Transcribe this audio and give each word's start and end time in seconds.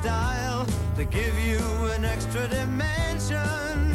Style 0.00 0.64
to 0.96 1.04
give 1.04 1.38
you 1.40 1.58
an 1.96 2.04
extra 2.04 2.46
dimension. 2.48 3.94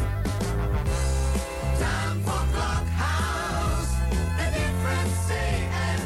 Time 1.80 2.20
for 2.28 2.44
Clockhouse, 2.54 3.92
the 4.38 4.48
different 4.60 5.12
say 5.28 5.70
and 5.88 6.02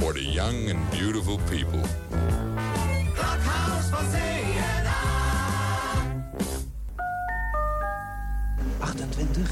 for 0.00 0.12
the 0.12 0.22
young 0.22 0.70
and 0.70 0.90
beautiful 0.90 1.38
people. 1.50 1.82
Clockhouse 3.14 3.90
for 3.90 4.04
say 4.10 4.42
and 4.58 4.88
28, 9.12 9.46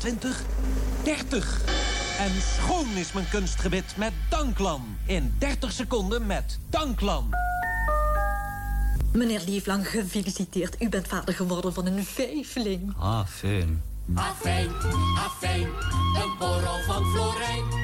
29, 0.00 0.16
30. 1.30 1.93
En 2.18 2.30
schoon 2.40 2.96
is 2.96 3.12
mijn 3.12 3.28
kunstgebit 3.28 3.96
met 3.96 4.12
Danklan. 4.28 4.96
In 5.06 5.34
30 5.38 5.72
seconden 5.72 6.26
met 6.26 6.58
Danklan. 6.70 7.30
Meneer 9.12 9.40
Lieflang, 9.46 9.88
gefeliciteerd. 9.88 10.82
U 10.82 10.88
bent 10.88 11.08
vader 11.08 11.34
geworden 11.34 11.74
van 11.74 11.86
een 11.86 12.04
vijfling. 12.04 12.94
Ah, 12.98 13.26
fijn. 13.26 13.82
Afijn, 14.14 14.74
afijn, 15.16 15.66
een 16.22 16.38
borrel 16.38 16.82
van 16.86 17.04
Florijn. 17.04 17.83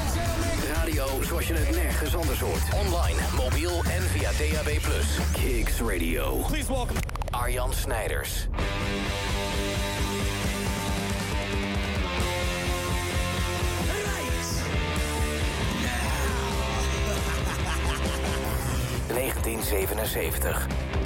zoals 1.21 1.47
je 1.47 1.53
het 1.53 1.75
nergens 1.75 2.15
anders 2.15 2.39
hoort. 2.39 2.61
Online, 2.85 3.19
mobiel 3.35 3.83
en 3.83 4.01
via 4.01 4.31
DAB+. 4.31 4.69
Kicks 5.33 5.79
Radio. 5.79 6.37
Please 6.47 6.73
welcome 6.73 6.99
Arjan 7.29 7.73
Snijders. 7.73 8.47
...1977. 19.07 20.67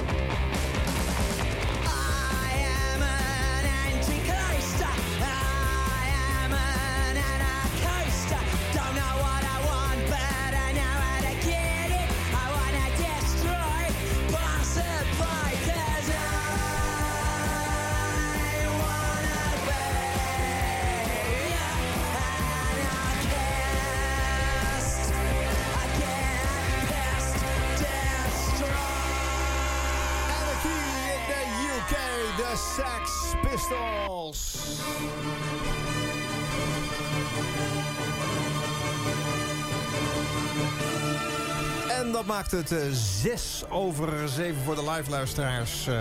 Sex 32.76 33.34
Pistols. 33.42 34.54
En 41.88 42.12
dat 42.12 42.26
maakt 42.26 42.50
het 42.50 42.72
eh, 42.72 42.78
zes 43.22 43.62
over 43.68 44.28
zeven 44.28 44.62
voor 44.64 44.74
de 44.74 44.90
live 44.90 45.10
luisteraars. 45.10 45.86
eh. 45.86 46.00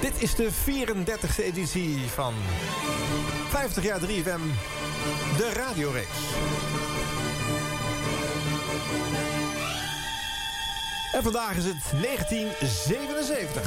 Dit 0.00 0.12
is 0.22 0.34
de 0.34 0.48
34e 0.52 1.42
editie 1.44 1.98
van 2.14 2.34
50 3.48 3.84
jaar 3.84 4.00
3FM, 4.00 4.40
de 5.36 5.52
radioreeks. 5.54 6.18
En 11.12 11.22
vandaag 11.22 11.56
is 11.56 11.64
het 11.64 11.82
1977. 12.02 13.62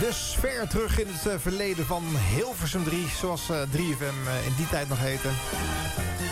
Dus 0.00 0.36
ver 0.38 0.68
terug 0.68 0.98
in 0.98 1.06
het 1.08 1.26
eh, 1.26 1.34
verleden 1.38 1.86
van 1.86 2.04
Hilversum 2.34 2.84
3, 2.84 3.06
zoals 3.20 3.50
eh, 3.50 3.62
3FM 3.62 4.26
eh, 4.26 4.46
in 4.46 4.54
die 4.56 4.68
tijd 4.68 4.88
nog 4.88 4.98
heette. 4.98 5.28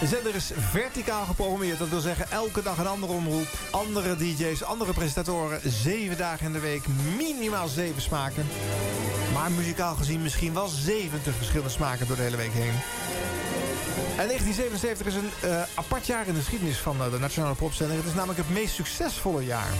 De 0.00 0.06
zender 0.06 0.34
is 0.34 0.50
verticaal 0.54 1.25
geprogrammeerd. 1.25 1.78
Dat 1.78 1.88
wil 1.88 2.00
zeggen 2.00 2.31
elke 2.31 2.62
dag 2.62 2.78
een 2.78 2.87
andere 2.87 3.12
omroep. 3.12 3.49
Andere 3.71 4.16
DJ's, 4.16 4.62
andere 4.62 4.93
presentatoren. 4.93 5.60
Zeven 5.65 6.16
dagen 6.16 6.47
in 6.47 6.53
de 6.53 6.60
week. 6.60 6.84
Minimaal 7.16 7.69
zeven 7.69 8.03
smaken. 8.03 8.47
Maar 9.34 9.50
muzikaal 9.50 9.94
gezien 9.94 10.22
misschien 10.22 10.55
wel 10.55 10.69
70 10.69 11.34
verschillende 11.34 11.70
smaken 11.70 12.06
door 12.06 12.16
de 12.16 12.22
hele 12.22 12.37
week 12.37 12.53
heen. 12.53 12.75
En 14.19 14.27
1977 14.27 15.06
is 15.06 15.15
een 15.15 15.51
eh, 15.51 15.62
apart 15.75 16.06
jaar 16.06 16.27
in 16.27 16.33
de 16.34 16.39
geschiedenis 16.39 16.79
van 16.79 17.03
eh, 17.03 17.11
de 17.11 17.19
Nationale 17.19 17.55
Popzender. 17.55 17.97
Het 17.97 18.06
is 18.06 18.15
namelijk 18.15 18.39
het 18.39 18.51
meest 18.51 18.75
succesvolle 18.75 19.45
jaar. 19.45 19.71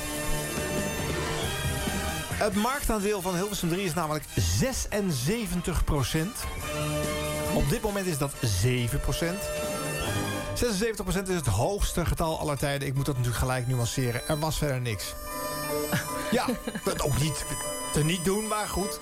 Het 2.33 2.55
marktaandeel 2.55 3.21
van 3.21 3.35
Hilversum 3.35 3.69
3 3.69 3.85
is 3.85 3.95
namelijk 3.95 4.25
76% 4.25 4.35
Op 7.55 7.69
dit 7.69 7.83
moment 7.83 8.07
is 8.07 8.19
dat 8.19 8.33
7% 8.33 8.37
76% 10.55 11.29
is 11.29 11.35
het 11.35 11.47
hoogste 11.47 12.07
getal 12.07 12.39
aller 12.39 12.59
tijden. 12.59 12.89
Ik 12.89 12.95
moet 12.95 13.07
dat 13.07 13.17
natuurlijk 13.17 13.43
gelijk 13.43 13.67
nuanceren. 13.67 14.29
Er 14.29 14.39
was 14.39 14.59
verder 14.59 14.81
niks. 14.81 15.15
Ja, 16.31 16.47
dat 16.85 17.03
ook 17.03 17.19
niet 17.19 17.45
te 17.93 18.05
niet 18.05 18.25
doen, 18.25 18.47
maar 18.47 18.69
goed. 18.69 19.01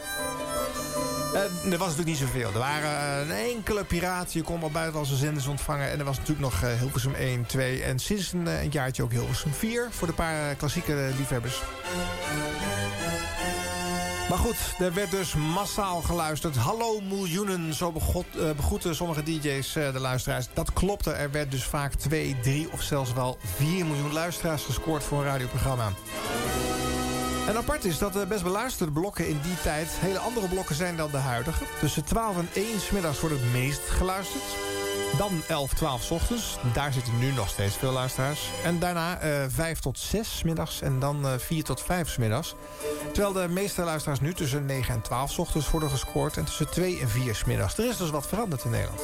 Eh, 1.35 1.73
er 1.73 1.79
was 1.79 1.89
natuurlijk 1.89 2.07
niet 2.07 2.17
zoveel. 2.17 2.53
Er 2.53 2.59
waren 2.59 3.21
een 3.21 3.37
enkele 3.37 3.85
piraten. 3.85 4.39
Je 4.39 4.43
kon 4.43 4.61
wel 4.61 4.71
buitenlandse 4.71 5.17
zenders 5.17 5.47
ontvangen. 5.47 5.91
En 5.91 5.99
er 5.99 6.05
was 6.05 6.19
natuurlijk 6.19 6.53
nog 6.53 6.63
eh, 6.63 6.79
Hilversum 6.79 7.15
1, 7.15 7.47
2. 7.47 7.83
En 7.83 7.99
sinds 7.99 8.33
een, 8.33 8.49
eh, 8.49 8.63
een 8.63 8.71
jaartje 8.71 9.03
ook 9.03 9.11
Hilversum 9.11 9.53
4. 9.53 9.89
Voor 9.91 10.07
de 10.07 10.13
paar 10.13 10.51
eh, 10.51 10.57
klassieke 10.57 11.11
liefhebbers. 11.19 11.63
Maar 14.29 14.39
goed, 14.39 14.57
er 14.79 14.95
werd 14.95 15.11
dus 15.11 15.35
massaal 15.35 16.03
geluisterd. 16.03 16.57
Hallo 16.57 17.01
miljoenen, 17.01 17.75
zo 17.75 17.93
eh, 17.95 18.51
begroeten 18.57 18.95
sommige 18.95 19.23
DJ's 19.23 19.77
eh, 19.77 19.93
de 19.93 20.01
luisteraars. 20.01 20.47
Dat 20.53 20.73
klopte, 20.73 21.11
er 21.11 21.31
werd 21.31 21.51
dus 21.51 21.65
vaak 21.65 21.95
2, 21.95 22.37
3 22.43 22.69
of 22.73 22.83
zelfs 22.83 23.13
wel 23.13 23.39
4 23.57 23.87
miljoen 23.87 24.13
luisteraars 24.13 24.63
gescoord 24.63 25.05
voor 25.05 25.19
een 25.19 25.25
radioprogramma. 25.25 25.93
En 27.47 27.57
apart 27.57 27.85
is 27.85 27.99
dat 27.99 28.13
de 28.13 28.27
best 28.27 28.43
beluisterde 28.43 28.93
blokken 28.93 29.29
in 29.29 29.41
die 29.43 29.61
tijd... 29.63 29.89
hele 29.91 30.19
andere 30.19 30.49
blokken 30.49 30.75
zijn 30.75 30.97
dan 30.97 31.11
de 31.11 31.17
huidige. 31.17 31.65
Tussen 31.81 32.05
12 32.05 32.39
en 32.39 32.49
1 32.55 32.81
's 32.81 32.91
middags 32.91 33.21
wordt 33.21 33.37
het 33.37 33.53
meest 33.53 33.81
geluisterd. 33.89 34.43
Dan 35.19 35.43
11, 35.49 35.75
12 35.75 36.03
's 36.03 36.11
ochtends. 36.11 36.59
Daar 36.73 36.93
zitten 36.93 37.19
nu 37.19 37.33
nog 37.33 37.49
steeds 37.49 37.77
veel 37.77 37.93
luisteraars. 37.93 38.51
En 38.65 38.79
daarna 38.79 39.19
eh 39.19 39.45
5 39.49 39.79
tot 39.79 39.99
6 39.99 40.37
's 40.37 40.43
middags. 40.43 40.81
En 40.81 40.99
dan 40.99 41.27
eh 41.27 41.33
4 41.39 41.65
tot 41.65 41.83
5 41.83 42.09
's 42.09 42.17
middags. 42.17 42.55
Terwijl 43.13 43.33
de 43.33 43.49
meeste 43.49 43.83
luisteraars 43.83 44.21
nu 44.21 44.35
tussen 44.35 44.67
9 44.67 44.95
en 44.95 45.01
12 45.01 45.31
's 45.31 45.39
ochtends 45.39 45.71
worden 45.71 45.91
gescoord. 45.91 46.37
En 46.37 46.45
tussen 46.45 46.71
2 46.71 47.01
en 47.01 47.09
4 47.09 47.35
's 47.35 47.45
middags. 47.45 47.79
Er 47.79 47.89
is 47.89 47.97
dus 47.97 48.11
wat 48.11 48.27
veranderd 48.27 48.65
in 48.65 48.71
Nederland. 48.71 49.01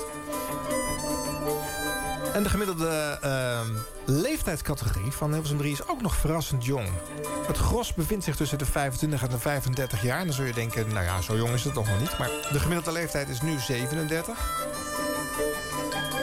En 2.32 2.42
de 2.42 2.48
gemiddelde 2.48 3.18
eh, 3.20 3.60
leeftijdscategorie 4.04 5.12
van 5.12 5.30
Hilversum 5.32 5.58
3 5.58 5.72
is 5.72 5.88
ook 5.88 6.00
nog 6.00 6.14
verrassend 6.14 6.64
jong. 6.64 6.88
Het 7.46 7.56
gros 7.56 7.94
bevindt 7.94 8.24
zich 8.24 8.36
tussen 8.36 8.58
de 8.58 8.66
25 8.66 9.22
en 9.22 9.28
de 9.28 9.38
35 9.38 10.02
jaar. 10.02 10.18
En 10.18 10.26
dan 10.26 10.34
zul 10.34 10.44
je 10.44 10.52
denken, 10.52 10.92
nou 10.92 11.04
ja, 11.04 11.20
zo 11.20 11.36
jong 11.36 11.52
is 11.52 11.64
het 11.64 11.74
toch 11.74 11.88
nog 11.88 12.00
niet. 12.00 12.18
Maar 12.18 12.30
de 12.52 12.58
gemiddelde 12.58 12.92
leeftijd 12.92 13.28
is 13.28 13.40
nu 13.40 13.58
37. 13.58 14.38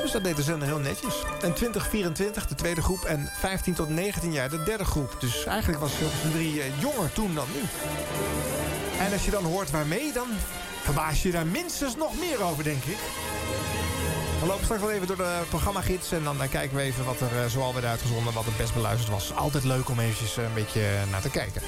Dus 0.02 0.12
dat 0.12 0.24
deed 0.24 0.36
de 0.36 0.44
zender 0.44 0.68
heel 0.68 0.80
netjes. 0.80 1.16
En 1.42 1.54
2024 1.54 2.48
de 2.48 2.56
tweede 2.56 2.82
groep 2.82 3.04
en 3.04 3.30
15 3.40 3.74
tot 3.74 3.90
19 3.90 4.32
jaar 4.32 4.50
de 4.50 4.64
derde 4.64 4.86
groep. 4.86 5.16
Dus 5.20 5.46
eigenlijk 5.46 5.80
was 5.80 5.98
Hilversum 5.98 6.32
3 6.32 6.62
eh, 6.62 6.82
jonger 6.82 7.14
toen 7.14 7.36
dan 7.36 7.48
nu. 7.54 7.62
En 9.06 9.14
als 9.14 9.26
je 9.26 9.32
dan 9.32 9.44
hoort 9.44 9.72
waarmee, 9.72 10.14
dan 10.14 10.28
verbaas 10.84 11.22
je 11.24 11.32
daar 11.32 11.48
minstens 11.48 11.96
nog 11.96 12.20
meer 12.20 12.44
over, 12.44 12.64
denk 12.64 12.84
ik. 12.84 12.98
We 14.40 14.46
lopen 14.46 14.64
straks 14.64 14.82
wel 14.82 14.92
even 14.92 15.08
door 15.08 15.18
de 15.18 15.42
programmagids 15.50 16.12
en 16.12 16.24
dan 16.24 16.42
eh, 16.42 16.50
kijken 16.50 16.78
we 16.78 16.84
even 16.84 17.06
wat 17.06 17.20
er 17.22 17.44
eh, 17.44 17.50
zoal 17.50 17.74
werd 17.74 17.86
uitgezonden, 17.86 18.34
wat 18.34 18.46
het 18.46 18.58
best 18.58 18.74
beluisterd 18.74 19.12
was. 19.12 19.36
Altijd 19.36 19.64
leuk 19.64 19.90
om 19.90 20.00
eventjes 20.00 20.38
eh, 20.38 20.44
een 20.44 20.54
beetje 20.54 20.82
naar 21.12 21.22
te 21.22 21.30
kijken. 21.30 21.62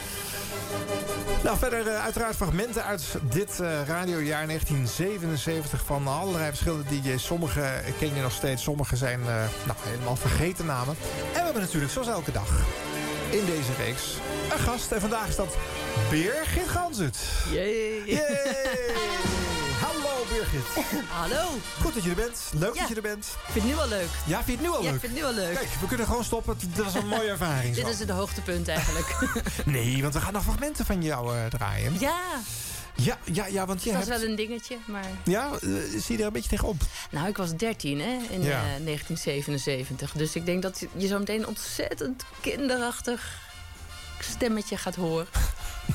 Nou, 1.44 1.58
verder 1.58 1.96
uiteraard 1.96 2.36
fragmenten 2.36 2.84
uit 2.84 3.04
dit 3.22 3.60
radiojaar 3.88 4.48
1977 4.48 5.82
van 5.86 6.08
allerlei 6.08 6.48
verschillende 6.48 6.84
DJ's. 6.90 7.26
Sommige 7.26 7.82
ken 8.00 8.16
je 8.16 8.22
nog 8.22 8.32
steeds, 8.32 8.64
sommige 8.64 8.96
zijn 8.96 9.20
nou, 9.66 9.78
helemaal 9.80 10.16
vergeten 10.16 10.66
namen. 10.66 10.96
En 11.34 11.40
we 11.40 11.44
hebben 11.44 11.62
natuurlijk, 11.62 11.92
zoals 11.92 12.08
elke 12.08 12.32
dag, 12.32 12.50
in 13.30 13.46
deze 13.46 13.74
reeks 13.78 14.04
een 14.52 14.60
gast. 14.60 14.92
En 14.92 15.02
vandaag 15.02 15.28
is 15.28 15.36
dat 15.36 15.56
Birgit 16.10 16.68
Ganzut. 16.68 17.18
Jee. 17.52 18.04
Yay! 18.06 19.51
Hallo 20.32 20.44
Birgit. 20.44 20.86
Hallo. 21.22 21.50
Goed 21.82 21.94
dat 21.94 22.04
je 22.04 22.10
er 22.10 22.16
bent. 22.16 22.40
Leuk 22.54 22.74
Ja. 22.74 22.80
dat 22.80 22.90
je 22.90 22.96
er 22.96 23.02
bent. 23.02 23.26
Ik 23.26 23.52
vind 23.52 23.66
het 23.66 23.74
nu 23.74 23.80
al 23.80 23.88
leuk. 23.88 24.08
Ja, 24.26 24.44
vind 24.44 24.46
je 24.46 24.52
het 24.52 24.62
nu 24.62 24.68
al 24.70 24.82
Ja, 24.84 24.86
ik 24.88 24.92
leuk? 24.92 25.00
vind 25.00 25.12
het 25.14 25.22
nu 25.22 25.28
al 25.28 25.34
leuk. 25.34 25.54
Kijk, 25.56 25.70
we 25.82 25.88
kunnen 25.88 26.06
gewoon 26.06 26.24
stoppen. 26.24 26.58
Dat 26.76 26.86
was 26.86 26.94
een 26.94 27.08
mooie 27.08 27.30
ervaring. 27.30 27.76
Dit 27.76 27.84
zo. 27.86 27.90
is 27.92 28.00
het 28.00 28.10
hoogtepunt 28.10 28.68
eigenlijk. 28.68 29.16
Nee, 29.66 30.02
want 30.02 30.14
we 30.14 30.20
gaan 30.22 30.34
nog 30.34 30.44
fragmenten 30.44 30.86
van 30.86 31.04
jou 31.04 31.38
eh, 31.38 31.46
draaien. 31.46 32.00
ja, 32.00 32.20
Ja, 32.96 33.18
ja, 33.24 33.46
ja, 33.46 33.66
want 33.66 33.84
je 33.84 33.90
dat 33.90 34.00
was 34.00 34.08
hebt... 34.08 34.20
wel 34.22 34.30
een 34.30 34.36
dingetje. 34.36 34.78
Maar... 34.86 35.06
Ja, 35.24 35.50
eh, 35.54 35.60
zie 36.00 36.16
je 36.16 36.18
er 36.18 36.26
een 36.26 36.34
beetje 36.34 36.50
tegenop? 36.50 36.82
Nou, 37.12 37.28
ik 37.28 37.38
was 37.38 37.56
13 37.56 38.00
hè, 38.00 38.18
in 38.30 38.42
Ja. 38.44 38.50
eh, 38.52 38.84
1977. 38.84 40.12
Dus 40.12 40.36
ik 40.36 40.46
denk 40.46 40.62
dat 40.62 40.84
je 40.98 41.08
zo 41.08 41.20
meteen 41.20 41.40
een 41.40 41.48
ontzettend 41.48 42.24
kinderachtig 42.42 43.40
stemmetje 44.20 44.78
gaat 44.78 44.96
horen. 44.96 45.28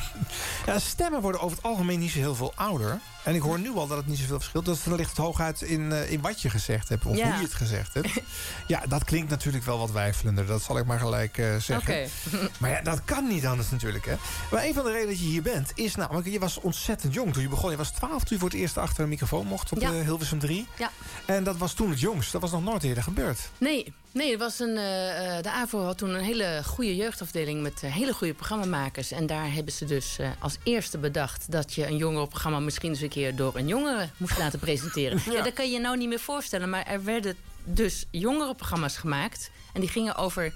Ja, 0.66 0.78
stemmen 0.78 1.20
worden 1.20 1.40
over 1.40 1.56
het 1.56 1.66
algemeen 1.66 1.98
niet 1.98 2.10
zo 2.10 2.18
heel 2.18 2.34
veel 2.34 2.52
ouder. 2.54 3.00
En 3.22 3.34
ik 3.34 3.40
hoor 3.40 3.58
nu 3.58 3.70
al 3.74 3.86
dat 3.86 3.96
het 3.96 4.06
niet 4.06 4.18
zoveel 4.18 4.38
verschilt. 4.38 4.64
Dan 4.64 4.94
ligt 4.96 5.08
het 5.08 5.18
hooguit 5.18 5.62
in, 5.62 5.92
eh, 5.92 6.10
in 6.12 6.20
wat 6.20 6.42
je 6.42 6.50
gezegd 6.50 6.88
hebt. 6.88 7.06
Of 7.06 7.16
Ja. 7.16 7.26
hoe 7.26 7.34
je 7.36 7.42
het 7.42 7.54
gezegd 7.54 7.94
hebt. 7.94 8.08
ja, 8.66 8.82
dat 8.88 9.04
klinkt 9.04 9.30
natuurlijk 9.30 9.64
wel 9.64 9.78
wat 9.78 9.90
wijfelender. 9.90 10.46
Dat 10.46 10.62
zal 10.62 10.78
ik 10.78 10.86
maar 10.86 10.98
gelijk 10.98 11.38
eh, 11.38 11.56
zeggen. 11.56 12.08
Maar 12.60 12.70
ja, 12.70 12.80
dat 12.82 13.04
kan 13.04 13.28
niet 13.28 13.46
anders 13.46 13.70
natuurlijk. 13.70 14.06
Hè. 14.06 14.14
Maar 14.50 14.64
een 14.64 14.74
van 14.74 14.84
de 14.84 14.90
redenen 14.90 15.08
dat 15.14 15.18
je 15.22 15.28
hier 15.28 15.42
bent 15.42 15.70
is 15.74 15.94
namelijk... 15.94 16.26
je 16.28 16.38
was 16.38 16.60
ontzettend 16.60 17.14
jong 17.14 17.32
toen 17.32 17.42
je 17.42 17.48
begon. 17.48 17.70
Je 17.70 17.76
was 17.76 17.90
12 17.90 18.10
toen 18.10 18.22
je 18.28 18.38
voor 18.38 18.48
het 18.50 18.58
eerst 18.58 18.78
achter 18.78 19.02
een 19.02 19.08
microfoon 19.08 19.46
mocht 19.46 19.72
op 19.72 19.80
Ja. 19.80 19.92
Hilversum 19.92 20.38
3. 20.38 20.66
Ja. 20.78 20.90
En 21.26 21.44
dat 21.44 21.56
was 21.56 21.72
toen 21.72 21.90
het 21.90 22.00
jongst. 22.00 22.32
Dat 22.32 22.40
was 22.40 22.50
nog 22.50 22.62
nooit 22.64 22.82
eerder 22.82 23.02
gebeurd. 23.02 23.38
Nee, 23.58 23.92
nee 24.12 24.32
er 24.32 24.38
was 24.38 24.58
een, 24.58 24.76
eh, 24.76 25.42
de 25.42 25.50
AVO 25.50 25.84
had 25.84 25.98
toen 25.98 26.14
een 26.14 26.24
hele 26.24 26.62
goede 26.64 26.96
jeugdafdeling... 26.96 27.62
met 27.62 27.80
hele 27.80 28.12
goede 28.12 28.34
programmamakers. 28.34 29.10
En 29.12 29.26
daar 29.26 29.52
hebben 29.52 29.72
ze 29.72 29.75
dus 29.84 30.19
eh, 30.19 30.28
als 30.38 30.56
eerste 30.62 30.99
bedacht... 30.99 31.52
dat 31.52 31.75
je 31.75 31.87
een 31.87 31.96
jongerenprogramma 31.96 32.61
misschien 32.61 32.90
eens 32.90 33.00
een 33.00 33.08
keer... 33.08 33.37
door 33.37 33.56
een 33.56 33.69
jongere 33.69 34.08
moest 34.17 34.38
laten 34.38 34.58
presenteren. 34.58 35.20
ja. 35.32 35.43
dat 35.43 35.52
kan 35.52 35.67
je 35.67 35.73
je 35.73 35.81
nou 35.81 35.96
niet 35.96 36.08
meer 36.08 36.20
voorstellen. 36.20 36.70
Maar 36.70 36.87
er 36.87 37.05
werden 37.05 37.37
dus 37.64 38.06
jongerenprogramma's 38.11 38.96
gemaakt. 38.96 39.50
En 39.73 39.81
die 39.81 39.90
gingen 39.90 40.17
over 40.17 40.55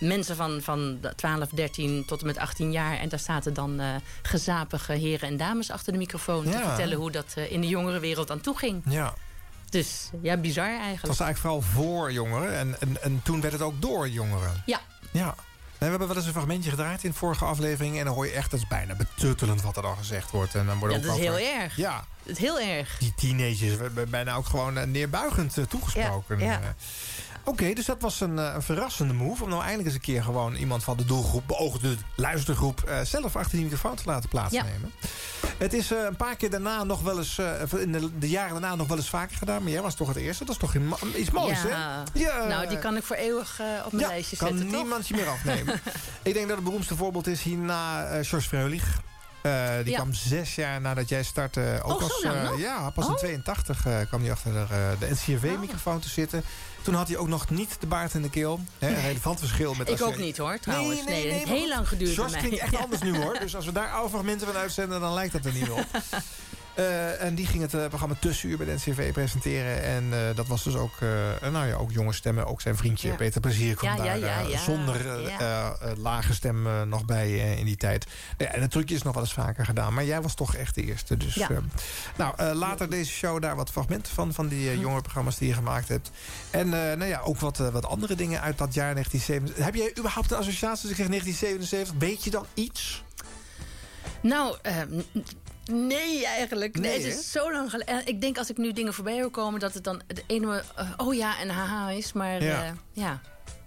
mensen 0.00 0.36
van, 0.36 0.60
van 0.62 1.00
12, 1.16 1.48
13 1.48 2.04
tot 2.06 2.20
en 2.20 2.26
met 2.26 2.38
18 2.38 2.72
jaar. 2.72 2.98
En 2.98 3.08
daar 3.08 3.18
zaten 3.18 3.54
dan 3.54 3.80
eh, 3.80 3.94
gezapige 4.22 4.92
heren 4.92 5.28
en 5.28 5.36
dames 5.36 5.70
achter 5.70 5.92
de 5.92 5.98
microfoon... 5.98 6.44
te 6.44 6.58
vertellen 6.58 6.98
hoe 6.98 7.10
dat 7.10 7.32
eh, 7.34 7.52
in 7.52 7.60
de 7.60 7.68
jongerenwereld 7.68 8.30
aan 8.30 8.40
toe 8.40 8.58
ging. 8.58 8.82
Ja. 8.88 9.14
Dus 9.70 10.10
ja, 10.22 10.36
bizar 10.36 10.70
Het 10.70 10.80
eigenlijk. 10.80 11.06
was 11.06 11.20
eigenlijk 11.26 11.38
vooral 11.38 11.84
voor 11.84 12.12
jongeren. 12.12 12.58
En, 12.58 12.80
en, 12.80 13.02
en 13.02 13.20
toen 13.24 13.40
werd 13.40 13.52
het 13.52 13.62
ook 13.62 13.82
door 13.82 14.08
jongeren. 14.08 14.62
Ja, 14.66 14.80
Ja. 15.10 15.34
We 15.84 15.90
hebben 15.90 16.08
wel 16.08 16.16
eens 16.16 16.26
een 16.26 16.32
fragmentje 16.32 16.70
gedraaid 16.70 17.04
in 17.04 17.10
de 17.10 17.16
vorige 17.16 17.44
aflevering. 17.44 17.98
En 17.98 18.04
dan 18.04 18.14
hoor 18.14 18.26
je 18.26 18.32
echt, 18.32 18.50
dat 18.50 18.60
is 18.60 18.66
bijna 18.68 18.94
betuttelend 18.94 19.62
wat 19.62 19.76
er 19.76 19.82
dan 19.82 19.96
gezegd 19.96 20.30
wordt. 20.30 20.54
En 20.54 20.66
dan 20.66 20.74
ja 20.74 20.80
worden 20.80 21.00
dat 21.00 21.10
ook 21.10 21.16
is 21.16 21.22
heel 21.22 21.38
erg. 21.38 21.76
Ja, 21.76 22.04
Het 22.22 22.30
is 22.32 22.38
heel 22.38 22.60
erg. 22.60 22.98
die 22.98 23.12
teenagers 23.16 23.76
werden 23.76 24.10
bijna 24.10 24.34
ook 24.34 24.46
gewoon 24.46 24.78
eh, 24.78 24.86
neerbuigend 24.86 25.58
eh, 25.58 25.64
toegesproken. 25.64 26.38
Ja, 26.38 26.44
ja. 26.52 26.74
Oké, 27.44 27.72
dus 27.72 27.84
dat 27.86 28.02
was 28.02 28.20
een, 28.20 28.38
eh, 28.38 28.52
een 28.54 28.62
verrassende 28.62 29.14
move. 29.14 29.42
Om 29.42 29.48
nou 29.48 29.60
eindelijk 29.60 29.86
eens 29.88 29.94
een 29.96 30.00
keer 30.14 30.22
gewoon 30.22 30.54
iemand 30.54 30.84
van 30.84 30.96
de 30.96 31.04
doelgroep, 31.04 31.42
beoogde 31.46 31.94
luistergroep, 32.16 32.80
eh, 32.82 33.00
zelf 33.00 33.36
achter 33.36 33.52
die 33.52 33.62
microfoon 33.62 33.94
te 33.96 34.02
laten 34.06 34.28
plaatsnemen. 34.28 34.92
Het 35.58 35.72
is 35.72 35.90
eh, 35.92 35.98
een 36.04 36.16
paar 36.16 36.36
keer 36.36 36.50
daarna 36.50 36.84
nog 36.84 37.00
wel 37.02 37.18
eens, 37.18 37.38
in 37.78 37.92
de, 37.92 38.18
de 38.18 38.28
jaren 38.28 38.52
daarna 38.52 38.74
nog 38.74 38.88
wel 38.88 38.96
eens 38.96 39.08
vaker 39.08 39.36
gedaan. 39.36 39.62
Maar 39.62 39.72
jij 39.72 39.82
was 39.82 39.94
toch 39.94 40.08
het 40.08 40.16
eerste? 40.16 40.44
Dat 40.44 40.54
is 40.54 40.60
toch 40.60 40.74
iets 41.16 41.30
moois, 41.30 41.58
hè? 41.62 41.68
ja. 41.68 42.46
Nou, 42.48 42.68
die 42.68 42.78
kan 42.78 42.96
ik 42.96 43.02
voor 43.02 43.16
eeuwig 43.16 43.60
op 43.84 43.92
mijn 43.92 44.04
ja, 44.04 44.08
lijstje 44.10 44.36
kan 44.36 44.48
zetten, 44.48 44.66
toch? 44.68 44.76
niemand 44.80 45.08
je 45.08 45.14
meer 45.14 45.28
afnemen. 45.36 45.80
ik 46.22 46.34
denk 46.34 46.46
dat 46.46 46.56
het 46.56 46.64
beroemdste 46.64 46.96
voorbeeld 46.96 47.26
is 47.26 47.42
hierna 47.42 48.04
eh 48.06 48.24
George 48.26 48.48
Freulich. 48.48 48.84
Die 49.82 49.90
Ja. 49.92 49.96
kwam 49.96 50.12
zes 50.12 50.54
jaar 50.54 50.80
nadat 50.80 51.08
jij 51.08 51.22
startte. 51.22 51.80
Ook 51.82 51.92
Oh, 51.96 52.02
als, 52.02 52.26
ja, 52.58 52.90
pas 52.90 53.04
in 53.06 53.10
Oh. 53.12 53.16
82 53.18 53.86
eh, 53.86 53.96
kwam 54.08 54.20
hij 54.22 54.30
achter 54.32 54.52
de, 54.52 54.66
de 54.98 55.10
NCRV-microfoon 55.10 56.00
te 56.00 56.08
zitten. 56.08 56.44
Toen 56.84 56.94
had 56.94 57.08
hij 57.08 57.16
ook 57.16 57.28
nog 57.28 57.50
niet 57.50 57.76
de 57.80 57.86
baard 57.86 58.14
in 58.14 58.22
de 58.22 58.30
keel. 58.30 58.60
Hè, 58.78 58.88
een 58.88 59.00
relevant 59.02 59.38
verschil 59.38 59.74
met 59.74 59.88
Ik 59.88 59.98
je- 59.98 60.04
ook 60.04 60.16
niet 60.16 60.36
hoor, 60.36 60.58
trouwens. 60.58 61.04
Nee, 61.04 61.22
het 61.26 61.32
heeft 61.34 61.48
heel 61.48 61.68
lang 61.68 61.88
geduurd 61.88 62.14
George 62.14 62.36
klinkt 62.38 62.58
echt 62.58 62.76
anders 62.76 63.02
nu 63.02 63.16
hoor. 63.22 63.36
Dus 63.40 63.56
als 63.56 63.64
we 63.64 63.72
daar 63.72 63.90
oude 63.90 64.08
fragmenten 64.10 64.46
van 64.46 64.56
uitzenden, 64.56 65.00
dan 65.00 65.12
lijkt 65.14 65.32
dat 65.32 65.44
er 65.44 65.52
niet 65.52 65.70
op. 65.70 65.86
Eh, 66.74 67.22
en 67.22 67.34
die 67.34 67.46
ging 67.46 67.62
het 67.62 67.74
eh, 67.74 67.86
programma 67.86 68.14
Tussenuur 68.20 68.56
bij 68.56 68.66
de 68.66 68.72
NCV 68.72 69.12
presenteren. 69.12 69.82
En 69.82 70.04
eh, 70.12 70.36
dat 70.36 70.46
was 70.46 70.62
dus 70.64 70.74
ook, 70.74 70.92
nou 71.52 71.66
ja, 71.66 71.74
ook 71.74 71.92
jonge 71.92 72.12
stemmen. 72.12 72.46
Ook 72.46 72.60
zijn 72.60 72.76
vriendje 72.76 73.08
Ja. 73.08 73.14
Peter 73.14 73.40
Plezier 73.40 73.74
kwam 73.74 73.96
Ja, 73.96 74.04
daar 74.04 74.18
ja, 74.18 74.40
ja. 74.40 74.58
zonder 74.58 75.00
lage 75.96 76.34
stem 76.34 76.88
nog 76.88 77.04
bij 77.04 77.32
in 77.58 77.64
die 77.64 77.76
tijd. 77.76 78.06
En 78.36 78.60
het 78.60 78.70
trucje 78.70 78.94
is 78.94 79.02
nog 79.02 79.14
wel 79.14 79.22
eens 79.22 79.32
vaker 79.32 79.64
gedaan. 79.64 79.94
Maar 79.94 80.04
jij 80.04 80.22
was 80.22 80.34
toch 80.34 80.54
echt 80.54 80.74
de 80.74 80.82
eerste. 80.82 81.16
Dus, 81.16 81.34
Ja. 81.34 81.48
nou, 82.16 82.42
later 82.54 82.90
deze 82.90 83.10
show 83.12 83.42
daar 83.42 83.56
wat 83.56 83.70
fragmenten 83.70 84.12
van. 84.12 84.32
Van 84.32 84.48
die 84.48 84.64
uh, 84.64 84.80
jonge 84.80 85.00
programma's 85.00 85.36
die 85.38 85.48
je 85.48 85.54
gemaakt 85.54 85.88
hebt. 85.88 86.10
En 86.50 86.68
nou 86.68 87.04
ja, 87.04 87.20
ook 87.20 87.38
wat, 87.40 87.56
wat 87.56 87.86
andere 87.86 88.14
dingen 88.14 88.40
uit 88.40 88.58
dat 88.58 88.74
jaar 88.74 88.92
1977. 88.94 89.64
Heb 89.64 89.74
jij 89.74 89.92
überhaupt 89.98 90.30
een 90.30 90.36
associatie? 90.36 90.82
Als 90.82 90.90
ik 90.90 90.96
zeg 90.96 91.08
1977, 91.08 91.94
weet 91.98 92.24
je 92.24 92.30
dan 92.30 92.46
iets? 92.54 93.04
Nou, 94.20 94.56
n- 94.90 95.04
nee 95.72 96.26
eigenlijk. 96.26 96.78
Nee, 96.78 96.90
Nee, 96.98 97.06
het 97.06 97.18
is 97.18 97.30
zo 97.32 97.52
lang 97.52 97.70
geleden. 97.70 98.06
Ik 98.06 98.20
denk 98.20 98.38
als 98.38 98.50
ik 98.50 98.56
nu 98.56 98.72
dingen 98.72 98.94
voorbij 98.94 99.20
hoor 99.20 99.30
komen... 99.30 99.60
dat 99.60 99.74
het 99.74 99.84
dan 99.84 100.02
het 100.06 100.24
ene 100.26 100.62
eh, 100.76 100.90
oh 100.96 101.14
ja 101.14 101.38
en 101.38 101.48
haha 101.48 101.90
is. 101.90 102.12
Maar 102.12 102.42
Ja. 102.42 102.74
ja. 102.92 103.20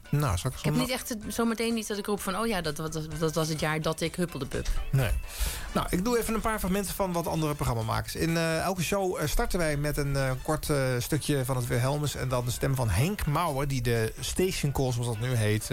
Nou, 0.10 0.38
zal 0.38 0.52
ik, 0.52 0.58
ik 0.58 0.64
heb 0.64 0.76
niet 0.76 0.90
echt 0.90 1.16
zometeen 1.28 1.74
niet 1.74 1.88
dat 1.88 1.98
ik 1.98 2.06
roep 2.06 2.22
van... 2.22 2.38
oh 2.38 2.48
ja, 2.48 2.62
dat, 2.62 2.76
dat, 2.76 3.08
dat 3.20 3.34
was 3.34 3.48
het 3.48 3.60
jaar 3.60 3.82
dat 3.82 4.02
ik 4.02 4.16
huppelde 4.16 4.46
pup. 4.46 4.68
Nee. 4.92 5.12
Nou, 5.74 5.88
ik 5.90 6.04
doe 6.04 6.18
even 6.18 6.34
een 6.34 6.42
paar 6.42 6.60
fragmenten 6.60 6.94
van 6.94 7.12
wat 7.12 7.28
andere 7.28 7.56
programmamakers. 7.56 8.16
In 8.16 8.38
eh, 8.38 8.60
elke 8.60 8.84
show 8.84 9.18
eh, 9.18 9.28
starten 9.28 9.60
wij 9.60 9.78
met 9.78 9.98
een 9.98 10.16
eh, 10.16 10.32
kort 10.44 10.72
stukje 11.00 11.46
van 11.46 11.56
het 11.56 11.68
Wilhelmus... 11.68 12.16
en 12.16 12.30
dan 12.30 12.46
de 12.46 12.52
stem 12.52 12.76
van 12.76 12.90
Henk 12.90 13.26
Mauer... 13.26 13.68
die 13.68 13.82
de 13.82 14.14
station 14.20 14.72
call, 14.72 14.92
zoals 14.92 15.08
dat 15.08 15.20
nu 15.20 15.34
heet, 15.34 15.72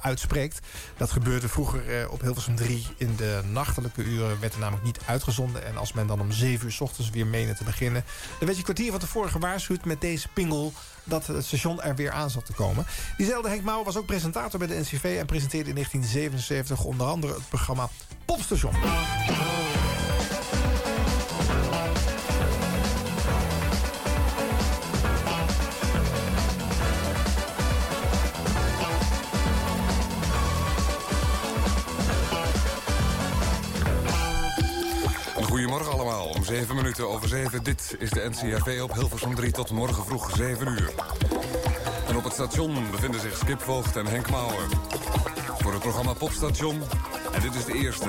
uitspreekt. 0.00 0.58
Dat 0.96 1.10
gebeurde 1.10 1.48
vroeger 1.48 2.10
op 2.10 2.20
Hilversum 2.20 2.56
3. 2.56 2.86
In 2.96 3.16
de 3.16 3.40
nachtelijke 3.52 4.02
uren 4.02 4.40
werd 4.40 4.52
er 4.52 4.60
namelijk 4.60 4.84
niet 4.84 5.00
uitgezonden. 5.06 5.64
En 5.64 5.76
als 5.76 5.92
men 5.92 6.06
dan 6.06 6.20
om 6.20 6.32
7 6.32 6.66
uur 6.66 6.72
s 6.72 6.80
ochtends 6.80 7.10
weer 7.10 7.26
meende 7.26 7.54
te 7.54 7.64
beginnen... 7.64 8.04
dan 8.38 8.46
werd 8.46 8.56
je 8.56 8.64
kwartier 8.64 8.90
van 8.90 9.00
tevoren 9.00 9.30
gewaarschuwd 9.30 9.84
met 9.84 10.00
deze 10.00 10.28
pingel... 10.28 10.72
dat 11.10 11.26
het 11.26 11.44
station 11.44 11.82
er 11.82 11.94
weer 11.94 12.10
aan 12.10 12.30
zat 12.30 12.46
te 12.46 12.52
komen. 12.52 12.86
Diezelfde 13.16 13.48
Henk 13.48 13.62
Mauer 13.62 13.84
was 13.84 13.96
ook 13.96 14.06
presentator 14.06 14.58
bij 14.58 14.68
de 14.68 14.78
NCV... 14.78 15.16
en 15.18 15.26
presenteerde 15.26 15.68
in 15.68 15.74
1977 15.74 16.84
onder 16.84 17.06
andere 17.06 17.34
het 17.34 17.48
programma 17.48 17.88
Popstation. 18.24 18.74
Goedemorgen 35.60 35.92
allemaal, 35.92 36.28
om 36.28 36.44
7 36.44 36.76
minuten 36.76 37.08
over 37.08 37.28
7. 37.28 37.64
Dit 37.64 37.96
is 37.98 38.10
de 38.10 38.28
NCRV 38.30 38.80
op 38.82 38.92
Hilversum 38.92 39.34
3 39.34 39.52
tot 39.52 39.70
morgen 39.70 40.04
vroeg 40.04 40.30
7 40.36 40.66
uur. 40.66 40.90
En 42.08 42.16
op 42.16 42.24
het 42.24 42.32
station 42.32 42.90
bevinden 42.90 43.20
zich 43.20 43.36
Skip 43.36 43.60
Voogd 43.60 43.96
en 43.96 44.06
Henk 44.06 44.30
Mouwen. 44.30 44.68
Voor 45.58 45.72
het 45.72 45.80
programma 45.80 46.12
Popstation. 46.12 46.82
En 47.32 47.40
dit 47.40 47.54
is 47.54 47.64
de 47.64 47.72
eerste. 47.72 48.08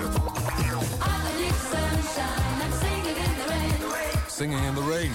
Singing 4.29 4.65
in 4.65 4.73
the 4.73 4.89
Rain. 4.89 5.11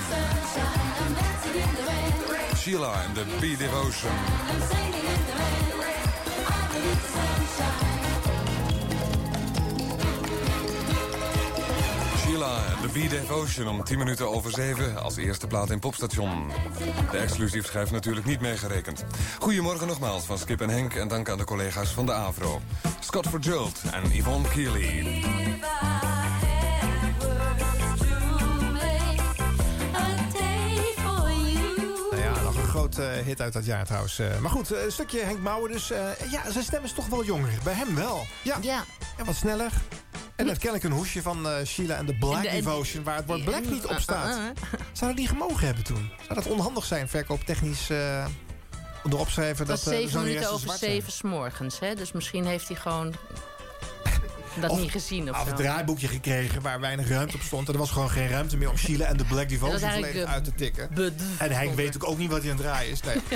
Sheila 2.56 3.02
en 3.02 3.14
de 3.14 3.24
Bee 3.40 3.56
Devotion. 3.56 4.12
Sheila 12.36 12.56
en 12.66 12.80
The 12.82 12.88
Bee 12.92 13.08
Devotion 13.08 13.68
om 13.68 13.84
10 13.84 13.98
minuten 13.98 14.30
over 14.32 14.50
7 14.50 15.02
als 15.02 15.16
eerste 15.16 15.46
plaat 15.46 15.70
in 15.70 15.78
Popstation. 15.78 16.50
De 17.10 17.18
exclusief 17.18 17.66
schijf 17.66 17.90
natuurlijk 17.90 18.26
niet 18.26 18.40
meegerekend. 18.40 19.04
Goedemorgen 19.40 19.86
nogmaals 19.86 20.24
van 20.24 20.38
Skip 20.38 20.60
en 20.60 20.68
Henk 20.70 20.94
en 20.94 21.08
dank 21.08 21.28
aan 21.28 21.38
de 21.38 21.44
collega's 21.44 21.88
van 21.90 22.06
de 22.06 22.12
AVRO. 22.12 22.60
Scott 23.00 23.28
Verjult 23.28 23.80
en 23.92 24.10
Yvonne 24.16 24.48
Keely. 24.48 25.24
Nou 32.10 32.22
ja, 32.22 32.40
nog 32.42 32.56
een 32.56 32.68
groot 32.68 32.98
eh, 32.98 33.06
hit 33.24 33.40
uit 33.40 33.52
dat 33.52 33.64
jaar 33.64 33.84
trouwens. 33.86 34.18
Eh, 34.18 34.38
maar 34.38 34.50
goed, 34.50 34.72
eh, 34.72 34.84
een 34.84 34.92
stukje 34.92 35.20
Henk 35.20 35.38
Mouwen 35.40 35.72
dus. 35.72 35.90
eh, 35.90 35.98
ja, 36.30 36.50
zijn 36.50 36.64
stem 36.64 36.84
is 36.84 36.92
toch 36.92 37.06
wel 37.06 37.24
jonger. 37.24 37.50
Bij 37.64 37.74
hem 37.74 37.94
wel. 37.94 38.26
Ja, 38.42 38.56
Ja. 38.60 38.84
ja 39.18 39.24
wat 39.24 39.34
sneller. 39.34 39.70
En 40.36 40.48
het 40.48 40.58
kennelijk 40.58 40.84
een 40.84 40.92
hoesje 40.98 41.22
van 41.22 41.48
eh, 41.48 41.64
Sheila 41.64 41.94
en 41.96 42.06
de 42.06 42.14
Black 42.14 42.42
de- 42.42 42.48
Devotion... 42.50 43.04
waar 43.04 43.16
het 43.16 43.26
woord 43.26 43.44
Black 43.44 43.64
niet 43.70 43.86
op 43.86 43.98
staat. 43.98 44.28
Uh, 44.28 44.34
uh, 44.36 44.44
uh. 44.44 44.80
Zou 44.92 45.10
dat 45.10 45.20
niet 45.20 45.28
gemogen 45.28 45.66
hebben 45.66 45.84
toen? 45.84 46.10
Zou 46.22 46.34
dat 46.34 46.46
onhandig 46.46 46.84
zijn, 46.84 47.08
verkooptechnisch... 47.08 47.90
eh 47.90 48.26
erop 49.10 49.28
schrijven 49.28 49.66
dat 49.66 49.78
eh, 49.78 49.84
de 49.84 49.90
zeven 49.90 50.22
minuten 50.22 50.50
over 50.50 50.70
zeven 50.78 51.12
s'morgens. 51.12 51.78
hè? 51.78 51.94
Dus 51.94 52.12
misschien 52.12 52.46
heeft 52.46 52.68
hij 52.68 52.76
gewoon 52.76 53.14
dat 54.60 54.70
Of 54.70 54.80
niet 54.80 54.90
gezien 54.90 55.30
of 55.30 55.36
Of 55.36 55.44
zo. 55.44 55.50
een 55.50 55.56
draaiboekje 55.56 56.08
gekregen 56.08 56.62
waar 56.62 56.80
weinig 56.80 57.08
ruimte 57.08 57.34
op 57.36 57.42
stond. 57.42 57.66
En 57.66 57.72
er 57.72 57.78
was 57.78 57.90
gewoon 57.90 58.10
geen 58.10 58.28
ruimte 58.28 58.56
meer 58.56 58.70
om 58.70 58.76
Sheila 58.76 59.04
en 59.04 59.16
de 59.16 59.24
Black 59.24 59.48
Devotion 59.54 59.90
volledig 59.90 60.24
eh, 60.24 60.32
uit 60.32 60.44
te 60.44 60.54
tikken. 60.54 60.90
En 61.38 61.50
Henk 61.50 61.74
weet 61.74 61.94
ook, 61.96 62.08
ook 62.08 62.18
niet 62.18 62.30
wat 62.30 62.42
hij 62.42 62.50
aan 62.50 62.56
het 62.56 62.66
draaien 62.66 62.90
is. 62.92 63.00
Nee. 63.02 63.16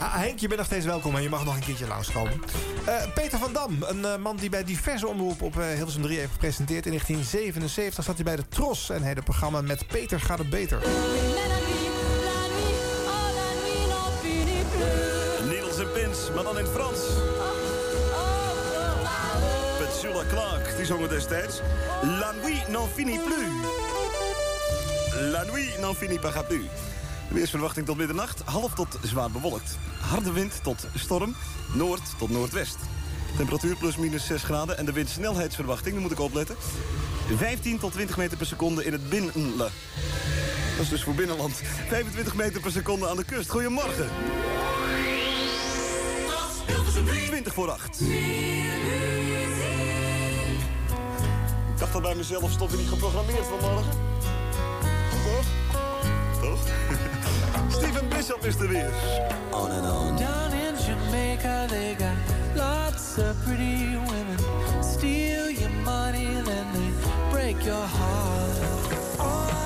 Ah, 0.00 0.14
Henk, 0.14 0.38
je 0.38 0.46
bent 0.46 0.58
nog 0.58 0.66
steeds 0.68 0.84
welkom 0.84 1.16
en 1.16 1.22
je 1.22 1.28
mag 1.28 1.44
nog 1.44 1.54
een 1.54 1.60
keertje 1.60 1.86
langskomen. 1.86 2.40
Eh 2.84 2.94
Peter 3.14 3.38
van 3.38 3.52
Dam, 3.52 3.76
een 3.82 4.04
eh, 4.04 4.16
man 4.16 4.36
die 4.36 4.48
bij 4.50 4.64
diverse 4.64 5.06
omroepen 5.06 5.46
op 5.46 5.58
eh, 5.58 5.66
Hilversum 5.66 6.02
3 6.02 6.18
heeft 6.18 6.32
gepresenteerd. 6.32 6.86
In 6.86 6.90
1977 6.90 8.04
zat 8.04 8.14
hij 8.14 8.24
bij 8.24 8.36
de 8.36 8.48
Tros 8.48 8.90
en 8.90 9.02
hij 9.02 9.10
het 9.12 9.24
programma 9.24 9.60
Met 9.60 9.86
Peter 9.86 10.20
gaat 10.20 10.38
het 10.38 10.50
beter. 10.50 10.78
Needles 15.48 15.78
en 15.78 15.92
pins, 15.92 16.18
maar 16.34 16.44
dan 16.44 16.58
in 16.58 16.64
het 16.64 16.72
Frans. 16.72 16.98
Petula 20.00 20.24
Clark, 20.28 20.76
die 20.76 20.86
zongen 20.86 21.08
destijds. 21.08 21.60
La 22.02 22.32
nuit 22.42 22.68
n'en 22.68 22.88
finit 22.94 23.24
plus. 23.24 23.48
La 25.32 25.44
nuit 25.44 25.78
n'en 25.80 25.94
finit 25.94 26.20
pas 26.20 26.46
plus. 26.48 26.68
De 27.28 27.34
weersverwachting 27.34 27.86
tot 27.86 27.96
middernacht, 27.96 28.42
half 28.44 28.74
tot 28.74 28.98
zwaar 29.02 29.30
bewolkt. 29.30 29.78
Harde 29.98 30.32
wind 30.32 30.62
tot 30.62 30.86
storm, 30.94 31.34
noord 31.72 32.00
tot 32.18 32.30
noordwest. 32.30 32.76
Temperatuur 33.36 33.76
plus 33.76 33.96
minus 33.96 34.26
6 34.26 34.42
graden 34.42 34.78
en 34.78 34.84
de 34.84 34.92
windsnelheidsverwachting, 34.92 35.92
daar 35.92 36.02
moet 36.02 36.12
ik 36.12 36.20
opletten. 36.20 36.56
15 37.36 37.78
tot 37.78 37.92
20 37.92 38.16
meter 38.16 38.36
per 38.36 38.46
seconde 38.46 38.84
in 38.84 38.92
het 38.92 39.08
binnenland. 39.08 39.72
Dat 40.76 40.80
is 40.80 40.88
dus 40.88 41.02
voor 41.02 41.14
binnenland. 41.14 41.54
25 41.88 42.34
meter 42.34 42.60
per 42.60 42.72
seconde 42.72 43.08
aan 43.08 43.16
de 43.16 43.24
kust. 43.24 43.50
Goedemorgen. 43.50 44.08
20 47.26 47.54
voor 47.54 47.70
8. 47.70 48.00
Ik 51.80 51.86
dacht 51.86 51.98
al 51.98 52.10
bij 52.10 52.14
mezelf, 52.14 52.50
stond 52.50 52.72
er 52.72 52.78
niet 52.78 52.88
geprogrammeerd 52.88 53.46
vanmorgen? 53.46 53.92
Toch? 55.24 55.44
Toch? 56.40 56.58
Steven 57.78 58.08
Bishop 58.08 58.44
is 58.44 58.54
er 58.54 58.68
weer. 58.68 58.90
On 59.50 59.70
and 59.70 59.90
on. 59.90 60.16
Down 60.16 60.52
in 60.52 60.74
Jamaica, 60.86 61.66
they 61.68 61.96
got 61.98 62.16
lots 62.54 63.18
of 63.18 63.44
pretty 63.44 63.96
women. 63.96 64.38
Steal 64.82 65.50
your 65.50 65.70
money, 65.84 66.42
then 66.44 66.66
they 66.72 66.90
break 67.30 67.62
your 67.62 67.86
heart. 67.86 68.58
On 69.18 69.59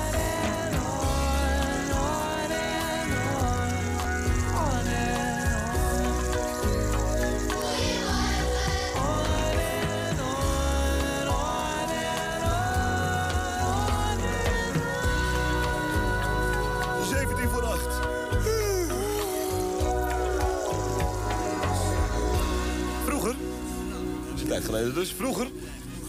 geleden 24.75 24.95
dus, 24.95 25.13
vroeger 25.17 25.47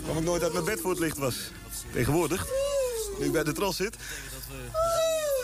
kwam 0.05 0.17
ik 0.17 0.25
nooit 0.25 0.43
uit 0.43 0.53
mijn 0.53 0.65
bed 0.65 0.81
voor 0.81 0.91
het 0.91 0.99
licht 0.99 1.19
was. 1.19 1.37
Tegenwoordig, 1.93 2.47
nu 3.19 3.25
ik 3.25 3.33
bij 3.33 3.45
de 3.45 3.53
tros 3.53 3.77
zit, 3.77 3.97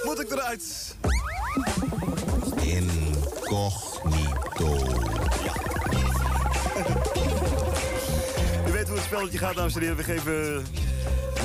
moet 0.05 0.21
ik 0.21 0.31
eruit. 0.31 0.97
Incognito. 2.63 3.13
U 8.69 8.73
weet 8.73 8.89
hoe 8.89 8.97
het 8.97 9.05
spelletje 9.05 9.39
gaat, 9.39 9.55
dames 9.55 9.75
en 9.75 9.81
heren. 9.81 9.97
We 9.97 10.03
geven 10.03 10.65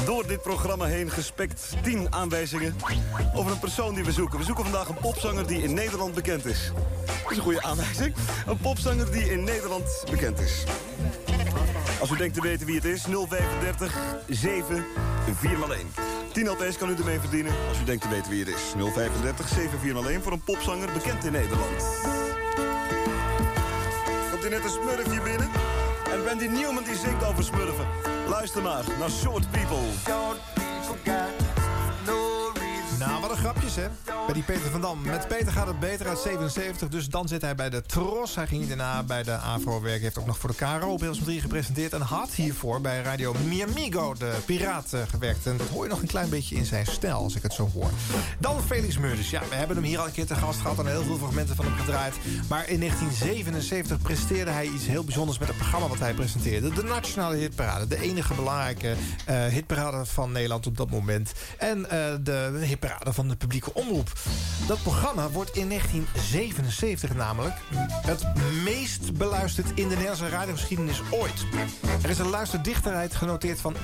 door 0.08 0.28
dit 0.28 0.42
programma 0.42 0.86
heen 0.86 1.10
gespekt 1.10 1.76
10 1.84 2.14
aanwijzingen 2.14 2.76
over 3.36 3.52
een 3.52 3.60
persoon 3.60 3.94
die 3.94 4.04
we 4.04 4.12
zoeken. 4.12 4.40
We 4.40 4.46
zoeken 4.46 4.64
vandaag 4.64 4.90
een 4.90 4.98
popzanger 5.02 5.48
die 5.48 5.64
in 5.64 5.74
Nederland 5.74 6.14
bekend 6.14 6.46
is. 6.46 6.72
Dat 7.06 7.32
is 7.32 7.38
een 7.38 7.44
goede 7.44 7.62
aanwijzing. 7.62 8.16
Een 8.46 8.58
popzanger 8.58 9.12
die 9.12 9.32
in 9.32 9.44
Nederland 9.44 10.06
bekend 10.10 10.40
is. 10.40 10.64
Als 12.00 12.10
u 12.10 12.16
denkt 12.16 12.34
te 12.34 12.42
weten 12.42 12.66
wie 12.66 12.76
het 12.76 12.86
is, 12.86 13.04
035 13.04 13.98
7 14.28 14.86
4 15.36 15.58
x 15.60 15.74
1. 15.74 15.88
10 16.32 16.50
LP's 16.50 16.78
kan 16.78 16.90
u 16.90 16.96
ermee 16.96 17.20
verdienen 17.20 17.54
als 17.70 17.80
u 17.80 17.84
denkt 17.84 18.02
te 18.02 18.10
weten 18.10 18.30
wie 18.30 18.40
het 18.40 18.56
is. 18.56 18.62
035 18.94 19.48
7 19.48 19.80
4 19.80 19.96
x 19.96 20.08
1 20.08 20.24
voor 20.24 20.32
een 20.32 20.44
popzanger 20.44 20.92
bekend 20.94 21.26
in 21.26 21.32
Nederland. 21.32 21.84
Komt 24.32 24.44
er 24.44 24.50
net 24.50 24.64
een 24.64 24.70
smurfje 24.70 25.22
binnen? 25.22 25.50
En 26.12 26.24
Wendy 26.24 26.46
Newman 26.46 26.84
die 26.84 26.96
zingt 26.96 27.26
over 27.26 27.44
smurfen. 27.44 28.17
Luister 28.30 28.62
maar 28.62 28.84
naar 29.00 29.10
Short 29.10 29.52
People. 29.52 31.37
Nou, 33.08 33.22
wat 33.22 33.32
een 33.32 33.38
grapjes, 33.38 33.76
hè? 33.76 33.88
Bij 34.26 34.34
die 34.34 34.44
Peter 34.44 34.72
van 34.72 34.82
Dam. 34.82 35.02
Met 35.02 35.28
Peter 35.28 35.52
gaat 35.52 35.68
het 35.68 35.80
beter 35.80 36.08
uit 36.08 36.20
77, 36.20 36.90
dus 36.90 37.10
dan 37.10 37.28
zit 37.28 37.42
hij 37.42 37.56
bij 37.56 37.70
de 37.70 37.82
Tros. 37.82 38.36
Hij 38.36 38.48
ging 38.48 38.68
daarna 38.68 39.04
bij 39.04 39.24
de 39.24 39.32
AVRO 39.32 39.82
werken. 39.82 40.02
Heeft 40.02 40.18
ook 40.18 40.26
nog 40.26 40.38
voor 40.38 40.50
de 40.50 40.56
KRO 40.56 40.92
op 40.92 41.00
Hilversum 41.00 41.26
3 41.26 41.42
gepresenteerd. 41.42 41.94
En 41.94 42.02
had 42.02 42.32
hiervoor 42.32 42.82
bij 42.82 43.02
Radio 43.02 43.36
Miamigo, 43.46 44.14
de 44.14 44.34
piraat, 44.46 44.94
eh, 44.94 45.02
gewerkt. 45.10 45.46
En 45.46 45.58
dat 45.58 45.68
hoor 45.68 45.84
je 45.84 45.90
nog 45.90 46.02
een 46.02 46.08
klein 46.08 46.30
beetje 46.30 46.56
in 46.56 46.66
zijn 46.66 46.86
stijl, 46.86 47.18
als 47.18 47.36
ik 47.36 47.44
het 47.44 47.54
zo 47.54 47.70
hoor. 47.74 47.90
Dan 48.40 48.64
Felix 48.64 48.98
Meurders. 48.98 49.30
Ja, 49.30 49.42
we 49.50 49.56
hebben 49.56 49.76
hem 49.76 49.86
hier 49.86 50.00
al 50.00 50.06
een 50.06 50.12
keer 50.12 50.26
te 50.28 50.36
gast 50.36 50.60
gehad... 50.60 50.80
en 50.80 50.88
heel 50.88 51.04
veel 51.04 51.18
fragmenten 51.18 51.56
van 51.56 51.66
hem 51.66 51.76
gedraaid. 51.76 52.16
Maar 52.50 52.70
in 52.70 52.80
1977 52.80 54.02
presteerde 54.02 54.52
hij 54.52 54.66
iets 54.66 54.88
heel 54.88 55.04
bijzonders... 55.04 55.38
met 55.38 55.48
het 55.48 55.58
programma 55.58 55.88
wat 55.88 56.00
hij 56.00 56.14
presenteerde. 56.14 56.70
De 56.70 56.84
Nationale 56.84 57.36
Hitparade. 57.36 57.88
De 57.88 58.02
enige 58.02 58.34
belangrijke 58.34 58.96
eh, 59.26 59.46
hitparade 59.46 60.06
van 60.06 60.32
Nederland 60.32 60.68
op 60.68 60.78
dat 60.78 60.90
moment. 60.90 61.32
En 61.58 61.90
eh, 61.90 62.16
de 62.22 62.60
hitparade 62.62 62.97
van 63.04 63.28
de 63.28 63.36
publieke 63.36 63.74
omroep. 63.74 64.12
Dat 64.68 64.82
programma 64.82 65.30
wordt 65.30 65.56
in 65.56 65.70
1977 65.70 67.16
namelijk... 67.16 67.56
het 67.90 68.26
meest 68.64 69.14
beluisterd 69.14 69.68
in 69.68 69.88
de 69.88 69.96
Nederlandse 69.96 70.30
radiogeschiedenis 70.30 71.02
ooit. 71.10 71.46
Er 72.04 72.10
is 72.10 72.20
een 72.20 72.30
luisterdichterheid 72.30 73.16
genoteerd 73.16 73.62
van 73.62 73.76
31% 73.76 73.78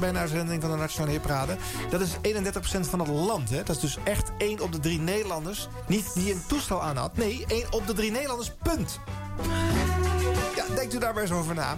bij 0.00 0.08
een 0.08 0.16
uitzending 0.16 0.62
van 0.62 0.70
de 0.70 0.76
Nationale 0.76 1.12
Hitparade. 1.12 1.56
Dat 1.90 2.00
is 2.00 2.16
31% 2.16 2.80
van 2.80 2.98
het 2.98 3.08
land. 3.08 3.50
Hè? 3.50 3.62
Dat 3.62 3.76
is 3.76 3.82
dus 3.82 3.96
echt 4.04 4.30
1 4.38 4.60
op 4.60 4.72
de 4.72 4.78
3 4.78 4.98
Nederlanders. 4.98 5.68
Niet 5.88 6.14
die 6.14 6.32
een 6.32 6.42
toestel 6.48 6.82
aan 6.82 6.96
had. 6.96 7.16
Nee, 7.16 7.44
1 7.46 7.72
op 7.72 7.86
de 7.86 7.92
3 7.92 8.10
Nederlanders, 8.10 8.52
punt. 8.62 9.00
Ja, 10.56 10.74
denkt 10.74 10.94
u 10.94 10.98
daar 10.98 11.14
maar 11.14 11.22
eens 11.22 11.32
over 11.32 11.54
na. 11.54 11.76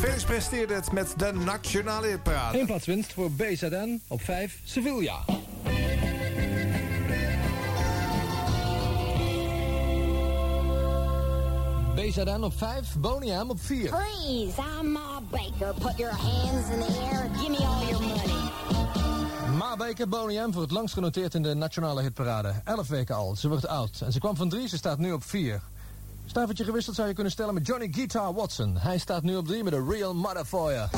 Felix 0.00 0.24
presteerde 0.24 0.74
het 0.74 0.92
met 0.92 1.14
de 1.16 1.32
Nationale 1.32 2.06
Hitparade. 2.06 2.58
Eén 2.58 2.66
plaatswinst 2.66 3.12
voor 3.12 3.30
BZN 3.30 4.02
op 4.08 4.22
5 4.22 4.60
Sevilla. 4.64 5.24
BZN 11.98 12.42
op 12.42 12.58
5, 12.58 12.96
Boniam 12.98 13.50
op 13.50 13.60
4. 13.60 13.88
Freeze! 13.88 14.60
I'm 14.80 14.92
Ma 14.92 15.20
Baker. 15.30 15.74
Put 15.74 15.96
your 15.96 16.12
hands 16.12 16.70
in 16.70 16.80
the 16.80 17.08
air. 17.10 17.30
Give 17.36 17.48
me 17.48 17.56
all 17.56 17.86
your 17.88 18.02
money. 18.02 19.56
Ma 19.58 19.76
Baker 19.76 20.08
Boniam 20.08 20.52
voor 20.52 20.62
het 20.62 20.70
langst 20.70 20.94
genoteerd 20.94 21.34
in 21.34 21.42
de 21.42 21.54
nationale 21.54 22.02
hitparade. 22.02 22.52
11 22.64 22.88
weken 22.88 23.14
al, 23.14 23.36
ze 23.36 23.48
wordt 23.48 23.66
oud. 23.66 24.00
En 24.00 24.12
ze 24.12 24.18
kwam 24.18 24.36
van 24.36 24.48
3, 24.48 24.68
ze 24.68 24.76
staat 24.76 24.98
nu 24.98 25.12
op 25.12 25.24
4. 25.24 25.62
Stuivertje 26.26 26.64
gewisseld 26.64 26.96
zou 26.96 27.08
je 27.08 27.14
kunnen 27.14 27.32
stellen 27.32 27.54
met 27.54 27.66
Johnny 27.66 27.88
Guitar 27.90 28.34
Watson. 28.34 28.76
Hij 28.76 28.98
staat 28.98 29.22
nu 29.22 29.36
op 29.36 29.46
3 29.46 29.64
met 29.64 29.72
een 29.72 29.90
Real 29.90 30.14
Motherfucker. 30.14 30.88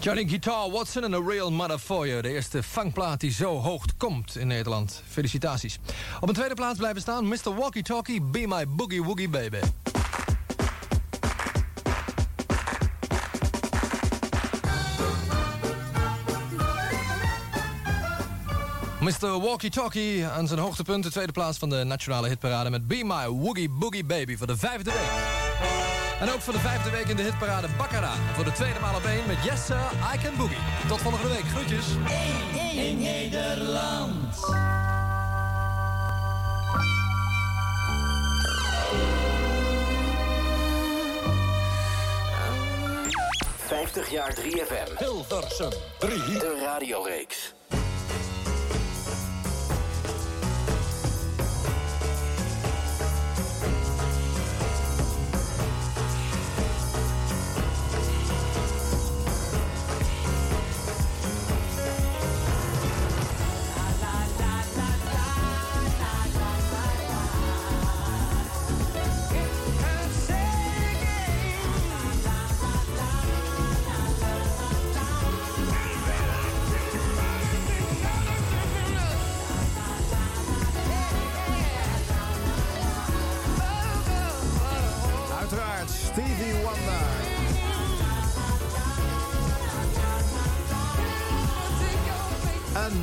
Johnny 0.00 0.28
Guitar 0.28 0.70
Watson 0.70 1.04
en 1.04 1.14
A 1.14 1.20
Real 1.26 1.50
Mother 1.52 1.78
For 1.78 2.06
You. 2.06 2.22
De 2.22 2.28
eerste 2.28 2.62
vangplaat 2.62 3.20
die 3.20 3.32
zo 3.32 3.56
hoog 3.56 3.84
komt 3.96 4.36
in 4.36 4.46
Nederland. 4.46 5.02
Felicitaties. 5.08 5.78
Op 6.20 6.28
een 6.28 6.34
tweede 6.34 6.54
plaats 6.54 6.78
blijven 6.78 7.00
staan 7.00 7.28
Mr. 7.28 7.54
Walkie 7.56 7.82
Talkie, 7.82 8.22
Be 8.22 8.44
My 8.46 8.68
Boogie 8.68 9.02
Woogie 9.02 9.28
Baby. 9.28 9.58
Mr. 19.00 19.40
Walkie 19.40 19.70
Talkie 19.70 20.26
aan 20.26 20.46
zijn 20.46 20.60
hoogtepunt. 20.60 21.04
De 21.04 21.10
tweede 21.10 21.32
plaats 21.32 21.58
van 21.58 21.68
de 21.68 21.84
nationale 21.84 22.28
hitparade 22.28 22.70
met 22.70 22.86
Be 22.86 23.04
My 23.04 23.26
Woogie 23.26 23.70
Boogie 23.70 24.04
Baby 24.04 24.36
voor 24.36 24.46
de 24.46 24.56
vijfde 24.56 24.90
week. 24.90 25.87
En 26.20 26.30
ook 26.30 26.40
voor 26.40 26.52
de 26.52 26.58
vijfde 26.58 26.90
week 26.90 27.08
in 27.08 27.16
de 27.16 27.22
hitparade 27.22 27.68
Baccara. 27.76 28.12
Voor 28.34 28.44
de 28.44 28.52
tweede 28.52 28.80
maal 28.80 28.94
op 28.94 29.04
één 29.04 29.26
met 29.26 29.44
Yes 29.44 29.66
Sir, 29.66 29.90
I 30.14 30.18
Can 30.22 30.36
Boogie. 30.36 30.58
Tot 30.88 31.00
volgende 31.00 31.28
week. 31.28 31.44
Groetjes. 31.44 31.86
In 32.74 32.98
Nederland. 32.98 34.36
50 43.56 44.10
jaar 44.10 44.34
3FM. 44.34 44.98
Hilversum 44.98 45.70
3. 45.98 46.18
De 46.18 46.58
radioreeks. 46.64 47.54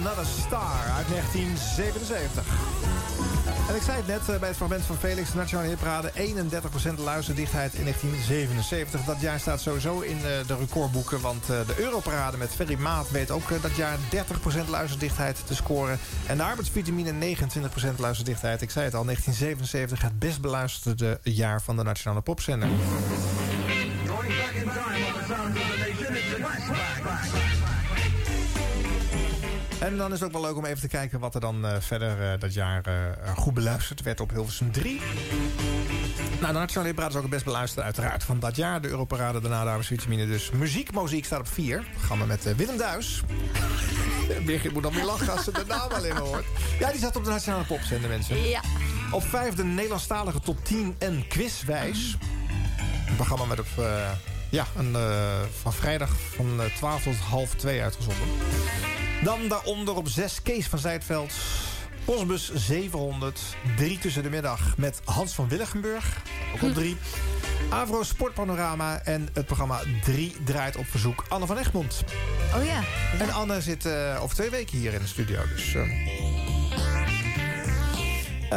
Another 0.06 0.26
Star 0.26 0.92
uit 0.96 1.08
1977. 1.08 2.44
En 3.70 3.76
ik 3.76 3.82
zei 3.82 3.98
het 3.98 4.08
net 4.08 4.30
eh, 4.30 4.40
bij 4.40 4.48
het 4.48 4.58
fragment 4.58 4.84
van 4.84 4.96
Felix, 4.96 5.32
de 5.32 5.38
Nationale 5.38 5.68
Hitparade... 5.68 6.12
31% 6.12 6.16
luisterdichtheid 7.04 7.74
in 7.74 7.82
1977. 7.82 9.04
Dat 9.04 9.22
jaar 9.22 9.40
staat 9.40 9.62
sowieso 9.62 10.00
in 10.00 10.18
eh, 10.18 10.48
de 10.48 10.56
recordboeken... 10.58 11.22
want 11.22 11.50
eh, 11.50 11.68
de 11.68 11.74
Europarade 11.78 12.38
met 12.38 12.50
Ferry 12.50 12.76
Maat 12.80 13.12
weet 13.12 13.32
ook 13.32 13.62
dat 13.62 13.76
jaar 13.76 13.98
30% 14.66 14.70
luisterdichtheid 14.70 15.38
te 15.46 15.56
scoren. 15.56 16.00
En 16.28 16.38
de 16.38 16.44
arbeidsvitamine 16.44 17.36
29% 17.38 17.38
luisterdichtheid. 17.98 18.62
Ik 18.62 18.70
zei 18.70 18.86
het 18.86 18.96
al, 18.96 19.04
1977 19.04 20.02
het 20.02 20.20
best 20.20 20.42
beluisterde 20.42 21.20
jaar 21.24 21.62
van 21.62 21.76
de 21.76 21.84
Nationale 21.84 22.22
Popzender. 22.22 22.70
En 29.86 29.98
dan 29.98 30.14
is 30.14 30.20
het 30.20 30.28
ook 30.28 30.42
wel 30.42 30.42
leuk 30.42 30.58
om 30.58 30.66
even 30.66 30.82
te 30.82 30.88
kijken 30.88 31.20
wat 31.20 31.36
er 31.36 31.42
dan 31.42 31.66
eh, 31.66 31.76
verder 31.80 32.32
eh, 32.32 32.40
dat 32.40 32.54
jaar 32.54 32.86
eh, 32.86 33.38
goed 33.38 33.54
beluisterd 33.54 34.02
werd 34.02 34.20
op 34.20 34.30
Hilversum 34.30 34.72
3. 34.72 35.02
Nou, 36.42 36.54
de 36.54 36.60
Nationale 36.60 36.88
Hitparade 36.88 37.12
is 37.12 37.16
ook 37.16 37.22
het 37.22 37.32
best 37.32 37.46
beluisterd 37.46 37.86
uiteraard 37.86 38.24
van 38.24 38.40
dat 38.40 38.56
jaar. 38.56 38.82
De 38.82 38.88
Europarade, 38.88 39.40
daarna 39.40 39.64
de 39.64 39.70
arbeidsvitamine. 39.70 40.28
Dus 40.28 40.52
muziek, 40.52 40.94
muziek 40.94 41.26
staat 41.26 41.40
op 41.40 41.48
4. 41.48 41.84
Gaan 41.98 42.20
we 42.20 42.26
met 42.26 42.56
Willem 42.56 42.78
Duis. 42.78 43.22
Birgit 44.46 44.74
moet 44.74 44.84
dan 44.84 44.94
weer 44.94 45.06
lachen 45.06 45.32
als 45.32 45.44
ze 45.44 45.52
de 45.52 45.64
naam 45.68 45.92
alleen 45.92 46.14
maar 46.14 46.22
hoort. 46.22 46.46
Ja, 46.80 46.92
die 46.92 47.00
zat 47.00 47.16
op 47.16 47.24
de 47.24 47.30
Nationale 47.30 47.66
Popzender, 47.66 48.10
mensen. 48.10 48.42
Ja. 48.42 48.62
Op 49.12 49.24
5 49.24 49.56
de 49.56 49.64
Nederlandstalige 49.64 50.40
top 50.40 50.66
10 50.66 50.96
en 50.98 51.28
quizwijs. 51.28 52.18
Een 53.08 53.16
programma 53.16 53.46
met 53.46 53.60
op... 53.60 53.68
ja, 54.50 54.66
een, 54.78 54.96
van 55.62 55.74
vrijdag 55.74 56.10
van 56.36 56.62
eh, 56.62 56.66
12 56.76 57.04
tot 57.04 57.16
half 57.16 57.56
2 57.56 57.82
uitgezonden. 57.82 58.28
Dan 59.24 59.48
daaronder 59.48 59.96
op 59.96 60.08
6 60.08 60.42
Kees 60.42 60.68
van 60.68 60.80
Zijtveld. 60.80 61.34
Postbus 62.06 62.52
700. 62.54 63.42
3 63.76 63.98
tussen 63.98 64.24
de 64.24 64.30
middag 64.30 64.78
met 64.78 65.02
Hans 65.06 65.34
van 65.34 65.48
Willigenburg. 65.48 66.22
Ook 66.56 66.62
op 66.62 66.74
3. 66.74 66.98
Avro 67.70 68.04
Sportpanorama. 68.04 69.02
En 69.04 69.30
het 69.34 69.46
programma 69.46 69.82
3 70.04 70.36
draait 70.44 70.76
op 70.76 70.86
verzoek 70.88 71.26
Anne 71.28 71.46
van 71.46 71.58
Egmond. 71.58 72.04
Oh 72.56 72.66
ja. 72.66 72.84
En 73.20 73.32
Anne 73.32 73.62
zit 73.62 73.86
eh, 73.86 74.20
over 74.22 74.36
twee 74.36 74.50
weken 74.50 74.78
hier 74.78 74.94
in 74.94 75.00
de 75.00 75.08
studio. 75.08 75.42
Dus, 75.56 75.76
eh, 75.76 75.82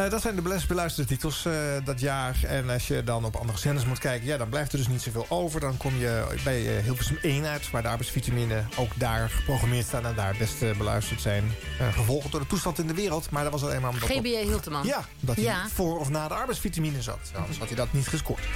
eh, 0.04 0.10
dat 0.10 0.22
zijn 0.22 0.34
de 0.34 0.42
best 0.42 0.68
beluisterde 0.68 1.08
titels 1.08 1.44
eh, 1.44 1.52
dat 1.84 2.00
jaar. 2.00 2.38
En 2.46 2.70
als 2.70 2.88
je 2.88 3.04
dan 3.04 3.24
op 3.24 3.36
andere 3.36 3.58
zenders 3.58 3.86
moet 3.86 3.98
kijken... 3.98 4.26
ja, 4.26 4.36
dan 4.36 4.48
blijft 4.48 4.72
er 4.72 4.78
dus 4.78 4.88
niet 4.88 5.02
zoveel 5.02 5.26
over. 5.28 5.60
Dan 5.60 5.76
kom 5.76 5.96
je 5.98 6.24
bij 6.44 6.76
eh, 6.76 6.84
Hilversum 6.84 7.18
1 7.22 7.44
uit... 7.44 7.70
waar 7.70 7.82
de 7.82 7.88
arbeidsvitamine 7.88 8.62
ook 8.76 8.90
daar 8.94 9.30
geprogrammeerd 9.30 9.86
staan... 9.86 10.06
en 10.06 10.14
daar 10.14 10.34
best 10.38 10.62
eh, 10.62 10.76
beluisterd 10.76 11.20
zijn. 11.20 11.52
Gevolgd 11.92 12.30
door 12.30 12.40
de 12.40 12.46
toestand 12.46 12.78
in 12.78 12.86
de 12.86 12.94
wereld. 12.94 13.30
Maar 13.30 13.42
dat 13.42 13.52
was 13.52 13.62
alleen 13.62 13.80
maar 13.80 13.90
omdat... 13.90 14.10
op- 14.10 14.16
GBA 14.16 14.28
Hilteman. 14.48 14.86
Ja, 14.86 15.04
dat 15.20 15.34
hij 15.34 15.44
Ja. 15.44 15.68
voor 15.68 15.98
of 15.98 16.08
na 16.08 16.28
de 16.28 16.34
arbeidsvitamine 16.34 17.02
zat. 17.02 17.18
Anders 17.34 17.58
had 17.58 17.68
hij 17.68 17.76
dat 17.76 17.92
niet 17.92 18.08
gescoord. 18.08 18.42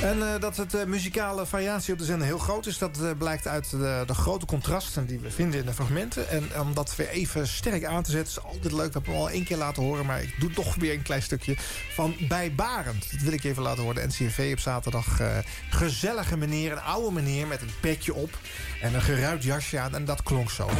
En 0.00 0.18
dat 0.40 0.56
het 0.56 0.86
muzikale 0.86 1.46
variatie 1.46 1.92
op 1.92 1.98
de 1.98 2.04
zender 2.04 2.26
heel 2.26 2.38
groot 2.38 2.66
is... 2.66 2.78
dat 2.78 3.18
blijkt 3.18 3.46
uit 3.46 3.70
de, 3.70 4.02
de 4.06 4.14
grote 4.14 4.46
contrasten 4.46 5.06
die 5.06 5.18
we 5.18 5.30
vinden 5.30 5.60
in 5.60 5.66
de 5.66 5.72
fragmenten. 5.72 6.28
En 6.28 6.60
om 6.60 6.74
dat 6.74 6.96
weer 6.96 7.08
even 7.08 7.48
sterk 7.48 7.84
aan 7.84 8.02
te 8.02 8.10
zetten... 8.10 8.32
is 8.32 8.42
altijd 8.52 8.72
leuk. 8.72 8.86
We 8.86 8.92
hebben 8.92 9.12
hem 9.12 9.20
al 9.20 9.30
één 9.30 9.44
keer 9.44 9.56
laten 9.56 9.82
horen... 9.82 10.06
maar 10.06 10.22
ik 10.22 10.34
doe 10.40 10.50
toch 10.64 10.74
weer 10.74 10.92
een 10.92 11.02
klein 11.02 11.22
stukje 11.22 11.56
van 11.94 12.16
Bij 12.18 12.52
Barend. 12.54 13.10
Dat 13.10 13.20
wil 13.20 13.32
ik 13.32 13.44
even 13.44 13.62
laten 13.62 13.82
horen. 13.82 14.02
De 14.02 14.06
NCRV 14.06 14.50
op 14.52 14.58
zaterdag. 14.58 15.20
eh, 15.20 15.38
gezellige 15.70 16.36
meneer, 16.36 16.72
een 16.72 16.80
oude 16.80 17.12
meneer 17.12 17.46
met 17.46 17.60
een 17.60 17.72
petje 17.80 18.14
op... 18.14 18.38
en 18.80 18.94
een 18.94 19.02
geruit 19.02 19.42
jasje 19.42 19.78
aan. 19.78 19.94
En 19.94 20.04
dat 20.04 20.22
klonk 20.22 20.50
zo. 20.50 20.70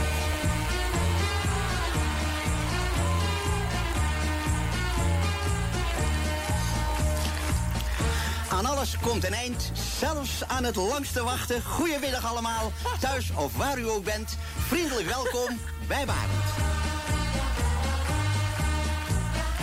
Aan 8.49 8.66
alles 8.66 8.97
komt 9.01 9.25
een 9.25 9.35
eind, 9.35 9.73
zelfs 9.99 10.45
aan 10.47 10.64
het 10.64 10.77
langste 10.77 11.25
wachten. 11.25 11.62
Goedemiddag 11.62 12.27
allemaal, 12.27 12.73
thuis 13.01 13.31
of 13.35 13.57
waar 13.57 13.79
u 13.79 13.88
ook 13.88 14.05
bent. 14.05 14.37
Vriendelijk 14.69 15.09
welkom 15.09 15.59
bij 15.87 16.07
Barend. 16.07 17.00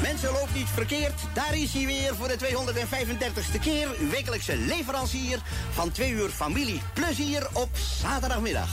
Mensen, 0.01 0.31
loopt 0.31 0.53
niet 0.53 0.69
verkeerd. 0.69 1.13
Daar 1.33 1.55
is 1.57 1.73
hij 1.73 1.85
weer 1.85 2.15
voor 2.15 2.27
de 2.27 2.37
235ste 2.37 3.59
keer. 3.61 3.87
Uw 3.99 4.09
wekelijkse 4.09 4.57
leverancier 4.57 5.39
van 5.71 5.91
twee 5.91 6.11
uur 6.11 6.29
familieplezier 6.29 7.47
op 7.53 7.69
zaterdagmiddag. 8.01 8.69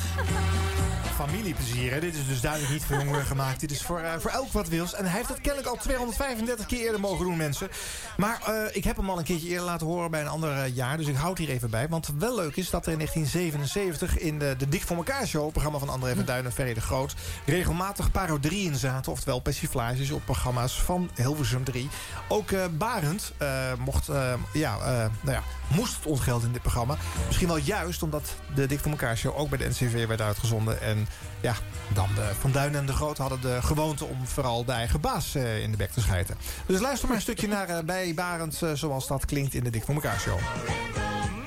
familieplezier. 1.14 2.00
Dit 2.00 2.14
is 2.14 2.26
dus 2.26 2.40
duidelijk 2.40 2.72
niet 2.72 2.84
voor 2.84 2.96
jongeren 2.96 3.24
gemaakt. 3.24 3.60
Dit 3.60 3.70
is 3.70 3.82
voor, 3.82 3.98
eh, 4.00 4.12
voor 4.18 4.30
elk 4.30 4.52
wat 4.52 4.68
wils. 4.68 4.94
En 4.94 5.04
hij 5.04 5.16
heeft 5.16 5.28
dat 5.28 5.40
kennelijk 5.40 5.68
al 5.68 5.76
235 5.76 6.66
keer 6.66 6.80
eerder 6.80 7.00
mogen 7.00 7.24
doen, 7.24 7.36
mensen. 7.36 7.68
Maar 8.16 8.42
eh, 8.46 8.76
ik 8.76 8.84
heb 8.84 8.96
hem 8.96 9.10
al 9.10 9.18
een 9.18 9.24
keertje 9.24 9.48
eerder 9.48 9.64
laten 9.64 9.86
horen 9.86 10.10
bij 10.10 10.20
een 10.20 10.28
ander 10.28 10.52
eh, 10.52 10.74
jaar. 10.76 10.96
Dus 10.96 11.06
ik 11.06 11.14
houd 11.14 11.38
hier 11.38 11.48
even 11.48 11.70
bij. 11.70 11.88
Want 11.88 12.10
wel 12.18 12.34
leuk 12.34 12.56
is 12.56 12.70
dat 12.70 12.86
er 12.86 12.92
in 12.92 12.98
1977 12.98 14.18
in 14.18 14.38
de, 14.38 14.54
de 14.58 14.68
Dik 14.68 14.82
voor 14.82 14.96
elkaar 14.96 15.26
show... 15.26 15.50
programma 15.50 15.78
van 15.78 15.88
André 15.88 16.14
van 16.14 16.24
Duin 16.24 16.44
en 16.44 16.52
Ferry 16.52 16.74
de 16.74 16.80
Groot... 16.80 17.14
regelmatig 17.46 18.10
parodieën 18.10 18.74
zaten. 18.74 19.12
Oftewel 19.12 19.40
persiflages 19.40 20.10
op 20.10 20.24
programma's 20.24 20.82
van 20.82 21.10
Hilversum 21.14 21.64
3. 21.64 21.88
Ook 22.28 22.50
eh, 22.50 22.64
Barend 22.70 23.32
eh, 23.36 23.72
mocht, 23.78 24.08
eh, 24.08 24.32
ja, 24.52 24.76
nou 25.20 25.36
ja, 25.36 25.42
moest 25.68 25.96
het 25.96 26.06
ontgelden 26.06 26.46
in 26.46 26.52
dit 26.52 26.62
programma. 26.62 26.96
Misschien 27.26 27.48
wel 27.48 27.56
juist 27.56 28.02
omdat 28.02 28.34
de 28.54 28.78
voor 28.78 28.90
elkaar 28.90 29.16
show 29.16 29.38
ook 29.38 29.48
bij 29.48 29.58
de 29.58 29.68
NCV 29.68 30.06
werd 30.06 30.20
uitgezonden. 30.20 30.80
En 30.80 31.08
ja, 31.40 31.54
dan 31.88 32.08
de 32.14 32.30
Van 32.40 32.52
Duin 32.52 32.74
en 32.74 32.86
de 32.86 32.92
Groot 32.92 33.18
hadden 33.18 33.40
de 33.40 33.62
gewoonte 33.62 34.04
om 34.04 34.26
vooral 34.26 34.64
de 34.64 34.72
eigen 34.72 35.00
baas 35.00 35.34
in 35.34 35.70
de 35.70 35.76
bek 35.76 35.90
te 35.90 36.00
schijten. 36.00 36.36
Dus 36.66 36.80
luister 36.80 37.08
maar 37.08 37.16
een 37.16 37.22
stukje 37.22 37.48
naar 37.48 37.84
bij 37.84 38.14
Barend 38.14 38.60
zoals 38.74 39.06
dat 39.06 39.24
klinkt 39.24 39.54
in 39.54 39.64
de 39.64 39.80
voor 39.80 39.94
elkaar 39.94 40.20
show. 40.20 40.38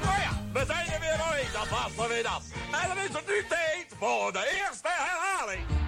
Nou 0.02 0.20
ja, 0.20 0.42
we 0.54 0.64
zijn 0.68 0.88
er 0.88 1.00
weer 1.00 1.20
ooit. 1.32 1.54
Dat 1.54 1.70
was 1.70 2.06
er 2.06 2.10
weer 2.10 2.24
dat. 2.24 2.42
En 2.82 2.88
dan 2.88 2.98
is 2.98 3.14
het 3.14 3.28
nu 3.28 3.46
tijd 3.50 3.88
voor 4.00 4.32
de 4.32 4.64
eerste 4.66 4.90
herhaling. 4.90 5.87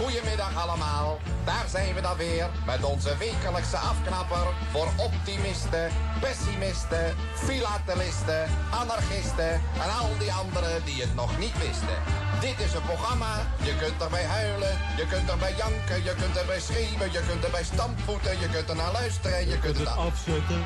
Goedemiddag 0.00 0.56
allemaal, 0.56 1.18
daar 1.44 1.64
zijn 1.68 1.94
we 1.94 2.00
dan 2.00 2.16
weer 2.16 2.48
met 2.66 2.84
onze 2.84 3.16
wekelijkse 3.16 3.76
afknapper 3.76 4.46
voor 4.72 4.88
optimisten, 4.96 5.90
pessimisten, 6.20 7.16
filatelisten, 7.34 8.42
anarchisten 8.70 9.52
en 9.84 9.90
al 10.00 10.10
die 10.18 10.32
anderen 10.32 10.84
die 10.84 11.00
het 11.00 11.14
nog 11.14 11.38
niet 11.38 11.58
wisten. 11.58 11.98
Dit 12.40 12.60
is 12.66 12.72
een 12.74 12.82
programma, 12.82 13.32
je 13.62 13.76
kunt 13.76 14.02
erbij 14.02 14.24
huilen, 14.24 14.78
je 14.96 15.06
kunt 15.06 15.30
erbij 15.30 15.54
janken, 15.56 16.04
je 16.04 16.14
kunt 16.20 16.36
erbij 16.36 16.60
schreeuwen, 16.60 17.12
je 17.12 17.22
kunt 17.28 17.44
erbij 17.44 17.64
stampvoeten, 17.64 18.40
je 18.40 18.48
kunt 18.48 18.68
er 18.68 18.76
naar 18.76 18.92
luisteren, 18.92 19.48
je 19.48 19.58
kunt 19.58 19.78
het 19.78 19.88
afzetten. 19.88 20.60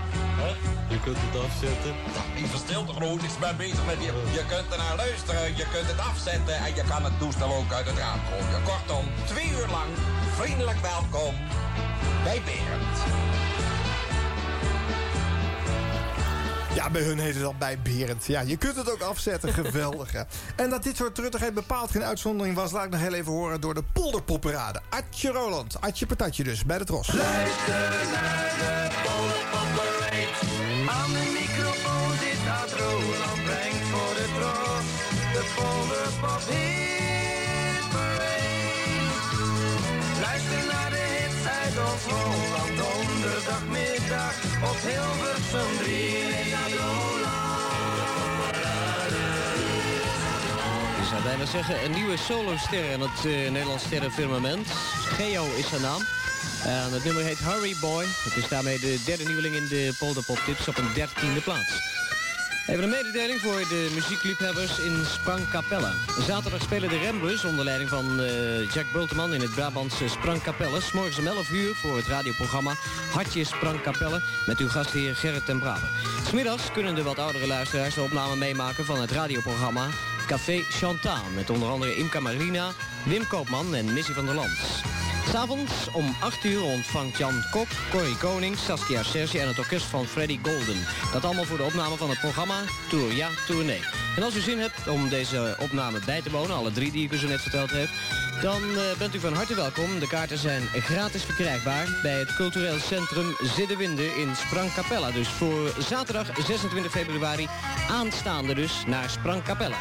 Je 0.88 1.00
kunt 1.00 1.16
het 1.20 1.36
afzetten. 1.44 1.94
Even 2.36 2.58
stil 2.58 2.84
toch 2.84 2.98
nooit, 2.98 3.22
ik 3.22 3.30
ben 3.40 3.56
bezig 3.56 3.84
met 3.86 4.00
je. 4.04 4.12
Je 4.38 4.44
kunt 4.52 4.72
er 4.72 4.78
naar 4.78 4.96
luisteren, 4.96 5.56
je 5.56 5.66
kunt 5.72 5.88
het 5.92 6.00
afzetten 6.10 6.56
en 6.56 6.74
je 6.74 6.84
kan 6.88 7.04
het 7.04 7.18
toestel 7.18 7.54
ook 7.54 7.72
uit 7.72 7.86
het 7.86 7.98
raam 7.98 8.20
gooien. 8.28 8.62
Kortom, 8.62 9.04
twee 9.24 9.48
uur 9.58 9.68
lang 9.76 9.90
vriendelijk 10.64 10.94
welkom 10.94 11.34
bij 12.24 12.42
Berend. 12.44 12.98
Ja, 16.74 16.90
bij 16.90 17.02
hun 17.02 17.18
heet 17.18 17.34
het 17.34 17.44
al 17.44 17.54
bij 17.58 17.78
Berend. 17.82 18.26
Ja, 18.26 18.40
je 18.40 18.56
kunt 18.56 18.76
het 18.76 18.92
ook 18.92 19.00
afzetten. 19.00 19.52
Geweldig, 19.64 20.12
hè. 20.12 20.22
En 20.56 20.70
dat 20.70 20.82
dit 20.82 20.96
soort 20.96 21.14
truttigheid 21.14 21.54
bepaald 21.54 21.90
geen 21.90 22.04
uitzondering 22.04 22.56
was... 22.56 22.72
laat 22.72 22.84
ik 22.84 22.90
nog 22.90 23.00
heel 23.00 23.14
even 23.14 23.32
horen 23.32 23.60
door 23.60 23.74
de 23.74 23.82
polderpopperade. 23.92 24.80
Atje 24.90 25.30
Roland, 25.30 25.80
Atje 25.80 26.06
Patatje 26.06 26.44
dus, 26.44 26.64
bij 26.64 26.78
de 26.78 26.84
Tros. 26.84 27.12
Luister 27.12 27.74
naar 28.12 28.54
de 28.58 29.33
zeggen, 51.46 51.84
een 51.84 51.90
nieuwe 51.90 52.16
soloster 52.16 52.90
in 52.90 53.00
het 53.00 53.24
uh, 53.24 53.50
Nederlands 53.50 53.84
sterrenfirmament. 53.84 54.66
Geo 55.16 55.44
is 55.56 55.68
zijn 55.68 55.82
naam. 55.82 56.00
En 56.64 56.92
het 56.92 57.04
nummer 57.04 57.22
heet 57.22 57.38
Hurry 57.38 57.76
Boy. 57.80 58.04
Het 58.04 58.36
is 58.36 58.48
daarmee 58.48 58.78
de 58.78 59.02
derde 59.04 59.24
nieuweling 59.24 59.54
in 59.54 59.68
de 59.68 59.94
Polderpop 59.98 60.38
Tips 60.46 60.68
op 60.68 60.78
een 60.78 60.92
dertiende 60.94 61.40
plaats. 61.40 61.92
Even 62.66 62.82
een 62.82 62.90
mededeling 62.90 63.40
voor 63.40 63.58
de 63.68 63.90
muziekliefhebbers 63.94 64.78
in 64.78 65.04
Sprangkapelle. 65.06 65.92
Zaterdag 66.26 66.62
spelen 66.62 66.88
de 66.88 66.98
Rembus 66.98 67.44
onder 67.44 67.64
leiding 67.64 67.90
van 67.90 68.20
uh, 68.20 68.70
Jack 68.72 68.92
Bulteman 68.92 69.34
in 69.34 69.40
het 69.40 69.54
Brabantse 69.54 70.08
Sprangkapelle. 70.08 70.80
Morgens 70.92 71.18
om 71.18 71.26
11 71.26 71.50
uur 71.50 71.74
voor 71.74 71.96
het 71.96 72.06
radioprogramma 72.06 72.74
Hartje 73.12 73.44
Sprangkapelle 73.44 74.22
met 74.46 74.58
uw 74.58 74.68
gastheer 74.68 75.16
Gerrit 75.16 75.46
ten 75.46 75.58
Braber. 75.58 75.88
Smiddags 76.26 76.72
kunnen 76.72 76.94
de 76.94 77.02
wat 77.02 77.18
oudere 77.18 77.46
luisteraars 77.46 77.94
de 77.94 78.02
opname 78.02 78.36
meemaken 78.36 78.84
van 78.84 79.00
het 79.00 79.10
radioprogramma 79.10 79.88
Café 80.26 80.62
Chantal. 80.70 81.22
Met 81.34 81.50
onder 81.50 81.68
andere 81.68 81.96
Imka 81.96 82.20
Marina, 82.20 82.72
Wim 83.04 83.26
Koopman 83.26 83.74
en 83.74 83.92
Missy 83.92 84.12
van 84.12 84.26
der 84.26 84.34
Land. 84.34 84.58
S'avonds 85.32 85.72
om 85.92 86.16
8 86.20 86.44
uur 86.44 86.62
ontvangt 86.62 87.18
Jan 87.18 87.44
Kok, 87.50 87.68
Corrie 87.90 88.16
Koning, 88.16 88.58
Saskia 88.58 89.02
Sergi 89.02 89.38
en 89.38 89.48
het 89.48 89.58
orkest 89.58 89.86
van 89.86 90.06
Freddy 90.06 90.38
Golden. 90.42 90.86
Dat 91.12 91.24
allemaal 91.24 91.44
voor 91.44 91.56
de 91.56 91.62
opname 91.62 91.96
van 91.96 92.08
het 92.08 92.20
programma 92.20 92.60
Tour 92.88 93.14
Ja 93.14 93.28
Tournee. 93.46 94.03
En 94.16 94.22
als 94.22 94.36
u 94.36 94.40
zin 94.40 94.58
hebt 94.58 94.88
om 94.88 95.08
deze 95.08 95.56
opname 95.60 95.98
bij 96.06 96.22
te 96.22 96.30
wonen, 96.30 96.56
alle 96.56 96.72
drie 96.72 96.92
die 96.92 97.04
ik 97.04 97.12
u 97.12 97.16
zo 97.16 97.26
net 97.28 97.40
verteld 97.40 97.70
heb... 97.70 97.88
dan 98.42 98.62
uh, 98.62 98.78
bent 98.98 99.14
u 99.14 99.20
van 99.20 99.32
harte 99.32 99.54
welkom. 99.54 99.98
De 99.98 100.06
kaarten 100.06 100.38
zijn 100.38 100.62
gratis 100.62 101.22
verkrijgbaar 101.22 101.98
bij 102.02 102.18
het 102.18 102.34
cultureel 102.34 102.78
centrum 102.78 103.36
Ziddewinde 103.56 104.04
in 104.04 104.36
Sprangkapella. 104.36 105.10
Dus 105.10 105.28
voor 105.28 105.74
zaterdag 105.78 106.26
26 106.46 106.92
februari 106.92 107.48
aanstaande 107.90 108.54
dus 108.54 108.84
naar 108.86 109.10
Sprangkapella. 109.10 109.76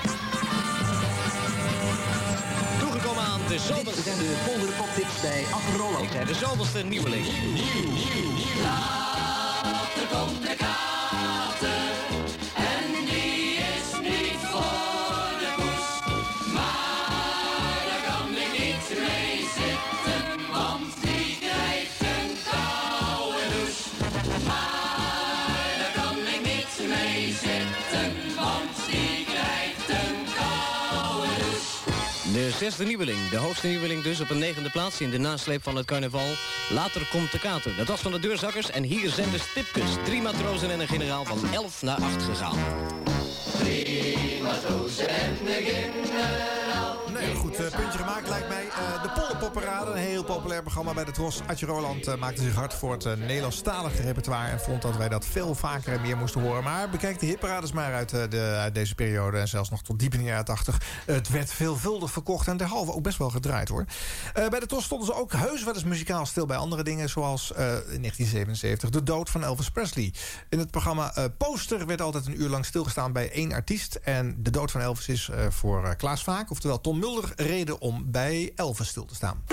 Toegekomen 2.79 3.23
aan 3.23 3.41
de 3.47 3.59
zoveelste... 3.59 3.95
Dit 3.95 4.03
zijn 4.03 4.17
de 4.17 4.43
polderpoptips 4.45 5.21
bij 5.21 5.43
Ad 5.51 5.75
Roland. 5.77 6.03
Ik 6.03 6.11
zei 6.11 6.25
de 6.25 6.35
zoveelste 6.35 6.83
nieuweling. 6.83 7.25
Nieuw, 7.53 7.91
nieuw, 7.91 8.31
nieuw. 8.31 8.61
Later 8.63 10.07
komt 10.11 10.41
de 10.41 10.62
zesde 32.63 32.85
nieuweling, 32.85 33.29
de 33.29 33.37
hoogste 33.37 33.67
nieuweling 33.67 34.03
dus 34.03 34.21
op 34.21 34.29
een 34.29 34.37
negende 34.37 34.69
plaats 34.69 35.01
in 35.01 35.09
de 35.09 35.17
nasleep 35.17 35.63
van 35.63 35.75
het 35.75 35.85
carnaval. 35.85 36.27
Later 36.69 37.07
komt 37.11 37.31
de 37.31 37.39
kater. 37.39 37.75
Dat 37.77 37.87
was 37.87 38.01
van 38.01 38.11
de 38.11 38.19
deurzakkers 38.19 38.71
en 38.71 38.83
hier 38.83 39.09
zijn 39.09 39.31
de 39.31 39.39
stipkes. 39.39 39.91
Drie 40.03 40.21
matrozen 40.21 40.71
en 40.71 40.79
een 40.79 40.87
generaal 40.87 41.25
van 41.25 41.53
11 41.53 41.81
naar 41.81 42.01
8 42.01 42.23
gegaan. 42.23 42.57
Drie 43.59 44.41
matrozen 44.41 45.07
en 45.09 45.29
een 45.45 45.63
generaal. 45.63 46.62
Goed 47.37 47.59
uh, 47.59 47.69
puntje 47.69 47.99
gemaakt 47.99 48.29
lijkt 48.29 48.47
mij. 48.47 48.65
Uh, 48.65 49.03
de 49.03 49.09
Polderpopperade, 49.09 49.91
een 49.91 49.97
heel 49.97 50.23
populair 50.23 50.61
programma 50.61 50.93
bij 50.93 51.03
de 51.03 51.11
Tros. 51.11 51.41
Adje 51.47 51.65
Roland 51.65 52.07
uh, 52.07 52.15
maakte 52.15 52.41
zich 52.41 52.55
hard 52.55 52.73
voor 52.73 52.91
het 52.91 53.19
Nederlandstalige 53.19 54.01
repertoire... 54.01 54.49
en 54.49 54.59
vond 54.59 54.81
dat 54.81 54.97
wij 54.97 55.09
dat 55.09 55.25
veel 55.25 55.55
vaker 55.55 55.93
en 55.93 56.01
meer 56.01 56.17
moesten 56.17 56.41
horen. 56.41 56.63
Maar 56.63 56.89
bekijk 56.89 57.19
de 57.19 57.25
hitparades 57.25 57.71
maar 57.71 57.93
uit, 57.93 58.09
de, 58.09 58.57
uit 58.59 58.75
deze 58.75 58.95
periode... 58.95 59.37
en 59.37 59.47
zelfs 59.47 59.69
nog 59.69 59.81
tot 59.81 59.99
diep 59.99 60.13
in 60.13 60.19
de 60.19 60.25
jaren 60.25 60.45
80. 60.45 60.81
Het 61.05 61.29
werd 61.29 61.53
veelvuldig 61.53 62.11
verkocht 62.11 62.47
en 62.47 62.57
derhalve 62.57 62.93
ook 62.93 63.03
best 63.03 63.17
wel 63.17 63.29
gedraaid, 63.29 63.69
hoor. 63.69 63.85
bij 64.33 64.59
de 64.59 64.65
Tros 64.65 64.83
stonden 64.83 65.07
ze 65.07 65.13
ook 65.13 65.31
heus 65.31 65.63
wel 65.63 65.73
eens 65.73 65.83
muzikaal 65.83 66.25
stil... 66.25 66.45
bij 66.45 66.57
andere 66.57 66.83
dingen, 66.83 67.09
zoals 67.09 67.49
in 67.51 67.55
1977 67.57 68.89
de 68.89 69.03
dood 69.03 69.29
van 69.29 69.43
Elvis 69.43 69.69
Presley. 69.69 70.13
In 70.49 70.59
het 70.59 70.71
programma 70.71 71.13
Poster 71.37 71.85
werd 71.85 72.01
altijd 72.01 72.25
een 72.25 72.41
uur 72.41 72.49
lang 72.49 72.65
stilgestaan 72.65 73.11
bij 73.11 73.31
één 73.31 73.53
artiest... 73.53 73.95
en 73.95 74.35
de 74.39 74.49
dood 74.49 74.71
van 74.71 74.81
Elvis 74.81 75.07
is 75.07 75.29
voor 75.49 75.95
Klaas 75.95 76.23
Vaak, 76.23 76.51
oftewel 76.51 76.81
Tom 76.81 76.99
Mulder... 76.99 77.22
reden 77.35 77.79
om 77.81 78.11
bij 78.11 78.51
Elvis 78.55 78.87
stil 78.87 79.05
te 79.05 79.15
staan. 79.15 79.43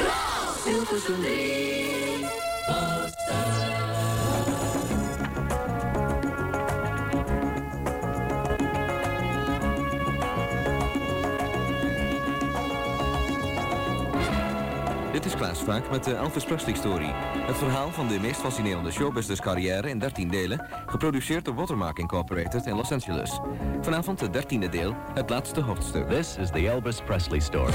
Dit 15.21 15.33
is 15.33 15.39
Klaas 15.39 15.63
Vaak 15.63 15.91
met 15.91 16.05
de 16.05 16.15
Elvis 16.15 16.45
Presley 16.45 16.75
Story. 16.75 17.13
Het 17.47 17.57
verhaal 17.57 17.91
van 17.91 18.09
de 18.09 18.19
meest 18.21 18.41
fascinerende 18.41 18.91
showbusiness 18.91 19.41
carrière 19.41 19.89
in 19.89 19.99
13 19.99 20.29
delen... 20.29 20.67
geproduceerd 20.87 21.45
door 21.45 21.55
Watermark 21.55 21.99
Incorporated 21.99 22.67
in 22.67 22.75
Los 22.75 22.93
Angeles. 22.93 23.41
Vanavond 23.81 24.21
het 24.21 24.33
dertiende 24.33 24.69
deel, 24.69 24.97
het 25.15 25.31
laatste 25.31 25.61
hoofdstuk. 25.61 26.09
This 26.09 26.37
is 26.37 26.51
the 26.51 26.69
Elvis 26.69 27.01
Presley 27.03 27.41
Story. 27.41 27.73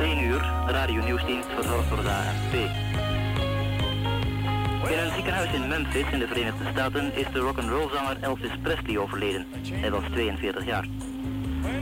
1 0.00 0.22
uur, 0.22 0.40
radio 0.66 1.04
nieuwsdienst 1.04 1.48
verzorgd 1.54 1.88
door 1.88 2.02
de 2.02 2.08
AFP. 2.08 2.54
In 4.90 4.98
een 4.98 5.12
ziekenhuis 5.14 5.52
in 5.52 5.68
Memphis 5.68 6.12
in 6.12 6.18
de 6.18 6.26
Verenigde 6.26 6.64
Staten 6.70 7.14
is 7.14 7.26
de 7.32 7.38
rock'n'roll-zanger 7.38 8.16
Elvis 8.20 8.58
Presley 8.62 8.98
overleden. 8.98 9.46
Hij 9.72 9.90
was 9.90 10.02
42 10.10 10.64
jaar. 10.64 10.86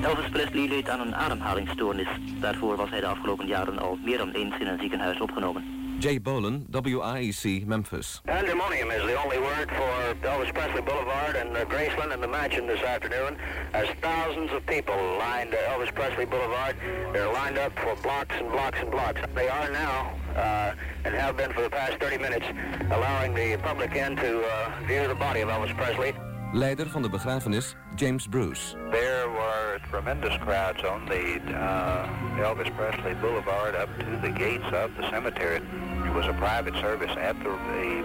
Elvis 0.02 0.28
Presley 0.30 0.68
leed 0.68 0.88
aan 0.88 1.00
een 1.00 1.14
ademhalingsstoornis. 1.14 2.08
Daarvoor 2.40 2.76
was 2.76 2.90
hij 2.90 3.00
de 3.00 3.06
afgelopen 3.06 3.46
jaren 3.46 3.78
al 3.78 3.98
meer 4.04 4.18
dan 4.18 4.30
eens 4.30 4.58
in 4.58 4.66
een 4.66 4.78
ziekenhuis 4.78 5.20
opgenomen. 5.20 5.78
Jay 5.98 6.20
Bolen, 6.20 6.66
WIEC, 6.70 7.66
Memphis. 7.66 8.20
Pandemonium 8.24 8.90
is 8.90 9.02
the 9.02 9.16
only 9.24 9.38
word 9.38 9.68
for 9.68 10.14
Elvis 10.20 10.52
Presley 10.52 10.82
Boulevard 10.82 11.36
and 11.36 11.56
uh, 11.56 11.64
Graceland 11.68 12.12
and 12.12 12.22
the 12.22 12.28
Mansion 12.28 12.66
this 12.66 12.82
afternoon 12.84 13.36
as 13.72 13.88
thousands 14.00 14.52
of 14.52 14.64
people 14.64 14.94
lined 15.18 15.54
uh, 15.54 15.72
Elvis 15.72 15.92
Presley 15.92 16.24
Boulevard. 16.24 16.76
They're 17.12 17.32
lined 17.32 17.58
up 17.58 17.72
for 17.80 17.96
blocks 18.02 18.34
and 18.38 18.48
blocks 18.50 18.78
and 18.80 18.90
blocks. 18.90 19.20
They 19.34 19.48
are 19.48 19.70
now 19.72 20.14
uh, 20.36 20.74
and 21.04 21.14
have 21.14 21.36
been 21.36 21.52
for 21.52 21.62
the 21.62 21.70
past 21.70 21.98
30 21.98 22.18
minutes 22.18 22.46
allowing 22.92 23.34
the 23.34 23.56
public 23.56 23.96
in 23.96 24.14
to 24.16 24.44
uh, 24.44 24.70
view 24.86 25.08
the 25.08 25.16
body 25.16 25.40
of 25.40 25.48
Elvis 25.48 25.76
Presley. 25.76 26.14
Leider 26.52 26.90
van 26.90 27.02
de 27.02 27.08
begrafenis, 27.08 27.74
James 27.94 28.26
Bruce. 28.26 28.76
There 28.90 29.28
were 29.30 29.80
tremendous 29.90 30.38
crowds 30.38 30.84
on 30.84 31.04
the 31.06 31.40
uh, 31.48 32.44
Elvis 32.44 32.74
Presley 32.76 33.14
Boulevard 33.20 33.74
up 33.74 33.88
to 33.98 34.20
the 34.20 34.32
gates 34.32 34.64
of 34.64 34.90
the 34.96 35.06
cemetery. 35.10 35.60
It 36.06 36.14
was 36.14 36.26
a 36.26 36.32
private 36.32 36.76
service 36.76 37.16
at 37.16 37.36
the, 37.42 37.56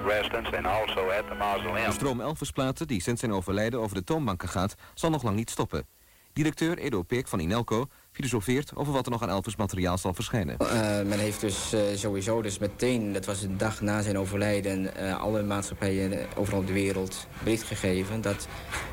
residence 0.06 0.58
and 0.58 0.66
also 0.66 1.10
at 1.10 1.28
the 1.28 1.36
mausoleum. 1.36 1.86
De 1.86 1.92
stroom 1.92 2.22
Elvis-platen 2.22 2.88
die 2.88 3.02
sinds 3.02 3.20
zijn 3.20 3.34
overlijden 3.34 3.80
over 3.80 3.96
de 3.96 4.04
toonbanken 4.04 4.50
gaat, 4.50 4.76
zal 4.94 5.10
nog 5.10 5.24
lang 5.24 5.36
niet 5.36 5.50
stoppen. 5.50 5.88
Directeur 6.34 6.78
Edo 6.78 7.04
Peek 7.04 7.28
van 7.28 7.40
Inelco 7.40 7.88
filosofeert 8.14 8.76
over 8.76 8.94
wat 8.94 9.06
er 9.06 9.12
nog 9.12 9.22
aan 9.22 9.30
Elvis 9.30 9.56
materiaal 9.56 9.98
zal 9.98 10.14
verschijnen. 10.14 10.56
Uh, 10.62 10.70
men 11.02 11.20
heeft 11.20 11.42
dus 11.42 11.74
uh, 11.74 11.82
sowieso 11.96 12.42
dus 12.42 12.58
meteen, 12.58 13.14
dat 13.14 13.26
was 13.26 13.42
de 13.42 13.56
dag 13.56 13.82
na 13.82 14.02
zijn 14.02 14.18
overlijden... 14.18 14.90
Uh, 15.02 15.22
alle 15.22 15.44
maatschappijen 15.44 16.28
overal 16.36 16.60
op 16.60 16.68
de 16.68 16.74
wereld 16.74 17.28
bericht 17.44 17.64
gegeven... 17.64 18.22
dat 18.22 18.48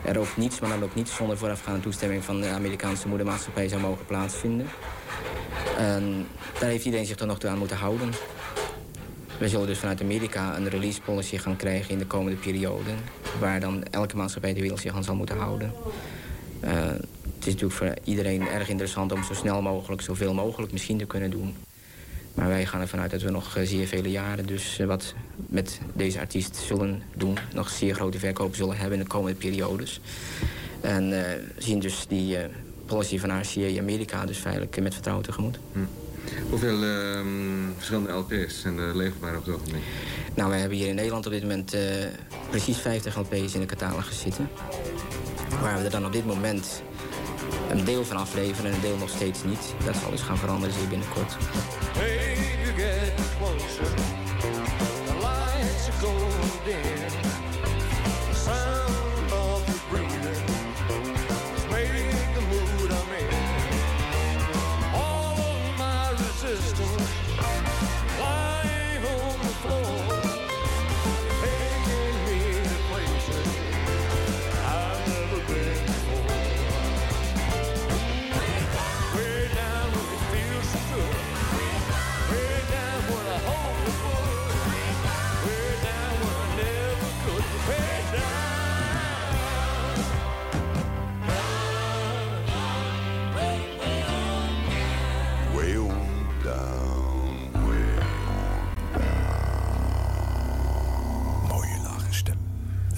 er 0.05 0.19
ook 0.19 0.37
niets, 0.37 0.61
maar 0.61 0.71
dan 0.71 0.83
ook 0.83 0.95
niets 0.95 1.15
zonder 1.15 1.39
voorafgaande 1.39 1.81
toestemming... 1.81 2.25
van 2.25 2.41
de 2.41 2.49
Amerikaanse 2.49 3.09
moedermaatschappij 3.09 3.69
zou 3.69 3.81
mogen 3.81 4.07
plaatsvinden. 4.07 4.67
En 5.79 6.27
daar 6.61 6.69
heeft 6.69 6.85
iedereen 6.85 7.07
zich 7.07 7.17
dan 7.17 7.29
nog 7.29 7.39
toe 7.39 7.51
aan 7.51 7.59
moeten 7.59 7.77
houden. 7.77 8.11
We 9.39 9.49
zullen 9.49 9.67
dus 9.67 9.79
vanuit 9.79 10.03
Amerika 10.03 10.57
een 10.57 10.69
release 10.69 11.01
policy 11.01 11.37
gaan 11.37 11.57
krijgen 11.57 11.91
in 11.91 11.99
de 11.99 12.07
komende 12.07 12.39
periode... 12.39 12.91
waar 13.41 13.61
dan 13.61 13.85
elke 13.85 14.17
maatschappij 14.17 14.55
de 14.55 14.61
wereld 14.61 14.81
zich 14.81 14.95
aan 14.95 15.05
zal 15.05 15.15
moeten 15.15 15.39
houden. 15.39 15.73
Uh, 16.65 16.71
het 17.35 17.49
is 17.49 17.53
natuurlijk 17.55 17.73
voor 17.73 17.95
iedereen 18.05 18.49
erg 18.49 18.69
interessant 18.69 19.13
om 19.13 19.25
zo 19.25 19.35
snel 19.35 19.63
mogelijk... 19.63 20.03
zoveel 20.03 20.35
mogelijk 20.35 20.73
misschien 20.73 20.99
te 20.99 21.05
kunnen 21.05 21.31
doen. 21.31 21.55
Maar 22.35 22.49
wij 22.49 22.67
gaan 22.67 22.81
ervan 22.81 23.01
uit 23.01 23.11
dat 23.11 23.23
we 23.23 23.31
nog 23.31 23.57
zeer 23.63 23.87
vele 23.87 24.11
jaren... 24.11 24.47
dus 24.47 24.81
wat 24.87 25.15
met 25.37 25.81
deze 25.95 26.21
artiest 26.21 26.57
zullen 26.57 27.03
doen... 27.17 27.39
nog 27.55 27.69
zeer 27.69 27.95
grote 27.95 28.19
verkopen 28.19 28.57
zullen 28.57 28.77
hebben 28.77 28.99
in 28.99 29.05
de 29.05 29.11
komende 29.11 29.39
periodes. 29.39 30.01
En 30.81 31.15
zien 31.59 31.79
dus 31.79 32.07
die 32.09 32.37
policy 32.87 33.19
van 33.19 33.41
RCA 33.41 33.79
Amerika 33.79 34.27
dus 34.27 34.39
feitelijk 34.39 34.81
met 34.81 34.93
vertrouwen 34.93 35.27
tegemoet. 35.27 35.59
Hm. 35.73 35.79
Hoeveel 36.51 36.83
uh, 36.83 37.21
verschillende 37.77 38.13
LP's 38.13 38.61
zijn 38.61 38.79
er 38.79 38.97
leverbaar 38.97 39.37
op 39.37 39.45
het 39.45 39.55
ogenblik? 39.55 39.83
Nou, 40.35 40.51
we 40.51 40.57
hebben 40.57 40.79
hier 40.79 40.89
in 40.89 40.95
Nederland 40.95 41.27
op 41.27 41.33
dit 41.33 41.43
moment 41.43 41.75
uh, 41.75 41.81
precies 42.51 42.79
50 42.79 43.19
LP's 43.19 43.55
in 43.55 43.61
de 43.61 43.67
catalogus 43.67 44.21
zitten. 44.21 44.51
Waar 45.61 45.79
we 45.79 45.85
er 45.85 45.91
dan 45.91 46.07
op 46.07 46.13
dit 46.13 46.27
moment 46.27 46.83
een 47.71 47.85
deel 47.85 48.05
van 48.05 48.17
afleveren 48.17 48.71
en 48.71 48.77
een 48.77 48.81
deel 48.81 48.97
nog 48.97 49.11
steeds 49.11 49.45
niet. 49.45 49.75
Dat 49.85 49.97
zal 49.97 50.11
dus 50.11 50.21
gaan 50.21 50.39
veranderen 50.39 50.75
zeer 50.75 50.89
binnenkort. 50.89 51.37
Hey, 51.99 52.37
you 52.65 52.75
get 52.77 53.13
closer. 53.39 53.95
The 55.07 55.15
lights 55.21 55.89
are 55.89 55.99
going 56.01 57.30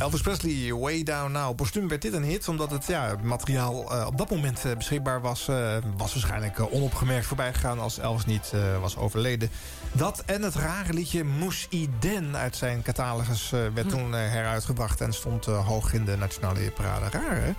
Elvis 0.03 0.21
Presley, 0.21 0.73
Way 0.73 1.03
Down 1.03 1.33
Now. 1.33 1.57
Postuum 1.57 1.89
werd 1.89 2.03
dit 2.03 2.13
een 2.13 2.23
hit, 2.23 2.49
omdat 2.49 2.71
het 2.71 2.87
ja, 2.87 3.17
materiaal 3.23 3.93
uh, 3.93 4.07
op 4.07 4.19
dat 4.19 4.31
moment 4.31 4.65
uh, 4.67 4.77
beschikbaar 4.77 5.21
was. 5.21 5.49
Uh, 5.49 5.77
was 5.97 6.13
waarschijnlijk 6.13 6.73
onopgemerkt 6.73 7.27
voorbij 7.27 7.55
gegaan 7.55 7.81
als 7.81 7.99
Elvis 7.99 8.25
niet 8.25 8.53
was 8.81 8.97
overleden. 8.97 9.51
Dat 9.93 10.23
en 10.27 10.43
het 10.43 10.55
rare 10.55 10.93
liedje 10.93 11.25
Moes 11.25 11.67
Iden 11.71 12.37
uit 12.37 12.57
zijn 12.57 12.83
catalogus 12.83 13.51
werd 13.51 13.89
toen 13.89 14.13
heruitgebracht... 14.13 15.01
en 15.01 15.13
stond 15.13 15.45
hoog 15.45 15.93
in 15.93 16.05
de 16.05 16.17
nationale 16.17 16.59
hitparade. 16.59 17.19
Raar, 17.19 17.37
hè? 17.37 17.53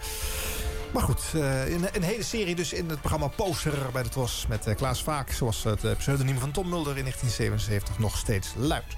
Maar 0.94 1.04
goed, 1.04 1.22
een, 1.34 1.88
een, 1.92 2.04
hele 2.04 2.24
serie 2.24 2.56
dus 2.56 2.74
in 2.74 2.90
het 2.90 3.00
programma 3.00 3.28
Poster 3.28 3.92
bij 3.94 4.04
de 4.04 4.10
Tros... 4.10 4.46
met 4.50 4.74
Klaas 4.76 5.04
Vaak, 5.04 5.32
zoals 5.32 5.64
het 5.64 5.98
pseudoniem 5.98 6.40
van 6.40 6.52
Tom 6.52 6.70
Mulder 6.70 6.98
in 6.98 7.04
1977 7.04 8.00
nog 8.00 8.18
steeds 8.18 8.54
luidt. 8.58 8.96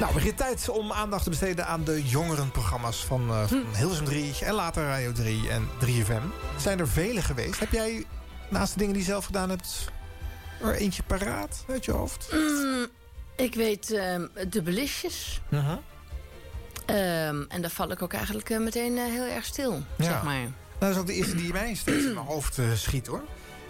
Nou, 0.00 0.14
begint 0.14 0.36
tijd 0.36 0.68
om 0.68 0.92
aandacht 0.92 1.24
te 1.24 1.30
besteden 1.30 1.66
aan 1.66 1.84
de 1.84 2.02
jongerenprogramma's 2.02 3.04
van, 3.04 3.28
uh, 3.28 3.46
van 3.46 3.64
Hilversum 3.76 4.04
3... 4.04 4.34
en 4.40 4.54
later 4.54 4.84
Radio 4.84 5.12
3 5.12 5.48
en 5.48 5.68
3FM. 5.84 6.22
Zijn 6.58 6.78
er 6.78 6.88
vele 6.88 7.22
geweest. 7.22 7.58
Heb 7.58 7.72
jij, 7.72 8.04
naast 8.48 8.72
de 8.72 8.78
dingen 8.78 8.94
die 8.94 9.02
je 9.02 9.08
zelf 9.08 9.24
gedaan 9.24 9.50
hebt... 9.50 9.84
er 10.60 10.74
eentje 10.74 11.02
paraat 11.02 11.64
uit 11.68 11.84
je 11.84 11.92
hoofd? 11.92 12.28
Mm, 12.32 12.86
ik 13.36 13.54
weet 13.54 13.90
uh, 13.90 14.20
de 14.48 14.62
belisjes. 14.62 15.40
Uh 15.48 15.66
-huh. 15.66 17.28
um, 17.28 17.44
en 17.48 17.60
daar 17.60 17.70
val 17.70 17.90
ik 17.90 18.02
ook 18.02 18.12
eigenlijk 18.12 18.50
uh, 18.50 18.58
meteen 18.58 18.92
uh, 18.92 19.04
heel 19.04 19.26
erg 19.26 19.44
stil, 19.44 19.82
ja. 19.96 20.04
zeg 20.04 20.22
maar. 20.22 20.34
Nou, 20.34 20.52
dat 20.78 20.90
is 20.90 20.96
ook 20.96 21.06
de 21.06 21.14
eerste 21.14 21.36
die 21.36 21.52
mij 21.52 21.74
steeds 21.74 22.04
in 22.04 22.14
mijn 22.14 22.26
hoofd 22.26 22.58
schiet, 22.74 23.06
hoor. 23.06 23.22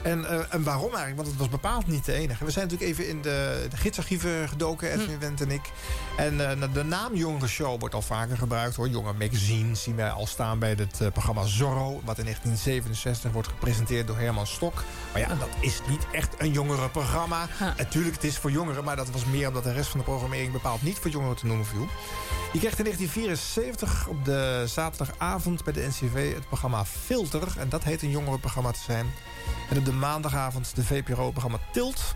En, 0.02 0.20
uh, 0.20 0.54
en 0.54 0.62
waarom 0.62 0.94
eigenlijk? 0.94 1.16
Want 1.16 1.28
het 1.28 1.36
was 1.36 1.48
bepaald 1.48 1.86
niet 1.86 2.04
de 2.04 2.12
enige. 2.12 2.44
We 2.44 2.50
zijn 2.50 2.68
natuurlijk 2.68 2.90
even 2.90 3.08
in 3.08 3.22
de, 3.22 3.66
de 3.70 3.76
gidsarchieven 3.76 4.48
gedoken, 4.48 4.90
Edwin 4.90 5.14
hm. 5.14 5.18
Wendt 5.18 5.40
en 5.40 5.50
ik. 5.50 5.70
En 6.16 6.34
uh, 6.34 6.50
de 6.72 6.84
naam 6.84 7.14
Jongere 7.14 7.46
Show 7.46 7.80
wordt 7.80 7.94
al 7.94 8.02
vaker 8.02 8.36
gebruikt, 8.36 8.76
hoor. 8.76 8.88
Jonge 8.88 9.12
Magazine 9.12 9.74
zien 9.74 9.96
wij 9.96 10.10
al 10.10 10.26
staan 10.26 10.58
bij 10.58 10.70
het 10.70 10.98
uh, 11.02 11.08
programma 11.08 11.44
Zorro... 11.44 12.00
wat 12.04 12.18
in 12.18 12.24
1967 12.24 13.32
wordt 13.32 13.48
gepresenteerd 13.48 14.06
door 14.06 14.18
Herman 14.18 14.46
Stok. 14.46 14.82
Maar 15.12 15.20
ja, 15.20 15.28
dat 15.28 15.48
is 15.60 15.80
niet 15.88 16.06
echt 16.12 16.34
een 16.38 16.52
jongerenprogramma. 16.52 17.46
Natuurlijk, 17.76 18.14
het 18.14 18.24
is 18.24 18.38
voor 18.38 18.50
jongeren, 18.50 18.84
maar 18.84 18.96
dat 18.96 19.10
was 19.10 19.24
meer... 19.24 19.48
omdat 19.48 19.64
de 19.64 19.72
rest 19.72 19.90
van 19.90 19.98
de 19.98 20.06
programmering 20.06 20.52
bepaald 20.52 20.82
niet 20.82 20.98
voor 20.98 21.10
jongeren 21.10 21.36
te 21.36 21.46
noemen 21.46 21.66
viel. 21.66 21.88
Je 22.52 22.58
kreeg 22.58 22.78
in 22.78 22.84
1974 22.84 24.06
op 24.08 24.24
de 24.24 24.64
zaterdagavond 24.66 25.64
bij 25.64 25.72
de 25.72 25.86
NCV 25.86 26.34
het 26.34 26.46
programma 26.46 26.84
Filter. 26.84 27.54
En 27.58 27.68
dat 27.68 27.84
heet 27.84 28.02
een 28.02 28.10
jongerenprogramma 28.10 28.70
te 28.70 28.80
zijn. 28.86 29.06
En 29.70 29.78
op 29.78 29.84
de 29.84 29.92
maandagavond 29.92 30.74
de 30.74 30.84
VPRO-programma 30.84 31.58
Tilt. 31.72 32.14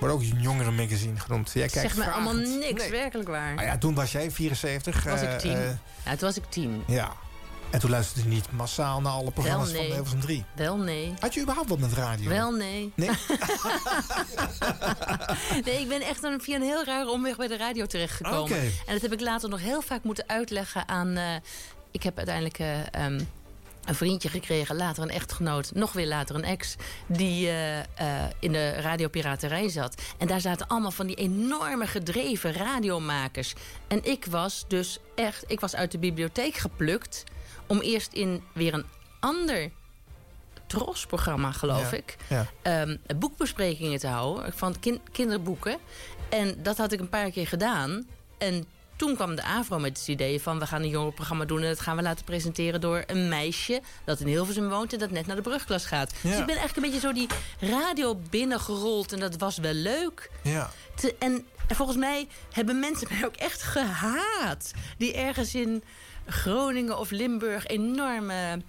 Wordt 0.00 0.14
ook 0.14 0.20
een 0.20 0.40
jongerenmagazine 0.40 1.20
genoemd. 1.20 1.50
Jij 1.52 1.68
kijkt 1.68 1.94
zeg 1.94 2.06
me 2.06 2.12
allemaal 2.12 2.34
niks, 2.34 2.82
nee. 2.82 2.90
werkelijk 2.90 3.28
waar. 3.28 3.56
Ah 3.56 3.64
ja, 3.64 3.78
toen 3.78 3.94
was 3.94 4.12
jij 4.12 4.30
74. 4.30 5.04
Was 5.04 5.22
uh, 5.22 5.32
ik 5.32 5.38
tien. 5.38 5.52
Uh, 5.52 5.68
ja, 6.04 6.10
toen 6.10 6.28
was 6.28 6.36
ik 6.36 6.44
tien. 6.48 6.82
Ja. 6.86 7.12
En 7.70 7.80
toen 7.80 7.90
luisterde 7.90 8.28
je 8.28 8.34
niet 8.34 8.52
massaal 8.52 9.00
naar 9.00 9.12
alle 9.12 9.30
programma's 9.30 9.72
nee. 9.72 9.82
van 9.82 9.92
Hilversum 9.92 10.20
3. 10.20 10.44
Wel 10.54 10.76
nee. 10.76 11.14
Had 11.18 11.34
je 11.34 11.40
überhaupt 11.40 11.68
wat 11.68 11.78
met 11.78 11.92
radio? 11.92 12.28
Wel 12.28 12.52
nee. 12.52 12.92
Nee? 12.94 13.08
nee, 15.64 15.80
ik 15.80 15.88
ben 15.88 16.00
echt 16.00 16.22
een, 16.22 16.40
via 16.40 16.56
een 16.56 16.62
heel 16.62 16.84
rare 16.84 17.10
omweg 17.10 17.36
bij 17.36 17.48
de 17.48 17.56
radio 17.56 17.86
terechtgekomen. 17.86 18.42
Okay. 18.42 18.72
En 18.86 18.92
dat 18.92 19.02
heb 19.02 19.12
ik 19.12 19.20
later 19.20 19.48
nog 19.48 19.60
heel 19.60 19.82
vaak 19.82 20.02
moeten 20.02 20.28
uitleggen 20.28 20.88
aan... 20.88 21.08
Uh, 21.08 21.34
ik 21.90 22.02
heb 22.02 22.16
uiteindelijk... 22.16 22.58
Um, 22.98 23.28
een 23.86 23.94
vriendje 23.94 24.28
gekregen, 24.28 24.76
later 24.76 25.02
een 25.02 25.10
echtgenoot, 25.10 25.74
nog 25.74 25.92
weer 25.92 26.06
later 26.06 26.34
een 26.34 26.44
ex... 26.44 26.76
die 27.06 27.46
uh, 27.46 27.76
uh, 27.78 27.82
in 28.40 28.52
de 28.52 28.70
radiopiraterij 28.70 29.68
zat. 29.68 30.02
En 30.18 30.26
daar 30.26 30.40
zaten 30.40 30.66
allemaal 30.66 30.90
van 30.90 31.06
die 31.06 31.16
enorme 31.16 31.86
gedreven 31.86 32.52
radiomakers. 32.52 33.54
En 33.88 34.04
ik 34.04 34.24
was 34.24 34.64
dus 34.68 34.98
echt, 35.14 35.44
ik 35.46 35.60
was 35.60 35.74
uit 35.74 35.92
de 35.92 35.98
bibliotheek 35.98 36.54
geplukt... 36.54 37.24
om 37.66 37.80
eerst 37.80 38.12
in 38.12 38.42
weer 38.52 38.74
een 38.74 38.86
ander 39.20 39.70
trosprogramma, 40.66 41.52
geloof 41.52 41.90
ja, 41.90 41.96
ik... 41.96 42.16
Ja. 42.28 42.46
Um, 42.82 42.98
boekbesprekingen 43.16 43.98
te 43.98 44.06
houden 44.06 44.52
van 44.52 44.78
kin 44.80 45.00
kinderboeken. 45.12 45.78
En 46.28 46.62
dat 46.62 46.76
had 46.76 46.92
ik 46.92 47.00
een 47.00 47.08
paar 47.08 47.30
keer 47.30 47.46
gedaan. 47.46 48.06
En 48.38 48.66
toen 48.96 49.14
kwam 49.14 49.34
de 49.34 49.42
AVRO 49.42 49.78
met 49.78 49.98
het 49.98 50.08
idee 50.08 50.40
van... 50.40 50.58
we 50.58 50.66
gaan 50.66 50.82
een 50.82 50.88
jongerenprogramma 50.88 51.44
doen 51.44 51.62
en 51.62 51.68
dat 51.68 51.80
gaan 51.80 51.96
we 51.96 52.02
laten 52.02 52.24
presenteren... 52.24 52.80
door 52.80 53.04
een 53.06 53.28
meisje 53.28 53.80
dat 54.04 54.20
in 54.20 54.26
Hilversum 54.26 54.68
woont... 54.68 54.92
en 54.92 54.98
dat 54.98 55.10
net 55.10 55.26
naar 55.26 55.36
de 55.36 55.42
brugklas 55.42 55.86
gaat. 55.86 56.12
Ja. 56.20 56.30
Dus 56.30 56.38
ik 56.38 56.46
ben 56.46 56.56
eigenlijk 56.56 56.76
een 56.76 56.92
beetje 56.92 57.06
zo 57.06 57.12
die 57.12 57.28
radio 57.60 58.20
binnengerold... 58.30 59.12
en 59.12 59.20
dat 59.20 59.36
was 59.36 59.58
wel 59.58 59.72
leuk. 59.72 60.30
Ja. 60.42 60.70
Te, 60.94 61.14
en 61.18 61.46
volgens 61.68 61.98
mij 61.98 62.28
hebben 62.52 62.78
mensen 62.78 63.08
mij 63.10 63.24
ook 63.24 63.36
echt 63.36 63.62
gehaat... 63.62 64.72
die 64.98 65.14
ergens 65.14 65.54
in 65.54 65.82
Groningen 66.26 66.98
of 66.98 67.10
Limburg 67.10 67.66
enorme 67.66 68.62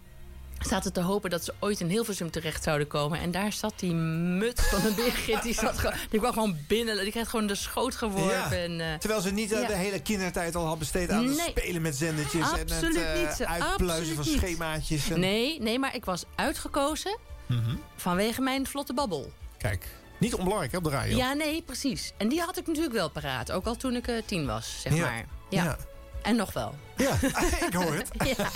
zaten 0.59 0.93
te 0.93 1.01
hopen 1.01 1.29
dat 1.29 1.43
ze 1.43 1.53
ooit 1.59 1.79
in 1.79 1.87
Hilversum 1.89 2.31
terecht 2.31 2.63
zouden 2.63 2.87
komen. 2.87 3.19
En 3.19 3.31
daar 3.31 3.53
zat 3.53 3.73
die 3.75 3.93
muts 3.93 4.61
van 4.69 4.85
een 4.85 4.95
Birgit. 4.95 5.43
Die, 5.43 5.53
zat 5.53 5.77
gewoon, 5.77 5.95
die 6.09 6.19
kwam 6.19 6.33
gewoon 6.33 6.57
binnen. 6.67 6.99
Die 7.03 7.11
kreeg 7.11 7.29
gewoon 7.29 7.47
de 7.47 7.55
schoot 7.55 7.95
geworpen. 7.95 8.31
Ja, 8.35 8.51
en, 8.51 8.79
uh, 8.79 8.93
terwijl 8.93 9.21
ze 9.21 9.31
niet 9.31 9.49
ja. 9.49 9.65
de 9.67 9.75
hele 9.75 10.01
kindertijd 10.01 10.55
al 10.55 10.65
had 10.65 10.79
besteed 10.79 11.09
aan 11.09 11.25
Nee. 11.25 11.39
het 11.39 11.57
spelen 11.57 11.81
met 11.81 11.95
zendertjes. 11.95 12.41
Absoluut 12.51 12.95
en 12.95 13.07
het 13.17 13.39
uh, 13.39 13.49
niet. 13.49 13.61
uitpluizen 13.61 14.15
van 14.15 14.25
niet. 14.25 14.37
schemaatjes. 14.37 15.09
En... 15.09 15.19
Nee, 15.19 15.61
nee, 15.61 15.79
maar 15.79 15.95
ik 15.95 16.05
was 16.05 16.23
uitgekozen 16.35 17.17
Mhm. 17.45 17.75
vanwege 17.95 18.41
mijn 18.41 18.67
vlotte 18.67 18.93
babbel. 18.93 19.31
Kijk, 19.57 19.87
niet 20.17 20.33
onbelangrijk 20.33 20.71
hè, 20.71 20.77
op 20.77 20.83
de 20.83 20.89
radio. 20.89 21.17
Ja, 21.17 21.33
nee, 21.33 21.61
precies. 21.61 22.11
En 22.17 22.27
die 22.29 22.39
had 22.41 22.57
ik 22.57 22.67
natuurlijk 22.67 22.93
wel 22.95 23.09
paraat. 23.09 23.51
Ook 23.51 23.65
al 23.65 23.75
toen 23.75 23.95
ik 23.95 24.07
uh, 24.07 24.21
tien 24.25 24.45
was, 24.45 24.77
zeg 24.81 24.93
Ja. 24.95 24.99
maar. 25.01 25.25
Ja. 25.49 25.63
Ja. 25.63 25.77
En 26.21 26.35
nog 26.35 26.53
wel. 26.53 26.75
Ja, 26.97 27.11
ik 27.67 27.73
hoor 27.73 27.93
het. 27.93 28.09
Ja. 28.37 28.49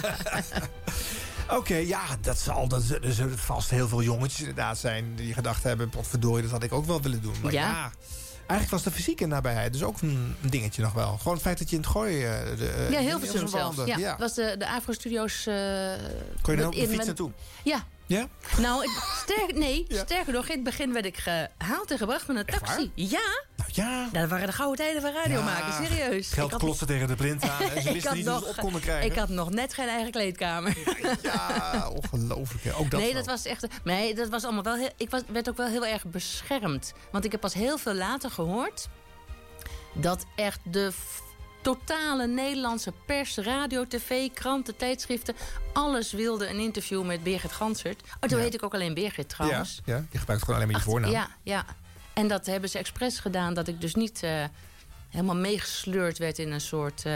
Oké, 1.51 1.75
ja, 1.75 2.01
dat 2.21 2.39
zal, 2.39 2.67
dat, 2.67 2.83
er 2.89 3.13
zullen 3.13 3.37
vast 3.37 3.69
heel 3.69 3.87
veel 3.87 4.01
jongetjes 4.01 4.39
inderdaad 4.39 4.77
zijn... 4.77 5.15
die 5.15 5.33
gedacht 5.33 5.63
hebben, 5.63 5.89
potverdorie, 5.89 6.41
dat 6.41 6.51
had 6.51 6.63
ik 6.63 6.73
ook 6.73 6.85
wel 6.85 7.01
willen 7.01 7.21
doen. 7.21 7.35
Maar 7.41 7.51
Ja. 7.51 7.61
ja, 7.69 7.91
eigenlijk 8.37 8.69
was 8.69 8.83
de 8.83 8.91
fysieke 8.91 9.25
nabijheid 9.25 9.73
dus 9.73 9.83
ook 9.83 10.01
een, 10.01 10.35
dingetje 10.41 10.81
nog 10.81 10.93
wel. 10.93 11.17
Gewoon 11.17 11.33
het 11.33 11.41
feit 11.41 11.57
dat 11.57 11.69
je 11.69 11.75
in 11.75 11.81
het 11.81 11.91
gooien... 11.91 12.51
eh, 12.51 12.57
de, 12.57 12.67
eh, 12.69 12.91
ja, 12.91 12.99
heel 12.99 13.19
veel 13.19 13.47
zelfs. 13.47 13.77
Ja, 13.85 13.97
ja. 13.97 14.15
Was 14.19 14.33
de, 14.33 14.55
de 14.57 14.67
Afro-studio's... 14.69 15.45
eh, 15.45 15.55
Kon 16.41 16.55
je 16.55 16.59
er 16.61 16.65
ook 16.67 16.75
de 16.75 16.87
fiets 16.87 17.05
naartoe? 17.05 17.31
Ja. 17.63 17.83
Ja? 18.05 18.27
Nou, 18.57 18.83
ik, 18.83 18.89
sterk, 19.23 19.53
nee, 19.55 19.85
sterker 20.05 20.33
nog, 20.33 20.47
in 20.47 20.55
het 20.55 20.63
begin 20.63 20.93
werd 20.93 21.05
ik 21.05 21.17
gehaald 21.17 21.91
en 21.91 21.97
gebracht 21.97 22.27
met 22.27 22.37
een 22.37 22.45
taxi. 22.45 22.91
Ja? 22.95 23.43
Ja. 23.75 24.09
Dat 24.11 24.29
waren 24.29 24.47
de 24.47 24.53
gouden 24.53 24.85
tijden 24.85 25.01
van 25.01 25.13
radio 25.13 25.41
maken, 25.43 25.85
serieus. 25.85 26.31
Geld 26.31 26.55
klotste 26.57 26.85
tegen 26.85 27.07
de 27.07 27.15
blind 27.15 27.43
aan. 27.49 27.61
En 27.61 27.69
ze 27.81 27.87
Ik 27.87 27.93
wisten 27.93 28.25
had 28.25 28.37
niet 28.41 28.49
op 28.49 28.55
konden 28.57 28.81
krijgen. 28.81 29.11
Ik 29.11 29.17
had 29.17 29.29
nog 29.29 29.49
net 29.49 29.73
geen 29.73 29.87
eigen 29.87 30.11
kleedkamer. 30.11 30.77
Ja, 31.21 31.89
ongelooflijk. 31.93 32.63
hè. 32.63 32.75
Ook 32.75 32.91
dat 32.91 32.99
nee, 32.99 33.13
dat 33.13 33.25
was 33.25 33.45
echt. 33.45 33.67
Nee, 33.83 34.13
dat 34.15 34.29
was 34.29 34.43
allemaal 34.43 34.63
wel 34.63 34.75
heel. 34.75 34.89
Ik 34.97 35.09
was, 35.09 35.21
werd 35.27 35.49
ook 35.49 35.57
wel 35.57 35.67
heel 35.67 35.85
erg 35.85 36.05
beschermd. 36.05 36.93
Want 37.11 37.25
ik 37.25 37.31
heb 37.31 37.41
pas 37.41 37.53
heel 37.53 37.77
veel 37.77 37.93
later 37.93 38.31
gehoord. 38.31 38.87
dat 39.93 40.25
echt 40.35 40.59
de 40.63 40.91
totale 41.61 42.27
Nederlandse 42.27 42.93
pers, 43.05 43.35
radio, 43.37 43.87
tv, 43.87 44.31
kranten, 44.33 44.75
tijdschriften. 44.77 45.35
alles 45.73 46.11
wilde 46.11 46.47
een 46.49 46.59
interview 46.59 47.05
met 47.05 47.23
Birgit 47.23 47.51
Gansert. 47.51 48.01
Oh, 48.03 48.29
toen 48.29 48.37
Ja. 48.37 48.43
heet 48.43 48.53
ik 48.53 48.63
ook 48.63 48.73
alleen 48.73 48.93
Birgit 48.93 49.29
trouwens. 49.29 49.81
Ja, 49.85 49.95
ja, 49.95 50.05
je 50.11 50.17
gebruikt 50.17 50.43
gewoon 50.43 50.59
alleen 50.59 50.71
maar 50.71 50.81
je 50.81 50.85
voornaam. 50.89 51.11
Ja, 51.11 51.27
ja. 51.43 51.65
En 52.21 52.27
dat 52.27 52.45
hebben 52.45 52.69
ze 52.69 52.77
expres 52.77 53.19
gedaan. 53.19 53.53
Dat 53.53 53.67
ik 53.67 53.81
dus 53.81 53.95
niet 53.95 54.23
eh, 54.23 54.43
helemaal 55.09 55.35
meegesleurd 55.35 56.17
werd 56.17 56.39
in 56.39 56.51
een 56.51 56.61
soort. 56.61 57.05
eh, 57.05 57.13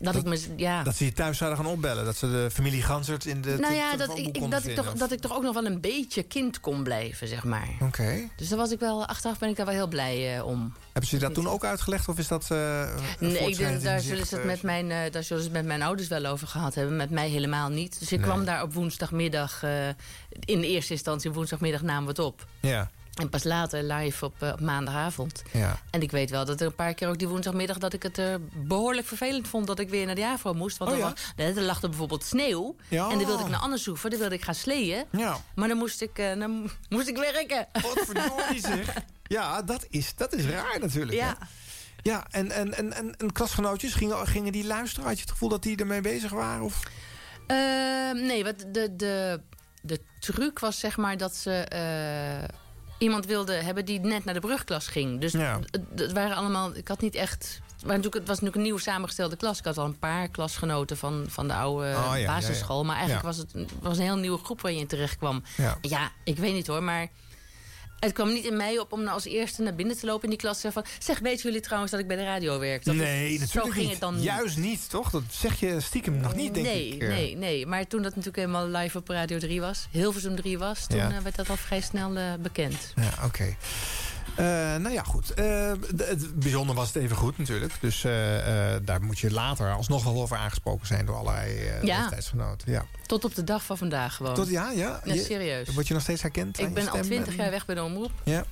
dat, 0.00 0.14
ik 0.14 0.24
me. 0.24 0.46
Ja. 0.56 0.82
Dat 0.82 0.96
ze 0.96 1.04
je 1.04 1.12
thuis 1.12 1.38
zouden 1.38 1.58
gaan 1.64 1.72
opbellen. 1.72 2.04
Dat 2.04 2.16
ze 2.16 2.30
de 2.30 2.48
familie 2.52 2.82
Gansert 2.82 3.24
in 3.24 3.40
de 3.42 3.56
nou 3.60 3.74
ja, 3.74 3.96
dat 3.96 4.18
ik, 4.18 4.50
dat, 4.50 4.64
ik 4.66 4.74
toch, 4.74 4.92
dat 4.92 5.12
ik 5.12 5.20
toch 5.20 5.32
ook 5.34 5.42
nog 5.42 5.54
wel 5.54 5.66
een 5.66 5.80
beetje 5.80 6.22
kind 6.22 6.60
kon 6.60 6.82
blijven, 6.82 7.28
zeg 7.28 7.44
maar. 7.44 7.68
Oké. 7.80 8.28
Dus 8.36 8.48
daar 8.48 8.58
was 8.58 8.70
ik 8.70 8.78
wel, 8.80 9.06
achteraf 9.06 9.38
ben 9.38 9.48
ik 9.48 9.56
daar 9.56 9.66
wel 9.66 9.74
heel 9.74 9.86
blij 9.88 10.36
eh, 10.36 10.46
om. 10.46 10.74
Hebben 10.92 11.10
ze 11.10 11.14
je 11.16 11.22
dat 11.22 11.34
toen 11.34 11.48
ook 11.48 11.64
uitgelegd? 11.64 12.08
Of 12.08 12.18
is 12.18 12.28
dat... 12.28 12.48
Nee, 12.48 13.48
ik 13.48 13.56
denk, 13.56 13.82
daar, 13.82 14.00
zullen 14.00 14.26
ze 14.26 14.34
het 14.34 14.44
met 14.44 14.62
mijn, 14.62 14.90
eh, 14.90 15.12
daar 15.12 15.22
zullen 15.22 15.42
ze 15.42 15.48
het 15.48 15.56
met 15.58 15.66
mijn 15.66 15.82
ouders 15.82 16.08
wel 16.08 16.24
over 16.26 16.48
gehad 16.48 16.74
hebben. 16.74 16.96
Met 16.96 17.10
mij 17.10 17.28
helemaal 17.28 17.68
niet. 17.68 17.98
Dus 17.98 18.12
ik 18.12 18.18
Nee. 18.20 18.28
kwam 18.28 18.44
daar 18.44 18.62
op 18.62 18.72
woensdagmiddag... 18.74 19.62
in 20.40 20.60
eerste 20.62 20.92
instantie 20.92 21.32
woensdagmiddag 21.32 21.82
namen 21.82 22.02
we 22.02 22.08
het 22.08 22.18
op. 22.18 22.46
Ja, 22.60 22.90
En 23.18 23.28
pas 23.28 23.44
later 23.44 23.82
live 23.82 24.24
op, 24.24 24.42
eh, 24.42 24.48
op 24.52 24.60
maandagavond. 24.60 25.42
ja. 25.52 25.80
En 25.90 26.02
ik 26.02 26.10
weet 26.10 26.30
wel 26.30 26.44
dat 26.44 26.60
er 26.60 26.66
een 26.66 26.74
paar 26.74 26.94
keer 26.94 27.08
ook 27.08 27.18
die 27.18 27.28
woensdagmiddag... 27.28 27.78
dat 27.78 27.92
ik 27.92 28.02
het 28.02 28.18
er 28.18 28.40
behoorlijk 28.54 29.06
vervelend 29.06 29.48
vond 29.48 29.66
dat 29.66 29.78
ik 29.78 29.88
weer 29.88 30.06
naar 30.06 30.14
de 30.14 30.26
AVRO 30.26 30.54
moest. 30.54 30.76
Want 30.78 30.90
Oh 30.90 30.96
er, 30.96 31.02
ja? 31.02 31.10
was, 31.10 31.20
nee, 31.36 31.54
er 31.54 31.62
lag 31.62 31.82
er 31.82 31.88
bijvoorbeeld 31.88 32.24
sneeuw. 32.24 32.76
Ja. 32.88 33.10
En 33.10 33.18
dan 33.18 33.26
wilde 33.26 33.42
ik 33.42 33.48
naar 33.48 33.60
Annesoever, 33.60 34.10
dan 34.10 34.18
wilde 34.18 34.34
ik 34.34 34.42
gaan 34.42 34.54
sleeën. 34.54 35.04
Ja. 35.10 35.36
Maar 35.54 35.68
dan 35.68 35.76
moest 35.76 36.00
ik, 36.02 36.18
eh, 36.18 36.38
dan 36.38 36.70
moest 36.88 37.08
ik 37.08 37.16
werken. 37.16 37.66
Wat 37.72 38.00
verdorie 38.04 38.60
zeg. 38.76 38.94
Ja, 39.22 39.62
dat 39.62 39.86
is, 39.90 40.14
dat 40.14 40.32
is 40.32 40.44
raar 40.44 40.80
natuurlijk. 40.80 41.16
Ja. 41.18 41.36
hè? 41.38 41.46
Ja, 42.02 42.26
en, 42.30 42.50
en, 42.50 42.74
en, 42.74 42.92
en, 42.92 43.16
en 43.16 43.32
klasgenootjes, 43.32 43.94
gingen, 43.94 44.26
gingen 44.26 44.52
die 44.52 44.66
luisteren? 44.66 45.08
Had 45.08 45.16
je 45.16 45.22
het 45.22 45.30
gevoel 45.30 45.48
dat 45.48 45.62
die 45.62 45.76
ermee 45.76 46.00
bezig 46.00 46.30
waren? 46.30 46.64
Of? 46.64 46.82
Ehm, 47.46 48.26
nee, 48.26 48.44
wat 48.44 48.64
de, 48.68 48.96
de, 48.96 49.40
de 49.82 50.00
truc 50.18 50.58
was 50.58 50.78
zeg 50.78 50.96
maar 50.96 51.16
dat 51.16 51.34
ze 51.34 51.52
eh, 51.52 52.48
iemand 52.98 53.26
wilde 53.26 53.52
hebben 53.52 53.84
die 53.84 54.00
net 54.00 54.24
naar 54.24 54.34
de 54.34 54.40
brugklas 54.40 54.86
ging. 54.86 55.20
Dus 55.20 55.32
Ja. 55.32 55.60
het, 55.94 56.12
waren 56.12 56.36
allemaal, 56.36 56.74
ik 56.76 56.88
had 56.88 57.00
niet 57.00 57.14
echt. 57.14 57.60
Natuurlijk, 57.84 58.14
het 58.14 58.26
was 58.26 58.40
natuurlijk 58.40 58.56
een 58.56 58.62
nieuw 58.62 58.78
samengestelde 58.78 59.36
klas. 59.36 59.58
Ik 59.58 59.64
had 59.64 59.78
al 59.78 59.84
een 59.84 59.98
paar 59.98 60.28
klasgenoten 60.28 60.96
van, 60.96 61.24
van 61.28 61.48
de 61.48 61.54
oude 61.54 61.86
Oh, 61.96 62.18
ja, 62.18 62.26
basisschool. 62.26 62.84
Maar 62.84 62.96
eigenlijk 62.96 63.26
was 63.26 63.36
het 63.36 63.52
was 63.80 63.96
een 63.98 64.04
heel 64.04 64.16
nieuwe 64.16 64.38
groep 64.38 64.60
waar 64.60 64.72
je 64.72 64.78
in 64.78 64.86
terecht 64.86 65.16
kwam. 65.16 65.42
Ja, 65.80 66.10
ik 66.24 66.36
weet 66.38 66.54
niet 66.54 66.66
hoor, 66.66 66.82
maar. 66.82 67.08
Het 67.98 68.12
kwam 68.12 68.32
niet 68.32 68.44
in 68.44 68.56
mij 68.56 68.78
op 68.78 68.92
om 68.92 69.00
nou 69.02 69.12
als 69.14 69.24
eerste 69.24 69.62
naar 69.62 69.74
binnen 69.74 69.96
te 69.98 70.06
lopen 70.06 70.22
in 70.24 70.30
die 70.30 70.38
klas. 70.38 70.60
van, 70.68 70.84
zeg, 70.98 71.18
weten 71.18 71.42
jullie 71.42 71.60
trouwens 71.60 71.90
dat 71.92 72.00
ik 72.00 72.06
bij 72.06 72.16
de 72.16 72.24
radio 72.24 72.58
werk? 72.58 72.84
Dat 72.84 72.94
nee, 72.94 73.32
is- 73.32 73.40
natuurlijk 73.40 73.66
zo 73.66 73.72
ging 73.72 73.82
niet. 73.84 73.90
het 73.90 74.00
dan 74.00 74.22
Juist 74.22 74.56
niet, 74.56 74.90
toch? 74.90 75.10
Dat 75.10 75.22
zeg 75.30 75.60
je 75.60 75.80
stiekem 75.80 76.16
nog 76.20 76.34
niet, 76.34 76.54
denk 76.54 76.66
nee, 76.66 76.88
ik. 76.88 77.02
eh. 77.02 77.08
Nee, 77.08 77.36
nee. 77.36 77.66
Maar 77.66 77.86
toen 77.86 78.02
dat 78.02 78.10
natuurlijk 78.10 78.36
helemaal 78.36 78.68
live 78.68 78.98
op 78.98 79.08
Radio 79.08 79.38
3 79.38 79.60
was, 79.60 79.86
Hilversum 79.90 80.36
3 80.36 80.58
was, 80.58 80.86
toen 80.86 80.98
Ja. 80.98 81.10
eh, 81.10 81.18
werd 81.18 81.36
dat 81.36 81.48
al 81.50 81.56
vrij 81.56 81.80
snel 81.80 82.16
eh, 82.16 82.24
bekend. 82.40 82.92
Ja, 82.96 83.24
oké. 83.24 83.56
Nou 84.44 84.90
ja, 84.90 85.02
goed. 85.02 85.34
Eh, 85.34 85.72
het 85.96 86.40
bijzonder 86.40 86.74
was 86.74 86.86
het 86.86 86.96
even 87.02 87.16
goed 87.16 87.38
natuurlijk. 87.38 87.72
Dus 87.80 88.04
eh, 88.04 88.74
eh, 88.74 88.80
daar 88.84 89.02
moet 89.02 89.18
je 89.18 89.30
later 89.30 89.72
alsnog 89.72 90.04
wel 90.04 90.22
over 90.22 90.36
aangesproken 90.36 90.86
zijn... 90.86 91.06
door 91.06 91.16
allerlei 91.16 91.58
eh 91.58 91.82
Ja. 91.82 91.98
leeftijdsgenoten. 92.00 92.72
Ja. 92.72 92.84
Tot 93.06 93.24
op 93.24 93.34
de 93.34 93.44
dag 93.44 93.64
van 93.64 93.78
vandaag 93.78 94.14
gewoon. 94.14 94.34
Tot, 94.34 94.48
ja, 94.48 94.70
ja. 94.70 95.00
Ja, 95.04 95.16
serieus. 95.16 95.74
Word 95.74 95.86
je 95.88 95.94
nog 95.94 96.02
steeds 96.02 96.22
herkend? 96.22 96.58
Ik 96.58 96.74
ben 96.74 96.88
al 96.88 97.00
twintig 97.00 97.36
jaar 97.36 97.50
weg 97.50 97.66
bij 97.66 97.74
de 97.74 97.82
omroep. 97.82 98.12
Ja. 98.24 98.44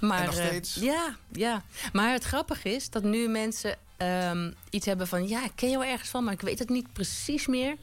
Maar, 0.00 0.18
En 0.18 0.26
nog 0.26 0.34
eh, 0.34 0.46
steeds? 0.46 0.74
ja, 0.74 1.16
ja. 1.32 1.62
Maar 1.92 2.12
het 2.12 2.24
grappige 2.24 2.74
is 2.74 2.90
dat 2.90 3.02
nu 3.02 3.28
mensen 3.28 3.76
ehm, 3.96 4.50
iets 4.70 4.86
hebben 4.86 5.06
van... 5.06 5.28
ja, 5.28 5.44
ik 5.44 5.52
ken 5.54 5.70
jou 5.70 5.86
ergens 5.86 6.08
van, 6.08 6.24
maar 6.24 6.32
ik 6.32 6.40
weet 6.40 6.58
het 6.58 6.68
niet 6.68 6.92
precies 6.92 7.46
meer. 7.46 7.76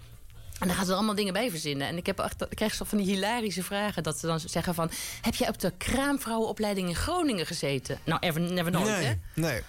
En 0.60 0.68
dan 0.68 0.76
gaan 0.76 0.86
ze 0.86 0.94
allemaal 0.94 1.15
dingen 1.15 1.34
bij 1.34 1.50
verzinnen. 1.50 1.88
En 1.88 1.98
ik, 1.98 2.06
heb 2.06 2.20
echt, 2.20 2.41
ik 2.41 2.56
krijg 2.56 2.74
zo 2.74 2.86
van 2.86 2.98
die 2.98 3.08
hilarische 3.08 3.63
vragen. 3.63 4.04
Dat 4.04 4.20
ze 4.20 4.28
dan 4.28 4.39
zeggen 4.39 4.74
van... 4.74 4.91
heb 5.22 5.36
jij 5.36 5.48
op 5.48 5.60
de 5.60 5.74
kraamvrouwenopleiding 5.78 6.88
in 6.88 6.96
Groningen 6.96 7.46
gezeten? 7.46 8.00
Nou, 8.04 8.20
ever, 8.20 8.41
never 8.41 8.72
nooit, 8.72 8.88
hè? 8.88 9.02
Nee, 9.02 9.18
nee. 9.34 9.62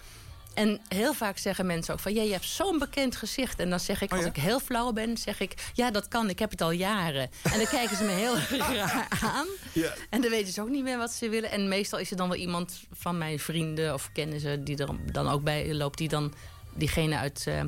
En 0.55 0.81
heel 0.89 1.15
vaak 1.15 1.39
zeggen 1.39 1.67
mensen 1.67 1.95
ook 1.95 2.01
van... 2.01 2.15
ja, 2.15 2.23
je 2.23 2.33
hebt 2.33 2.45
zo'n 2.45 2.79
bekend 2.79 3.17
gezicht. 3.17 3.61
En 3.61 3.71
dan 3.71 3.81
zeg 3.81 4.03
ik, 4.03 4.13
als 4.13 4.25
ik 4.25 4.37
heel 4.37 4.61
flauw 4.61 4.93
ben, 4.93 5.17
zeg 5.17 5.41
ik... 5.41 5.55
ja, 5.73 5.91
dat 5.91 6.09
kan, 6.09 6.29
ik 6.29 6.39
heb 6.39 6.51
het 6.51 6.61
al 6.61 6.71
jaren. 6.71 7.31
En 7.43 7.59
dan 7.59 7.67
kijken 7.67 7.97
ze 7.97 8.05
me 8.05 8.11
heel 8.11 8.37
raar 8.77 9.09
aan. 9.23 9.47
Ja. 9.73 9.95
En 10.11 10.21
dan 10.21 10.31
weten 10.31 10.53
ze 10.53 10.61
ook 10.61 10.69
niet 10.69 10.83
meer 10.83 10.99
wat 10.99 11.13
ze 11.13 11.29
willen. 11.29 11.51
En 11.51 11.69
meestal 11.69 11.99
is 11.99 12.11
er 12.11 12.17
dan 12.17 12.29
wel 12.29 12.39
iemand 12.39 12.81
van 12.93 13.19
mijn 13.19 13.39
vrienden 13.39 13.95
of 13.95 14.11
kennissen... 14.13 14.65
die 14.65 14.77
er 14.77 14.89
dan 15.13 15.29
ook 15.29 15.43
bij 15.43 15.75
loopt, 15.75 15.99
die 15.99 16.09
dan 16.09 16.35
diegene 16.77 17.17
uit, 17.17 17.45
eh, 17.47 17.61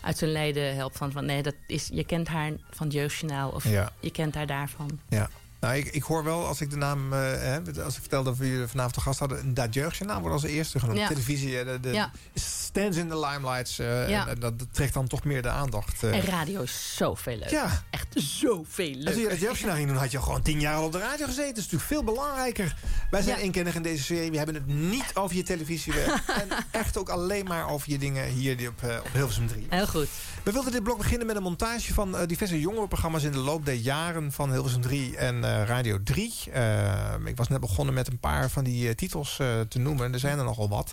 uit 0.00 0.18
zijn 0.18 0.32
lijden 0.32 0.74
helpt. 0.74 0.96
Van, 0.96 1.12
van 1.12 1.24
nee, 1.24 1.42
dat 1.42 1.54
is, 1.66 1.88
je 1.92 2.04
kent 2.04 2.28
haar 2.28 2.52
van 2.70 2.86
het 2.86 2.94
jeugdjournaal. 2.94 3.50
Of 3.50 3.68
Ja. 3.68 3.92
je 4.00 4.10
kent 4.10 4.34
haar 4.34 4.46
daarvan. 4.46 4.98
Ja. 5.08 5.28
Nou, 5.64 5.76
ik, 5.76 5.86
ik 5.86 6.02
hoor 6.02 6.24
wel, 6.24 6.46
als 6.46 6.60
ik 6.60 6.70
de 6.70 6.76
naam... 6.76 7.12
eh, 7.12 7.18
hè, 7.20 7.60
als 7.84 7.94
ik 7.94 8.00
vertelde 8.00 8.28
dat 8.30 8.38
we 8.38 8.46
hier 8.46 8.68
vanavond 8.68 8.94
de 8.94 9.00
gast 9.00 9.18
hadden... 9.18 9.54
dat 9.54 9.74
jeugdjournaal 9.74 10.20
wordt 10.20 10.34
als 10.42 10.44
eerste 10.52 10.78
genoemd. 10.78 10.98
Ja. 10.98 11.08
Televisie, 11.08 11.58
eh, 11.58 11.66
de, 11.66 11.80
de 11.80 11.92
Ja. 11.92 12.10
stands 12.34 12.96
in 12.96 13.08
the 13.08 13.18
limelights. 13.18 13.78
eh, 13.78 14.08
Ja. 14.08 14.22
en, 14.22 14.28
en 14.28 14.40
dat, 14.40 14.58
dat 14.58 14.68
trekt 14.72 14.94
dan 14.94 15.06
toch 15.06 15.24
meer 15.24 15.42
de 15.42 15.48
aandacht. 15.48 16.02
eh. 16.02 16.14
En 16.14 16.20
radio 16.20 16.60
is 16.62 16.92
zoveel 16.96 17.36
leuk. 17.36 17.50
Ja. 17.50 17.82
Echt 17.90 18.06
zoveel 18.14 18.94
leuk. 18.94 19.12
toen 19.12 19.22
je 19.22 19.28
dat 19.28 19.40
jeugdjournaal 19.40 19.76
ging 19.76 19.88
doen, 19.88 19.96
had 19.96 20.10
je 20.10 20.22
gewoon 20.22 20.42
tien 20.42 20.60
jaar 20.60 20.74
al 20.76 20.84
op 20.84 20.92
de 20.92 20.98
radio 20.98 21.26
gezeten. 21.26 21.54
Dat 21.54 21.64
is 21.64 21.70
natuurlijk 21.70 21.90
veel 21.90 22.04
belangrijker. 22.04 22.76
Wij 23.10 23.22
zijn 23.22 23.36
Ja. 23.38 23.42
eenkennig 23.42 23.74
in 23.74 23.82
deze 23.82 24.02
serie. 24.02 24.30
We 24.30 24.36
hebben 24.36 24.54
het 24.54 24.66
niet 24.66 25.10
over 25.14 25.36
je 25.36 25.42
televisiewerk. 25.42 26.08
en 26.40 26.48
echt 26.70 26.96
ook 26.96 27.08
alleen 27.08 27.44
maar 27.44 27.68
over 27.68 27.90
je 27.90 27.98
dingen 27.98 28.24
hier 28.28 28.56
die 28.56 28.68
op, 28.68 28.82
eh, 28.82 28.96
op 29.06 29.12
Hilversum 29.12 29.46
3. 29.46 29.66
Heel 29.70 29.86
goed. 29.86 30.08
We 30.44 30.52
wilden 30.52 30.72
dit 30.72 30.82
blok 30.82 30.98
beginnen 30.98 31.26
met 31.26 31.36
een 31.36 31.42
montage 31.42 31.94
van 31.94 32.16
eh, 32.16 32.26
diverse 32.26 32.60
jongerenprogramma's... 32.60 33.22
in 33.22 33.32
de 33.32 33.38
loop 33.38 33.64
der 33.64 33.74
jaren 33.74 34.32
van 34.32 34.52
Hilversum 34.52 34.80
3 34.80 35.16
en 35.16 35.44
eh, 35.44 35.62
Radio 35.66 35.98
3. 36.04 36.34
Eh, 36.52 36.92
ik 37.24 37.36
was 37.36 37.48
net 37.48 37.60
begonnen 37.60 37.94
met 37.94 38.08
een 38.08 38.18
paar 38.18 38.50
van 38.50 38.64
die 38.64 38.94
titels 38.94 39.36
te 39.68 39.78
noemen. 39.78 40.12
Er 40.12 40.18
zijn 40.18 40.38
er 40.38 40.44
nogal 40.44 40.68
wat. 40.68 40.92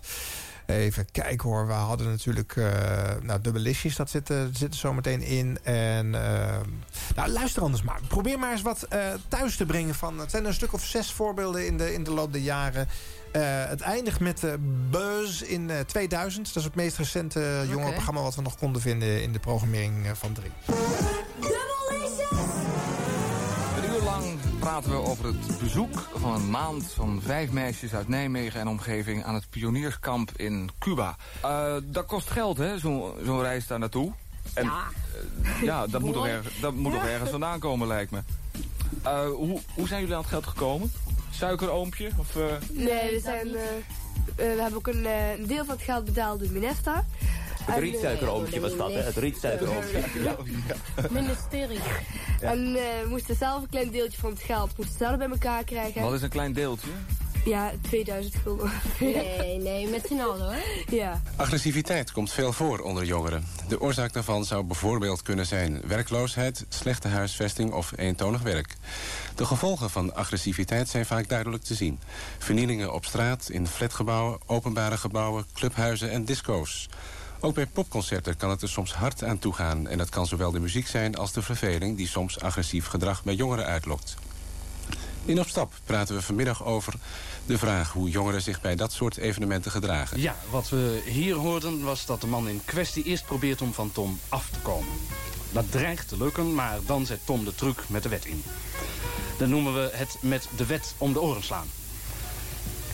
Even 0.65 1.11
kijken 1.11 1.49
hoor. 1.49 1.67
We 1.67 1.73
hadden 1.73 2.07
natuurlijk 2.07 2.55
eh 2.55 2.69
nou, 3.21 3.41
dubbelistjes. 3.41 3.95
Dat 3.95 4.09
zit, 4.09 4.29
er- 4.29 4.49
zit 4.53 4.73
er 4.73 4.79
zo 4.79 4.93
meteen 4.93 5.21
in. 5.21 5.57
En 5.63 6.09
nou, 7.15 7.29
luister 7.29 7.61
anders 7.61 7.83
maar. 7.83 7.99
Probeer 8.07 8.39
maar 8.39 8.51
eens 8.51 8.61
wat 8.61 8.87
thuis 9.27 9.55
te 9.55 9.65
brengen. 9.65 9.95
Van, 9.95 10.19
het 10.19 10.31
zijn 10.31 10.45
een 10.45 10.53
stuk 10.53 10.73
of 10.73 10.85
zes 10.85 11.11
voorbeelden 11.11 11.65
in 11.65 11.77
de, 11.77 11.93
in 11.93 12.03
de 12.03 12.11
loop 12.11 12.33
der 12.33 12.41
jaren. 12.41 12.87
Eh, 13.31 13.41
het 13.43 13.81
eindigt 13.81 14.19
met 14.19 14.43
eh, 14.43 14.53
Buzz 14.89 15.41
in 15.41 15.69
eh, 15.69 15.79
2000. 15.79 16.45
Dat 16.45 16.55
is 16.55 16.63
het 16.63 16.75
meest 16.75 16.97
recente 16.97 17.65
jongerenprogramma... 17.69 18.21
wat 18.21 18.35
we 18.35 18.41
nog 18.41 18.57
konden 18.57 18.81
vinden 18.81 19.23
in 19.23 19.31
de 19.31 19.39
programmering 19.39 20.05
eh, 20.05 20.11
van 20.13 20.33
3. 20.33 20.51
Een 23.77 23.89
uur 23.93 24.01
lang 24.03 24.39
praten 24.59 24.91
we 24.91 24.97
over 24.97 25.25
het 25.25 25.59
bezoek 25.59 26.09
van 26.15 26.33
een 26.33 26.49
maand 26.49 26.91
van 26.91 27.21
vijf 27.25 27.51
meisjes 27.51 27.93
uit 27.93 28.07
Nijmegen 28.07 28.59
en 28.59 28.67
omgeving 28.67 29.23
aan 29.23 29.33
het 29.33 29.49
pionierskamp 29.49 30.31
in 30.35 30.69
Cuba. 30.79 31.15
Eh, 31.41 31.73
dat 31.83 32.05
kost 32.05 32.29
geld, 32.29 32.57
hè, 32.57 32.79
zo'n 32.79 33.13
zo'n 33.25 33.41
reis 33.41 33.67
daar 33.67 33.79
naartoe. 33.79 34.11
En, 34.53 34.65
ja, 34.65 34.83
ja 35.61 35.87
dat, 35.91 36.01
moet 36.01 36.13
toch 36.13 36.27
ergens, 36.27 36.59
dat 36.59 36.73
moet 36.73 36.93
toch 36.93 37.05
ergens 37.05 37.29
vandaan 37.29 37.59
komen, 37.59 37.87
lijkt 37.87 38.11
me. 38.11 38.19
Eh, 39.03 39.25
hoe, 39.25 39.61
hoe 39.73 39.87
zijn 39.87 39.99
jullie 39.99 40.15
aan 40.15 40.21
het 40.21 40.29
geld 40.29 40.47
gekomen? 40.47 40.91
Suikeroompje? 41.31 42.09
Of, 42.17 42.35
eh, 42.35 42.43
Nee, 42.71 43.11
we, 43.11 43.19
zijn, 43.23 43.55
eh, 43.55 43.61
eh, 43.61 43.75
we 44.35 44.61
hebben 44.61 44.75
ook 44.75 44.87
een, 44.87 45.05
een 45.39 45.47
deel 45.47 45.65
van 45.65 45.75
het 45.75 45.83
geld 45.83 46.05
betaald 46.05 46.39
door 46.39 46.51
Minesta. 46.51 47.05
Het 47.65 47.77
rietsuikeroompje 47.79 48.59
was 48.59 48.77
dat, 48.77 48.93
hè? 48.93 49.01
Het 49.01 49.15
rietsuikeroompje. 49.15 50.03
Ja. 50.23 50.35
Ministerie. 51.09 51.79
En 52.41 52.75
eh, 52.75 52.81
we 53.03 53.05
moesten 53.09 53.35
zelf 53.35 53.61
een 53.61 53.69
klein 53.69 53.91
deeltje 53.91 54.19
van 54.19 54.29
het 54.29 54.41
geld 54.41 54.77
moesten 54.77 54.97
zelf 54.97 55.17
bij 55.17 55.29
elkaar 55.29 55.63
krijgen. 55.63 56.01
wat 56.01 56.13
is 56.13 56.21
een 56.21 56.29
klein 56.29 56.53
deeltje? 56.53 56.89
Ja, 57.45 57.71
2000 57.81 58.35
gulden. 58.35 58.71
Nee, 58.99 59.57
nee, 59.57 59.87
met 59.87 60.05
z'n 60.07 60.19
allen 60.19 60.45
hoor. 60.45 60.63
Ja. 60.89 61.21
Agressiviteit 61.35 62.11
komt 62.11 62.31
veel 62.31 62.53
voor 62.53 62.79
onder 62.79 63.05
jongeren. 63.05 63.45
De 63.67 63.81
oorzaak 63.81 64.13
daarvan 64.13 64.45
zou 64.45 64.63
bijvoorbeeld 64.63 65.21
kunnen 65.21 65.45
zijn 65.45 65.81
werkloosheid, 65.87 66.65
slechte 66.69 67.07
huisvesting 67.07 67.71
of 67.73 67.93
eentonig 67.95 68.41
werk. 68.41 68.75
De 69.35 69.45
gevolgen 69.45 69.89
van 69.89 70.15
agressiviteit 70.15 70.89
zijn 70.89 71.05
vaak 71.05 71.29
duidelijk 71.29 71.63
te 71.63 71.73
zien. 71.73 71.99
Vernielingen 72.37 72.93
op 72.93 73.05
straat, 73.05 73.49
in 73.49 73.67
flatgebouwen, 73.67 74.39
openbare 74.45 74.97
gebouwen, 74.97 75.45
clubhuizen 75.53 76.11
en 76.11 76.25
disco's. 76.25 76.89
Ook 77.39 77.55
bij 77.55 77.65
popconcerten 77.65 78.37
kan 78.37 78.49
het 78.49 78.61
er 78.61 78.69
soms 78.69 78.93
hard 78.93 79.23
aan 79.23 79.39
toegaan. 79.39 79.87
En 79.87 79.97
dat 79.97 80.09
kan 80.09 80.27
zowel 80.27 80.51
de 80.51 80.59
muziek 80.59 80.87
zijn 80.87 81.15
als 81.15 81.31
de 81.31 81.41
verveling... 81.41 81.97
die 81.97 82.07
soms 82.07 82.39
agressief 82.39 82.85
gedrag 82.85 83.23
bij 83.23 83.35
jongeren 83.35 83.65
uitlokt. 83.65 84.15
In 85.25 85.39
Op 85.39 85.47
Stap 85.47 85.73
praten 85.85 86.15
we 86.15 86.21
vanmiddag 86.21 86.65
over 86.65 86.93
de 87.45 87.57
vraag... 87.57 87.91
hoe 87.91 88.09
jongeren 88.09 88.41
zich 88.41 88.61
bij 88.61 88.75
dat 88.75 88.91
soort 88.91 89.17
evenementen 89.17 89.71
gedragen. 89.71 90.21
Ja, 90.21 90.35
wat 90.49 90.69
we 90.69 91.01
hier 91.05 91.35
hoorden 91.35 91.83
was 91.83 92.05
dat 92.05 92.21
de 92.21 92.27
man 92.27 92.47
in 92.47 92.61
kwestie 92.65 93.03
eerst 93.03 93.25
probeert 93.25 93.61
om 93.61 93.73
van 93.73 93.91
Tom 93.91 94.19
af 94.29 94.49
te 94.49 94.59
komen. 94.59 94.93
Dat 95.51 95.71
dreigt 95.71 96.07
te 96.07 96.17
lukken, 96.17 96.53
maar 96.53 96.79
dan 96.85 97.05
zet 97.05 97.25
Tom 97.25 97.45
de 97.45 97.55
truc 97.55 97.83
met 97.87 98.03
de 98.03 98.09
wet 98.09 98.25
in. 98.25 98.43
Dat 99.37 99.47
noemen 99.47 99.73
we 99.73 99.89
het 99.93 100.17
met 100.21 100.47
de 100.55 100.65
wet 100.65 100.93
om 100.97 101.13
de 101.13 101.21
oren 101.21 101.43
slaan. 101.43 101.67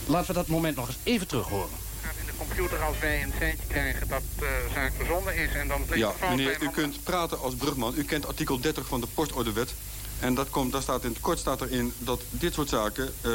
Laten 0.06 0.26
we 0.26 0.32
dat 0.32 0.46
moment 0.46 0.76
nog 0.76 0.86
eens 0.86 0.98
even 1.02 1.26
terug 1.26 1.48
horen. 1.48 1.76
in 2.20 2.26
de 2.26 2.32
computer 2.36 2.82
als 2.82 2.98
wij 2.98 3.22
een 3.22 3.32
feitje 3.32 3.66
krijgen 3.66 4.08
dat 4.08 4.22
de 4.38 4.66
zaak 4.74 4.92
verzonden 4.96 5.36
is 5.36 5.52
en 5.52 5.68
dan 5.68 5.82
Ja, 5.94 6.08
de 6.08 6.14
fout 6.18 6.18
bij 6.20 6.36
meneer, 6.36 6.62
u 6.62 6.70
kunt 6.70 7.04
praten 7.04 7.40
als 7.40 7.54
brugman. 7.54 7.94
U 7.96 8.04
kent 8.04 8.26
artikel 8.26 8.60
30 8.60 8.86
van 8.86 9.00
de 9.00 9.06
postordewet. 9.14 9.74
En 10.20 10.34
dat 10.34 10.50
komt, 10.50 10.72
daar 10.72 10.82
staat 10.82 11.04
in 11.04 11.10
het 11.10 11.20
kort 11.20 11.38
staat 11.38 11.60
erin 11.60 11.92
dat 11.98 12.20
dit 12.30 12.54
soort 12.54 12.68
zaken 12.68 13.12
eh, 13.20 13.30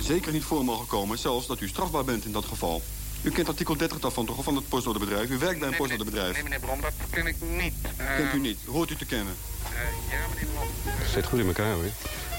zeker 0.00 0.32
niet 0.32 0.44
voor 0.44 0.64
mogen 0.64 0.86
komen. 0.86 1.18
Zelfs 1.18 1.46
dat 1.46 1.60
u 1.60 1.68
strafbaar 1.68 2.04
bent 2.04 2.24
in 2.24 2.32
dat 2.32 2.44
geval. 2.44 2.82
U 3.22 3.30
kent 3.30 3.48
artikel 3.48 3.76
30 3.76 3.98
daarvan 3.98 4.26
toch, 4.26 4.44
van 4.44 4.56
het 4.56 4.68
postordebedrijf. 4.68 5.30
U 5.30 5.38
werkt 5.38 5.58
bij 5.60 5.68
een 5.68 5.76
postordebedrijf. 5.76 6.32
Nee, 6.32 6.42
meneer 6.42 6.60
Brom, 6.60 6.80
dat 6.80 6.92
ken 7.10 7.26
ik 7.26 7.36
niet. 7.40 7.74
Eh, 7.96 8.16
Kent 8.16 8.34
u 8.34 8.38
niet, 8.40 8.58
hoort 8.66 8.90
u 8.90 8.96
te 8.96 9.04
kennen. 9.04 9.34
eh, 9.64 10.10
ja, 10.10 10.26
meneer 10.28 10.46
Brom. 10.54 10.68
Zit 11.12 11.26
goed 11.26 11.38
in 11.38 11.46
elkaar 11.46 11.72
hoor. 11.74 11.84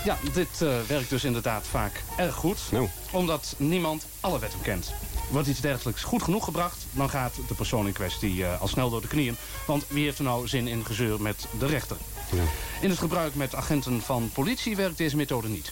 Ja, 0.06 0.18
dit 0.34 0.62
eh, 0.62 0.80
werkt 0.88 1.10
dus 1.10 1.24
inderdaad 1.24 1.68
vaak 1.68 2.04
erg 2.18 2.36
goed. 2.36 2.60
Omdat 3.12 3.54
niemand 3.58 4.06
alle 4.20 4.40
wetten 4.40 4.62
kent. 4.62 4.92
Wordt 5.30 5.48
iets 5.48 5.60
dergelijks 5.60 6.04
goed 6.04 6.24
genoeg 6.24 6.44
gebracht... 6.44 6.78
dan 6.92 7.10
gaat 7.10 7.34
de 7.48 7.54
persoon 7.54 7.88
in 7.88 7.94
kwestie 7.94 8.46
eh, 8.46 8.62
al 8.62 8.68
snel 8.68 8.90
door 8.90 9.02
de 9.02 9.08
knieën. 9.08 9.36
Want 9.68 9.84
wie 9.88 10.04
heeft 10.04 10.18
er 10.18 10.24
nou 10.24 10.48
zin 10.48 10.68
in 10.68 10.86
gezeur 10.86 11.22
met 11.22 11.46
de 11.60 11.66
rechter? 11.66 11.98
In 12.82 12.90
het 12.90 13.00
gebruik 13.00 13.36
met 13.36 13.56
agenten 13.56 14.02
van 14.02 14.30
politie 14.34 14.76
werkt 14.76 14.98
deze 14.98 15.16
methode 15.16 15.48
niet. 15.48 15.72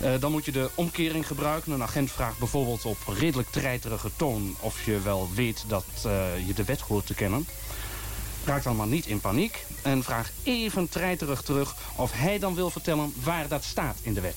Eh, 0.00 0.12
dan 0.20 0.32
moet 0.32 0.44
je 0.44 0.52
de 0.52 0.70
omkering 0.74 1.26
gebruiken. 1.26 1.72
Een 1.72 1.82
agent 1.82 2.10
vraagt 2.10 2.38
bijvoorbeeld 2.38 2.84
op 2.84 2.98
redelijk 3.18 3.50
treiterige 3.50 4.10
toon... 4.16 4.56
of 4.60 4.84
je 4.84 5.00
wel 5.00 5.28
weet 5.34 5.64
dat 5.66 5.84
eh, 6.04 6.46
je 6.46 6.54
de 6.54 6.64
wet 6.64 6.80
hoort 6.80 7.06
te 7.06 7.14
kennen. 7.14 7.46
Raak 8.44 8.62
dan 8.62 8.76
maar 8.76 8.86
niet 8.86 9.06
in 9.06 9.20
paniek. 9.20 9.64
En 9.82 10.02
vraag 10.02 10.30
even 10.42 10.88
treiterig 10.88 11.42
terug 11.42 11.74
of 11.96 12.12
hij 12.14 12.38
dan 12.38 12.54
wil 12.54 12.70
vertellen 12.70 13.12
waar 13.22 13.48
dat 13.48 13.64
staat 13.64 13.96
in 14.02 14.14
de 14.14 14.20
wet. 14.20 14.36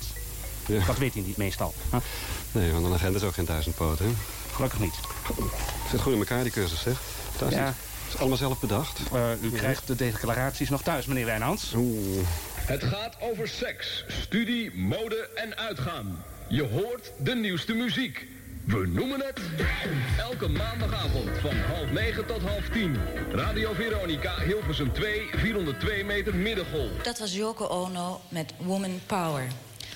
Dat 0.85 0.97
weet 0.97 1.13
hij 1.13 1.23
niet 1.23 1.37
meestal. 1.37 1.73
Nee, 2.51 2.71
want 2.71 2.85
een 2.85 2.93
agent 2.93 3.15
is 3.15 3.23
ook 3.23 3.33
geen 3.33 3.45
duizendpoot, 3.45 3.99
hè? 3.99 4.05
Gelukkig 4.53 4.79
niet. 4.79 4.93
Zit 5.89 6.01
goed 6.01 6.13
in 6.13 6.19
elkaar, 6.19 6.43
die 6.43 6.51
cursus, 6.51 6.81
zeg. 6.81 7.01
Fantastisch. 7.29 7.57
Ja. 7.57 7.73
Allemaal 8.17 8.37
zelf 8.37 8.59
bedacht. 8.59 8.99
Eh, 9.13 9.29
u 9.41 9.51
krijgt 9.51 9.87
de 9.87 9.95
declaraties 9.95 10.69
nog 10.69 10.81
thuis, 10.81 11.05
meneer 11.05 11.25
Wijnands. 11.25 11.73
Het 12.55 12.83
gaat 12.83 13.17
over 13.19 13.47
seks, 13.47 14.05
studie, 14.07 14.75
mode 14.75 15.29
en 15.35 15.57
uitgaan. 15.57 16.23
Je 16.47 16.67
hoort 16.67 17.11
de 17.19 17.35
nieuwste 17.35 17.73
muziek. 17.73 18.27
We 18.65 18.87
noemen 18.87 19.19
het 19.19 19.39
elke 20.19 20.47
maandagavond 20.47 21.29
van 21.41 21.55
half 21.57 21.91
negen 21.91 22.25
tot 22.25 22.41
half 22.41 22.69
tien. 22.69 22.97
Radio 23.31 23.73
Veronica, 23.73 24.39
Hilversum 24.39 24.93
2, 24.93 25.29
402 25.35 26.03
meter 26.03 26.35
middengolf. 26.35 26.91
Dat 27.03 27.19
was 27.19 27.35
Yoko 27.35 27.65
Ono 27.65 28.21
met 28.29 28.53
Woman 28.57 28.99
Power. 29.05 29.47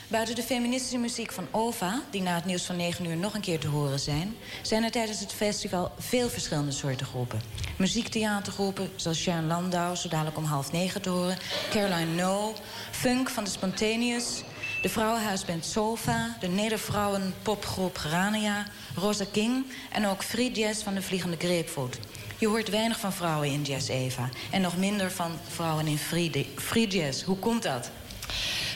Buiten 0.08 0.36
de 0.36 0.44
feministische 0.44 0.98
muziek 0.98 1.32
van 1.32 1.48
OVA, 1.52 2.02
die 2.10 2.22
na 2.22 2.36
het 2.36 2.46
nieuws 2.46 2.66
van 2.66 2.76
9 2.76 3.06
uur 3.06 3.18
nog 3.18 3.34
een 3.34 3.42
keer 3.42 3.60
te 3.60 3.68
horen 3.68 4.00
zijn, 4.00 4.36
zijn 4.62 4.84
er 4.84 4.92
tijdens 4.92 5.20
het 5.20 5.34
festival 5.34 5.92
veel 5.98 6.30
verschillende 6.30 6.72
soorten 6.72 7.06
groepen. 7.06 7.42
Muziektheatergroepen 7.78 8.90
zoals 8.96 9.20
Sharon 9.20 9.48
Landau, 9.48 9.96
zo 9.96 10.10
dadelijk 10.10 10.38
om 10.38 10.44
half 10.44 10.72
negen 10.72 11.02
te 11.02 11.10
horen, 11.10 11.38
Caroline 11.70 12.22
No, 12.22 12.54
funk 12.92 13.30
van 13.30 13.44
de 13.44 13.50
Spontaneous, 13.50 14.44
de 14.82 14.90
vrouwenhuisband 14.90 15.66
Sofa, 15.66 16.38
de 16.40 16.48
nedervrouwen 16.48 17.34
popgroep 17.42 17.98
Gerania, 17.98 18.66
Rosa 18.96 19.26
King 19.32 19.66
en 19.92 20.08
ook 20.08 20.24
free 20.24 20.52
jazz 20.52 20.84
van 20.84 20.94
de 20.94 21.02
Vliegende 21.02 21.38
Grapefruit. 21.38 22.00
Je 22.38 22.48
hoort 22.48 22.70
weinig 22.70 23.00
van 23.00 23.14
vrouwen 23.14 23.48
in 23.48 23.64
jazz, 23.64 23.90
Eva. 23.90 24.30
En 24.52 24.62
nog 24.62 24.78
minder 24.78 25.12
van 25.12 25.32
vrouwen 25.48 25.88
in 25.88 25.98
free, 25.98 26.48
free 26.56 26.88
jazz. 26.88 27.24
Hoe 27.24 27.38
komt 27.38 27.64
dat? 27.64 27.92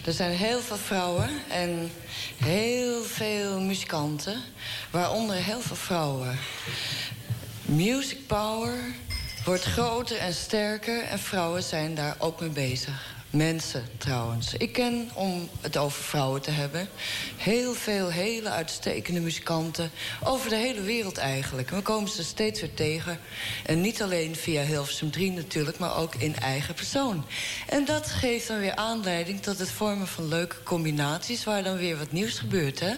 Er 0.06 0.14
zijn 0.14 0.32
heel 0.32 0.60
veel 0.62 0.78
vrouwen 0.78 1.30
en 1.50 1.92
heel 2.38 3.04
veel 3.04 3.60
muzikanten, 3.60 4.42
waaronder 4.92 5.36
heel 5.36 5.62
veel 5.62 5.76
vrouwen. 5.76 6.38
Music 7.62 8.28
power 8.28 8.78
wordt 9.46 9.64
groter 9.64 10.18
en 10.18 10.34
sterker 10.34 11.04
en 11.04 11.20
vrouwen 11.20 11.64
zijn 11.64 11.96
daar 11.96 12.16
ook 12.20 12.40
mee 12.40 12.50
bezig. 12.50 13.19
Mensen 13.30 13.84
trouwens. 13.98 14.54
Ik 14.54 14.74
ken, 14.74 15.10
om 15.14 15.50
het 15.62 15.78
over 15.78 16.04
vrouwen 16.04 16.42
te 16.42 16.52
hebben... 16.52 16.90
heel 17.38 17.74
veel 17.74 18.10
hele 18.10 18.50
uitstekende 18.50 19.20
muzikanten 19.20 19.92
over 20.24 20.50
de 20.50 20.56
hele 20.56 20.82
wereld 20.82 21.18
eigenlijk. 21.18 21.70
We 21.70 21.82
komen 21.82 22.10
ze 22.10 22.24
steeds 22.24 22.62
weer 22.62 22.74
tegen. 22.74 23.20
En 23.66 23.82
niet 23.82 24.02
alleen 24.02 24.36
via 24.36 24.64
Hilversum 24.64 25.12
3 25.12 25.32
natuurlijk, 25.32 25.80
maar 25.80 25.98
ook 25.98 26.16
in 26.16 26.36
eigen 26.36 26.74
persoon. 26.74 27.26
En 27.68 27.86
dat 27.86 28.08
geeft 28.08 28.48
dan 28.48 28.60
weer 28.60 28.76
aanleiding 28.76 29.42
tot 29.42 29.60
het 29.60 29.72
vormen 29.72 30.08
van 30.08 30.28
leuke 30.28 30.64
combinaties... 30.64 31.44
waar 31.44 31.64
dan 31.64 31.78
weer 31.78 31.98
wat 31.98 32.12
nieuws 32.12 32.40
gebeurt, 32.40 32.80
hè. 32.80 32.94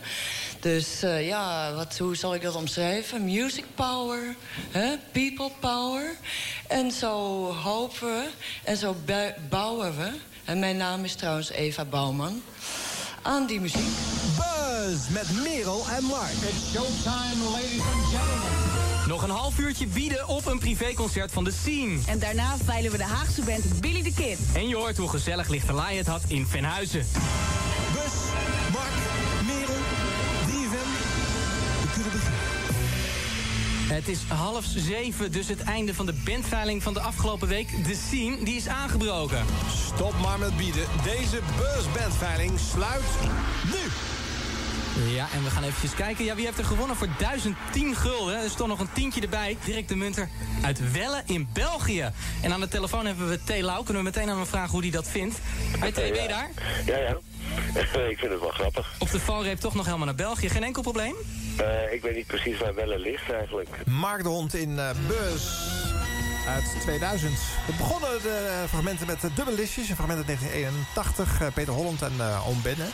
Dus 0.60 1.04
eh, 1.04 1.28
ja, 1.28 1.74
wat, 1.74 1.98
hoe 1.98 2.16
zal 2.16 2.36
ik 2.36 2.42
dat 2.42 2.56
omschrijven? 2.56 3.26
Music 3.26 3.66
power, 3.76 4.36
hè? 4.72 4.98
people 5.12 5.52
power. 5.60 6.16
En 6.68 6.92
zo 6.92 7.44
hopen 7.54 8.08
we 8.08 8.30
en 8.64 8.78
zo 8.78 8.96
bouwen 9.50 9.98
we... 9.98 10.21
en 10.46 10.60
mijn 10.60 10.78
naam 10.78 11.04
is 11.04 11.16
trouwens 11.16 11.50
Eva 11.50 11.86
Bouwman... 11.86 12.42
aan 13.22 13.46
die 13.46 13.60
muziek. 13.62 13.88
Buzz 14.36 15.10
met 15.10 15.44
Merel 15.44 15.86
en 15.90 16.04
Mark. 16.04 16.32
It's 16.32 16.72
showtime, 16.72 17.50
ladies 17.52 17.82
and 17.82 18.06
gentlemen. 18.06 19.08
Nog 19.08 19.24
een 19.24 19.30
half 19.30 19.60
uurtje 19.60 19.88
bieden 19.88 20.28
op 20.28 20.46
een 20.46 20.60
privéconcert 20.60 21.32
van 21.32 21.44
The 21.44 21.52
Scene. 21.52 22.00
En 22.08 22.20
daarna 22.20 22.58
veilen 22.66 22.92
we 22.92 22.98
de 22.98 23.04
Haagse 23.04 23.42
band 23.42 23.80
Billy 23.80 24.04
the 24.04 24.14
Kid. 24.14 24.40
En 24.54 24.68
je 24.68 24.76
hoort 24.76 24.98
hoe 24.98 25.10
gezellig 25.10 25.48
Lichterlaai 25.48 25.98
het 25.98 26.08
had 26.08 26.22
in 26.28 26.46
Venhuizen. 26.48 27.08
Bus, 27.94 28.14
Mark, 28.72 29.11
Het 33.92 34.08
is 34.08 34.20
half 34.28 34.66
zeven, 34.76 35.32
dus 35.32 35.48
het 35.48 35.64
einde 35.64 35.94
van 35.94 36.06
de 36.06 36.14
bandveiling 36.26 36.84
van 36.84 36.94
de 36.94 37.00
afgelopen 37.00 37.48
week. 37.48 37.68
The 37.68 37.96
Scene, 38.08 38.44
die 38.44 38.56
is 38.56 38.68
aangebroken. 38.68 39.46
Stop 39.94 40.14
maar 40.22 40.40
met 40.40 40.58
bieden. 40.58 40.86
Deze 41.04 41.40
beursbandveiling 41.58 42.60
sluit 42.60 43.04
nu. 43.64 43.80
Ja, 45.16 45.28
en 45.34 45.44
we 45.44 45.50
gaan 45.50 45.64
eventjes 45.64 45.94
kijken. 45.96 46.26
Ja, 46.26 46.36
wie 46.36 46.46
heeft 46.46 46.58
er 46.58 46.66
gewonnen 46.66 46.96
voor 46.96 47.08
1010 47.18 47.96
gulden? 47.96 48.38
Er 48.38 48.46
is 48.46 48.54
toch 48.54 48.68
nog 48.68 48.80
een 48.80 48.94
tientje 48.94 49.22
erbij. 49.22 49.58
Dirk 49.66 49.88
de 49.88 49.96
Munter 49.96 50.30
uit 50.62 50.92
Welle 50.92 51.22
in 51.26 51.48
België. 51.54 52.12
En 52.42 52.54
aan 52.54 52.60
de 52.60 52.68
telefoon 52.68 53.06
hebben 53.06 53.30
we 53.30 53.40
T. 53.44 53.62
Lau. 53.62 53.84
Kunnen 53.84 54.04
we 54.04 54.10
meteen 54.10 54.30
aan 54.30 54.38
hem 54.38 54.46
vragen 54.46 54.72
hoe 54.72 54.82
hij 54.82 54.90
dat 54.92 55.08
vindt. 55.08 55.40
Bij 55.80 55.92
TB 55.92 56.16
Ja. 56.16 56.28
daar? 56.28 56.50
Ja, 56.86 56.98
ja. 56.98 57.18
ik 58.10 58.18
vind 58.20 58.32
het 58.32 58.40
wel 58.40 58.50
grappig. 58.50 58.94
Op 59.00 59.12
de 59.12 59.20
valreep 59.20 59.60
toch 59.60 59.74
nog 59.74 59.86
helemaal 59.86 60.06
naar 60.06 60.16
België. 60.16 60.50
Geen 60.50 60.64
enkel 60.64 60.82
probleem? 60.82 61.16
Eh, 61.58 61.94
ik 61.94 62.02
weet 62.02 62.16
niet 62.16 62.28
precies 62.28 62.60
waar 62.60 62.76
Welle 62.76 63.00
ligt 63.00 63.32
eigenlijk. 63.32 63.70
Mark 63.86 64.24
de 64.24 64.30
Hond 64.30 64.54
in 64.54 64.80
eh 64.80 64.90
Beurs 65.08 65.44
uit 66.48 66.76
2000. 66.82 67.32
We 67.68 67.74
begonnen 67.78 68.22
de 68.22 68.64
fragmenten 68.68 69.08
met 69.08 69.22
de 69.22 69.34
dubbele 69.34 69.58
listjes. 69.58 69.90
Een 69.90 69.96
fragment 69.96 70.18
uit 70.18 70.28
1981, 70.28 71.42
eh, 71.42 71.48
Peter 71.54 71.74
Holland 71.74 72.02
en 72.02 72.14
eh 72.20 72.48
Oom 72.48 72.62
Benne. 72.62 72.86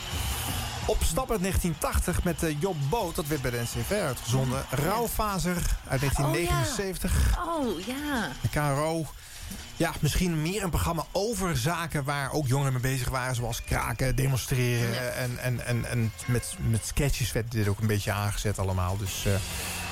Op 0.86 1.02
stap 1.02 1.30
uit 1.30 1.40
1980 1.40 2.24
met 2.24 2.42
eh, 2.42 2.60
Job 2.60 2.76
Boot, 2.90 3.14
dat 3.14 3.26
werd 3.26 3.42
bij 3.42 3.50
de 3.50 3.60
NCV 3.62 3.90
uitgezonden. 3.90 4.64
Rauwfazer 4.70 5.56
uit 5.88 6.00
1979. 6.00 7.38
Oh 7.48 7.80
ja. 7.86 8.30
De 8.40 8.48
KRO. 8.48 9.06
Ja, 9.78 9.92
misschien 10.00 10.42
meer 10.42 10.62
een 10.62 10.70
programma 10.70 11.04
over 11.12 11.56
zaken 11.56 12.04
waar 12.04 12.32
ook 12.32 12.46
jongeren 12.46 12.72
mee 12.72 12.82
bezig 12.82 13.08
waren. 13.08 13.34
Zoals 13.34 13.64
kraken, 13.64 14.16
demonstreren. 14.16 15.16
En, 15.16 15.38
en, 15.38 15.66
en, 15.66 15.84
en 15.84 16.12
met, 16.26 16.56
met 16.68 16.86
sketches 16.86 17.32
werd 17.32 17.52
dit 17.52 17.68
ook 17.68 17.80
een 17.80 17.86
beetje 17.86 18.12
aangezet 18.12 18.58
allemaal. 18.58 18.96
Dus 18.96 19.26
eh, 19.26 19.32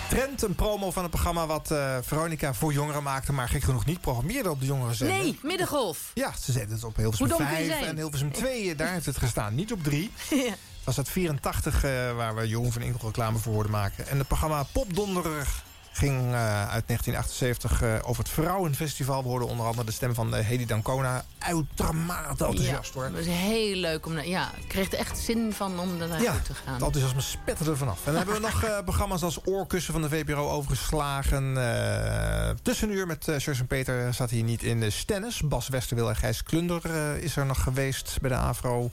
Trend, 0.08 0.42
een 0.42 0.54
promo 0.54 0.90
van 0.90 1.02
het 1.02 1.10
programma 1.10 1.46
wat 1.46 1.70
eh, 1.70 1.96
Veronica 2.02 2.54
voor 2.54 2.72
jongeren 2.72 3.02
maakte. 3.02 3.32
Maar 3.32 3.48
gek 3.48 3.62
genoeg 3.62 3.84
niet 3.84 4.00
programmeerde 4.00 4.50
op 4.50 4.60
de 4.60 4.66
jongeren. 4.66 5.06
Nee, 5.06 5.38
middengolf. 5.42 6.10
Ja, 6.14 6.32
ze 6.40 6.52
zetten 6.52 6.74
het 6.74 6.84
op 6.84 6.96
Hilversum 6.96 7.28
Hoe 7.28 7.38
dom 7.38 7.46
kun 7.46 7.56
je 7.56 7.64
5 7.66 7.78
zijn? 7.78 7.90
en 7.90 7.96
Hilversum 7.96 8.32
2. 8.32 8.74
Daar 8.74 8.92
heeft 8.92 9.06
het 9.06 9.18
gestaan, 9.18 9.54
niet 9.54 9.72
op 9.72 9.82
3. 9.82 10.10
Ja. 10.46 10.54
was 10.84 10.96
het 10.96 11.08
84 11.08 11.84
eh, 11.84 11.90
waar 12.16 12.34
we 12.34 12.48
Jeroen 12.48 12.72
van 12.72 12.82
Inkel 12.82 13.06
reclame 13.06 13.38
voor 13.38 13.52
hoorden 13.52 13.72
maken. 13.72 14.08
En 14.08 14.18
het 14.18 14.26
programma 14.26 14.62
Popdonderer 14.72 15.64
ging 15.96 16.32
eh, 16.32 16.68
uit 16.68 16.86
1978 16.86 17.82
eh, 17.82 17.94
over 18.02 18.22
het 18.22 18.32
Vrouwenfestival. 18.32 19.22
We 19.22 19.28
hoorden 19.28 19.48
onder 19.48 19.66
andere 19.66 19.86
de 19.86 19.92
stem 19.92 20.14
van 20.14 20.34
eh, 20.34 20.46
Hedy 20.46 20.66
Dancona. 20.66 21.24
Uitermate 21.38 22.28
enthousiast 22.28 22.94
hoor. 22.94 23.04
Het 23.04 23.12
was 23.14 23.26
heel 23.26 23.76
leuk 23.76 24.06
om... 24.06 24.18
Ja, 24.18 24.50
ik 24.56 24.68
kreeg 24.68 24.92
er 24.92 24.98
echt 24.98 25.18
zin 25.18 25.52
van 25.52 25.78
om 25.78 25.98
daar 25.98 26.08
naartoe 26.08 26.26
Ja, 26.26 26.38
te 26.42 26.54
gaan. 26.54 26.74
het 26.74 26.82
enthousiasme 26.82 27.20
spetterde 27.20 27.70
er 27.70 27.76
vanaf. 27.76 27.96
En 27.96 28.12
dan 28.12 28.16
hebben 28.16 28.34
we 28.34 28.40
nog 28.40 28.82
programma's 28.84 29.22
als 29.22 29.38
Oorkussen 29.44 29.92
van 29.92 30.02
de 30.02 30.08
VPRO 30.08 30.50
overgeslagen. 30.50 31.54
Tussenuur 32.62 33.06
met 33.06 33.28
uh, 33.28 33.48
en 33.48 33.66
Peter 33.66 34.14
zat 34.14 34.30
hier 34.30 34.42
niet 34.42 34.62
in 34.62 34.80
de 34.80 34.90
Stennis. 34.90 35.40
Bas 35.40 35.68
Westerwil 35.68 36.08
en 36.08 36.16
Gijs 36.16 36.42
Klunder 36.42 36.82
is 37.22 37.36
er 37.36 37.46
nog 37.46 37.62
geweest 37.62 38.18
bij 38.20 38.30
de 38.30 38.36
AVRO. 38.36 38.90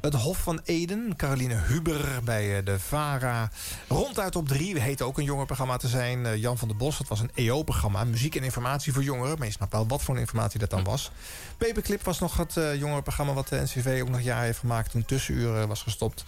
Het 0.00 0.14
Hof 0.14 0.38
van 0.38 0.60
Eden, 0.64 1.16
Caroline 1.16 1.54
Huber 1.54 2.04
bij 2.24 2.62
de 2.62 2.78
VARA. 2.78 3.50
Ronduit 3.88 4.36
op 4.36 4.48
drie, 4.48 4.80
heette 4.80 5.04
ook 5.04 5.18
een 5.18 5.24
jongerenprogramma 5.24 5.76
te 5.76 5.88
zijn. 5.88 6.40
Jan 6.42 6.58
van 6.58 6.68
der 6.68 6.76
Bos, 6.76 6.98
dat 6.98 7.08
was 7.08 7.20
een 7.20 7.30
EO-programma. 7.34 8.04
Muziek 8.04 8.36
en 8.36 8.42
informatie 8.42 8.92
voor 8.92 9.02
jongeren. 9.02 9.38
Maar 9.38 9.46
je 9.46 9.52
snapt 9.52 9.72
wel 9.72 9.86
wat 9.86 10.02
voor 10.02 10.18
informatie 10.18 10.58
dat 10.58 10.70
dan 10.70 10.84
was. 10.84 11.10
Paperclip 11.56 12.02
was 12.02 12.18
nog 12.18 12.36
het 12.36 12.56
eh, 12.56 12.74
jongerenprogramma 12.74 13.32
wat 13.32 13.48
de 13.48 13.60
NCV 13.60 14.00
ook 14.02 14.08
nog 14.08 14.20
jaar 14.20 14.42
heeft 14.42 14.58
gemaakt... 14.58 14.90
toen 14.90 15.04
tussenuren 15.04 15.68
was 15.68 15.82
gestopt. 15.82 16.24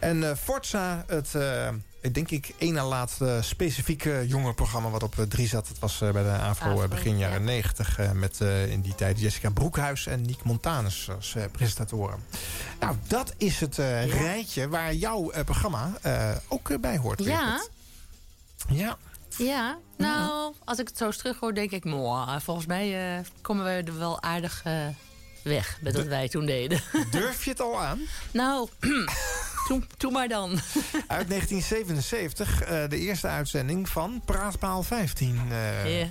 En 0.00 0.28
eh, 0.28 0.36
Forza, 0.36 1.04
het, 1.06 1.34
eh, 1.34 1.68
denk 2.12 2.30
ik, 2.30 2.54
één 2.58 2.74
na 2.74 2.86
laatste 2.86 3.38
specifieke 3.42 4.24
jongerenprogramma... 4.26 4.88
wat 4.88 5.02
op 5.02 5.14
drie 5.28 5.48
zat. 5.48 5.68
Het 5.68 5.78
was 5.78 5.98
bij 5.98 6.22
de 6.22 6.28
AVRO 6.28 6.88
begin 6.88 7.18
jaren 7.18 7.44
negentig... 7.44 7.98
met 8.12 8.40
in 8.68 8.80
die 8.80 8.94
tijd 8.94 9.20
Jessica 9.20 9.50
Broekhuis 9.50 10.06
en 10.06 10.22
Niek 10.22 10.42
Montanus 10.42 11.10
als 11.16 11.36
presentatoren. 11.50 12.18
Nou, 12.80 12.96
dat 13.06 13.34
is 13.36 13.60
het 13.60 13.76
rijtje 14.06 14.68
waar 14.68 14.94
jouw 14.94 15.30
programma 15.44 15.92
ook 16.48 16.80
bij 16.80 16.96
hoort. 16.96 17.24
Ja. 17.24 17.62
Ja. 18.68 18.96
Ja. 19.44 19.78
Nou, 19.96 20.54
als 20.64 20.78
ik 20.78 20.88
het 20.88 20.96
zo 20.96 21.06
eens 21.06 21.16
terug 21.16 21.38
hoor, 21.38 21.54
denk 21.54 21.70
ik... 21.70 21.84
"Mwah, 21.84 22.40
volgens 22.40 22.66
mij 22.66 23.16
eh, 23.16 23.24
komen 23.40 23.64
we 23.64 23.70
er 23.70 23.98
wel 23.98 24.22
aardig 24.22 24.60
eh, 24.64 24.72
weg 25.42 25.78
met 25.80 25.96
wat 25.96 26.06
wij 26.06 26.28
toen 26.28 26.46
deden. 26.46 26.80
Durf 27.10 27.44
je 27.44 27.50
het 27.50 27.60
al 27.60 27.80
aan? 27.80 28.00
nou, 28.30 28.68
doe 29.96 30.10
maar 30.10 30.28
dan. 30.28 30.50
Uit 31.18 31.28
1977, 31.28 32.62
eh, 32.62 32.88
de 32.88 32.98
eerste 32.98 33.26
uitzending 33.28 33.88
van 33.88 34.22
Praatpaal 34.24 34.82
15. 34.82 35.40
eh. 35.50 36.00
Ja. 36.00 36.08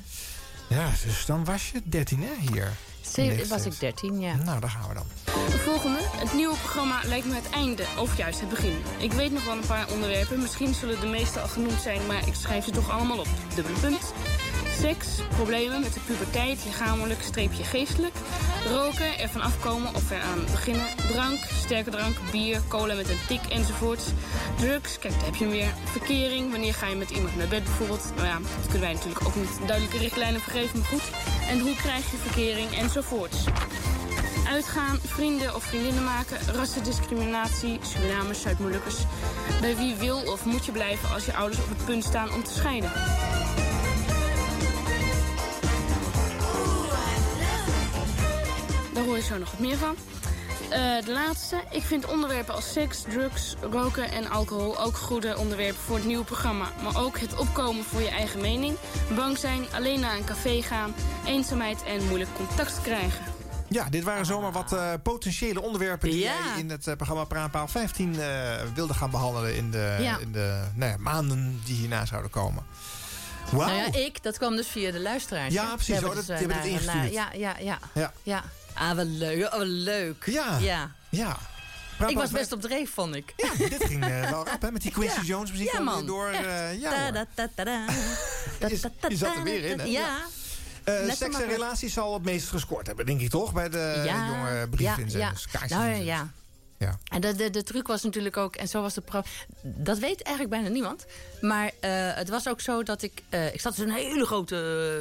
Ja, 0.70 0.90
dus 1.06 1.26
dan 1.26 1.46
was 1.46 1.70
je 1.72 1.82
13 1.84 2.20
hè, 2.24 2.52
hier. 2.52 2.72
Zeven, 3.02 3.48
was 3.48 3.66
ik 3.66 3.80
13, 3.80 4.20
ja. 4.20 4.36
Nou, 4.36 4.60
daar 4.60 4.70
gaan 4.70 4.88
we 4.88 4.94
dan. 4.94 5.06
De 5.26 5.58
volgende. 5.58 6.00
Het 6.22 6.34
nieuwe 6.34 6.56
programma 6.56 7.00
lijkt 7.06 7.26
me 7.26 7.36
het 7.36 7.50
einde, 7.50 7.84
of 7.98 8.18
juist 8.18 8.40
het 8.40 8.50
begin. 8.50 8.82
Ik 8.98 9.12
weet 9.12 9.32
nog 9.32 9.46
wel 9.46 9.54
een 9.54 9.68
paar 9.68 9.92
onderwerpen. 9.92 10.42
Misschien 10.42 10.74
zullen 10.74 11.00
de 11.00 11.08
meeste 11.08 11.40
al 11.40 11.48
genoemd 11.48 11.82
zijn, 11.82 12.06
maar 12.08 12.28
ik 12.28 12.34
schrijf 12.34 12.66
ze 12.66 12.72
toch 12.72 12.90
allemaal 12.90 13.20
op. 13.20 13.28
Dubbele 13.56 13.80
punt. 13.80 14.14
Seks, 14.80 15.08
problemen 15.36 15.82
met 15.82 15.94
de 15.94 16.00
puberteit, 16.00 16.66
lichamelijk, 16.66 17.22
streepje 17.22 17.64
geestelijk. 17.64 18.16
Roken, 18.70 19.20
ervan 19.20 19.42
afkomen 19.42 19.96
of 19.96 20.12
eraan 20.12 20.46
beginnen. 20.52 20.86
Drank, 21.08 21.40
sterke 21.64 21.90
drank, 21.90 22.16
bier, 22.32 22.62
cola 22.68 22.94
met 22.94 23.10
een 23.10 23.26
tik 23.28 23.46
enzovoorts. 23.50 24.06
Drugs, 24.58 25.00
kijk 25.00 25.14
daar 25.14 25.26
heb 25.26 25.36
je 25.36 25.48
weer. 25.48 25.74
Verkering, 25.84 26.52
wanneer 26.52 26.74
ga 26.74 26.88
je 26.88 26.96
met 26.96 27.10
iemand 27.10 27.36
naar 27.36 27.48
bed 27.48 27.64
bijvoorbeeld. 27.64 28.12
Nou 28.16 28.28
ja, 28.28 28.38
dat 28.38 28.64
kunnen 28.64 28.82
wij 28.82 28.94
natuurlijk 28.94 29.26
ook 29.26 29.36
niet 29.36 29.60
duidelijke 29.66 29.98
richtlijnen 29.98 30.42
voor 30.42 30.54
geven, 30.54 30.80
maar 30.80 30.88
goed. 30.88 31.10
En 31.50 31.60
hoe 31.60 31.76
krijg 31.76 32.12
je 32.12 32.18
verkering 32.18 32.78
enzovoorts. 32.78 33.38
Uitgaan, 34.52 35.00
vrienden 35.06 35.56
of 35.56 35.64
vriendinnen 35.64 36.04
maken, 36.04 36.38
rassendiscriminatie, 36.54 37.80
Surinamers, 37.82 38.42
Zuid-Molukkers. 38.42 38.96
Bij 39.62 39.76
wie 39.76 39.96
wil 39.96 40.18
of 40.18 40.46
moet 40.46 40.66
je 40.66 40.72
blijven 40.72 41.10
als 41.14 41.26
je 41.26 41.34
ouders 41.34 41.62
op 41.62 41.70
het 41.70 41.86
punt 41.86 42.04
staan 42.04 42.34
om 42.34 42.44
te 42.44 42.52
scheiden? 42.52 42.92
Daar 48.94 49.04
hoor 49.04 49.16
je 49.16 49.22
zo 49.22 49.38
nog 49.38 49.52
wat 49.52 49.60
meer 49.60 49.78
van. 49.78 49.96
Eh, 50.70 51.06
de 51.06 51.12
laatste. 51.12 51.64
Ik 51.72 51.84
vind 51.84 52.12
onderwerpen 52.12 52.54
als 52.54 52.72
seks, 52.72 53.02
drugs, 53.02 53.56
roken 53.72 54.12
en 54.12 54.30
alcohol 54.30 54.80
ook 54.80 54.98
goede 54.98 55.38
onderwerpen 55.38 55.82
voor 55.82 55.96
het 55.96 56.06
nieuwe 56.06 56.24
programma. 56.24 56.72
Maar 56.84 57.04
ook 57.04 57.20
het 57.20 57.38
opkomen 57.38 57.84
voor 57.84 58.02
je 58.02 58.10
eigen 58.10 58.42
mening, 58.42 58.78
bang 59.16 59.38
zijn, 59.38 59.66
alleen 59.74 60.00
naar 60.00 60.16
een 60.16 60.26
café 60.26 60.62
gaan, 60.62 60.94
eenzaamheid 61.26 61.84
en 61.84 62.08
moeilijk 62.08 62.34
contact 62.36 62.82
krijgen. 62.82 63.31
Ja, 63.74 63.90
dit 63.90 64.04
waren 64.04 64.26
zomaar 64.26 64.52
wat 64.52 64.74
eh, 64.74 64.94
potentiële 65.04 65.62
onderwerpen... 65.62 66.10
die 66.10 66.20
Ja. 66.20 66.34
jij 66.54 66.60
in 66.60 66.70
het 66.70 66.88
eh, 66.88 66.96
programma 66.96 67.24
Praatpaal 67.24 67.68
15 67.68 68.20
eh, 68.20 68.28
wilde 68.74 68.94
gaan 68.94 69.10
behandelen... 69.12 69.56
in 69.56 69.72
de, 69.72 69.98
Ja. 70.00 70.18
in 70.18 70.32
de 70.32 70.62
nou 70.74 70.92
ja, 70.92 70.98
maanden 70.98 71.62
die 71.66 71.76
hierna 71.76 72.06
zouden 72.06 72.32
komen. 72.32 72.64
Nou 73.52 73.72
ja, 73.72 73.94
ik, 73.94 74.24
dat 74.24 74.38
kwam 74.38 74.56
dus 74.56 74.68
via 74.68 74.92
de 74.92 75.00
luisteraars. 75.00 75.54
Ja, 75.54 75.64
precies. 75.66 75.86
Die 75.86 75.94
hebben 75.96 76.12
Oh, 76.12 76.18
dat- 76.18 76.28
dus, 76.28 76.38
die 76.38 76.48
hebben 76.48 76.72
het 76.72 76.82
ingestuurd. 76.82 77.14
Ja, 77.14 77.30
ja, 77.34 77.56
ja. 77.60 77.80
Ja. 77.94 78.14
ja. 78.24 78.44
Ah, 78.74 78.96
wat 78.96 79.06
leuk. 79.08 79.46
Oh, 79.46 79.52
wat 79.58 79.68
leuk. 79.68 80.24
Ja. 80.26 80.58
ja. 80.58 80.92
Ja. 81.10 81.38
Ik 82.08 82.18
was 82.18 82.32
best 82.32 82.52
op 82.52 82.62
dreef, 82.62 82.94
vond 82.94 83.16
ik. 83.16 83.34
Ja, 83.38 83.68
dit 83.68 83.84
ging 83.86 84.06
wel 84.30 84.46
rap, 84.46 84.62
hè? 84.62 84.72
Met 84.72 84.82
die 84.82 84.92
Quincy. 84.92 85.20
Jones 85.22 85.52
muziek 85.52 85.72
Ja, 85.72 85.80
man. 85.80 86.06
door. 86.06 86.32
ja, 86.32 86.70
Je- 86.70 86.80
zat 89.18 89.36
er 89.40 89.44
weer 89.44 89.64
in, 89.64 89.80
hè? 89.80 89.86
Ja. 89.86 90.18
Eh, 90.84 91.12
seks 91.12 91.40
en 91.42 91.48
relaties 91.50 91.94
zal 91.94 92.14
het 92.14 92.24
meest 92.24 92.50
gescoord 92.50 92.88
hebben, 92.88 93.06
denk 93.06 93.22
ik 93.22 93.30
toch? 93.30 93.54
Bij 93.54 93.70
de 93.70 94.02
jonge 94.06 94.68
briefinzenders. 94.70 95.48
Ja, 95.52 95.60
ja. 95.68 95.78
Nou 95.78 96.04
ja. 96.04 96.32
Ja. 96.82 96.98
En 97.12 97.22
de, 97.22 97.36
de, 97.36 97.50
de 97.50 97.64
truc 97.64 97.88
was 97.88 98.04
natuurlijk 98.04 98.38
ook, 98.38 98.56
en 98.56 98.68
zo 98.68 98.82
was 98.82 98.94
de 98.94 99.02
pro. 99.02 99.22
Dat 99.62 99.98
weet 100.00 100.22
eigenlijk 100.22 100.56
bijna 100.56 100.68
niemand. 100.74 101.06
Maar 101.42 101.72
eh, 101.80 101.92
het 102.14 102.30
was 102.30 102.48
ook 102.48 102.62
zo 102.62 102.84
dat 102.84 103.02
ik. 103.02 103.22
eh, 103.30 103.54
ik 103.54 103.62
zat 103.62 103.76
dus 103.76 103.86
in 103.86 103.92
een 103.92 103.96
hele 103.98 104.26
grote 104.26 104.56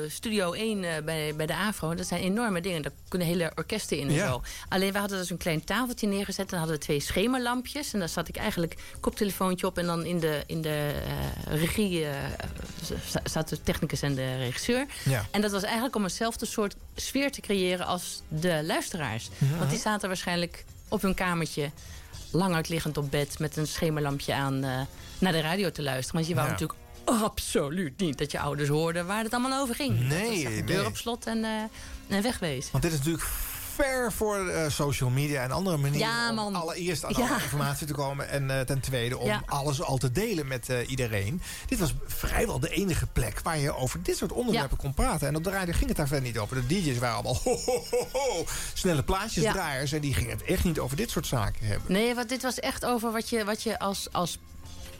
eh, 0.04 0.10
studio 0.10 0.52
1 0.52 0.84
eh, 0.84 1.02
bij, 1.02 1.34
bij 1.36 1.46
de 1.46 1.56
Afro. 1.56 1.94
Dat 1.94 2.06
zijn 2.06 2.20
enorme 2.22 2.60
dingen. 2.60 2.82
Daar 2.82 2.92
kunnen 3.08 3.28
hele 3.28 3.52
orkesten 3.54 3.98
in 3.98 4.08
en 4.08 4.14
Ja. 4.14 4.26
zo. 4.28 4.42
Alleen 4.68 4.92
we 4.92 4.98
hadden 4.98 5.18
dus 5.18 5.30
een 5.30 5.36
klein 5.36 5.64
tafeltje 5.64 6.06
neergezet. 6.06 6.44
En 6.44 6.46
dan 6.50 6.58
hadden 6.58 6.76
we 6.78 6.82
twee 6.84 7.00
schemerlampjes. 7.00 7.92
En 7.92 7.98
daar 7.98 8.08
zat 8.08 8.28
ik 8.28 8.36
eigenlijk 8.36 8.76
koptelefoontje 9.00 9.66
op. 9.66 9.78
En 9.78 9.86
dan 9.86 10.04
in 10.04 10.20
de, 10.20 10.42
in 10.46 10.60
de 10.62 10.92
regie 11.48 12.06
zat 13.24 13.48
de 13.48 13.62
technicus 13.62 14.02
en 14.02 14.14
de 14.14 14.36
regisseur. 14.36 14.86
Ja. 15.04 15.26
En 15.30 15.40
dat 15.40 15.50
was 15.50 15.62
eigenlijk 15.62 15.96
om 15.96 16.02
eenzelfde 16.02 16.46
soort 16.46 16.74
sfeer 16.96 17.30
te 17.32 17.40
creëren 17.40 17.86
als 17.86 18.22
de 18.28 18.62
luisteraars. 18.64 19.28
Ja. 19.38 19.56
Want 19.58 19.70
die 19.70 19.78
zaten 19.78 20.08
waarschijnlijk 20.08 20.64
op 20.90 21.02
hun 21.02 21.14
kamertje, 21.14 21.70
lang 22.30 22.54
uitliggend 22.54 22.96
op 22.96 23.10
bed, 23.10 23.38
met 23.38 23.56
een 23.56 23.66
schemerlampje 23.66 24.34
aan 24.34 24.64
eh, 24.64 24.80
naar 25.18 25.32
de 25.32 25.40
radio 25.40 25.70
te 25.70 25.82
luisteren. 25.82 26.14
Want 26.14 26.26
je 26.26 26.34
wou 26.34 26.46
Ja. 26.46 26.52
natuurlijk 26.52 26.78
absoluut 27.04 28.00
niet 28.00 28.18
dat 28.18 28.30
je 28.32 28.38
ouders 28.40 28.68
hoorden 28.68 29.06
waar 29.06 29.22
het 29.22 29.32
allemaal 29.32 29.60
over 29.62 29.74
ging. 29.74 30.00
Nee, 30.08 30.56
Dat 30.58 30.66
deur 30.66 30.86
op 30.86 30.96
slot 30.96 31.26
en, 31.26 31.44
eh 31.44 31.50
en 32.08 32.22
wegwezen. 32.22 32.68
Want 32.72 32.82
dit 32.84 32.92
is 32.92 32.98
natuurlijk 32.98 33.24
ver 33.74 34.12
voor 34.12 34.48
eh, 34.48 34.70
social 34.70 35.10
media 35.10 35.42
en 35.42 35.50
andere 35.50 35.76
manieren 35.76 36.08
Ja, 36.08 36.28
om 36.28 36.34
man. 36.34 36.54
allereerst 36.54 37.04
aan 37.04 37.12
Ja. 37.16 37.28
alle 37.28 37.42
informatie 37.42 37.86
te 37.86 37.92
komen. 37.92 38.28
En 38.28 38.50
eh, 38.50 38.60
ten 38.60 38.80
tweede 38.80 39.18
om 39.18 39.26
Ja. 39.26 39.42
alles 39.46 39.82
al 39.82 39.96
te 39.98 40.12
delen 40.12 40.46
met 40.46 40.68
eh, 40.68 40.90
iedereen. 40.90 41.42
Dit 41.66 41.78
was 41.78 41.94
vrijwel 42.06 42.60
de 42.60 42.68
enige 42.68 43.06
plek 43.06 43.40
waar 43.42 43.58
je 43.58 43.74
over 43.76 44.02
dit 44.02 44.16
soort 44.16 44.32
onderwerpen 44.32 44.76
kon 44.76 44.94
praten. 44.94 45.28
En 45.28 45.36
op 45.36 45.44
de 45.44 45.50
radio 45.50 45.72
ging 45.72 45.88
het 45.88 45.96
daar 45.96 46.06
verder 46.08 46.26
niet 46.26 46.38
over. 46.38 46.56
De 46.56 46.66
DJ's 46.66 46.98
waren 46.98 47.14
allemaal 47.14 47.40
ho, 47.44 47.56
ho, 47.64 47.84
ho, 47.90 48.06
ho, 48.12 48.44
snelle 48.74 49.02
plaatjesdraaiers. 49.02 49.92
En 49.92 50.00
die 50.00 50.14
gingen 50.14 50.30
het 50.30 50.42
echt 50.42 50.64
niet 50.64 50.78
over 50.78 50.96
dit 50.96 51.10
soort 51.10 51.26
zaken 51.26 51.66
hebben. 51.66 51.92
Nee, 51.92 52.14
want 52.14 52.28
dit 52.28 52.42
was 52.42 52.60
echt 52.60 52.84
over 52.84 53.12
wat 53.12 53.28
je, 53.28 53.44
wat 53.44 53.62
je 53.62 53.78
als, 53.78 54.08
als 54.12 54.38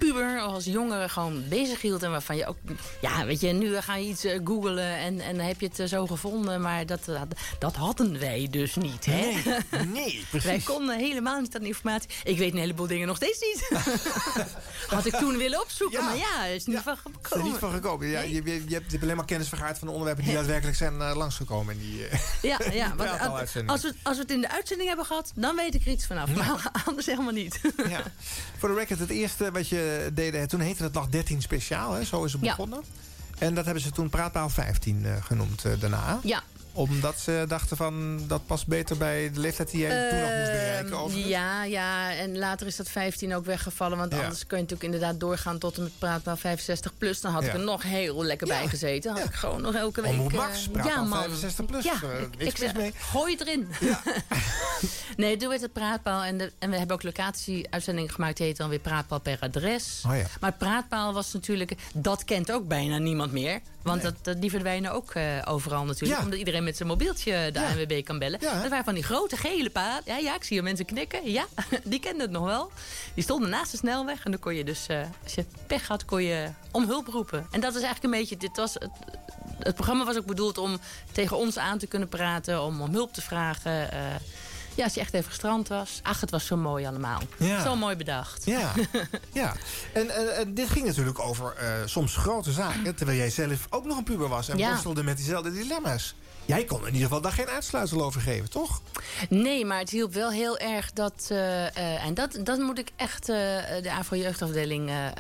puber 0.01 0.41
als 0.41 0.65
jongere 0.65 1.09
gewoon 1.09 1.49
bezig 1.49 1.81
hield. 1.81 2.03
En 2.03 2.11
waarvan 2.11 2.37
je 2.37 2.47
ook... 2.47 2.57
Ja, 3.01 3.25
weet 3.25 3.41
je, 3.41 3.53
nu 3.53 3.77
ga 3.81 3.97
je 3.97 4.09
iets 4.09 4.25
eh, 4.25 4.41
googlen 4.45 4.97
en, 4.97 5.21
en 5.21 5.37
dan 5.37 5.47
heb 5.47 5.61
je 5.61 5.67
het 5.67 5.79
eh, 5.79 5.87
zo 5.87 6.07
gevonden. 6.07 6.61
Maar 6.61 6.87
dat, 6.87 7.05
dat, 7.05 7.27
dat 7.59 7.77
hadden 7.77 8.19
wij 8.19 8.49
dus 8.51 8.75
niet, 8.75 9.07
hè? 9.07 9.13
Nee, 9.13 9.87
nee, 10.01 10.25
precies. 10.31 10.49
Wij 10.49 10.61
konden 10.65 10.99
helemaal 10.99 11.41
niet 11.41 11.57
aan 11.57 11.63
informatie. 11.63 12.11
Ik 12.25 12.39
weet 12.39 12.53
een 12.53 12.59
heleboel 12.59 12.87
dingen 12.87 13.07
nog 13.07 13.17
steeds 13.17 13.41
niet. 13.41 13.81
Had 14.89 15.07
ik 15.07 15.15
toen 15.15 15.37
willen 15.37 15.61
opzoeken, 15.61 16.05
maar 16.05 16.17
ja, 16.17 16.45
is 16.45 16.67
niet 16.67 16.79
van 16.79 16.93
Er 16.93 16.99
is 17.05 17.19
gekomen. 17.23 17.47
niet 17.51 17.59
van 17.59 17.73
gekomen. 17.73 18.07
Ja, 18.07 18.21
je, 18.21 18.43
je, 18.45 18.63
je 18.69 18.75
hebt 18.75 19.03
alleen 19.03 19.17
maar 19.17 19.25
kennis 19.25 19.49
vergaard 19.49 19.79
van 19.79 19.87
de 19.87 19.93
onderwerpen 19.93 20.25
die 20.25 20.35
daadwerkelijk 20.35 20.77
zijn 20.77 21.01
eh, 21.01 21.17
langsgekomen. 21.17 21.75
In 21.75 21.81
die, 21.81 22.07
eh, 22.07 22.19
Ja, 22.51 22.59
ja 22.73 22.95
want 22.97 23.21
als 23.67 23.83
we, 23.83 23.95
als 24.03 24.17
we 24.17 24.23
het 24.23 24.31
in 24.31 24.41
de 24.41 24.51
uitzending 24.51 24.89
hebben 24.89 25.07
gehad, 25.07 25.33
dan 25.35 25.57
weet 25.57 25.75
ik 25.75 25.85
er 25.87 25.93
iets 25.93 26.07
vanaf. 26.07 26.35
Maar 26.35 26.71
anders 26.87 27.07
helemaal 27.07 27.33
niet. 27.33 27.61
Ja. 27.89 28.03
Voor 28.59 28.69
de 28.69 28.75
record, 28.75 28.99
het 28.99 29.11
eerste 29.11 29.51
wat 29.51 29.69
je 29.69 29.90
deed, 30.15 30.49
toen 30.49 30.61
heette 30.61 30.83
het 30.83 30.93
nog 30.93 31.09
13 31.09 31.43
speciaal, 31.43 31.93
hè? 31.93 32.05
zo 32.05 32.25
is 32.25 32.33
het 32.33 32.43
Ja. 32.43 32.49
begonnen. 32.49 32.83
En 33.39 33.55
dat 33.55 33.65
hebben 33.65 33.83
ze 33.83 33.91
toen 33.91 34.11
Praatpaal 34.11 34.49
15 34.49 35.05
eh, 35.07 35.13
genoemd 35.25 35.65
eh, 35.65 35.73
daarna. 35.81 36.21
Ja, 36.23 36.43
Omdat 36.73 37.19
ze 37.21 37.45
dachten 37.49 37.77
van 37.77 38.21
dat 38.27 38.47
past 38.47 38.67
beter 38.67 38.97
bij 38.97 39.31
de 39.33 39.41
leeftijd 39.41 39.71
die 39.71 39.81
jij 39.81 40.11
toen 40.11 40.19
nog 40.19 40.29
moest 40.29 40.51
bereiken. 40.51 40.87
Ehm, 40.93 40.95
Overigens. 41.03 41.31
ja, 41.33 41.65
ja, 41.65 42.13
en 42.15 42.39
later 42.39 42.67
is 42.67 42.77
dat 42.77 42.89
15 42.89 43.35
ook 43.35 43.45
weggevallen. 43.45 43.99
Want 43.99 44.13
Ja. 44.13 44.23
anders 44.23 44.47
kun 44.47 44.57
je 44.57 44.63
natuurlijk 44.63 44.95
inderdaad 44.95 45.21
doorgaan 45.21 45.59
tot 45.59 45.77
en 45.77 45.83
met 45.83 45.99
praatpaal 45.99 46.37
65 46.37 46.99
plus. 46.99 47.21
Dan 47.21 47.33
had 47.33 47.45
ik 47.45 47.53
er 47.53 47.59
nog 47.59 47.83
heel 47.83 48.25
lekker 48.25 48.47
bij 48.47 48.69
gezeten. 48.69 49.13
Had 49.13 49.25
ik 49.25 49.35
gewoon 49.35 49.61
nog 49.63 49.75
elke 49.75 50.01
week... 50.03 50.11
Omroep 50.11 50.33
eh, 50.33 50.37
Max, 50.39 50.69
praatpaal 50.69 51.03
ja, 51.03 51.09
man. 51.09 51.23
65 51.23 51.65
plus. 51.67 51.85
Ja, 51.85 51.93
Eh, 52.03 52.47
ik, 52.47 52.57
zeg, 52.57 52.75
mee. 52.75 52.93
gooi 52.99 53.33
het 53.37 53.41
erin. 53.47 53.69
nee, 55.17 55.37
doe 55.37 55.53
het 55.53 55.61
het 55.61 55.73
praatpaal. 55.73 56.23
En, 56.23 56.39
de, 56.39 56.53
en 56.59 56.71
we 56.71 56.77
hebben 56.77 56.97
ook 56.97 57.03
locatie-uitzendingen 57.03 58.11
gemaakt. 58.11 58.37
Die 58.37 58.47
heet 58.47 58.57
dan 58.57 58.69
weer 58.69 58.79
praatpaal 58.79 59.21
per 59.21 59.37
adres. 59.41 60.03
Oh. 60.07 60.13
Maar 60.41 60.53
praatpaal 60.53 61.13
was 61.13 61.33
natuurlijk... 61.33 61.75
Dat 61.95 62.25
kent 62.25 62.53
ook 62.53 62.69
bijna 62.69 62.99
niemand 62.99 63.33
meer. 63.33 63.61
Want 63.83 64.03
dat, 64.03 64.15
dat- 64.23 64.41
die 64.41 64.51
verdwijnen 64.51 64.93
ook 64.93 65.11
eh, 65.15 65.25
overal 65.45 65.85
natuurlijk. 65.85 66.19
Ja. 66.19 66.25
Omdat 66.25 66.39
iedereen 66.39 66.65
met 66.65 66.77
zijn 66.77 66.89
mobieltje 66.89 67.51
de 67.53 67.61
Ja. 67.61 67.69
ANWB 67.69 68.03
kan 68.05 68.19
bellen. 68.19 68.39
Ja, 68.43 68.61
dat 68.61 68.71
waren 68.71 68.85
van 68.85 68.95
die 68.95 69.03
grote 69.03 69.37
gele 69.37 69.71
paden. 69.71 70.03
Ja, 70.07 70.17
ja, 70.17 70.35
ik 70.35 70.45
zie 70.45 70.57
je 70.57 70.63
mensen 70.63 70.85
knikken. 70.85 71.31
Ja, 71.31 71.47
die 71.85 72.01
kenden 72.01 72.21
het 72.21 72.31
nog 72.31 72.45
wel. 72.45 72.71
Die 73.15 73.23
stonden 73.25 73.51
naast 73.51 73.71
de 73.71 73.77
snelweg. 73.77 74.25
En 74.25 74.31
dan 74.31 74.41
kon 74.41 74.55
je 74.55 74.65
dus, 74.65 74.87
eh, 74.87 75.01
als 75.25 75.35
je 75.35 75.45
pech 75.67 75.87
had, 75.89 76.05
kon 76.05 76.23
je 76.23 76.49
om 76.71 76.87
hulp 76.87 77.07
roepen. 77.07 77.47
En 77.51 77.61
dat 77.61 77.75
is 77.75 77.83
eigenlijk 77.83 78.15
een 78.15 78.21
beetje... 78.21 78.37
Dit 78.37 78.57
was 78.57 78.75
het, 78.75 78.91
het 79.59 79.75
programma 79.75 80.05
was 80.05 80.17
ook 80.17 80.27
bedoeld 80.27 80.59
om 80.59 80.79
tegen 81.13 81.37
ons 81.37 81.59
aan 81.59 81.79
te 81.79 81.87
kunnen 81.87 82.09
praten. 82.09 82.63
Om 82.63 82.81
om 82.81 82.93
hulp 82.93 83.13
te 83.13 83.23
vragen. 83.23 83.93
eh, 83.93 83.99
ja, 84.81 84.87
als 84.87 84.95
je 84.95 85.01
echt 85.01 85.15
even 85.15 85.29
gestrand 85.29 85.69
was. 85.69 86.01
Ach, 86.03 86.21
het 86.21 86.31
was 86.31 86.47
zo 86.47 86.57
mooi 86.57 86.87
allemaal. 86.87 87.21
Ja. 87.37 87.63
Zo 87.63 87.77
mooi 87.77 87.97
bedacht. 87.97 88.45
Ja, 88.45 88.73
ja. 89.33 89.55
En, 89.93 90.09
dit 90.55 90.69
ging 90.69 90.87
natuurlijk 90.87 91.19
over 91.19 91.55
eh, 91.57 91.73
soms 91.85 92.17
grote 92.17 92.53
zaken... 92.53 92.95
terwijl 92.95 93.19
jij 93.19 93.31
zelf 93.31 93.67
ook 93.71 93.85
nog 93.85 93.97
een 93.97 94.05
puber 94.05 94.29
was... 94.29 94.49
en 94.49 94.59
Ja. 94.59 94.69
worstelde 94.71 95.03
met 95.03 95.17
diezelfde 95.17 95.53
dilemma's. 95.53 96.15
Jij 96.45 96.65
kon 96.65 96.81
in 96.81 96.87
ieder 96.87 97.03
geval 97.03 97.21
daar 97.21 97.33
geen 97.33 97.49
uitsluitsel 97.49 98.05
over 98.05 98.21
geven, 98.21 98.51
toch? 98.51 98.81
Nee, 99.29 99.65
maar 99.65 99.79
het 99.79 99.91
hielp 99.91 100.13
wel 100.15 100.31
heel 100.31 100.59
erg 100.59 100.93
dat... 100.93 101.27
eh, 101.29 101.67
eh, 101.67 102.05
en 102.05 102.15
dat, 102.15 102.39
dat 102.43 102.59
moet 102.59 102.79
ik 102.79 102.91
echt 102.97 103.27
de 103.27 103.91
AVO-jeugdafdeling 103.91 104.89
eh, 104.89 105.07
eh, 105.07 105.13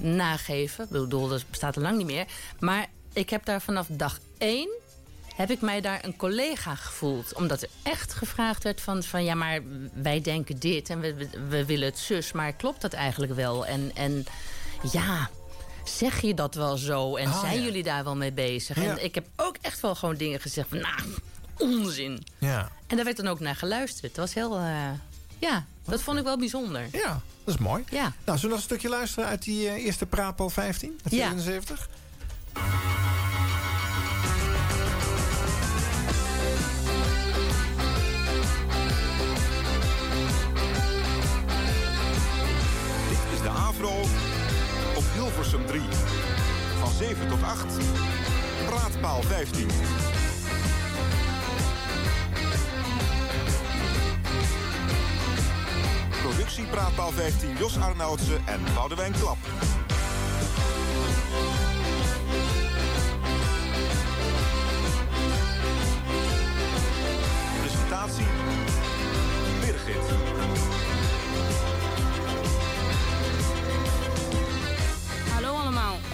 nageven. 0.00 0.84
Ik 0.84 0.90
bedoel, 0.90 1.28
dat 1.28 1.44
bestaat 1.50 1.76
al 1.76 1.82
lang 1.82 1.96
niet 1.96 2.06
meer. 2.06 2.26
Maar 2.60 2.86
ik 3.12 3.30
heb 3.30 3.44
daar 3.44 3.60
vanaf 3.60 3.86
dag 3.90 4.18
één... 4.38 4.68
heb 5.34 5.50
ik 5.50 5.60
mij 5.60 5.80
daar 5.80 6.04
een 6.04 6.16
collega 6.16 6.74
gevoeld. 6.74 7.34
Omdat 7.34 7.62
er 7.62 7.68
echt 7.82 8.14
gevraagd 8.14 8.62
werd 8.62 8.80
van... 8.80 9.02
van 9.02 9.24
ja, 9.24 9.34
maar 9.34 9.60
wij 9.94 10.20
denken 10.20 10.58
dit 10.58 10.90
en 10.90 11.00
we, 11.00 11.28
we, 11.48 11.64
willen 11.64 11.86
het 11.88 11.98
zus. 11.98 12.32
Maar 12.32 12.52
klopt 12.52 12.80
dat 12.80 12.92
eigenlijk 12.92 13.34
wel? 13.34 13.66
En, 13.66 13.90
en 13.94 14.26
ja... 14.92 15.30
Zeg 15.84 16.20
je 16.20 16.34
dat 16.34 16.54
wel 16.54 16.76
zo? 16.76 17.16
En 17.16 17.28
Ah, 17.28 17.40
zijn 17.40 17.56
ja. 17.56 17.62
jullie 17.64 17.82
daar 17.82 18.04
wel 18.04 18.16
mee 18.16 18.32
bezig? 18.32 18.76
Ja. 18.76 18.82
En 18.90 19.04
ik 19.04 19.14
heb 19.14 19.26
ook 19.36 19.56
echt 19.60 19.80
wel 19.80 19.94
gewoon 19.94 20.16
dingen 20.16 20.40
gezegd 20.40 20.68
van... 20.68 20.78
Nou, 20.80 21.00
onzin. 21.58 22.26
Ja. 22.38 22.70
En 22.86 22.96
daar 22.96 23.04
werd 23.04 23.16
dan 23.16 23.28
ook 23.28 23.40
naar 23.40 23.56
geluisterd. 23.56 24.14
Dat 24.14 24.24
was 24.24 24.34
heel... 24.34 24.56
eh, 24.58 24.90
ja, 25.38 25.64
dat 25.84 26.02
vond 26.02 26.18
ik 26.18 26.24
wel 26.24 26.38
bijzonder. 26.38 26.86
Ja, 26.92 27.20
dat 27.44 27.54
is 27.54 27.60
mooi. 27.60 27.84
Ja. 27.90 28.02
Nou, 28.02 28.12
zullen 28.24 28.40
we 28.40 28.46
nog 28.48 28.56
een 28.56 28.62
stukje 28.62 28.88
luisteren 28.88 29.28
uit 29.28 29.42
die 29.42 29.68
eh, 29.68 29.84
eerste 29.84 30.06
Prapo 30.06 30.48
15? 30.48 30.98
Uit 31.04 31.14
Ja. 31.14 31.32
Avro 43.74 44.00
op 44.96 45.04
Hilversum 45.12 45.66
3. 45.66 45.80
Van 46.78 46.92
7 46.92 47.28
tot 47.28 47.42
8. 47.42 47.64
Praatpaal 48.66 49.22
15. 49.22 49.68
Productie 56.22 56.64
Praatpaal 56.64 57.10
15 57.10 57.56
Jos 57.58 57.78
Arnoudsen 57.78 58.42
en 58.46 58.60
Boudewijn 58.74 59.12
Klap. 59.12 59.38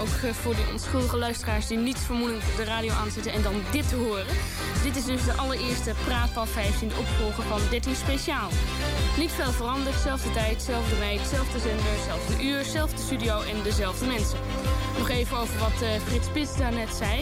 Ook 0.01 0.25
eh, 0.25 0.31
voor 0.33 0.55
die 0.55 0.65
onschuldige 0.73 1.17
luisteraars 1.17 1.67
die 1.67 1.79
niet 1.79 1.99
vermoedend 1.99 2.43
de 2.57 2.65
radio 2.65 2.93
aanzetten 2.93 3.33
en 3.33 3.43
dan 3.43 3.55
dit 3.71 3.89
te 3.89 3.97
horen. 3.97 4.27
Dit 4.83 4.97
is 4.97 5.05
dus 5.05 5.25
de 5.25 5.33
allereerste 5.33 5.93
Praatpaal 6.05 6.47
15, 6.47 6.89
de 6.89 6.95
opvolger 6.99 7.45
van 7.45 7.61
13 7.71 7.95
Speciaal. 7.95 8.49
Niet 9.19 9.31
veel 9.31 9.53
veranderd, 9.53 9.97
zelfde 9.97 10.33
tijd, 10.33 10.63
zelfde 10.63 10.99
week, 10.99 11.21
zelfde 11.31 11.59
zender, 11.59 11.97
zelfde 12.07 12.45
uur, 12.45 12.65
zelfde 12.65 13.03
studio 13.03 13.41
en 13.41 13.63
dezelfde 13.63 14.07
mensen. 14.07 14.39
Nog 14.99 15.09
even 15.09 15.37
over 15.37 15.59
wat 15.59 15.83
eh, 15.83 15.89
Frits 16.07 16.27
Spits 16.27 16.57
daarnet 16.57 16.95
zei. 16.95 17.21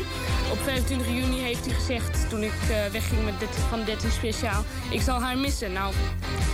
Op 0.53 0.59
25 0.59 1.07
juni 1.07 1.41
heeft 1.41 1.65
hij 1.65 1.75
gezegd, 1.75 2.29
toen 2.29 2.43
ik 2.43 2.59
eh, 2.71 2.87
wegging 2.93 3.25
met 3.25 3.39
13 3.39 3.63
van 3.69 3.85
13 3.85 4.11
Speciaal... 4.11 4.65
ik 4.91 5.01
zal 5.01 5.21
haar 5.21 5.39
missen. 5.39 5.73
Nou, 5.73 5.95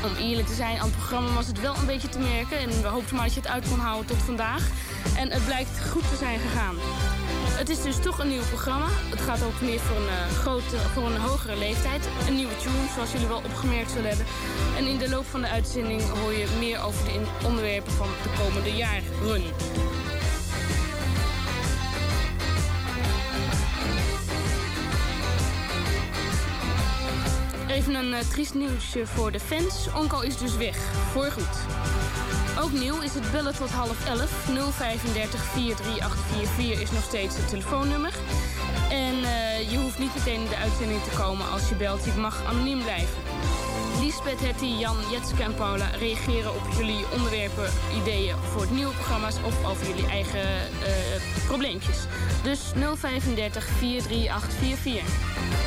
om 0.05 0.27
eerlijk 0.27 0.49
te 0.49 0.55
zijn, 0.55 0.79
aan 0.79 0.87
het 0.87 0.97
programma 0.97 1.33
was 1.33 1.47
het 1.47 1.61
wel 1.61 1.77
een 1.77 1.87
beetje 1.87 2.09
te 2.09 2.19
merken... 2.19 2.59
en 2.59 2.83
we 2.83 2.89
hoopten 2.89 3.17
maar 3.17 3.25
dat 3.25 3.35
je 3.35 3.41
het 3.41 3.49
uit 3.49 3.69
kon 3.69 3.79
houden 3.79 4.07
tot 4.07 4.23
vandaag. 4.23 4.71
En 5.17 5.31
het 5.31 5.45
blijkt 5.45 5.81
goed 5.91 6.05
zijn 6.17 6.39
gegaan. 6.39 6.77
Het 7.59 7.69
is 7.69 7.83
dus 7.83 7.99
toch 7.99 8.19
een 8.19 8.29
nieuw 8.29 8.49
programma. 8.49 8.87
Het 9.11 9.21
gaat 9.21 9.43
ook 9.43 9.61
meer 9.61 9.81
voor 9.81 9.97
een, 9.97 10.09
eh, 10.09 10.37
grote, 10.39 10.77
voor 10.93 11.07
een 11.07 11.21
hogere 11.21 11.57
leeftijd. 11.57 12.09
Een 12.29 12.35
nieuwe 12.35 12.57
tune, 12.57 12.89
zoals 12.95 13.13
jullie 13.13 13.27
wel 13.27 13.43
opgemerkt 13.45 13.91
zullen 13.91 14.09
hebben. 14.09 14.27
En 14.77 14.87
in 14.87 14.99
de 14.99 15.09
loop 15.09 15.27
van 15.27 15.41
de 15.41 15.49
uitzending 15.49 16.03
hoor 16.03 16.33
je 16.33 16.47
meer 16.59 16.83
over 16.83 17.05
de 17.05 17.47
onderwerpen 17.47 17.93
van 17.93 18.09
de 18.23 18.43
komende 18.43 18.77
jaren. 18.77 19.05
Even 27.69 27.95
een 27.95 28.15
eh, 28.15 28.21
triest 28.21 28.55
nieuwsje 28.55 29.07
voor 29.07 29.33
de 29.33 29.41
fans. 29.41 29.89
Onko 29.97 30.21
is 30.21 30.39
dus 30.39 30.57
weg. 30.57 30.77
Voorgoed. 31.13 31.57
Ook 32.61 32.73
nieuw 32.73 33.01
is 33.01 33.15
het 33.15 33.31
bellen 33.33 33.57
tot 33.57 33.71
half 33.71 34.07
11. 34.07 34.31
035 34.77 35.41
43844 35.53 36.81
is 36.81 36.91
nog 36.91 37.03
steeds 37.03 37.37
het 37.37 37.49
telefoonnummer. 37.49 38.13
En 38.91 39.15
eh, 39.25 39.71
je 39.71 39.79
hoeft 39.79 39.99
niet 39.99 40.15
meteen 40.15 40.41
in 40.41 40.49
de 40.49 40.57
uitzending 40.57 41.03
te 41.03 41.17
komen 41.17 41.51
als 41.51 41.69
je 41.69 41.75
belt. 41.75 42.05
Je 42.05 42.13
mag 42.17 42.45
anoniem 42.47 42.83
blijven. 42.83 43.17
Lisbeth, 44.01 44.41
Hetty, 44.41 44.67
Jan, 44.67 44.97
Jetske 45.11 45.43
en 45.43 45.55
Paula 45.55 45.87
reageren 45.99 46.55
op 46.55 46.63
jullie 46.77 47.05
onderwerpen, 47.13 47.71
ideeën 48.03 48.37
voor 48.53 48.61
het 48.61 48.71
nieuwe 48.71 48.95
programma's 48.95 49.37
of 49.45 49.65
over 49.71 49.87
jullie 49.87 50.07
eigen 50.07 50.41
eh, 50.41 51.47
probleempjes. 51.47 51.99
Dus 52.43 52.61
035 52.95 53.67
43844. 53.79 55.64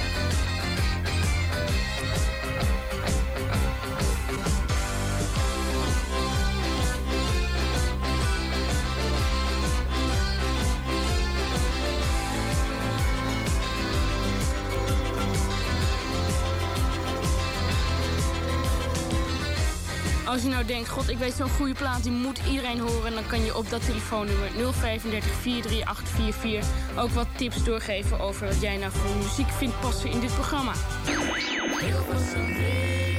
Als 20.37 20.45
je 20.45 20.51
nou 20.51 20.65
denkt, 20.65 20.89
god, 20.89 21.09
ik 21.09 21.17
weet 21.17 21.33
zo'n 21.33 21.49
goede 21.49 21.73
plaat, 21.73 22.03
die 22.03 22.11
moet 22.11 22.39
iedereen 22.49 22.79
horen... 22.79 23.13
dan 23.13 23.27
kan 23.27 23.45
je 23.45 23.57
op 23.57 23.69
dat 23.69 23.85
telefoonnummer 23.85 24.49
035 24.73 25.41
43844 25.41 26.69
ook 26.97 27.09
wat 27.09 27.27
tips 27.35 27.63
doorgeven... 27.63 28.19
over 28.19 28.47
wat 28.47 28.61
jij 28.61 28.77
nou 28.77 28.91
voor 28.91 29.15
muziek 29.15 29.49
vindt 29.49 29.79
passen 29.79 30.09
in 30.09 30.19
dit 30.19 30.33
programma. 30.33 30.73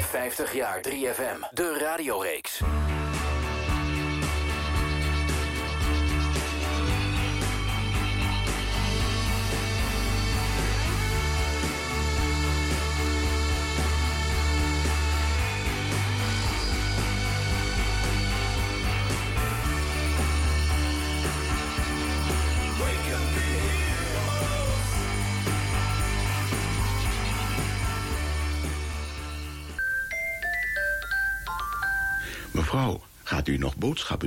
50 0.00 0.54
jaar 0.54 0.80
3FM, 0.88 1.48
de 1.50 1.78
radioreeks. 1.78 2.60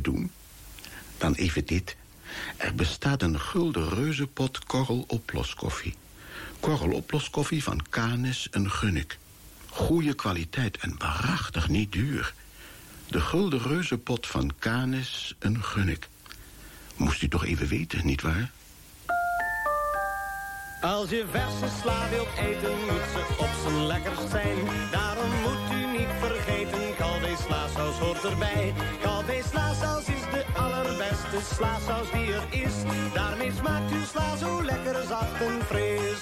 Doen? 0.02 0.32
Dan 1.18 1.34
even 1.34 1.66
dit. 1.66 1.96
Er 2.58 2.76
bestaat 2.76 3.22
een 3.22 3.40
gulden 3.40 3.90
reuzenpot 3.90 4.66
korrel 4.66 5.04
oploskoffie. 5.08 5.96
Korrelopploskoffie 6.60 7.64
van 7.64 7.86
Canis 7.90 8.48
en 8.52 8.72
Gunnik. 8.72 9.18
Goede 9.70 10.14
kwaliteit 10.14 10.78
en 10.78 10.96
waarachtig 10.98 11.70
niet 11.70 11.92
duur. 11.92 12.34
De 13.08 13.22
gulden 13.22 13.62
reuzenpot 13.62 14.28
van 14.28 14.52
Canis 14.60 15.36
en 15.40 15.64
Gunnik. 15.64 16.10
Moest 16.96 17.22
u 17.22 17.28
toch 17.28 17.46
even 17.46 17.68
weten, 17.68 18.06
nietwaar? 18.06 18.52
Als 20.82 21.10
je 21.10 21.26
verse 21.32 21.76
sla 21.82 22.10
wilt 22.10 22.28
eten, 22.38 22.72
moet 22.72 23.08
ze 23.14 23.36
op 23.38 23.50
zijn 23.64 23.86
lekkerst 23.86 24.30
zijn. 24.30 24.58
Daarom 24.92 25.30
moet 25.42 25.72
u 25.74 25.98
niet 25.98 26.10
vergeten, 26.20 26.96
Calvé 26.98 27.36
slaasaus 27.46 27.96
hoort 27.96 28.24
erbij. 28.24 28.74
Calvé 29.22 29.42
slaasaus 29.50 30.06
is 30.06 30.22
de 30.32 30.46
allerbeste 30.56 31.40
slaasaus 31.54 32.12
die 32.12 32.34
er 32.34 32.48
is. 32.50 32.74
Daarmee 33.14 33.52
smaakt 33.52 33.92
uw 33.92 34.06
sla 34.06 34.36
zo 34.36 34.64
lekker 34.64 35.04
zacht 35.08 35.42
en 35.42 35.62
fris. 35.66 36.20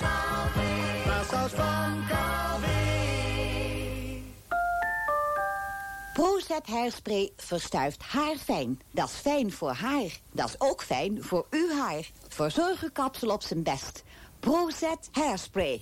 Slaasaus 1.03 1.51
van 1.51 2.03
Calvé. 2.07 2.67
Prozet 6.13 6.67
haarspray 6.67 7.31
verstuift 7.37 8.03
haar 8.03 8.35
fijn. 8.35 8.81
Dat 8.91 9.09
is 9.09 9.15
fijn 9.15 9.51
voor 9.51 9.73
haar. 9.73 10.19
Dat 10.31 10.47
is 10.49 10.55
ook 10.57 10.83
fijn 10.83 11.23
voor 11.23 11.45
uw 11.49 11.69
haar. 11.69 12.09
Verzorgerkapsel 12.27 13.29
op 13.29 13.41
zijn 13.41 13.63
best. 13.63 14.03
Prozet 14.39 15.09
hairspray. 15.11 15.81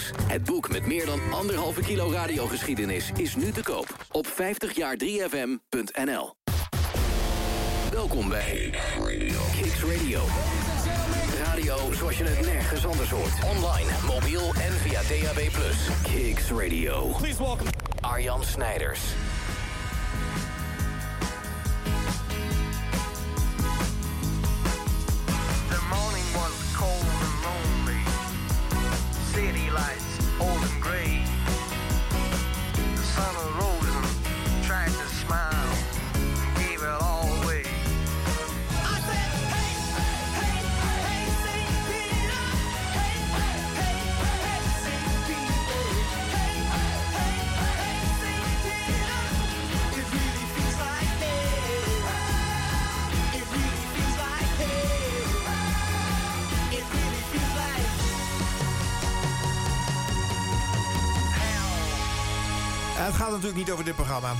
Het 0.27 0.43
boek 0.43 0.69
met 0.69 0.85
meer 0.85 1.05
dan 1.05 1.19
anderhalve 1.31 1.81
kilo 1.81 2.11
radiogeschiedenis 2.11 3.11
is 3.15 3.35
nu 3.35 3.51
te 3.51 3.63
koop 3.63 4.05
op 4.11 4.27
50jaar3fm.nl. 4.27 6.33
Welkom 7.91 8.29
bij 8.29 8.73
Kicks 9.61 9.83
Radio. 9.83 10.21
Radio 11.43 11.93
zoals 11.93 12.17
je 12.17 12.23
het 12.23 12.45
nergens 12.45 12.85
anders 12.85 13.09
hoort. 13.09 13.33
Online, 13.55 13.89
mobiel 14.07 14.41
en 14.41 14.71
via 14.71 15.01
DAB+. 15.01 15.39
Kicks 16.03 16.49
Radio. 16.49 17.07
Please 17.17 17.43
welcome 17.43 17.69
Arjan 18.01 18.43
Snijders. 18.43 18.99
Natuurlijk 63.41 63.67
niet 63.67 63.71
over 63.71 63.85
dit 63.85 63.95
programma. 63.95 64.33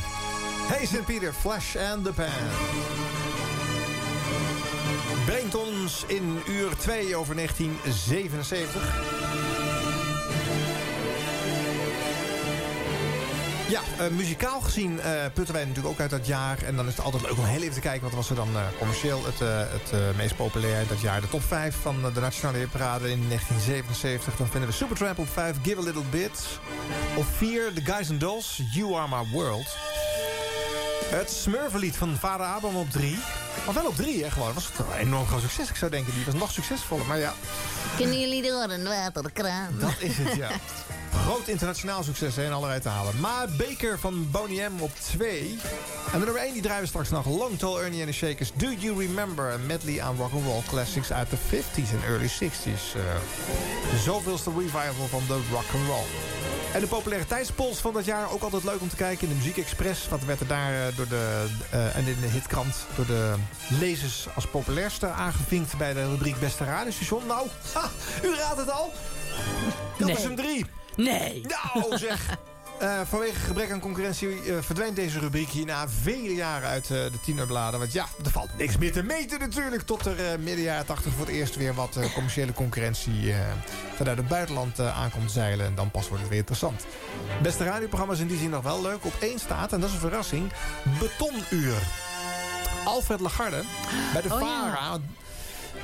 Hey 0.67 0.85
St. 0.85 1.05
Peter, 1.05 1.33
Flash 1.33 1.75
and 1.75 2.05
the 2.05 2.13
Pan. 2.13 2.27
Brengt 5.25 5.55
ons 5.55 6.03
in 6.07 6.41
uur 6.47 6.77
2 6.77 7.15
over 7.15 7.35
1977. 7.35 9.70
Ja, 13.72 13.82
eh, 13.97 14.07
muzikaal 14.07 14.61
gezien 14.61 14.99
eh, 14.99 15.11
putten 15.34 15.53
wij 15.53 15.65
natuurlijk 15.65 15.93
ook 15.93 15.99
uit 15.99 16.09
dat 16.09 16.28
jaar. 16.28 16.63
En 16.63 16.76
dan 16.76 16.88
is 16.88 16.95
het 16.95 17.05
altijd 17.05 17.24
leuk 17.24 17.38
om 17.38 17.43
heel 17.43 17.61
even 17.61 17.74
te 17.74 17.80
kijken... 17.80 18.01
wat 18.01 18.13
was 18.13 18.30
er 18.30 18.36
dan 18.36 18.55
eh, 18.55 18.61
commercieel 18.78 19.26
het, 19.26 19.39
het 19.39 20.17
meest 20.17 20.36
populair 20.36 20.88
dat 20.88 21.01
jaar. 21.01 21.22
De 21.22 21.30
top 21.30 21.43
5 21.43 21.76
van 21.82 22.01
de 22.13 22.19
Nationale 22.19 22.57
Hitparade 22.57 23.11
in 23.11 23.28
1977. 23.28 24.36
Dan 24.36 24.47
vinden 24.47 24.69
we 24.69 24.76
Supertramp 24.76 25.17
op 25.17 25.30
5, 25.30 25.55
Give 25.63 25.80
a 25.82 25.84
Little 25.84 26.03
Bit. 26.09 26.59
Op 27.15 27.26
4, 27.36 27.74
The 27.74 27.82
Guys 27.82 28.09
and 28.09 28.19
Dolls, 28.19 28.61
You 28.72 28.95
Are 28.95 29.07
My 29.07 29.32
World. 29.32 29.78
Het 31.05 31.30
Smurvenlied 31.30 31.95
van 31.95 32.17
Vader 32.19 32.45
Abraham 32.45 32.80
op 32.80 32.89
3. 32.89 33.19
Maar 33.65 33.74
wel 33.74 33.86
op 33.86 33.95
3, 33.95 34.24
hè, 34.24 34.32
gewoon. 34.32 34.53
Dat 34.53 34.55
was 34.55 34.88
een 34.88 34.99
enorm 34.99 35.26
groot 35.26 35.41
succes. 35.41 35.69
Ik 35.69 35.76
zou 35.76 35.91
denken, 35.91 36.13
die 36.13 36.26
was 36.26 36.34
nog 36.34 36.51
succesvoller. 36.51 37.05
Maar 37.05 37.19
ja, 37.19 37.34
Kunnen 37.97 38.19
jullie 38.19 38.41
door 38.41 38.69
een 38.69 38.84
waterkraan? 38.84 39.80
dat 39.80 39.95
is 39.99 40.17
het, 40.17 40.36
ja. 40.36 40.49
Groot 41.12 41.47
internationaal 41.47 42.03
succes 42.03 42.36
hè, 42.36 42.45
in 42.45 42.51
allerlei 42.51 42.80
talen. 42.80 43.20
Maar 43.20 43.47
Baker 43.57 43.99
van 43.99 44.32
Boney 44.32 44.70
M 44.70 44.82
op 44.82 44.91
2. 44.99 45.57
En 46.14 46.20
de 46.20 46.26
nummer 46.26 46.43
1 46.43 46.53
die 46.53 46.62
draaien 46.62 46.82
we 46.82 46.88
straks 46.88 47.09
nog. 47.09 47.26
Long 47.26 47.57
Tall 47.57 47.78
Ernie 47.78 47.99
and 47.99 48.12
the 48.12 48.18
Shakers. 48.18 48.51
Do 48.55 48.72
You 48.78 48.97
Remember? 48.99 49.53
Een 49.53 49.66
medley 49.66 50.01
aan 50.01 50.16
rock'n'roll 50.16 50.62
classics 50.68 51.12
uit 51.12 51.30
de 51.30 51.38
50s 51.38 51.91
en 51.91 52.03
early 52.07 52.30
60s. 52.30 52.95
Uh, 52.95 53.03
de 53.91 53.97
zoveelste 54.03 54.51
revival 54.57 55.07
van 55.07 55.24
de 55.28 55.39
rock'n'roll. 55.51 56.05
En 56.74 56.80
de 56.80 56.88
populariteitspols 56.88 57.78
van 57.78 57.93
dat 57.93 58.05
jaar 58.05 58.32
ook 58.32 58.41
altijd 58.41 58.64
leuk 58.64 58.82
om 58.82 58.89
te 58.89 58.95
kijken. 58.95 59.28
In 59.28 59.34
de 59.34 59.39
Muziek 59.39 59.57
Express. 59.57 60.07
Wat 60.07 60.24
werd 60.24 60.39
er 60.39 60.47
daar 60.47 60.74
eh, 60.74 60.95
door 60.95 61.07
de, 61.07 61.47
eh, 61.70 61.95
en 61.95 62.07
in 62.07 62.22
de 62.22 62.28
hitkrant 62.28 62.76
door 62.95 63.05
de 63.05 63.34
lezers 63.80 64.28
als 64.36 64.47
populairste 64.47 65.07
aangevinkt 65.07 65.78
bij 65.78 65.93
de 65.93 66.09
rubriek 66.09 66.39
Beste 66.39 66.64
Radiostation. 66.64 67.26
Nou, 67.28 67.47
ha, 67.74 67.89
u 68.24 68.36
raadt 68.36 68.57
het 68.57 68.72
al. 68.72 68.93
Hilversum 69.97 70.36
3. 70.36 70.66
Nee. 70.95 71.41
Nou 71.47 71.97
zeg. 71.97 72.25
Eh, 72.81 72.99
vanwege 73.03 73.39
gebrek 73.39 73.71
aan 73.71 73.79
concurrentie 73.79 74.41
eh, 74.41 74.61
verdwijnt 74.61 74.95
deze 74.95 75.19
rubriek 75.19 75.49
hierna 75.49 75.89
vele 75.89 76.35
jaren 76.35 76.69
uit 76.69 76.83
eh, 76.83 76.89
de 76.89 77.19
tienerbladen. 77.23 77.79
Want 77.79 77.93
ja, 77.93 78.05
er 78.23 78.31
valt 78.31 78.57
niks 78.57 78.77
meer 78.77 78.91
te 78.91 79.03
meten 79.03 79.39
natuurlijk. 79.39 79.81
Tot 79.81 80.05
er 80.05 80.39
midden 80.39 80.63
jaren 80.63 80.85
80 80.85 81.11
voor 81.13 81.25
het 81.25 81.35
eerst 81.35 81.55
weer 81.55 81.73
wat 81.73 81.97
commerciële 82.13 82.53
concurrentie 82.53 83.33
vanuit 83.95 84.17
het 84.17 84.27
buitenland 84.27 84.79
aankomt 84.79 85.31
zeilen. 85.31 85.65
En 85.65 85.75
dan 85.75 85.91
pas 85.91 86.07
wordt 86.07 86.19
het 86.21 86.29
weer 86.29 86.39
interessant. 86.39 86.85
Beste 87.41 87.63
radioprogramma's 87.63 88.19
in 88.19 88.27
die 88.27 88.37
zin 88.37 88.49
nog 88.49 88.63
wel 88.63 88.81
leuk. 88.81 89.05
Op 89.05 89.13
één 89.19 89.39
staat, 89.39 89.73
en 89.73 89.79
dat 89.79 89.89
is 89.89 89.95
een 89.95 90.01
verrassing, 90.01 90.51
Betonuur. 90.99 91.77
Alfred 92.85 93.19
Lagarde 93.19 93.63
bij 94.13 94.21
de 94.21 94.33
Oh, 94.33 94.41
ja. 94.41 94.47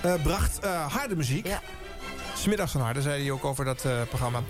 VARA 0.02 0.18
bracht 0.24 0.60
harde 0.90 1.16
muziek. 1.16 1.48
Smiddags 2.38 2.72
van 2.72 2.82
harde, 2.82 3.02
zei 3.02 3.22
hij 3.22 3.32
ook 3.32 3.46
over 3.46 3.66
dat 3.66 3.86
eh, 3.86 4.02
programma. 4.10 4.42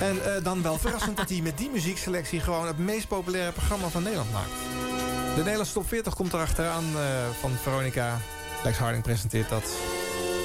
En 0.00 0.34
eh, 0.34 0.44
dan 0.44 0.62
wel 0.62 0.78
verrassend 0.78 1.16
dat 1.16 1.28
hij 1.28 1.40
met 1.40 1.58
die 1.58 1.70
muziekselectie... 1.70 2.40
gewoon 2.40 2.66
het 2.66 2.78
meest 2.78 3.08
populaire 3.08 3.52
programma 3.52 3.88
van 3.88 4.02
Nederland 4.02 4.32
maakt. 4.32 4.50
De 5.34 5.42
Nederlandse 5.44 5.72
top 5.72 5.88
40 5.88 6.14
komt 6.14 6.32
erachteraan 6.32 6.84
uh, 6.94 7.00
van 7.40 7.50
Veronica. 7.62 8.18
Lex 8.64 8.78
Harding 8.78 9.02
presenteert 9.02 9.48
dat 9.48 9.62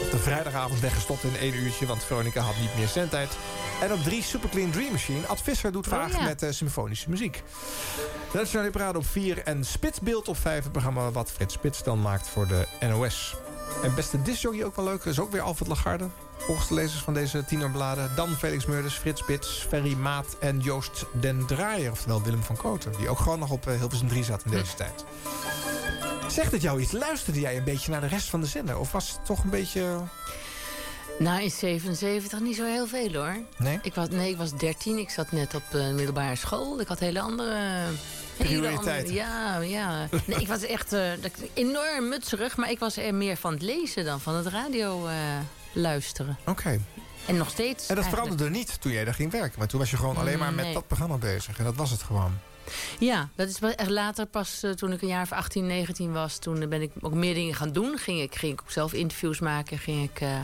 op 0.03 0.11
de 0.11 0.17
vrijdagavond 0.17 0.79
weggestopt 0.79 1.23
in 1.23 1.37
één 1.37 1.55
uurtje... 1.55 1.85
want 1.85 2.03
Veronica 2.03 2.41
had 2.41 2.55
niet 2.59 2.75
meer 2.77 2.87
zendtijd. 2.87 3.29
En 3.81 3.93
op 3.93 4.03
drie 4.03 4.23
Super 4.23 4.49
Clean 4.49 4.71
Dream 4.71 4.91
Machine. 4.91 5.27
Ad 5.27 5.41
Visser 5.41 5.71
doet 5.71 5.87
vaak 5.87 6.11
ja. 6.11 6.23
met 6.23 6.41
eh, 6.41 6.51
symfonische 6.51 7.09
muziek. 7.09 7.43
Nationale 8.33 8.69
Parade 8.69 8.97
op 8.97 9.05
4 9.05 9.43
en 9.43 9.65
Spitsbeeld 9.65 10.27
op 10.27 10.37
5. 10.37 10.63
Het 10.63 10.71
programma 10.71 11.11
wat 11.11 11.31
Frits 11.31 11.53
Spits 11.53 11.83
dan 11.83 12.01
maakt 12.01 12.27
voor 12.27 12.47
de 12.47 12.67
NOS. 12.79 13.35
En 13.83 13.95
beste 13.95 14.21
discjockey 14.21 14.63
ook 14.63 14.75
wel 14.75 14.85
leuk. 14.85 15.03
is 15.03 15.19
ook 15.19 15.31
weer 15.31 15.41
Alfred 15.41 15.67
Lagarde. 15.67 16.09
Volgens 16.45 16.67
de 16.67 16.73
lezers 16.73 17.01
van 17.01 17.13
deze 17.13 17.45
tienerbladen. 17.45 18.11
Dan 18.15 18.35
Felix 18.35 18.65
Meurders, 18.65 18.93
Frits 18.95 19.21
Spits, 19.21 19.65
Ferry 19.69 19.93
Maat 19.93 20.35
en 20.39 20.59
Joost 20.59 21.05
den 21.11 21.45
Draaier. 21.45 21.91
Oftewel 21.91 22.21
Willem 22.23 22.43
van 22.43 22.55
Kooten. 22.55 22.91
Die 22.97 23.09
ook 23.09 23.19
gewoon 23.19 23.39
nog 23.39 23.49
op 23.51 23.67
eh, 23.67 23.77
Hilversum 23.77 24.07
3 24.07 24.23
zat 24.23 24.41
in 24.45 24.51
deze 24.51 24.75
tijd. 24.75 25.05
Zegt 26.27 26.51
het 26.51 26.61
jou 26.61 26.81
iets? 26.81 26.91
Luisterde 26.91 27.39
jij 27.39 27.57
een 27.57 27.63
beetje 27.63 27.91
naar 27.91 28.01
de 28.01 28.07
rest 28.07 28.29
van 28.29 28.41
de 28.41 28.47
zender? 28.47 28.77
Of 28.77 28.91
was 28.91 29.09
het 29.11 29.25
toch 29.25 29.43
een 29.43 29.49
beetje... 29.49 29.97
Nou, 31.19 31.41
in 31.41 31.51
77 31.51 32.39
niet 32.39 32.55
zo 32.55 32.65
heel 32.65 32.87
veel 32.87 33.13
hoor. 33.13 33.37
Nee? 33.57 33.79
Ik 33.81 33.95
was, 33.95 34.09
nee, 34.09 34.29
ik 34.31 34.37
was 34.37 34.51
13. 34.53 34.97
Ik 34.97 35.09
zat 35.09 35.31
net 35.31 35.55
op 35.55 35.63
de 35.71 35.91
middelbare 35.95 36.35
school. 36.35 36.79
Ik 36.79 36.87
had 36.87 36.99
hele 36.99 37.19
andere 37.21 37.57
Hele 38.37 38.69
andere- 38.69 39.13
Ja, 39.13 39.59
ja. 39.59 40.07
Nee, 40.25 40.39
ik 40.39 40.47
was 40.47 40.61
echt 40.61 40.93
eh, 40.93 41.11
enorm 41.53 42.07
mutserig, 42.09 42.57
maar 42.57 42.71
ik 42.71 42.79
was 42.79 42.97
er 42.97 43.13
meer 43.15 43.37
van 43.37 43.53
het 43.53 43.61
lezen 43.61 44.05
dan 44.05 44.19
van 44.21 44.35
het 44.35 44.47
radio 44.47 45.07
eh, 45.07 45.13
luisteren. 45.73 46.37
Oké. 46.45 46.79
En 47.25 47.37
nog 47.37 47.49
steeds. 47.49 47.87
En 47.87 47.95
dat 47.95 48.03
eigenlijk. 48.03 48.23
veranderde 48.23 48.57
niet 48.57 48.81
toen 48.81 48.91
jij 48.91 49.05
daar 49.05 49.13
ging 49.13 49.31
werken. 49.31 49.59
Maar 49.59 49.67
toen 49.67 49.79
was 49.79 49.89
je 49.91 49.97
gewoon 49.97 50.17
alleen 50.17 50.39
maar 50.39 50.53
met 50.53 50.65
Nee. 50.65 50.73
dat 50.73 50.87
programma 50.87 51.17
bezig. 51.17 51.57
En 51.57 51.63
dat 51.63 51.75
was 51.75 51.91
het 51.91 52.03
gewoon. 52.03 52.37
Ja, 52.99 53.29
dat 53.35 53.47
is 53.49 53.59
echt 53.59 53.89
later 53.89 54.25
pas 54.25 54.63
eh, 54.63 54.71
toen 54.71 54.91
ik 54.91 55.01
een 55.01 55.07
jaar 55.07 55.21
of 55.23 55.31
18, 55.31 55.67
19 55.67 56.11
was. 56.13 56.37
Toen 56.37 56.69
ben 56.69 56.81
ik 56.81 56.91
ook 57.01 57.13
meer 57.13 57.33
dingen 57.33 57.55
gaan 57.55 57.71
doen. 57.71 57.97
Ging 57.97 58.21
ik, 58.21 58.35
ging 58.35 58.53
ik 58.53 58.61
ook 58.61 58.71
zelf 58.71 58.93
interviews 58.93 59.39
maken. 59.39 59.77
Ging 59.79 60.09
ik 60.09 60.21
eh, 60.21 60.39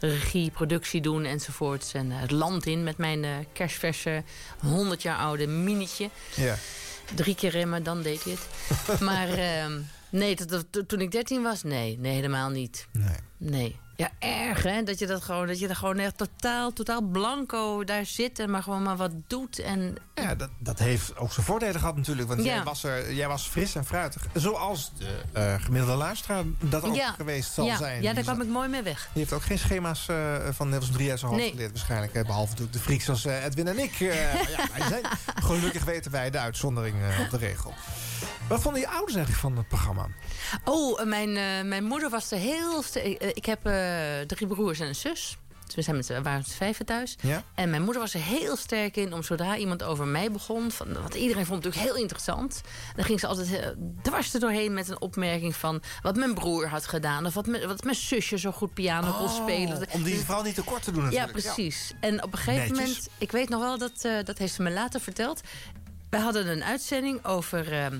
regie, 0.00 0.50
productie 0.50 1.00
doen 1.00 1.24
enzovoorts. 1.24 1.92
En 1.92 2.10
eh, 2.12 2.20
het 2.20 2.30
land 2.30 2.66
in 2.66 2.84
met 2.84 2.96
mijn 2.96 3.24
eh, 3.24 3.30
kerstverse 3.52 4.22
100 4.60 5.02
jaar 5.02 5.16
oude 5.18 5.46
minietje. 5.46 6.10
Ja. 6.34 6.56
Drie 7.14 7.34
keer 7.34 7.50
remmen, 7.50 7.82
dan 7.82 8.02
deed 8.02 8.24
hij 8.24 8.32
het. 8.32 9.00
maar 9.08 9.28
ehm, 9.28 9.80
nee, 10.10 10.36
dat- 10.36 10.66
dat- 10.70 10.88
toen 10.88 11.00
ik 11.00 11.10
13 11.10 11.42
was, 11.42 11.62
nee, 11.62 11.98
nee, 11.98 12.14
helemaal 12.14 12.48
niet. 12.50 12.86
Nee. 12.92 13.16
Nee. 13.36 13.76
Ja, 13.96 14.10
erg 14.18 14.62
hè, 14.62 14.82
dat 14.82 14.98
je 14.98 15.06
dat 15.06 15.22
gewoon, 15.22 15.46
dat 15.46 15.58
je 15.58 15.68
er 15.68 15.76
gewoon 15.76 15.98
echt 15.98 16.18
totaal, 16.18 16.72
totaal 16.72 17.00
blanco 17.02 17.84
daar 17.84 18.06
zit 18.06 18.38
en 18.38 18.50
maar 18.50 18.62
gewoon 18.62 18.82
maar 18.82 18.96
wat 18.96 19.10
doet. 19.26 19.58
En 19.58 19.96
Ja, 20.14 20.34
dat, 20.34 20.50
dat 20.58 20.78
heeft 20.78 21.16
ook 21.16 21.32
zijn 21.32 21.46
voordelen 21.46 21.80
gehad 21.80 21.96
natuurlijk. 21.96 22.28
Want 22.28 22.44
Ja. 22.44 22.54
jij, 22.54 22.62
was 22.62 22.84
er, 22.84 23.12
jij 23.14 23.28
was 23.28 23.46
fris 23.48 23.74
en 23.74 23.84
fruitig. 23.86 24.26
Zoals 24.34 24.92
de 24.98 25.22
eh, 25.32 25.54
gemiddelde 25.60 25.96
luisteraar 25.96 26.44
dat 26.60 26.82
ook 26.84 26.94
ja, 26.94 27.12
geweest 27.12 27.52
zal 27.52 27.64
ja, 27.66 27.76
zijn. 27.76 27.96
Ja, 27.96 28.02
daar 28.02 28.14
Die 28.14 28.22
kwam 28.22 28.40
ik 28.40 28.48
mooi 28.48 28.68
mee 28.68 28.82
weg. 28.82 29.08
Die 29.12 29.22
heeft 29.22 29.32
ook 29.34 29.42
geen 29.42 29.58
schema's 29.58 30.08
eh, 30.08 30.16
van 30.50 30.68
Nederlands 30.68 30.96
3 30.96 31.10
uit 31.10 31.18
zijn 31.18 31.30
hoofd 31.30 31.42
Nee. 31.42 31.52
geleerd 31.52 31.70
waarschijnlijk. 31.72 32.12
hè, 32.14 32.22
Behalve 32.24 32.48
natuurlijk 32.50 32.72
de 32.76 32.82
freaks 32.82 33.08
als 33.08 33.24
eh, 33.24 33.44
Edwin 33.44 33.68
en 33.68 33.78
ik. 33.78 33.94
zijn, 34.88 35.04
gelukkig 35.42 35.84
weten 35.84 36.10
wij 36.10 36.30
de 36.30 36.38
uitzondering 36.38 36.96
op 37.24 37.30
de 37.30 37.36
regel. 37.36 37.74
Wat 38.48 38.60
vonden 38.60 38.80
je 38.80 38.88
ouders 38.88 39.14
eigenlijk 39.14 39.44
van 39.44 39.56
het 39.56 39.68
programma? 39.68 40.06
Oh, 40.64 41.04
mijn, 41.04 41.32
mijn 41.68 41.84
moeder 41.84 42.10
was 42.10 42.30
er 42.30 42.38
heel... 42.38 42.82
st- 42.82 42.96
ik 43.34 43.44
heb 43.46 43.66
eh, 43.66 43.74
drie 44.26 44.46
broers 44.46 44.80
en 44.80 44.86
een 44.86 44.94
zus. 44.94 45.36
Dus 45.66 45.74
we 45.74 45.82
zijn 45.82 45.96
met, 45.96 46.06
we 46.06 46.22
waren 46.22 46.38
met 46.38 46.52
vijven 46.54 46.86
thuis. 46.86 47.16
Ja? 47.20 47.42
En 47.54 47.70
mijn 47.70 47.82
moeder 47.82 48.02
was 48.02 48.14
er 48.14 48.20
heel 48.20 48.56
sterk 48.56 48.96
in 48.96 49.12
om 49.12 49.22
zodra 49.22 49.56
iemand 49.56 49.82
over 49.82 50.06
mij 50.06 50.30
begon... 50.30 50.70
Van, 50.70 50.92
want 50.92 51.14
iedereen 51.14 51.46
vond 51.46 51.64
het 51.64 51.64
natuurlijk 51.64 51.92
heel 51.92 52.02
interessant. 52.02 52.60
Dan 52.96 53.04
ging 53.04 53.20
ze 53.20 53.26
altijd 53.26 53.52
eh, 53.60 53.68
dwars 54.02 54.34
er 54.34 54.40
doorheen 54.40 54.74
met 54.74 54.88
een 54.88 55.00
opmerking 55.00 55.56
van... 55.56 55.82
wat 56.02 56.16
mijn 56.16 56.34
broer 56.34 56.66
had 56.68 56.86
gedaan. 56.86 57.26
Of 57.26 57.34
wat, 57.34 57.46
mijn- 57.46 57.66
wat 57.66 57.84
mijn 57.84 57.96
zusje 57.96 58.38
zo 58.38 58.52
goed 58.52 58.74
piano 58.74 59.12
kon 59.12 59.28
spelen. 59.28 59.76
Oh, 59.76 59.82
om 59.94 60.02
die 60.02 60.18
vrouw 60.18 60.42
niet 60.42 60.54
tekort 60.54 60.82
te 60.82 60.90
doen 60.92 61.10
Ja, 61.10 61.10
natuurlijk. 61.26 61.54
precies. 61.54 61.92
En 62.00 62.22
op 62.22 62.32
een 62.32 62.38
gegeven 62.38 62.68
Netjes. 62.76 62.78
moment... 62.88 63.08
Ik 63.18 63.32
weet 63.32 63.48
nog 63.48 63.60
wel, 63.60 63.78
dat, 63.78 63.92
eh, 64.04 64.12
dat 64.24 64.38
heeft 64.38 64.54
ze 64.54 64.62
me 64.62 64.70
later 64.70 65.00
verteld. 65.00 65.40
Wij 66.10 66.20
hadden 66.20 66.46
een 66.46 66.64
uitzending 66.64 67.24
over... 67.24 67.72
ehm, 67.72 67.98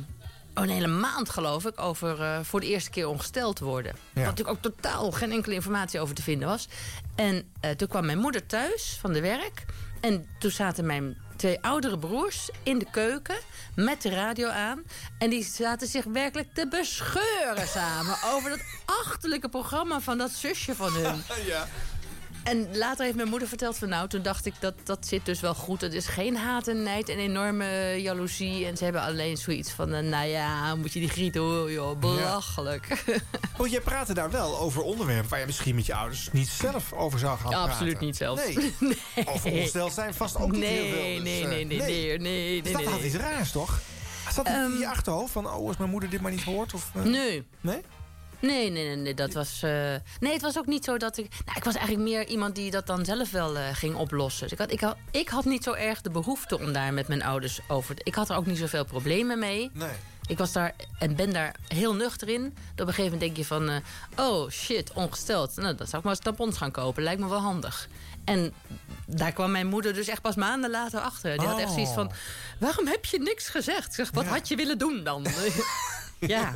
een 0.63 0.69
hele 0.69 0.87
maand 0.87 1.31
geloof 1.31 1.65
ik... 1.65 1.81
over 1.81 2.23
eh, 2.23 2.39
voor 2.43 2.61
de 2.61 2.67
eerste 2.67 2.91
keer 2.91 3.09
ongesteld 3.09 3.59
worden. 3.59 3.97
Waar 4.13 4.25
natuurlijk 4.25 4.57
ook 4.57 4.63
totaal 4.63 5.11
geen 5.11 5.33
enkele 5.33 5.55
informatie 5.55 6.01
over 6.01 6.15
te 6.15 6.23
vinden 6.23 6.49
was. 6.49 6.69
En 7.15 7.53
eh, 7.61 7.71
toen 7.71 7.89
kwam 7.89 8.07
mijn 8.07 8.19
moeder 8.19 8.47
thuis 8.47 8.99
van 9.01 9.13
de 9.13 9.21
werk. 9.21 9.65
En 10.01 10.27
toen 10.39 10.51
zaten 10.51 10.87
mijn 10.87 11.17
twee 11.37 11.63
oudere 11.63 11.99
broers 11.99 12.51
in 12.63 12.79
de 12.79 12.87
keuken 12.91 13.37
met 13.75 14.03
de 14.03 14.11
radio 14.11 14.49
aan. 14.49 14.83
En 15.19 15.31
die 15.31 15.45
zaten 15.45 15.89
zich 15.89 16.05
werkelijk 16.05 16.55
te 16.55 16.69
bescheuren 16.69 17.69
samen... 17.69 18.17
over 18.25 18.51
dat 18.51 18.61
achterlijke 18.85 19.49
programma 19.49 20.01
van 20.01 20.19
dat 20.19 20.31
zusje 20.31 20.75
van 20.75 20.93
hun. 20.93 21.23
ja. 21.47 21.69
En 22.47 22.76
later 22.76 23.05
heeft 23.05 23.16
mijn 23.16 23.28
moeder 23.28 23.49
verteld 23.49 23.78
van 23.78 23.88
nou, 23.88 24.09
toen 24.09 24.22
dacht 24.22 24.47
ik 24.47 24.55
dat 24.61 24.74
dat 24.84 25.07
zit 25.07 25.24
dus 25.24 25.40
wel 25.40 25.55
goed. 25.55 25.80
Het 25.80 25.92
is 25.92 26.07
geen 26.07 26.36
haat 26.36 26.68
en 26.68 26.82
nijd 26.82 27.09
en 27.09 27.18
enorme 27.18 27.94
jaloezie. 27.99 28.66
En 28.66 28.76
ze 28.76 28.84
hebben 28.84 29.03
alleen 29.03 29.36
zoiets 29.36 29.70
van, 29.70 29.92
eh, 29.94 30.03
nou 30.03 30.26
ja, 30.26 30.74
moet 30.74 30.92
je 30.92 31.01
die 31.01 31.09
grieten 31.09 31.40
hoor, 31.40 31.72
joh, 31.72 31.99
belachelijk. 31.99 32.88
Oh, 33.59 33.66
jij 33.66 33.80
praatte 33.80 34.14
daar 34.14 34.30
wel 34.30 34.59
over 34.59 34.82
onderwerpen 34.82 35.30
waar 35.30 35.40
je 35.40 35.47
misschien 35.47 35.74
met 35.74 35.86
je 35.86 35.94
ouders 35.94 36.28
niet 36.32 36.49
zelf 36.49 36.92
over 36.92 37.18
zou 37.18 37.38
gaan 37.38 37.51
Ja, 37.51 37.57
praten. 37.57 37.72
absoluut 37.72 38.01
niet 38.01 38.16
zelfs. 38.16 38.42
Nee. 38.55 38.94
Over 39.26 39.51
ongesteld 39.53 39.92
zijn 39.92 40.14
vast 40.14 40.36
ook 40.36 40.51
niet 40.51 40.61
Nee, 40.61 40.82
heel 40.82 40.94
veel. 40.94 41.14
dus, 41.14 41.22
nee, 41.22 41.42
eh, 41.42 41.49
nee, 41.49 41.64
nee, 41.64 41.78
nee, 41.78 42.18
nee, 42.18 42.57
Is 42.57 42.62
dat 42.72 42.80
nee, 42.80 42.88
had 42.90 42.99
nee. 42.99 43.07
iets 43.09 43.16
raars, 43.16 43.51
toch? 43.53 43.80
Zat 44.32 44.49
het 44.49 44.72
in 44.72 44.78
je 44.78 44.88
achterhoofd 44.88 45.32
van, 45.32 45.47
oh, 45.47 45.66
als 45.68 45.76
mijn 45.76 45.90
moeder 45.90 46.11
dit 46.11 46.20
maar 46.20 46.30
niet 46.30 46.42
hoort? 46.44 46.74
Of, 46.74 46.90
eh? 46.94 47.03
Nee. 47.03 47.47
Nee? 47.61 47.80
Nee, 48.41 48.70
nee, 48.70 48.84
nee, 48.87 48.97
nee, 48.97 49.14
dat 49.14 49.32
was... 49.32 49.62
eh, 49.62 49.70
Nee, 50.20 50.32
het 50.32 50.43
was 50.43 50.59
ook 50.59 50.66
niet 50.66 50.84
zo 50.84 50.97
dat 50.97 51.16
ik... 51.18 51.28
Nou, 51.45 51.59
ik 51.59 51.64
was 51.64 51.74
eigenlijk 51.74 52.09
meer 52.09 52.26
iemand 52.26 52.55
die 52.55 52.70
dat 52.70 52.87
dan 52.87 53.05
zelf 53.05 53.30
wel 53.30 53.57
eh, 53.59 53.64
ging 53.72 53.95
oplossen. 53.95 54.43
Dus 54.43 54.53
ik, 54.53 54.59
had, 54.59 54.70
ik, 54.72 54.80
had, 54.80 54.97
ik 55.11 55.28
had 55.28 55.45
niet 55.45 55.62
zo 55.64 55.72
erg 55.72 56.01
de 56.01 56.11
behoefte 56.11 56.59
om 56.59 56.72
daar 56.72 56.93
met 56.93 57.09
mijn 57.09 57.22
ouders 57.22 57.61
over... 57.68 57.95
te- 57.95 58.01
Ik 58.05 58.14
had 58.14 58.30
er 58.30 58.37
ook 58.37 58.47
niet 58.47 58.59
zoveel 58.59 58.84
problemen 58.84 59.39
mee. 59.39 59.70
Nee. 59.74 59.89
Ik 60.28 60.39
was 60.39 60.53
daar 60.53 60.74
en 60.99 61.16
ben 61.16 61.32
daar 61.32 61.55
heel 61.68 61.95
nuchter 61.95 62.28
in. 62.28 62.45
Op 62.47 62.55
een 62.80 62.87
gegeven 62.87 63.03
moment 63.05 63.20
denk 63.20 63.37
je 63.37 63.45
van... 63.45 63.68
eh, 63.68 63.76
oh, 64.16 64.51
shit, 64.51 64.93
ongesteld. 64.93 65.57
Nou, 65.57 65.74
dan 65.74 65.87
zou 65.87 65.97
ik 65.99 66.03
maar 66.03 66.12
eens 66.14 66.22
tampons 66.24 66.57
gaan 66.57 66.70
kopen. 66.70 67.03
Lijkt 67.03 67.20
me 67.20 67.28
wel 67.28 67.41
handig. 67.41 67.89
En 68.24 68.55
daar 69.07 69.32
kwam 69.32 69.51
mijn 69.51 69.66
moeder 69.66 69.95
dus 69.95 70.09
echt 70.09 70.22
pas 70.22 70.34
maanden 70.34 70.70
later 70.70 71.01
achter. 71.01 71.39
Die 71.39 71.47
had 71.47 71.59
echt 71.59 71.68
Oh. 71.68 71.74
zoiets 71.74 71.93
van... 71.93 72.11
waarom 72.59 72.87
heb 72.87 73.05
je 73.05 73.18
niks 73.18 73.49
gezegd? 73.49 73.87
Ik 73.87 73.95
zeg, 73.95 74.11
wat 74.11 74.24
had 74.26 74.49
je 74.49 74.57
willen 74.57 74.78
doen 74.78 75.05
dan? 75.05 75.26
ja, 76.21 76.55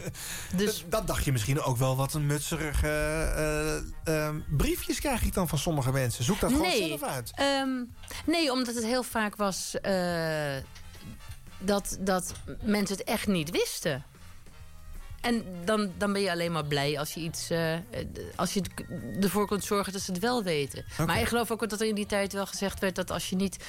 dus... 0.56 0.84
Dat 0.88 1.06
dacht 1.06 1.24
je 1.24 1.32
misschien 1.32 1.60
ook 1.60 1.76
wel 1.76 1.96
wat 1.96 2.14
een 2.14 2.26
mutserige 2.26 2.88
eh, 2.88 4.26
eh, 4.26 4.34
briefjes 4.48 5.00
krijg 5.00 5.22
ik 5.22 5.34
dan 5.34 5.48
van 5.48 5.58
sommige 5.58 5.92
mensen. 5.92 6.24
Zoek 6.24 6.40
dat 6.40 6.50
gewoon 6.50 6.66
nee, 6.66 6.88
zelf 6.88 7.02
uit. 7.02 7.32
ehm, 7.34 7.82
nee, 8.26 8.52
omdat 8.52 8.74
het 8.74 8.84
heel 8.84 9.02
vaak 9.02 9.36
was 9.36 9.80
eh, 9.80 10.56
dat, 11.58 11.96
dat 12.00 12.32
mensen 12.62 12.96
het 12.96 13.06
echt 13.06 13.26
niet 13.26 13.50
wisten. 13.50 14.04
En 15.20 15.44
dan, 15.64 15.90
dan 15.98 16.12
ben 16.12 16.22
je 16.22 16.30
alleen 16.30 16.52
maar 16.52 16.64
blij 16.64 16.98
als 16.98 17.14
je 17.14 17.20
iets. 17.20 17.50
als 18.36 18.52
je 18.52 18.62
ervoor 19.20 19.46
kunt 19.46 19.64
zorgen 19.64 19.92
dat 19.92 20.02
ze 20.02 20.12
het 20.12 20.20
wel 20.20 20.42
weten. 20.42 20.84
Maar 21.06 21.20
ik 21.20 21.28
geloof 21.28 21.50
ook 21.50 21.68
dat 21.68 21.80
er 21.80 21.86
in 21.86 21.94
die 21.94 22.06
tijd 22.06 22.32
wel 22.32 22.46
gezegd 22.46 22.80
werd 22.80 22.94
dat 22.94 23.10
als 23.10 23.28
je 23.30 23.36
niet. 23.36 23.64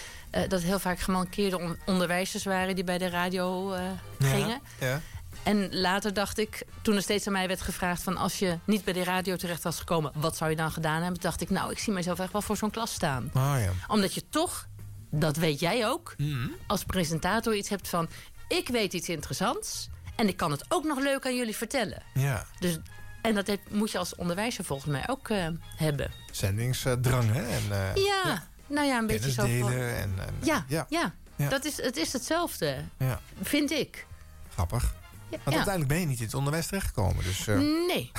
dat 0.47 0.61
heel 0.61 0.79
vaak 0.79 0.99
gemankeerde 0.99 1.59
on- 1.59 1.77
onderwijzers 1.85 2.43
waren 2.43 2.75
die 2.75 2.83
bij 2.83 2.97
de 2.97 3.09
radio 3.09 3.75
gingen. 4.19 4.61
Ja. 4.79 5.01
En 5.43 5.79
later 5.79 6.13
dacht 6.13 6.37
ik, 6.37 6.63
toen 6.81 6.95
er 6.95 7.01
steeds 7.01 7.27
aan 7.27 7.33
mij 7.33 7.47
werd 7.47 7.61
gevraagd... 7.61 8.03
van 8.03 8.17
als 8.17 8.39
je 8.39 8.57
niet 8.65 8.83
bij 8.83 8.93
de 8.93 9.03
radio 9.03 9.35
terecht 9.35 9.63
was 9.63 9.77
gekomen... 9.79 10.11
wat 10.15 10.37
zou 10.37 10.49
je 10.49 10.55
dan 10.55 10.71
gedaan 10.71 11.01
hebben? 11.01 11.21
dacht 11.21 11.41
ik, 11.41 11.49
nou, 11.49 11.71
ik 11.71 11.79
zie 11.79 11.93
mezelf 11.93 12.19
echt 12.19 12.31
wel 12.31 12.41
voor 12.41 12.57
zo'n 12.57 12.69
klas 12.71 12.93
staan. 12.93 13.29
Oh 13.33 13.55
ja. 13.57 13.71
Omdat 13.87 14.13
je 14.13 14.23
toch, 14.29 14.67
dat 15.09 15.35
weet 15.35 15.59
jij 15.59 15.87
ook... 15.87 16.13
Mhm. 16.17 16.47
als 16.67 16.83
presentator 16.83 17.55
iets 17.55 17.69
hebt 17.69 17.87
van... 17.89 18.09
ik 18.47 18.67
weet 18.67 18.93
iets 18.93 19.09
interessants... 19.09 19.89
en 20.15 20.27
ik 20.27 20.37
kan 20.37 20.51
het 20.51 20.65
ook 20.67 20.83
nog 20.83 20.99
leuk 20.99 21.25
aan 21.25 21.35
jullie 21.35 21.55
vertellen. 21.55 22.03
Ja. 22.13 22.45
Dus, 22.59 22.77
en 23.21 23.35
dat 23.35 23.47
heb- 23.47 23.71
moet 23.71 23.91
je 23.91 23.97
als 23.97 24.15
onderwijzer 24.15 24.63
volgens 24.63 24.91
mij 24.91 25.03
ook 25.07 25.29
eh, 25.29 25.47
hebben. 25.75 26.11
Zendingsdrang, 26.31 27.31
hè? 27.31 27.43
En, 27.47 27.63
eh, 27.71 27.95
ja, 27.95 28.47
nou 28.67 28.87
ja, 28.87 28.97
een 28.97 29.07
beetje 29.07 29.31
zo 29.31 29.41
van... 29.41 29.49
delen 29.51 29.97
en, 29.97 30.13
en, 30.17 30.35
Ja, 30.43 30.65
ja. 30.67 30.85
ja. 30.89 31.13
Ja. 31.35 31.49
Dat 31.49 31.65
is, 31.65 31.81
het 31.81 31.97
is 31.97 32.13
hetzelfde, 32.13 32.77
ja. 32.97 33.19
vind 33.41 33.71
ik. 33.71 34.05
Grappig. 34.53 34.93
Want 35.31 35.55
uiteindelijk 35.55 35.87
ben 35.87 35.99
je 35.99 36.05
niet 36.05 36.19
in 36.19 36.25
het 36.25 36.33
onderwijs 36.33 36.65
terechtgekomen. 36.67 37.23
Dus, 37.23 37.47
eh, 37.47 37.57
Nee. 37.57 38.11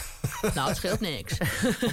nou, 0.55 0.69
het 0.69 0.77
scheelt 0.77 1.01
niks. 1.01 1.37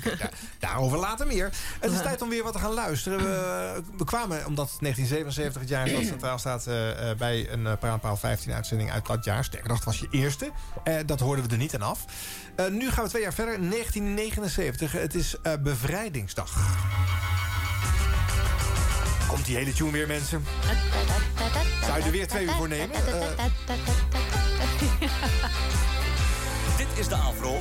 Daarover 0.59 0.97
later 0.97 1.27
meer. 1.27 1.49
Het 1.79 1.91
is 1.91 2.01
tijd 2.01 2.21
om 2.21 2.29
weer 2.29 2.43
wat 2.43 2.53
te 2.53 2.59
gaan 2.59 2.73
luisteren. 2.73 3.17
We, 3.19 3.81
we 3.97 4.03
kwamen, 4.03 4.45
omdat 4.45 4.77
1977 4.79 5.61
het 5.61 5.69
jaar 5.69 5.87
is 5.87 5.93
dat 5.93 6.03
centraal 6.05 6.39
staat... 6.39 6.67
eh, 6.67 7.09
eh, 7.11 7.17
bij 7.17 7.49
een 7.51 7.77
Praatpaal 7.77 8.17
15 8.17 8.53
uitzending 8.53 8.91
uit 8.91 9.05
dat 9.05 9.23
jaar. 9.25 9.43
Sterker 9.43 9.67
nog, 9.69 9.77
het 9.77 9.85
was 9.85 9.99
je 9.99 10.07
eerste. 10.11 10.51
Dat 11.05 11.19
hoorden 11.19 11.45
we 11.45 11.51
er 11.51 11.57
niet 11.57 11.75
aan 11.75 11.81
af. 11.81 12.05
Nu 12.69 12.91
gaan 12.91 13.03
we 13.03 13.09
twee 13.09 13.21
jaar 13.21 13.33
verder. 13.33 13.69
1979. 13.69 14.91
Het 14.91 15.15
is 15.15 15.35
Bevrijdingsdag. 15.63 16.77
Komt 19.27 19.45
die 19.45 19.55
hele 19.55 19.73
tune 19.73 19.91
weer, 19.91 20.07
mensen? 20.07 20.43
Zou 21.85 21.97
je 21.97 22.03
er 22.03 22.11
weer 22.11 22.27
twee 22.27 22.45
uur 22.45 22.51
voor 22.51 22.67
nemen? 22.67 22.95
Dit 26.77 26.87
is 26.95 27.07
de 27.07 27.15
Afro 27.15 27.55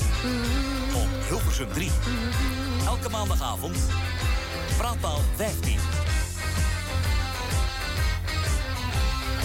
op 0.95 1.09
Hilversum 1.29 1.73
3. 1.73 1.91
Elke 2.87 3.09
maandagavond. 3.09 3.77
Praatpaal 4.77 5.21
15. 5.37 5.77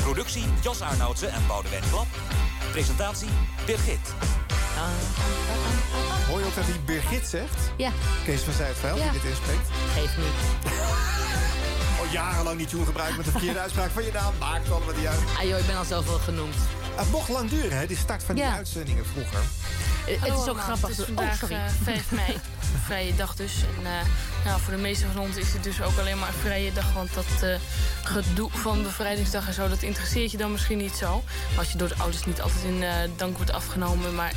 Productie 0.02 0.44
Jos 0.62 0.82
Arnoudsen 0.82 1.32
en 1.32 1.42
Boudewijn 1.48 1.84
Klap. 1.90 2.08
Presentatie 2.72 3.30
Birgit. 3.66 4.14
Hoor 6.28 6.40
je 6.40 6.46
ook 6.46 6.56
dat 6.56 6.66
hij 6.66 6.80
Birgit 6.86 7.28
zegt? 7.28 7.72
Ja. 7.78 7.92
Kees 8.26 8.42
van 8.42 8.54
Ja. 8.98 9.12
die 9.12 9.22
dit 9.22 9.30
inspreekt. 9.30 9.68
Geeft 9.94 10.18
niet. 10.18 10.72
Jarenlang 12.14 12.58
die 12.58 12.68
tune 12.68 12.86
gebruikt 12.86 13.16
met 13.18 13.26
de 13.26 13.32
verkeerde 13.32 13.60
uitspraak 13.66 13.90
van 13.92 14.04
je 14.04 14.12
naam. 14.12 14.34
Maakt 14.40 14.72
allemaal 14.72 14.94
niet 14.96 15.06
uit. 15.06 15.20
Ah 15.38 15.44
joh, 15.44 15.60
ik 15.60 15.66
ben 15.66 15.78
al 15.78 15.84
zoveel 15.84 16.18
genoemd. 16.18 16.56
Het 16.96 17.12
mocht 17.12 17.30
lang 17.30 17.50
duren, 17.50 17.78
hè, 17.78 17.88
die 17.88 17.98
start 17.98 18.24
van 18.24 18.36
die 18.36 18.44
Ja. 18.44 18.56
uitzendingen 18.56 19.06
vroeger. 19.06 19.40
het 20.06 20.24
is 20.24 20.32
ook 20.32 20.38
allemaal. 20.38 20.64
grappig. 20.64 20.90
Het 20.90 20.98
is 20.98 21.00
Oh, 21.00 21.06
vandaag 21.16 21.38
sorry. 21.38 21.56
eh, 21.56 21.62
5 21.84 22.12
mei, 22.12 22.38
vrije 22.88 23.16
dag 23.16 23.36
dus. 23.36 23.54
En 23.78 23.86
eh, 23.86 24.06
nou, 24.46 24.62
voor 24.62 24.74
de 24.74 24.80
meeste 24.80 25.06
van 25.14 25.22
ons 25.22 25.36
is 25.36 25.54
het 25.54 25.64
dus 25.64 25.82
ook 25.82 25.98
alleen 26.00 26.20
maar 26.20 26.28
een 26.28 26.34
vrije 26.42 26.74
dag. 26.74 26.94
Want 26.94 27.14
dat 27.14 27.26
eh, 27.42 27.56
gedoe 28.04 28.50
van 28.52 28.84
bevrijdingsdag 28.84 29.48
en 29.48 29.54
zo, 29.54 29.68
dat 29.70 29.82
interesseert 29.82 30.32
je 30.32 30.38
dan 30.38 30.52
misschien 30.52 30.78
niet 30.78 30.96
zo. 30.96 31.24
Als 31.58 31.72
je 31.72 31.78
door 31.78 31.88
de 31.88 31.96
ouders 31.98 32.26
niet 32.26 32.42
altijd 32.42 32.64
in 32.64 32.84
eh, 32.84 32.94
dank 33.16 33.36
wordt 33.36 33.52
afgenomen. 33.52 34.16
Maar 34.16 34.32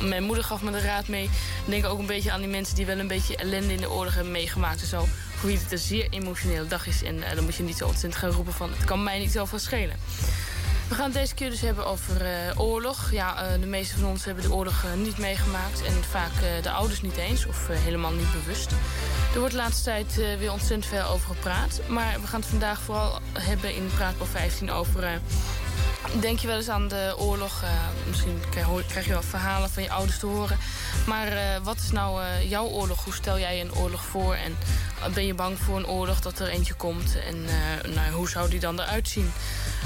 mijn 0.00 0.22
moeder 0.22 0.44
gaf 0.44 0.62
me 0.62 0.70
de 0.70 0.80
raad 0.80 1.08
mee. 1.08 1.30
Denk 1.64 1.84
ook 1.84 1.98
een 1.98 2.06
beetje 2.06 2.32
aan 2.32 2.40
die 2.40 2.48
mensen 2.50 2.74
die 2.74 2.86
wel 2.86 2.98
een 2.98 3.08
beetje 3.08 3.36
ellende 3.36 3.72
in 3.72 3.80
de 3.80 3.90
oorlog 3.90 4.14
hebben 4.14 4.32
meegemaakt 4.32 4.80
en 4.80 4.86
zo. 4.86 5.08
Wie 5.42 5.58
het 5.58 5.72
een 5.72 5.78
zeer 5.78 6.06
emotionele 6.10 6.66
dag 6.66 6.86
is. 6.86 7.02
En 7.02 7.22
eh, 7.22 7.34
dan 7.34 7.44
moet 7.44 7.54
je 7.54 7.62
niet 7.62 7.76
zo 7.76 7.86
ontzettend 7.86 8.22
gaan 8.22 8.30
roepen 8.30 8.52
van 8.52 8.70
het 8.70 8.84
kan 8.84 9.02
mij 9.02 9.18
niet 9.18 9.32
zoveel 9.32 9.58
schelen. 9.58 9.96
We 10.88 10.94
gaan 10.94 11.04
het 11.04 11.14
deze 11.14 11.34
keer 11.34 11.50
dus 11.50 11.60
hebben 11.60 11.86
over 11.86 12.20
eh, 12.20 12.60
oorlog. 12.60 13.12
Ja, 13.12 13.42
eh, 13.42 13.60
de 13.60 13.66
meeste 13.66 13.98
van 13.98 14.08
ons 14.08 14.24
hebben 14.24 14.44
de 14.44 14.52
oorlog 14.52 14.84
niet 14.96 15.18
meegemaakt. 15.18 15.82
En 15.82 16.04
vaak 16.10 16.62
de 16.62 16.70
ouders 16.70 17.00
niet 17.00 17.16
eens, 17.16 17.46
of 17.46 17.68
helemaal 17.70 18.12
niet 18.12 18.32
bewust. 18.32 18.70
Er 19.32 19.38
wordt 19.38 19.54
de 19.54 19.60
laatste 19.60 19.82
tijd 19.82 20.14
weer 20.38 20.52
ontzettend 20.52 20.86
veel 20.86 21.04
over 21.04 21.34
gepraat. 21.34 21.80
Maar 21.88 22.20
we 22.20 22.26
gaan 22.26 22.40
het 22.40 22.48
vandaag 22.48 22.80
vooral 22.80 23.20
hebben 23.32 23.74
in 23.74 23.90
Praatbal 23.96 24.26
15 24.26 24.70
over... 24.70 25.20
Denk 26.20 26.38
je 26.38 26.46
wel 26.46 26.56
eens 26.56 26.68
aan 26.68 26.88
de 26.88 27.14
oorlog? 27.18 27.62
Eh, 27.62 27.70
misschien 28.08 28.42
krijg, 28.50 29.06
je 29.06 29.12
wel 29.12 29.22
verhalen 29.22 29.70
van 29.70 29.82
je 29.82 29.90
ouders 29.90 30.18
te 30.18 30.26
horen. 30.26 30.58
Maar 31.06 31.26
eh, 31.26 31.42
wat 31.62 31.76
is 31.76 31.90
nou 31.90 32.22
eh, 32.22 32.50
jouw 32.50 32.64
oorlog? 32.66 33.04
Hoe 33.04 33.14
stel 33.14 33.38
jij 33.38 33.60
een 33.60 33.74
oorlog 33.74 34.04
voor? 34.04 34.34
En 34.34 34.56
ben 35.14 35.26
je 35.26 35.34
bang 35.34 35.58
voor 35.58 35.76
een 35.76 35.86
oorlog 35.86 36.20
dat 36.20 36.38
er 36.38 36.48
eentje 36.48 36.74
komt? 36.74 37.18
En 37.18 37.44
nou, 37.94 38.10
hoe 38.12 38.28
zou 38.28 38.50
die 38.50 38.60
dan 38.60 38.80
eruit 38.80 39.08
zien? 39.08 39.32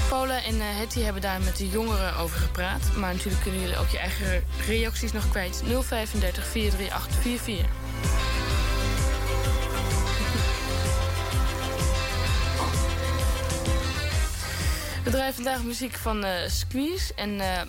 Paula 0.09 0.43
en 0.45 0.61
Hetty 0.61 1.01
hebben 1.01 1.23
daar 1.23 1.41
met 1.41 1.57
de 1.57 1.69
jongeren 1.69 2.17
over 2.17 2.39
gepraat. 2.39 2.83
Maar 2.97 3.13
natuurlijk 3.13 3.43
kunnen 3.43 3.61
jullie 3.61 3.79
ook 3.79 3.89
je 3.89 3.99
eigen 3.99 4.45
reacties 4.67 5.13
nog 5.13 5.31
kwijt. 5.31 5.63
035 5.65 6.47
438 6.47 7.23
44. 7.23 7.67
We 15.11 15.17
draaien 15.17 15.35
vandaag 15.35 15.63
muziek 15.63 15.95
van 15.95 16.25
eh, 16.25 16.49
Squeeze. 16.49 17.15
En 17.15 17.41
eh, 17.41 17.61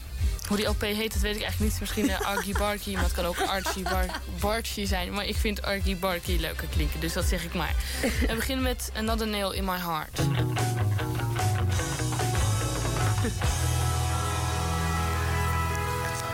hoe 0.48 0.58
die 0.58 0.66
LP 0.66 0.82
heet, 0.82 1.14
dat 1.14 1.22
weet 1.22 1.36
ik 1.36 1.42
eigenlijk 1.42 1.72
niet. 1.72 1.80
Misschien 1.80 2.10
eh, 2.10 2.20
Argy 2.20 2.52
Barky, 2.52 2.94
maar 2.94 3.04
het 3.04 3.14
kan 3.14 3.26
ook 3.26 3.40
Archie 3.40 3.84
Bar 4.40 4.62
zijn. 4.64 5.14
Maar 5.14 5.26
ik 5.26 5.36
vind 5.36 5.62
Argy 5.62 5.98
Barky 5.98 6.38
leuker 6.40 6.68
klinken, 6.68 7.00
dus 7.00 7.14
dat 7.14 7.26
zeg 7.26 7.44
ik 7.44 7.54
maar. 7.54 7.76
We 8.28 8.36
beginnen 8.36 8.64
met 8.64 8.92
Another 8.96 9.28
Nail 9.28 9.52
in 9.52 9.66
My 9.66 9.78
Heart. 9.78 10.18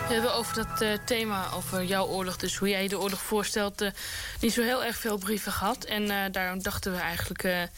We 0.08 0.14
hebben 0.14 0.34
over 0.34 0.54
dat 0.54 1.06
thema, 1.06 1.48
over 1.54 1.84
jouw 1.84 2.06
oorlog, 2.06 2.36
dus 2.36 2.56
hoe 2.56 2.68
jij 2.68 2.82
je 2.82 2.88
de 2.88 2.98
oorlog 2.98 3.22
voorstelt, 3.22 3.80
eh, 3.80 3.90
niet 4.40 4.52
zo 4.52 4.62
heel 4.62 4.84
erg 4.84 4.96
veel 4.96 5.18
brieven 5.18 5.52
gehad. 5.52 5.84
En 5.84 6.32
daarom 6.32 6.62
dachten 6.62 6.92
we 6.92 6.98
eigenlijk, 6.98 7.68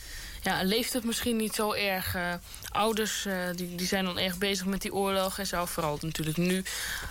ja, 0.42 0.62
leeft 0.62 0.92
het 0.92 1.04
misschien 1.04 1.36
niet 1.36 1.54
zo 1.54 1.72
erg? 1.72 2.14
eh, 2.14 2.34
ouders 2.70 3.26
eh, 3.26 3.34
die, 3.54 3.74
die 3.74 3.86
zijn 3.86 4.04
dan 4.04 4.18
erg 4.18 4.38
bezig 4.38 4.66
met 4.66 4.82
die 4.82 4.94
oorlog 4.94 5.38
en 5.38 5.46
zo, 5.46 5.64
vooral 5.64 5.98
natuurlijk 6.00 6.36
nu. 6.36 6.62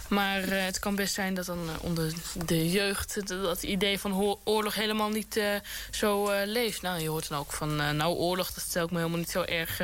Maar 0.08 0.44
eh, 0.44 0.66
het 0.66 0.80
kan 0.80 0.96
best 0.96 1.14
zijn 1.14 1.34
dat 1.34 1.46
dan 1.46 1.70
onder 1.82 2.14
de 2.46 2.70
jeugd 2.70 3.28
dat, 3.28 3.44
dat 3.44 3.64
idee 3.64 4.00
van 4.00 4.38
oorlog 4.44 4.76
helemaal 4.76 5.10
niet 5.10 5.38
eh, 5.38 5.46
zo 5.92 6.28
eh, 6.30 6.48
leeft. 6.48 6.82
Nou, 6.82 7.02
je 7.02 7.10
hoort 7.10 7.30
dan 7.30 7.40
ook 7.40 7.52
van, 7.52 7.76
nou 7.76 8.16
oorlog, 8.16 8.54
dat 8.54 8.64
stel 8.64 8.86
ik 8.86 8.92
me 8.92 8.98
helemaal 8.98 9.20
niet 9.20 9.30
zo 9.30 9.42
erg, 9.42 9.82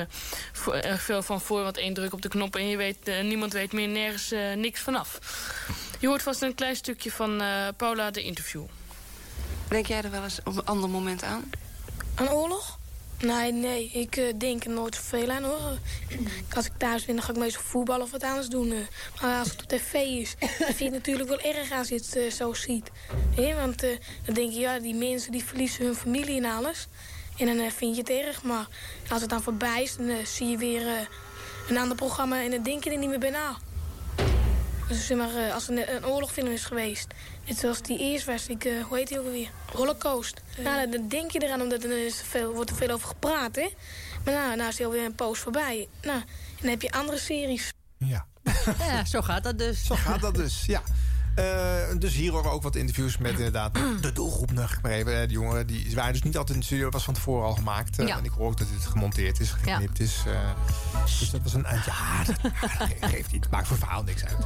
voor, 0.51 0.73
erg 0.73 1.01
veel 1.01 1.21
van 1.21 1.41
voor. 1.41 1.63
Want 1.63 1.77
één 1.77 1.93
druk 1.93 2.13
op 2.13 2.21
de 2.21 2.29
knop 2.29 2.55
en 2.55 2.67
je 2.67 2.77
weet, 2.77 3.23
niemand 3.23 3.53
weet 3.53 3.73
meer 3.73 3.87
nergens 3.87 4.31
eh, 4.31 4.53
niks 4.53 4.81
vanaf. 4.81 5.19
Je 5.99 6.07
hoort 6.07 6.21
vast 6.21 6.41
een 6.41 6.55
klein 6.55 6.75
stukje 6.75 7.11
van 7.11 7.41
eh, 7.41 7.67
Paula 7.77 8.11
de 8.11 8.23
interview. 8.23 8.63
Denk 9.67 9.85
jij 9.85 10.01
er 10.01 10.11
wel 10.11 10.23
eens 10.23 10.39
op 10.43 10.57
een 10.57 10.65
ander 10.65 10.89
moment 10.89 11.23
aan? 11.23 11.49
Aan 12.15 12.29
oorlog? 12.29 12.79
Nee, 13.21 13.51
nee, 13.51 13.89
ik 13.93 14.15
eh, 14.17 14.33
denk 14.37 14.63
er 14.63 14.69
nooit 14.71 14.95
zoveel 14.95 15.29
aan 15.29 15.43
hoor. 15.43 15.77
Als 16.55 16.65
ik 16.65 16.71
thuis 16.77 17.05
ben, 17.05 17.15
dan 17.15 17.23
ga 17.23 17.31
ik 17.31 17.37
meestal 17.37 17.61
voetballen 17.61 18.03
of 18.03 18.11
wat 18.11 18.23
anders 18.23 18.47
doen. 18.47 18.71
eh. 18.71 18.77
Maar 19.21 19.39
als 19.39 19.49
het 19.49 19.61
op 19.63 19.67
tv 19.69 19.93
is, 19.93 20.35
dan 20.39 20.49
vind 20.57 20.77
je 20.77 20.83
het 20.85 20.93
natuurlijk 20.93 21.29
wel 21.29 21.39
erg 21.39 21.71
als 21.71 21.87
je 21.87 21.95
het 21.95 22.15
eh, 22.15 22.31
zo 22.31 22.53
ziet. 22.53 22.91
Hè, 23.35 23.55
Want 23.55 23.79
dan 24.25 24.33
denk 24.33 24.51
je, 24.51 24.59
ja, 24.59 24.79
die 24.79 24.95
mensen 24.95 25.31
die 25.31 25.43
verliezen 25.43 25.85
hun 25.85 25.95
familie 25.95 26.37
en 26.37 26.45
alles. 26.45 26.87
En 27.37 27.57
dan 27.57 27.71
vind 27.71 27.95
je 27.95 28.01
het 28.01 28.09
erg. 28.25 28.43
Maar 28.43 28.67
als 29.09 29.21
het 29.21 29.29
dan 29.29 29.41
voorbij 29.41 29.83
is, 29.83 29.95
dan 29.95 30.11
zie 30.25 30.47
je 30.47 30.57
weer 30.57 31.09
een 31.69 31.77
ander 31.77 31.97
programma 31.97 32.41
en 32.43 32.51
dan 32.51 32.63
denk 32.63 32.83
je 32.83 32.91
er 32.91 32.97
niet 32.97 33.09
meer 33.09 33.19
bij 33.19 33.29
na. 33.29 33.57
Dus 34.87 35.05
zeg 35.07 35.17
maar, 35.17 35.35
eh, 35.35 35.53
als 35.53 35.67
er 35.69 35.77
een, 35.77 35.95
een 35.95 36.05
oorlogfilm 36.05 36.47
is 36.47 36.65
geweest. 36.65 37.07
Net 37.47 37.57
zoals 37.57 37.81
die 37.81 37.99
eerst 37.99 38.25
was, 38.25 38.47
ik, 38.47 38.65
eh, 38.65 38.83
hoe 38.83 38.97
heet 38.97 39.07
die 39.07 39.19
ook 39.19 39.25
alweer? 39.25 39.49
Holocaust. 39.73 40.41
Nou, 40.57 40.89
dan- 40.89 41.07
denk 41.07 41.31
je 41.31 41.43
eraan, 41.43 41.61
omdat 41.61 41.83
er 41.83 42.05
is 42.05 42.21
veel, 42.23 42.53
wordt 42.53 42.69
er 42.69 42.75
veel 42.75 42.89
over 42.89 43.07
gepraat, 43.07 43.55
hè. 43.55 43.69
Maar 44.25 44.33
nou, 44.33 44.55
nou 44.55 44.69
is 44.69 44.79
er 44.79 44.85
alweer 44.85 45.05
een 45.05 45.15
poos 45.15 45.39
voorbij. 45.39 45.87
Nou, 46.01 46.19
en 46.19 46.25
dan 46.61 46.69
heb 46.69 46.81
je 46.81 46.91
andere 46.91 47.17
series. 47.17 47.71
Ja. 47.97 48.25
Ja, 48.79 49.05
zo 49.05 49.21
gaat 49.21 49.43
dat 49.43 49.57
dus. 49.57 49.85
Zo 49.85 49.95
gaat 49.95 50.21
dat 50.21 50.35
dus, 50.35 50.63
ja. 50.65 50.81
Eh, 51.35 51.45
dus 51.99 52.13
hier 52.13 52.31
horen 52.31 52.45
we 52.45 52.51
ook 52.55 52.63
wat 52.63 52.75
interviews 52.75 53.17
met 53.17 53.31
inderdaad 53.31 53.73
de 54.01 54.11
doelgroep 54.11 54.51
nog 54.51 54.79
maar 54.81 54.91
even. 54.91 55.27
De 55.27 55.33
jongeren 55.33 55.67
die 55.67 55.95
waren 55.95 56.13
dus 56.13 56.21
niet 56.21 56.37
altijd 56.37 56.53
in 56.55 56.59
de 56.59 56.65
studio, 56.65 56.89
was 56.89 57.03
van 57.03 57.13
tevoren 57.13 57.45
al 57.47 57.53
gemaakt. 57.55 57.99
Eh, 57.99 58.07
Ja. 58.07 58.17
En 58.17 58.23
ik 58.23 58.31
hoor 58.31 58.47
ook 58.47 58.57
dat 58.57 58.67
dit 58.73 58.85
gemonteerd 58.85 59.39
is, 59.39 59.49
geknipt 59.51 59.99
is. 59.99 60.23
eh, 60.27 60.39
dus 61.19 61.29
dat 61.29 61.41
was 61.43 61.53
een. 61.53 61.65
eh, 61.65 61.85
ja, 61.85 62.23
dat, 62.23 62.35
geeft 63.11 63.31
niet. 63.31 63.49
Maakt 63.49 63.67
voor 63.67 63.77
verhaal 63.77 64.03
niks 64.03 64.25
uit. 64.25 64.37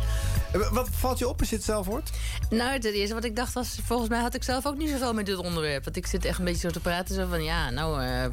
Eh, 0.53 0.71
Wat 0.71 0.89
valt 0.91 1.17
je 1.19 1.27
op 1.27 1.39
als 1.39 1.49
je 1.49 1.55
het 1.55 1.65
zelf 1.65 1.85
hoort? 1.85 2.09
Nou, 2.49 2.71
het 2.71 2.85
eerste 2.85 3.13
wat 3.13 3.23
ik 3.23 3.35
dacht 3.35 3.53
was... 3.53 3.77
volgens 3.85 4.09
mij 4.09 4.19
had 4.21 4.35
ik 4.35 4.43
zelf 4.43 4.65
ook 4.65 4.77
niet 4.77 4.89
zoveel 4.89 5.13
met 5.13 5.25
dit 5.25 5.37
onderwerp. 5.37 5.83
Want 5.83 5.95
ik 5.97 6.07
zit 6.07 6.25
echt 6.25 6.39
een 6.39 6.45
beetje 6.45 6.59
zo 6.67 6.69
te 6.69 6.79
praten. 6.79 7.15
Zo 7.15 7.27
van, 7.29 7.43
ja, 7.43 7.69
nou, 7.69 8.03
eh, 8.03 8.25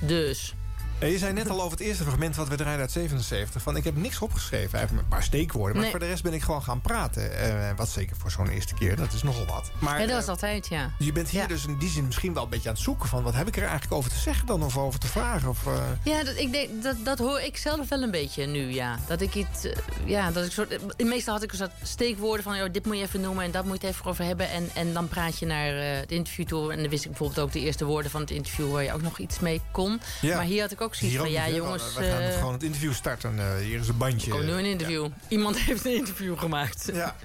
dus... 0.00 0.54
Eh, 0.98 1.10
Je 1.10 1.18
zei 1.18 1.32
net 1.32 1.48
al 1.50 1.58
over 1.62 1.70
het 1.78 1.86
eerste 1.86 2.02
fragment 2.02 2.36
wat 2.36 2.48
we 2.48 2.56
draaien 2.56 2.80
uit 2.80 2.90
77. 2.90 3.62
Van 3.62 3.76
ik 3.76 3.84
heb 3.84 3.96
niks 3.96 4.18
opgeschreven, 4.20 4.82
even 4.82 4.98
een 4.98 5.08
paar 5.08 5.22
steekwoorden. 5.22 5.72
Maar 5.72 5.82
Nee. 5.82 5.90
voor 5.90 6.00
de 6.00 6.06
rest 6.06 6.22
ben 6.22 6.32
ik 6.32 6.42
gewoon 6.42 6.62
gaan 6.62 6.80
praten. 6.80 7.38
Eh, 7.38 7.70
wat 7.76 7.88
zeker 7.88 8.16
voor 8.16 8.30
zo'n 8.30 8.48
eerste 8.48 8.74
keer, 8.74 8.96
dat 8.96 9.12
is 9.12 9.22
nogal 9.22 9.46
wat. 9.46 9.70
Maar, 9.78 10.00
ja, 10.00 10.06
dat 10.06 10.14
was 10.14 10.24
eh, 10.24 10.30
altijd, 10.30 10.66
ja. 10.68 10.90
je 10.98 11.12
bent 11.12 11.28
hier 11.28 11.48
dus 11.48 11.66
in 11.66 11.78
die 11.78 11.88
zin 11.88 12.04
misschien 12.04 12.34
wel 12.34 12.42
een 12.42 12.48
beetje 12.48 12.68
aan 12.68 12.74
het 12.74 12.84
zoeken 12.84 13.08
van... 13.08 13.22
wat 13.22 13.34
heb 13.34 13.46
ik 13.48 13.56
er 13.56 13.62
eigenlijk 13.62 13.92
over 13.92 14.10
te 14.10 14.16
zeggen 14.18 14.46
dan 14.46 14.62
of 14.62 14.76
over 14.78 15.00
te 15.00 15.06
vragen? 15.06 15.48
Of, 15.48 15.58
Ja, 16.04 16.24
dat, 16.24 16.36
ik 16.36 16.52
denk, 16.52 16.82
dat, 16.82 16.96
dat 17.04 17.18
hoor 17.18 17.40
ik 17.40 17.56
zelf 17.56 17.88
wel 17.88 18.02
een 18.02 18.10
beetje 18.10 18.46
nu, 18.46 18.70
ja. 18.72 18.98
Dat 19.06 19.20
ik 19.20 19.34
iets, 19.34 19.66
ja, 20.04 20.30
dat 20.30 20.44
ik 20.44 20.52
soort, 20.52 20.98
meestal 21.04 21.34
had 21.34 21.42
ik 21.42 21.52
een 21.52 21.58
soort 21.58 21.72
steekwoorden 21.82 22.42
van, 22.42 22.56
joh, 22.56 22.72
dit 22.72 22.86
moet 22.86 22.96
je 22.96 23.02
even 23.02 23.20
noemen 23.20 23.44
en 23.44 23.50
dat 23.50 23.64
moet 23.64 23.80
je 23.80 23.86
het 23.86 23.96
even 23.96 24.10
over 24.10 24.24
hebben. 24.24 24.50
En, 24.50 24.68
en 24.74 24.92
dan 24.92 25.08
praat 25.08 25.38
je 25.38 25.46
naar 25.46 25.74
het 25.74 26.12
interview 26.12 26.46
toe. 26.46 26.72
En 26.72 26.80
dan 26.80 26.88
wist 26.90 27.04
ik 27.04 27.10
bijvoorbeeld 27.10 27.40
ook 27.40 27.52
de 27.52 27.60
eerste 27.60 27.84
woorden 27.84 28.10
van 28.10 28.20
het 28.20 28.30
interview 28.30 28.72
waar 28.72 28.82
je 28.82 28.92
ook 28.92 29.02
nog 29.02 29.18
iets 29.18 29.38
mee 29.38 29.60
kon. 29.72 30.00
Ja. 30.20 30.36
Maar 30.36 30.44
hier 30.44 30.62
had 30.62 30.70
ik 30.72 30.80
ook 30.80 30.83
zoiets 30.92 31.16
van, 31.16 31.30
ja, 31.30 31.48
jongens. 31.48 31.94
We 31.94 32.02
gaan 32.04 32.20
eh, 32.20 32.38
gewoon 32.38 32.52
het 32.52 32.62
interview 32.62 32.92
starten. 32.92 33.38
Eh, 33.38 33.56
hier 33.56 33.80
is 33.80 33.88
een 33.88 33.96
bandje. 33.96 34.34
Oh, 34.34 34.40
nu 34.40 34.50
een 34.52 34.64
interview. 34.64 35.08
Iemand 35.28 35.58
heeft 35.66 35.84
een 35.84 35.94
interview 35.96 36.38
gemaakt. 36.38 36.90
Ja. 36.92 37.16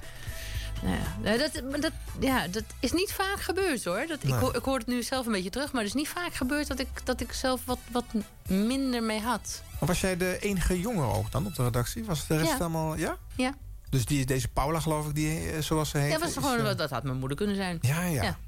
Nou 0.82 0.96
ja, 0.96 1.16
nou, 1.22 1.38
dat, 1.38 1.80
dat, 1.82 1.92
ja, 2.20 2.46
dat 2.48 2.62
is 2.80 2.92
niet 2.92 3.12
vaak 3.12 3.40
gebeurd 3.40 3.84
hoor. 3.84 4.04
Dat, 4.08 4.22
Nee. 4.22 4.32
ik, 4.34 4.38
hoor, 4.40 4.56
ik 4.56 4.64
hoor 4.64 4.78
het 4.78 4.86
nu 4.86 5.02
zelf 5.02 5.26
een 5.26 5.32
beetje 5.32 5.50
terug, 5.50 5.72
maar 5.72 5.80
het 5.82 5.90
is 5.90 5.96
niet 5.96 6.08
vaak 6.08 6.34
gebeurd 6.34 6.66
dat 6.66 6.78
ik, 6.78 6.88
dat 7.04 7.20
ik 7.20 7.32
zelf 7.32 7.60
wat, 7.64 7.78
wat 7.92 8.04
minder 8.48 9.02
mee 9.02 9.20
had. 9.20 9.62
Was 9.78 10.00
jij 10.00 10.16
de 10.16 10.38
enige 10.40 10.80
jongen 10.80 11.04
ook 11.14 11.30
dan 11.30 11.46
op 11.46 11.54
de 11.54 11.62
redactie? 11.62 12.04
Was 12.04 12.26
de 12.26 12.36
rest 12.36 12.50
Ja. 12.50 12.56
allemaal... 12.58 12.96
Ja? 12.96 13.16
Ja, 13.36 13.54
Dus 13.90 14.04
die, 14.04 14.26
deze 14.26 14.48
Paula, 14.48 14.80
geloof 14.80 15.06
ik, 15.08 15.14
die, 15.14 15.50
eh, 15.50 15.60
zoals 15.62 15.90
ze 15.90 15.98
heet. 15.98 16.12
ja 16.12 16.18
was 16.18 16.28
is, 16.28 16.34
gewoon, 16.34 16.76
dat 16.76 16.90
had 16.90 17.02
mijn 17.02 17.18
moeder 17.18 17.36
kunnen 17.36 17.56
zijn. 17.56 17.78
Ja, 17.80 18.02
ja, 18.02 18.38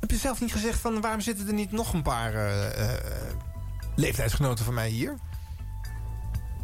Heb 0.00 0.10
je 0.10 0.16
zelf 0.16 0.40
niet 0.40 0.52
gezegd 0.52 0.80
van 0.80 1.00
waarom 1.00 1.20
zitten 1.20 1.46
er 1.46 1.52
niet 1.54 1.72
nog 1.72 1.92
een 1.92 2.02
paar 2.02 2.32
leeftijdsgenoten 4.00 4.64
van 4.64 4.74
mij 4.74 4.88
hier? 4.88 5.14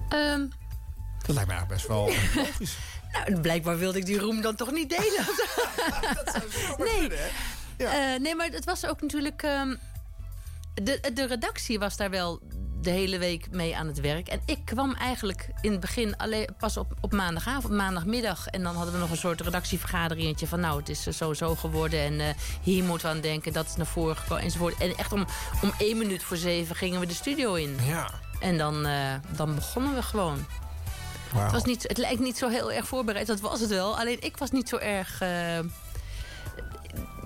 Ehm, 0.09 0.47
Dat 1.27 1.35
lijkt 1.35 1.49
me 1.51 1.55
eigenlijk 1.55 1.69
best 1.69 1.87
wel 1.87 2.05
logisch. 2.45 2.77
nou, 3.13 3.41
blijkbaar 3.41 3.79
wilde 3.79 3.99
ik 3.99 4.07
die 4.07 4.19
roem 4.19 4.41
dan 4.41 4.55
toch 4.57 4.71
niet 4.71 4.91
delen. 4.91 5.27
nee. 6.91 7.11
Eh, 7.77 8.21
nee, 8.21 8.35
maar 8.35 8.49
het 8.51 8.65
was 8.65 8.87
ook 8.87 9.01
natuurlijk... 9.03 9.43
ehm, 9.43 9.75
de, 10.75 11.11
de 11.15 11.27
redactie 11.27 11.79
was 11.79 11.97
daar 11.97 12.11
wel 12.11 12.41
de 12.81 12.91
hele 12.91 13.19
week 13.19 13.51
mee 13.51 13.77
aan 13.77 13.87
het 13.87 14.01
werk. 14.01 14.29
En 14.29 14.41
ik 14.45 14.59
kwam 14.65 14.95
eigenlijk 14.95 15.49
in 15.61 15.71
het 15.71 15.81
begin 15.81 16.17
alleen 16.17 16.49
pas 16.59 16.77
op, 16.77 16.95
op 17.01 17.13
maandagavond, 17.13 17.73
maandagmiddag. 17.73 18.47
En 18.47 18.63
dan 18.63 18.75
hadden 18.75 18.95
we 18.95 19.01
nog 19.01 19.11
een 19.11 19.17
soort 19.17 19.41
redactievergaderingetje 19.41 20.47
van... 20.47 20.61
nou, 20.61 20.79
het 20.79 20.89
is 20.89 21.07
eh, 21.07 21.13
zo 21.13 21.35
zo 21.35 21.55
geworden 21.55 22.01
en 22.01 22.21
eh, 22.21 22.27
hier 22.63 22.85
moeten 22.85 23.09
we 23.09 23.15
aan 23.15 23.21
denken. 23.21 23.53
Dat 23.53 23.67
is 23.67 23.77
naar 23.77 23.87
voren 23.87 24.17
gekomen 24.17 24.45
enzovoort. 24.45 24.79
En 24.79 24.97
echt 24.97 25.13
om, 25.13 25.27
om 25.63 25.73
één 25.79 25.99
minuut 25.99 26.23
voor 26.23 26.37
zeven 26.37 26.77
gingen 26.77 27.01
we 27.01 27.07
de 27.07 27.15
studio 27.15 27.55
in. 27.55 27.77
Ja. 27.87 28.11
En 28.41 28.59
dan, 28.59 28.87
eh, 28.87 29.15
dan 29.37 29.55
begonnen 29.55 29.95
we 29.95 30.03
gewoon. 30.03 30.47
Het, 31.35 31.53
was 31.53 31.65
niet, 31.65 31.83
het 31.83 31.99
lijkt 31.99 32.21
niet 32.21 32.39
zo 32.39 32.49
heel 32.49 32.73
erg 32.73 32.87
voorbereid, 32.87 33.27
dat 33.27 33.41
was 33.41 33.61
het 33.61 33.71
wel. 33.71 33.99
Alleen 33.99 34.17
ik 34.21 34.37
was 34.37 34.51
niet 34.51 34.69
zo 34.69 34.77
erg... 34.77 35.23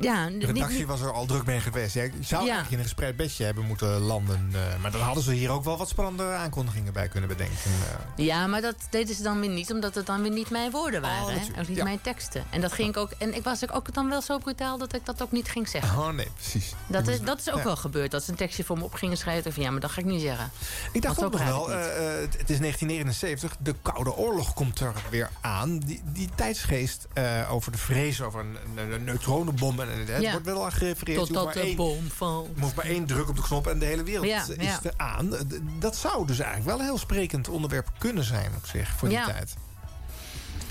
Ja, 0.00 0.26
De 0.28 0.46
redactie 0.46 0.78
niet- 0.78 0.86
was 0.86 1.00
er 1.00 1.12
al 1.12 1.26
druk 1.26 1.44
mee 1.46 1.60
geweest. 1.60 1.94
Ja, 1.94 2.02
je 2.02 2.10
zou 2.20 2.22
Ja. 2.30 2.38
eigenlijk 2.38 2.70
in 2.70 2.78
een 2.78 2.84
gespreid 2.84 3.16
bedje 3.16 3.44
hebben 3.44 3.64
moeten 3.66 3.88
landen. 3.98 4.50
eh, 4.52 4.60
maar 4.82 4.90
dan 4.90 5.00
hadden 5.00 5.22
ze 5.24 5.32
hier 5.32 5.50
ook 5.50 5.64
wel 5.64 5.76
wat 5.76 5.88
spannende 5.88 6.32
aankondigingen 6.34 6.92
bij 6.92 7.08
kunnen 7.08 7.28
bedenken. 7.28 7.56
eh. 8.16 8.24
Ja, 8.24 8.46
maar 8.46 8.60
dat 8.60 8.74
deden 8.90 9.14
ze 9.14 9.22
dan 9.22 9.40
weer 9.40 9.50
niet, 9.50 9.72
omdat 9.72 9.94
het 9.94 10.06
dan 10.06 10.22
weer 10.22 10.30
niet 10.30 10.50
mijn 10.50 10.70
woorden 10.70 11.00
waren. 11.00 11.40
hè? 11.40 11.46
Oh, 11.52 11.58
Ook 11.60 11.68
niet 11.68 11.76
ja. 11.76 11.84
mijn 11.84 12.00
teksten. 12.00 12.44
En 12.50 12.60
dat 12.60 12.72
ging 12.72 12.88
ik 12.88 12.96
ook. 12.96 13.10
En 13.18 13.34
ik 13.34 13.44
was 13.44 13.70
ook 13.70 13.94
dan 13.94 14.08
wel 14.08 14.22
zo 14.22 14.38
brutaal 14.38 14.78
dat 14.78 14.94
ik 14.94 15.04
dat 15.06 15.22
ook 15.22 15.32
niet 15.32 15.48
ging 15.48 15.68
zeggen. 15.68 15.98
Oh 15.98 16.08
nee, 16.08 16.28
precies. 16.34 16.72
Dat 16.86 17.08
is, 17.08 17.20
dat 17.20 17.38
is 17.38 17.50
ook 17.50 17.58
ja. 17.58 17.64
wel 17.64 17.76
gebeurd. 17.76 18.10
Dat 18.10 18.22
ze 18.24 18.30
een 18.30 18.36
tekstje 18.36 18.64
voor 18.64 18.78
me 18.78 18.84
op 18.84 18.94
gingen 18.94 19.16
schrijven. 19.16 19.52
Van 19.52 19.62
ja, 19.62 19.70
maar 19.70 19.80
dat 19.80 19.90
ga 19.90 20.00
ik 20.00 20.06
niet 20.06 20.20
zeggen. 20.22 20.50
Ik 20.92 21.02
dacht 21.02 21.24
ook 21.24 21.32
nog 21.32 21.44
wel, 21.44 21.64
ik 21.72 21.78
eh, 21.78 22.04
het 22.38 22.50
is 22.50 22.58
1979, 22.58 23.56
de 23.58 23.74
Koude 23.82 24.14
Oorlog 24.16 24.54
komt 24.54 24.80
er 24.80 24.92
weer 25.10 25.30
aan. 25.40 25.78
Die, 25.78 26.02
die 26.04 26.28
tijdsgeest 26.34 27.06
over 27.50 27.72
de 27.72 27.78
vrees 27.78 28.20
over 28.22 28.40
een, 28.40 28.56
een, 28.76 28.92
een 28.92 29.04
neutronenbom. 29.04 29.59
En, 29.60 29.78
en- 29.80 30.06
het 30.12 30.22
Ja. 30.22 30.30
wordt 30.30 30.46
wel 30.46 30.64
aan 30.64 30.72
gerefereerd. 30.72 31.18
Totdat 31.18 31.44
maar 31.44 31.54
de 31.54 31.60
één- 31.60 31.76
bom 31.76 32.10
valt. 32.16 32.48
Je 32.54 32.60
hoeft 32.60 32.74
maar 32.74 32.84
één 32.84 33.06
druk 33.06 33.28
op 33.28 33.36
de 33.36 33.42
knop 33.42 33.66
en 33.66 33.78
de 33.78 33.84
hele 33.86 34.02
wereld 34.02 34.26
Ja, 34.26 34.44
is 34.56 34.78
er 34.82 34.92
aan. 34.96 35.30
Dat 35.78 35.96
zou 35.96 36.26
dus 36.26 36.38
eigenlijk 36.38 36.70
wel 36.70 36.78
een 36.78 36.84
heel 36.84 36.98
sprekend 36.98 37.48
onderwerp 37.48 37.88
kunnen 37.98 38.24
zijn 38.24 38.52
op 38.56 38.66
zich 38.66 38.88
voor 38.96 39.08
die 39.08 39.16
Ja. 39.18 39.24
tijd. 39.26 39.54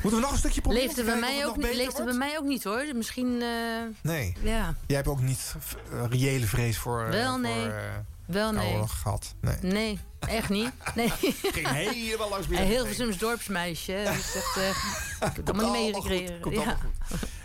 Moeten 0.01 0.19
we 0.19 0.25
nog 0.25 0.31
een 0.31 0.39
stukje 0.39 0.61
proberen? 0.61 0.85
Leefde 0.87 1.01
om 1.01 1.07
bij, 1.07 1.19
mij 1.19 1.45
ook, 1.45 1.55
het 1.55 1.65
niet- 1.65 1.75
leefde 1.75 2.03
bij 2.03 2.13
mij 2.13 2.37
ook 2.37 2.45
niet 2.45 2.63
hoor. 2.63 2.83
Misschien. 2.95 3.41
eh, 3.41 3.47
Nee. 4.01 4.35
Ja. 4.43 4.75
Jij 4.87 4.95
hebt 4.95 5.07
ook 5.07 5.21
niet 5.21 5.55
eh, 5.91 6.03
reële 6.09 6.45
vrees 6.45 6.77
voor, 6.77 7.03
eh, 7.03 7.09
Wel, 7.09 7.37
nee. 7.37 7.67
Wel, 8.25 8.51
nee. 8.51 8.87
Gehad. 8.87 9.33
Nee. 9.41 9.55
Nee, 9.61 9.99
echt 10.19 10.49
niet. 10.49 10.69
Nee. 10.95 11.11
Ging 11.41 11.67
helemaal 11.67 12.29
langs 12.29 12.45
Een 12.45 12.51
binnen. 12.51 12.69
Hilversums 12.69 13.17
dorpsmeisje. 13.17 14.01
Dat 14.05 14.13
is 14.15 14.35
echt, 14.41 14.55
ik 14.55 15.15
heb 15.19 15.35
het 15.35 15.49
allemaal 15.49 15.71
niet 15.83 15.91
meegekregen. 15.93 16.51
Ja. 16.51 16.57
allemaal 16.57 16.77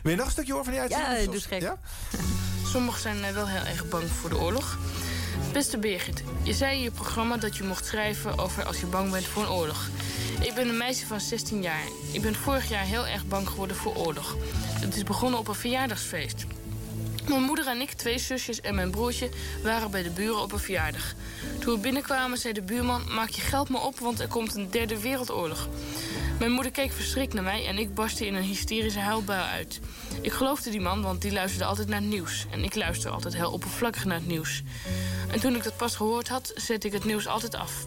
Wil 0.05 0.13
je 0.13 0.19
nog 0.19 0.27
een 0.27 0.33
stukje 0.33 0.53
horen 0.53 0.65
van 0.65 0.75
die 0.75 0.83
uitzending? 0.83 1.25
Ja, 1.25 1.31
dus 1.31 1.47
gek. 1.47 1.61
Ja? 1.61 1.79
Sommigen 2.67 3.01
zijn 3.01 3.25
eh, 3.25 3.33
wel 3.33 3.49
heel 3.49 3.65
erg 3.65 3.89
bang 3.89 4.09
voor 4.09 4.31
de 4.31 4.39
oorlog. 4.39 4.79
Beste 5.53 5.79
Birgit, 5.79 6.23
je 6.43 6.53
zei 6.53 6.77
in 6.77 6.83
je 6.83 6.91
programma 6.91 7.37
dat 7.37 7.57
je 7.57 7.65
mocht 7.65 7.87
schrijven 7.87 8.39
over 8.39 8.65
als 8.65 8.81
je 8.81 8.87
bang 8.87 9.11
bent 9.11 9.25
voor 9.25 9.43
een 9.43 9.49
oorlog. 9.49 9.89
Ik 10.41 10.55
ben 10.55 10.69
een 10.69 10.77
meisje 10.77 11.07
van 11.07 11.21
16 11.21 11.63
jaar. 11.63 11.85
Ik 12.13 12.23
ben 12.23 12.35
vorig 12.35 12.69
jaar 12.69 12.85
heel 12.85 13.07
erg 13.07 13.27
bang 13.27 13.49
geworden 13.49 13.77
voor 13.77 13.97
oorlog. 13.97 14.37
Het 14.81 14.97
is 14.97 15.03
begonnen 15.03 15.39
op 15.39 15.49
een 15.49 15.55
verjaardagsfeest. 15.55 16.45
Mijn 17.29 17.43
moeder 17.43 17.67
en 17.67 17.81
ik, 17.81 17.93
twee 17.93 18.19
zusjes 18.19 18.61
en 18.61 18.75
mijn 18.75 18.91
broertje 18.91 19.29
waren 19.63 19.91
bij 19.91 20.03
de 20.03 20.11
buren 20.11 20.41
op 20.41 20.53
een 20.53 20.59
verjaardag. 20.59 21.15
Toen 21.59 21.75
we 21.75 21.81
binnenkwamen 21.81 22.39
zei 22.39 22.53
de 22.53 22.63
buurman, 22.63 23.15
maak 23.15 23.29
je 23.29 23.41
geld 23.41 23.69
maar 23.69 23.83
op, 23.83 23.99
want 23.99 24.21
er 24.21 24.29
komt 24.29 24.55
een 24.55 24.71
derde 24.71 25.01
wereldoorlog. 25.01 25.69
Mijn 26.39 26.53
moeder 26.53 26.73
keek 26.73 26.93
verschrikt 26.93 27.35
naar 27.35 27.43
mij 27.43 27.67
en 27.67 27.79
ik 27.79 27.95
barstte 27.95 28.27
in 28.27 28.35
een 28.35 28.43
hysterische 28.43 28.99
huilbui 28.99 29.41
uit. 29.41 29.81
Ik 30.21 30.33
geloofde 30.33 30.71
die 30.71 30.81
man, 30.81 31.03
want 31.03 31.23
die 31.23 31.33
luisterde 31.33 31.65
altijd 31.65 31.89
naar 31.89 32.01
het 32.01 32.09
nieuws. 32.09 32.47
En 32.51 32.65
ik 32.65 32.75
luister 32.75 33.11
altijd 33.11 33.35
heel 33.35 33.53
oppervlakkig 33.53 34.05
naar 34.05 34.17
het 34.17 34.27
nieuws. 34.27 34.63
En 35.31 35.41
toen 35.41 35.55
ik 35.55 35.65
dat 35.65 35.77
pas 35.77 35.97
gehoord 35.97 36.29
had, 36.29 36.53
zette 36.55 36.87
ik 36.87 36.93
het 36.93 37.05
nieuws 37.05 37.27
altijd 37.27 37.55
af. 37.55 37.87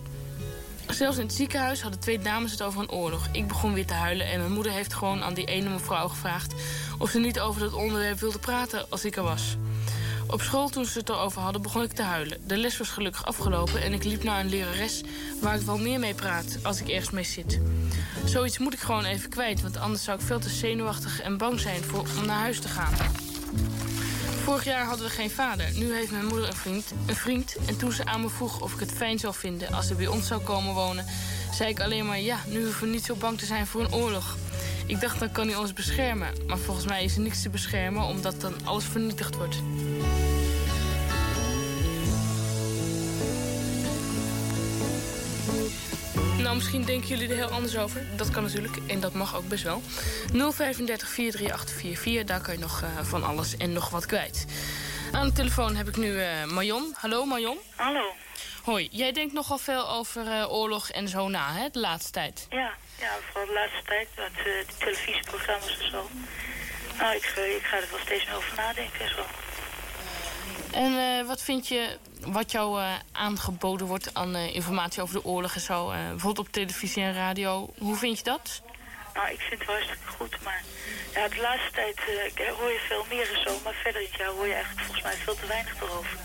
Zelfs 0.88 1.18
in 1.18 1.24
het 1.24 1.34
ziekenhuis 1.34 1.82
hadden 1.82 2.00
twee 2.00 2.20
dames 2.20 2.52
het 2.52 2.62
over 2.62 2.82
een 2.82 2.92
oorlog. 2.92 3.28
Ik 3.32 3.48
begon 3.48 3.74
weer 3.74 3.86
te 3.86 3.94
huilen 3.94 4.28
en 4.28 4.40
mijn 4.40 4.52
moeder 4.52 4.72
heeft 4.72 4.94
gewoon 4.94 5.24
aan 5.24 5.34
die 5.34 5.46
ene 5.46 5.70
mevrouw 5.70 6.08
gevraagd... 6.08 6.54
of 6.98 7.10
ze 7.10 7.20
niet 7.20 7.40
over 7.40 7.62
dat 7.62 7.74
onderwerp 7.74 8.20
wilde 8.20 8.40
praten 8.40 8.86
als 8.90 9.06
ik 9.06 9.16
er 9.16 9.24
was. 9.24 9.58
Op 10.30 10.42
school, 10.42 10.70
toen 10.70 10.86
ze 10.86 11.00
het 11.00 11.10
erover 11.10 11.42
hadden, 11.42 11.62
begon 11.62 11.84
ik 11.84 11.92
te 11.92 12.02
huilen. 12.02 12.38
De 12.48 12.58
les 12.58 12.78
was 12.78 12.90
gelukkig 12.90 13.26
afgelopen 13.26 13.82
en 13.82 13.94
ik 13.94 14.04
liep 14.04 14.24
naar 14.24 14.40
een 14.40 14.50
lerares... 14.50 15.04
waar 15.42 15.56
ik 15.56 15.62
wel 15.62 15.78
meer 15.78 16.00
mee 16.00 16.14
praat 16.14 16.58
als 16.64 16.82
ik 16.82 16.88
ergens 16.88 17.10
mee 17.10 17.24
zit. 17.24 17.60
Zoiets 18.26 18.58
moet 18.58 18.74
ik 18.74 18.80
gewoon 18.80 19.06
even 19.06 19.30
kwijt, 19.30 19.62
want 19.62 19.78
anders 19.78 20.04
zou 20.04 20.20
ik 20.20 20.26
veel 20.26 20.40
te 20.40 20.50
zenuwachtig 20.50 21.22
en 21.22 21.38
bang 21.38 21.60
zijn 21.60 21.84
voor, 21.84 22.06
om 22.20 22.26
naar 22.26 22.40
huis 22.40 22.60
te 22.60 22.68
gaan. 22.68 22.94
Vorig 24.44 24.64
jaar 24.64 24.86
hadden 24.86 25.06
we 25.06 25.12
geen 25.12 25.32
vader. 25.32 25.72
Nu 25.74 25.94
heeft 25.94 26.12
mijn 26.12 26.26
moeder 26.26 26.48
een 26.48 26.56
vriend, 26.56 26.86
een 27.06 27.16
vriend. 27.16 27.56
En 27.68 27.78
toen 27.78 27.92
ze 27.92 28.06
aan 28.06 28.22
me 28.22 28.30
vroeg 28.30 28.62
of 28.62 28.74
ik 28.74 28.80
het 28.80 28.92
fijn 28.92 29.20
zou 29.20 29.34
vinden 29.34 29.74
als 29.74 29.88
ze 29.88 29.96
bij 29.96 30.08
ons 30.08 30.28
zou 30.28 30.42
komen 30.42 30.74
wonen... 30.74 31.06
zei 31.52 31.70
ik 31.70 31.80
alleen 31.80 32.06
maar 32.06 32.20
ja, 32.20 32.40
nu 32.48 32.64
hoeven 32.64 32.88
we 32.88 32.94
niet 32.94 33.06
zo 33.06 33.16
bang 33.16 33.38
te 33.38 33.46
zijn 33.46 33.68
voor 33.68 33.82
een 33.82 33.94
oorlog. 33.94 34.36
Ik 34.86 35.02
dacht, 35.02 35.20
dan 35.20 35.32
kan 35.32 35.48
hij 35.48 35.58
ons 35.58 35.74
beschermen. 35.74 36.28
Maar 36.48 36.58
volgens 36.58 36.86
mij 36.86 37.04
is 37.04 37.16
er 37.16 37.22
niks 37.22 37.42
te 37.42 37.50
beschermen, 37.50 38.04
omdat 38.04 38.42
dan 38.42 38.54
alles 38.64 38.86
vernietigd 38.86 39.36
wordt. 39.36 39.62
Nou, 46.38 46.56
misschien 46.56 46.84
denken 46.84 47.08
jullie 47.08 47.30
er 47.30 47.36
heel 47.36 47.50
anders 47.50 47.78
over. 47.78 48.06
Dat 48.16 48.30
kan 48.30 48.44
natuurlijk 48.44 48.78
en 48.88 49.00
dat 49.00 49.14
mag 49.14 49.36
ook 49.36 49.48
best 49.48 49.64
wel. 49.64 49.82
035 50.32 51.10
43844, 51.10 52.24
daar 52.24 52.42
kan 52.42 52.54
je 52.54 52.60
nog 52.60 52.82
eh, 52.82 53.06
van 53.06 53.24
alles 53.24 53.58
en 53.58 53.74
nog 53.74 53.90
wat 53.90 54.06
kwijt. 54.06 54.46
Aan 55.12 55.28
de 55.28 55.34
telefoon 55.34 55.76
heb 55.76 55.88
ik 55.88 55.98
nu 55.98 56.18
Marion. 56.46 56.94
Hallo 56.98 57.26
Marion. 57.26 57.58
Hallo. 57.76 58.27
Hoi, 58.68 58.88
jij 58.92 59.12
denkt 59.12 59.34
nogal 59.34 59.58
veel 59.58 59.90
over 59.90 60.28
eh, 60.28 60.52
oorlog 60.52 60.90
en 60.90 61.08
zo 61.08 61.28
na, 61.28 61.54
hè, 61.54 61.70
de 61.70 61.80
laatste 61.80 62.12
tijd. 62.12 62.48
Ja, 62.50 62.74
ja, 63.00 63.12
vooral 63.26 63.46
de 63.46 63.54
laatste 63.54 63.82
tijd 63.86 64.08
met 64.16 64.32
eh, 64.38 64.44
de 64.44 64.66
televisieprogramma's 64.78 65.78
en 65.80 65.90
zo. 65.90 66.10
Nou, 66.98 67.16
ik, 67.16 67.34
eh, 67.36 67.56
ik 67.56 67.64
ga 67.64 67.78
er 67.78 67.88
wel 67.92 68.00
steeds 68.00 68.26
meer 68.26 68.36
over 68.36 68.56
nadenken 68.56 69.00
en 69.00 69.10
zo. 69.10 69.26
En 70.72 71.26
wat 71.26 71.42
vind 71.42 71.68
je 71.68 71.98
wat 72.26 72.52
jou 72.52 72.82
aangeboden 73.12 73.88
wordt 73.88 74.14
aan 74.14 74.36
informatie 74.36 75.02
over 75.02 75.16
de 75.16 75.26
oorlog 75.26 75.56
en 75.56 75.62
zo? 75.62 75.88
bijvoorbeeld 75.88 76.48
op 76.48 76.54
televisie 76.54 77.04
en 77.04 77.14
radio. 77.14 77.74
Hoe 77.78 77.96
vind 77.96 78.18
je 78.18 78.24
dat? 78.24 78.62
Nou, 79.14 79.30
ik 79.30 79.40
vind 79.40 79.60
het 79.60 79.70
hartstikke 79.70 80.08
goed, 80.08 80.44
maar 80.44 80.64
ja, 81.14 81.28
de 81.28 81.42
laatste 81.42 81.72
tijd 81.72 81.98
eh, 82.00 82.54
hoor 82.58 82.72
je 82.72 82.80
veel 82.88 83.06
meer 83.10 83.28
en 83.34 83.42
zo. 83.42 83.60
Maar 83.64 83.74
verder 83.74 84.02
dit 84.02 84.16
jaar 84.18 84.30
hoor 84.30 84.48
je 84.48 84.54
eigenlijk 84.54 84.84
volgens 84.86 85.04
mij 85.04 85.16
veel 85.16 85.36
te 85.36 85.48
weinig 85.48 85.82
erover. 85.82 86.18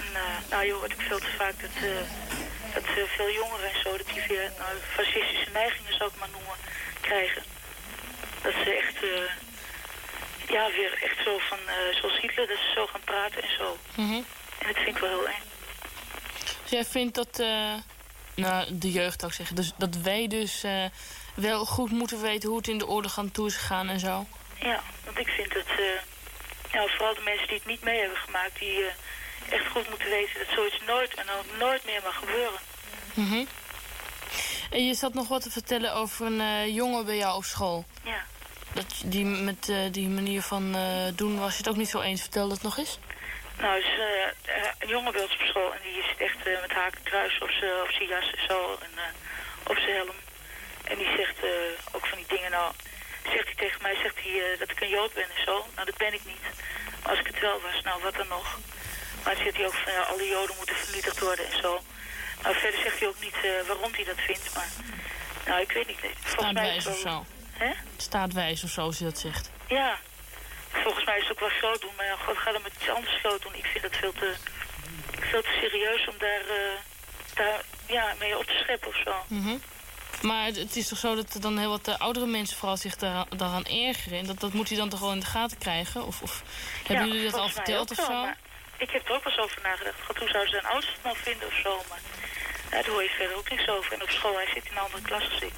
En 0.00 0.10
eh, 0.14 0.50
nou, 0.50 0.66
je 0.66 0.72
hoort 0.72 0.92
ook 0.92 1.02
veel 1.02 1.18
te 1.18 1.34
vaak 1.38 1.60
dat, 1.60 1.76
eh, 1.76 2.06
dat 2.74 2.84
veel 3.16 3.30
jongeren 3.30 3.68
en 3.72 3.80
zo, 3.82 3.96
dat 3.96 4.06
die 4.06 4.22
weer 4.28 4.52
nou, 4.58 4.70
fascistische 4.96 5.50
neigingen, 5.52 5.96
zou 5.96 6.10
ik 6.10 6.18
maar 6.18 6.28
noemen, 6.32 6.56
krijgen. 7.00 7.42
Dat 8.42 8.52
ze 8.64 8.74
echt, 8.82 8.98
ja, 10.48 10.70
weer 10.70 11.02
echt 11.02 11.18
zo 11.24 11.38
van, 11.38 11.58
zoals 12.00 12.20
Hitler, 12.20 12.46
dat 12.46 12.56
ze 12.56 12.72
zo 12.74 12.86
gaan 12.86 13.04
praten 13.04 13.42
en 13.42 13.54
zo. 13.58 13.78
Mhm. 13.94 14.22
En 14.58 14.66
dat 14.66 14.76
vind 14.76 14.96
ik 14.96 14.98
wel 14.98 15.10
heel 15.10 15.28
eng. 15.28 15.42
Dus 16.62 16.70
jij 16.70 16.84
vindt 16.84 17.14
dat, 17.14 17.38
nou, 18.34 18.78
de 18.78 18.92
jeugd 18.92 19.20
ik 19.20 19.32
zeggen, 19.32 19.56
dus 19.56 19.72
dat 19.76 19.96
wij 19.96 20.26
dus 20.26 20.64
wel 21.34 21.64
goed 21.64 21.90
moeten 21.90 22.20
weten 22.20 22.48
hoe 22.48 22.58
het 22.58 22.68
in 22.68 22.78
de 22.78 22.86
oorlog 22.86 23.18
aan 23.18 23.30
toe 23.30 23.46
is 23.46 23.56
gegaan 23.56 23.88
en 23.88 24.00
zo? 24.00 24.26
Ja, 24.60 24.82
want 25.04 25.18
ik 25.18 25.28
vind 25.28 25.52
dat, 25.52 25.66
eh, 25.66 26.00
ja, 26.72 26.86
vooral 26.86 27.14
de 27.14 27.20
mensen 27.24 27.48
die 27.48 27.56
het 27.56 27.66
niet 27.66 27.82
mee 27.82 28.00
hebben 28.00 28.18
gemaakt, 28.18 28.58
die 28.58 28.78
eh, 28.78 29.52
echt 29.52 29.66
goed 29.66 29.88
moeten 29.88 30.08
weten 30.08 30.38
dat 30.38 30.54
zoiets 30.54 30.80
nooit 30.86 31.14
en 31.14 31.24
ook 31.30 31.58
nooit 31.58 31.84
meer 31.84 32.00
mag 32.04 32.18
gebeuren. 32.18 32.60
Mhm. 33.14 33.44
En 34.70 34.86
je 34.86 34.94
zat 34.94 35.14
nog 35.14 35.28
wat 35.28 35.42
te 35.42 35.50
vertellen 35.50 35.94
over 35.94 36.26
een 36.26 36.40
eh, 36.40 36.74
jongen 36.74 37.04
bij 37.04 37.16
jou 37.16 37.36
op 37.36 37.44
school. 37.44 37.84
Ja. 38.02 38.24
Dat 38.72 39.02
die 39.04 39.24
met 39.24 39.72
die 39.90 40.08
manier 40.08 40.42
van 40.42 40.76
doen 41.14 41.38
was 41.38 41.52
je 41.52 41.58
het 41.58 41.68
ook 41.68 41.76
niet 41.76 41.88
zo 41.88 42.00
eens. 42.00 42.20
Vertel 42.20 42.48
dat 42.48 42.62
nog 42.62 42.78
eens. 42.78 42.98
Nou, 43.58 43.80
dus, 43.80 43.98
een 44.78 44.88
jongen 44.88 45.12
bij 45.12 45.22
ons 45.22 45.32
op 45.32 45.40
school 45.40 45.72
en 45.72 45.78
die 45.82 46.02
zit 46.02 46.18
echt 46.18 46.44
met 46.44 46.72
haken 46.72 47.02
kruis 47.02 47.38
op 47.38 47.50
zijn 47.50 48.08
jas 48.08 48.30
en 48.30 48.46
zo 48.48 48.78
en 48.80 48.90
op 49.66 49.76
zijn 49.76 49.96
helm. 49.96 50.23
En 50.84 50.98
die 50.98 51.16
zegt 51.16 51.38
eh, 51.42 51.94
ook 51.94 52.06
van 52.06 52.18
die 52.18 52.26
dingen, 52.26 52.50
nou, 52.50 52.72
zegt 53.22 53.44
hij 53.44 53.54
tegen 53.54 53.82
mij, 53.82 53.96
zegt 54.02 54.16
hij 54.22 54.52
eh, 54.52 54.58
dat 54.58 54.70
ik 54.70 54.80
een 54.80 54.88
Jood 54.88 55.14
ben 55.14 55.24
en 55.36 55.44
zo. 55.44 55.66
Nou, 55.74 55.86
dat 55.86 55.96
ben 55.96 56.14
ik 56.14 56.24
niet. 56.24 56.46
Maar 57.02 57.10
als 57.10 57.18
ik 57.18 57.26
het 57.26 57.40
wel 57.40 57.60
was, 57.60 57.82
nou, 57.82 58.02
wat 58.02 58.14
dan 58.14 58.28
nog? 58.28 58.58
Maar 59.22 59.34
dan 59.34 59.44
zegt 59.44 59.56
hij 59.56 59.66
ook 59.66 59.74
van, 59.74 59.92
ja, 59.92 60.00
alle 60.00 60.28
Joden 60.28 60.56
moeten 60.56 60.76
vernietigd 60.76 61.20
worden 61.20 61.44
en 61.50 61.60
zo. 61.60 61.82
Nou, 62.42 62.54
verder 62.56 62.80
zegt 62.80 62.98
hij 62.98 63.08
ook 63.08 63.20
niet 63.20 63.36
eh, 63.42 63.66
waarom 63.66 63.92
hij 63.94 64.04
dat 64.04 64.20
vindt, 64.20 64.54
maar... 64.54 64.68
Nou, 65.46 65.60
ik 65.60 65.72
weet 65.72 65.86
niet. 65.86 65.98
Volgens 66.20 66.52
mij 66.52 66.76
is 66.76 66.84
het 66.84 66.94
of 66.94 67.00
zo. 67.00 67.24
Hè? 67.52 67.72
Staatwijs 67.96 68.64
of 68.64 68.70
zo, 68.70 68.80
als 68.80 68.98
je 68.98 69.04
dat 69.04 69.18
zegt. 69.18 69.50
Ja. 69.68 69.98
Volgens 70.70 71.04
mij 71.04 71.16
is 71.16 71.22
het 71.22 71.32
ook 71.32 71.40
wel 71.40 71.58
groot 71.58 71.80
doen, 71.80 71.92
maar 71.96 72.06
ja, 72.06 72.16
God, 72.16 72.38
ga 72.38 72.52
dan 72.52 72.62
met 72.62 72.72
iets 72.74 72.88
anders 72.88 73.18
groot 73.20 73.42
doen. 73.42 73.54
Ik 73.54 73.64
vind 73.64 73.82
dat 73.82 73.96
veel 73.96 74.12
te, 74.12 74.34
veel 75.20 75.42
te 75.42 75.58
serieus 75.60 76.08
om 76.08 76.14
daar, 76.18 76.42
daar 77.34 77.60
ja, 77.86 78.14
mee 78.18 78.38
op 78.38 78.44
te 78.44 78.58
scheppen 78.62 78.88
of 78.88 79.00
zo. 79.04 79.14
Mhm. 79.28 79.56
Maar 80.22 80.46
het, 80.46 80.56
het 80.56 80.76
is 80.76 80.88
toch 80.88 80.98
zo 80.98 81.14
dat 81.14 81.36
dan 81.40 81.58
heel 81.58 81.70
wat 81.70 81.88
eh, 81.88 81.98
oudere 81.98 82.26
mensen 82.26 82.56
vooral 82.56 82.76
zich 82.76 82.96
daaraan, 82.96 83.26
daaraan 83.36 83.64
ergeren. 83.64 84.18
En 84.18 84.26
dat, 84.26 84.40
dat 84.40 84.52
moet 84.52 84.68
hij 84.68 84.78
dan 84.78 84.88
toch 84.88 85.00
wel 85.00 85.12
in 85.12 85.20
de 85.20 85.26
gaten 85.26 85.58
krijgen? 85.58 86.06
Of, 86.06 86.22
of 86.22 86.42
hebben 86.86 87.06
jullie 87.06 87.30
dat 87.30 87.40
al 87.40 87.48
verteld 87.48 87.90
of 87.90 87.96
zo? 87.96 88.26
Ik 88.78 88.90
heb 88.90 89.08
er 89.08 89.14
ook 89.14 89.24
wel 89.24 89.32
eens 89.32 89.42
over 89.42 89.60
nagedacht. 89.62 90.02
God, 90.06 90.18
hoe 90.18 90.28
zou 90.28 90.46
zijn 90.46 90.64
ouders 90.64 90.92
het 90.92 91.04
nou 91.04 91.16
vinden 91.16 91.46
of 91.46 91.60
zo? 91.62 91.82
Maar 91.88 92.00
ja, 92.70 92.82
daar 92.82 92.90
hoor 92.90 93.02
je 93.02 93.08
verder 93.08 93.36
ook 93.36 93.50
niks 93.50 93.68
over. 93.68 93.92
En 93.92 94.02
op 94.02 94.10
school, 94.10 94.34
hij 94.34 94.46
zit 94.54 94.64
in 94.64 94.72
een 94.72 94.78
andere 94.78 95.02
klas 95.02 95.30
als 95.30 95.42
ik. 95.42 95.52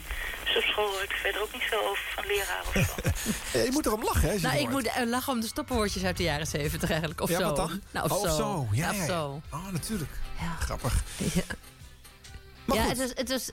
Dus 0.45 0.57
op 0.57 0.63
school 0.63 0.91
hoor 0.91 1.03
ik 1.03 1.13
er 1.13 1.19
verder 1.19 1.43
ook 1.43 1.53
niet 1.53 1.63
veel 1.63 1.87
over 1.89 2.05
van 2.15 2.27
leraren 2.27 2.67
of 2.67 2.87
zo. 2.87 2.95
Eh, 3.53 3.65
je 3.65 3.71
moet 3.73 3.87
erom 3.87 4.05
lachen, 4.05 4.29
hè? 4.29 4.39
Nou, 4.39 4.59
ik 4.59 4.69
moet 4.69 4.87
eh, 4.87 5.07
lachen 5.07 5.33
om 5.33 5.41
de 5.41 5.47
stoppenwoordjes 5.47 6.05
uit 6.05 6.17
de 6.17 6.23
jaren 6.23 6.47
zeventig 6.47 6.91
eigenlijk. 6.91 7.21
Of 7.21 7.29
ja, 7.31 7.39
zo. 7.39 7.45
wat 7.45 7.57
dan? 7.57 7.83
Nou, 7.91 8.05
of 8.05 8.13
oh, 8.13 8.23
of 8.23 8.29
zo. 8.29 8.37
zo. 8.37 8.69
Ja, 8.73 8.91
of 8.91 8.97
ja, 8.97 9.03
ja. 9.03 9.07
zo. 9.07 9.41
Oh, 9.51 9.67
natuurlijk. 9.73 10.11
Grappig. 10.59 11.03
Ja, 12.65 12.83
het 12.83 12.99
is, 12.99 13.13
het 13.15 13.31
is... 13.31 13.51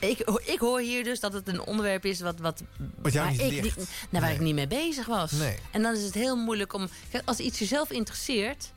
Ik, 0.00 0.18
ik 0.44 0.58
hoor 0.58 0.80
hier 0.80 1.04
dus 1.04 1.20
dat 1.20 1.32
het 1.32 1.48
een 1.48 1.60
onderwerp 1.60 2.04
is 2.04 2.20
wat, 2.20 2.38
wat, 2.38 2.62
Wat 3.02 3.12
waar, 3.12 3.30
niet 3.30 3.40
ik, 3.40 3.62
niet- 3.62 3.88
nou, 4.10 4.24
waar 4.24 4.32
ik 4.34 4.40
niet 4.40 4.54
mee 4.54 4.66
bezig 4.66 5.06
was. 5.06 5.32
Nee. 5.32 5.56
En 5.70 5.82
dan 5.82 5.94
is 5.96 6.02
het 6.02 6.14
heel 6.14 6.36
moeilijk 6.36 6.72
om... 6.72 6.88
Kijk, 7.10 7.22
als 7.26 7.38
iets 7.38 7.58
jezelf 7.58 7.90
interesseert... 7.90 8.72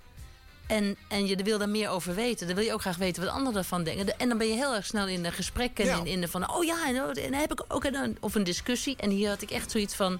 En, 0.68 0.98
en 1.08 1.26
je 1.28 1.36
wil 1.36 1.58
daar 1.58 1.70
meer 1.70 1.90
over 1.90 2.16
weten. 2.16 2.48
Dan 2.48 2.56
wil 2.56 2.66
je 2.66 2.74
ook 2.74 2.82
graag 2.82 2.98
weten 2.98 3.24
wat 3.24 3.34
anderen 3.34 3.58
ervan 3.58 3.84
denken. 3.84 4.20
En 4.20 4.30
dan 4.30 4.38
ben 4.38 4.48
je 4.48 4.54
heel 4.54 4.76
erg 4.76 4.86
snel 4.86 5.08
in 5.08 5.24
de 5.24 5.32
gesprekken. 5.32 5.90
En 5.90 5.98
in, 6.00 6.06
in 6.06 6.22
de 6.22 6.28
van, 6.28 6.52
oh 6.54 6.64
ja, 6.64 6.88
en, 6.88 6.96
oh, 7.02 7.14
dan 7.14 7.34
heb 7.34 7.52
ik 7.52 7.64
ook 7.68 7.84
een, 7.84 8.18
of 8.20 8.36
een 8.36 8.44
discussie. 8.44 8.96
En 8.98 9.10
hier 9.10 9.30
had 9.30 9.42
ik 9.42 9.52
echt 9.52 9.72
zoiets 9.72 9.96
van... 9.96 10.20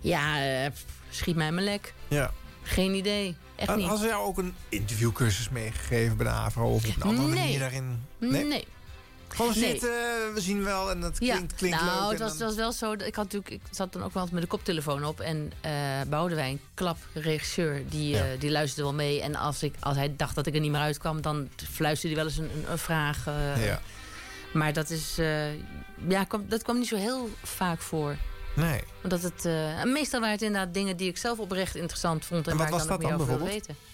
Ja, 0.00 0.44
eh, 0.64 0.70
schiet 1.10 1.36
mij 1.36 1.52
maar 1.52 1.62
lek. 1.62 1.94
Ja. 2.08 2.32
Geen 2.62 2.94
idee. 2.94 3.36
Echt 3.56 3.68
En 3.68 3.76
niet. 3.76 3.86
Hadden 3.86 4.04
ze 4.04 4.10
jou 4.12 4.24
ook 4.26 4.38
een 4.38 4.54
interviewcursus 4.68 5.48
meegegeven 5.48 6.16
bij 6.16 6.26
de 6.26 6.32
AVRO? 6.32 6.74
Of 6.74 6.84
op 6.88 6.96
een 6.96 7.02
andere 7.02 7.28
Nee. 7.28 7.38
manier 7.38 7.58
daarin? 7.58 8.04
Nee. 8.18 8.64
Gewoon 9.34 9.52
Nee. 9.58 9.70
zitten, 9.70 9.90
we 10.34 10.40
zien 10.40 10.64
wel 10.64 10.90
en 10.90 11.00
dat 11.00 11.18
klinkt, 11.18 11.54
klinkt 11.54 11.80
nou, 11.80 12.00
leuk. 12.02 12.10
het 12.10 12.20
was, 12.20 12.30
het 12.30 12.40
was 12.40 12.54
wel 12.54 12.72
zo. 12.72 12.92
Ik, 12.92 13.14
had 13.14 13.24
natuurlijk, 13.32 13.50
ik 13.50 13.60
zat 13.70 13.92
dan 13.92 14.02
ook 14.02 14.14
wel 14.14 14.28
met 14.32 14.42
de 14.42 14.48
koptelefoon 14.48 15.04
op. 15.04 15.20
En 15.20 15.52
eh 15.60 15.72
Boudewijn, 16.08 16.60
klap, 16.74 16.96
regisseur, 17.14 17.82
die, 17.88 18.18
eh, 18.18 18.40
die 18.40 18.50
luisterde 18.50 18.82
wel 18.82 18.94
mee. 18.98 19.20
En 19.22 19.34
als, 19.36 19.62
ik, 19.62 19.74
als 19.80 19.96
hij 19.96 20.14
dacht 20.16 20.34
dat 20.34 20.46
ik 20.46 20.54
er 20.54 20.60
niet 20.60 20.70
meer 20.70 20.80
uitkwam, 20.80 21.20
dan 21.20 21.48
fluisterde 21.70 22.14
hij 22.16 22.24
wel 22.24 22.32
eens 22.34 22.42
een, 22.42 22.58
een, 22.64 22.70
een 22.72 22.78
vraag. 22.78 23.26
eh. 23.26 23.66
Ja. 23.66 23.80
Maar 24.52 24.72
dat 24.72 24.90
is. 24.90 25.18
eh, 25.18 25.52
ja, 26.08 26.24
kwam, 26.24 26.44
dat 26.48 26.62
kwam 26.62 26.78
niet 26.78 26.88
zo 26.88 26.96
heel 26.96 27.28
vaak 27.42 27.80
voor. 27.80 28.16
Nee. 28.56 28.80
Omdat 29.02 29.22
het, 29.22 29.44
eh, 29.44 29.82
meestal 29.84 30.20
waren 30.20 30.34
het 30.34 30.42
inderdaad 30.44 30.74
dingen 30.74 30.96
die 30.96 31.08
ik 31.08 31.16
zelf 31.18 31.38
oprecht 31.38 31.74
interessant 31.76 32.24
vond. 32.24 32.46
En, 32.46 32.52
En 32.52 32.58
wat 32.58 32.68
waar 32.68 32.74
was 32.78 32.82
ik 32.82 32.88
dan 32.88 32.96
ook 32.96 33.02
dat 33.02 33.10
meer 33.10 33.26
dan 33.26 33.26
over 33.36 33.38
bijvoorbeeld? 33.48 33.66
weten. 33.66 33.88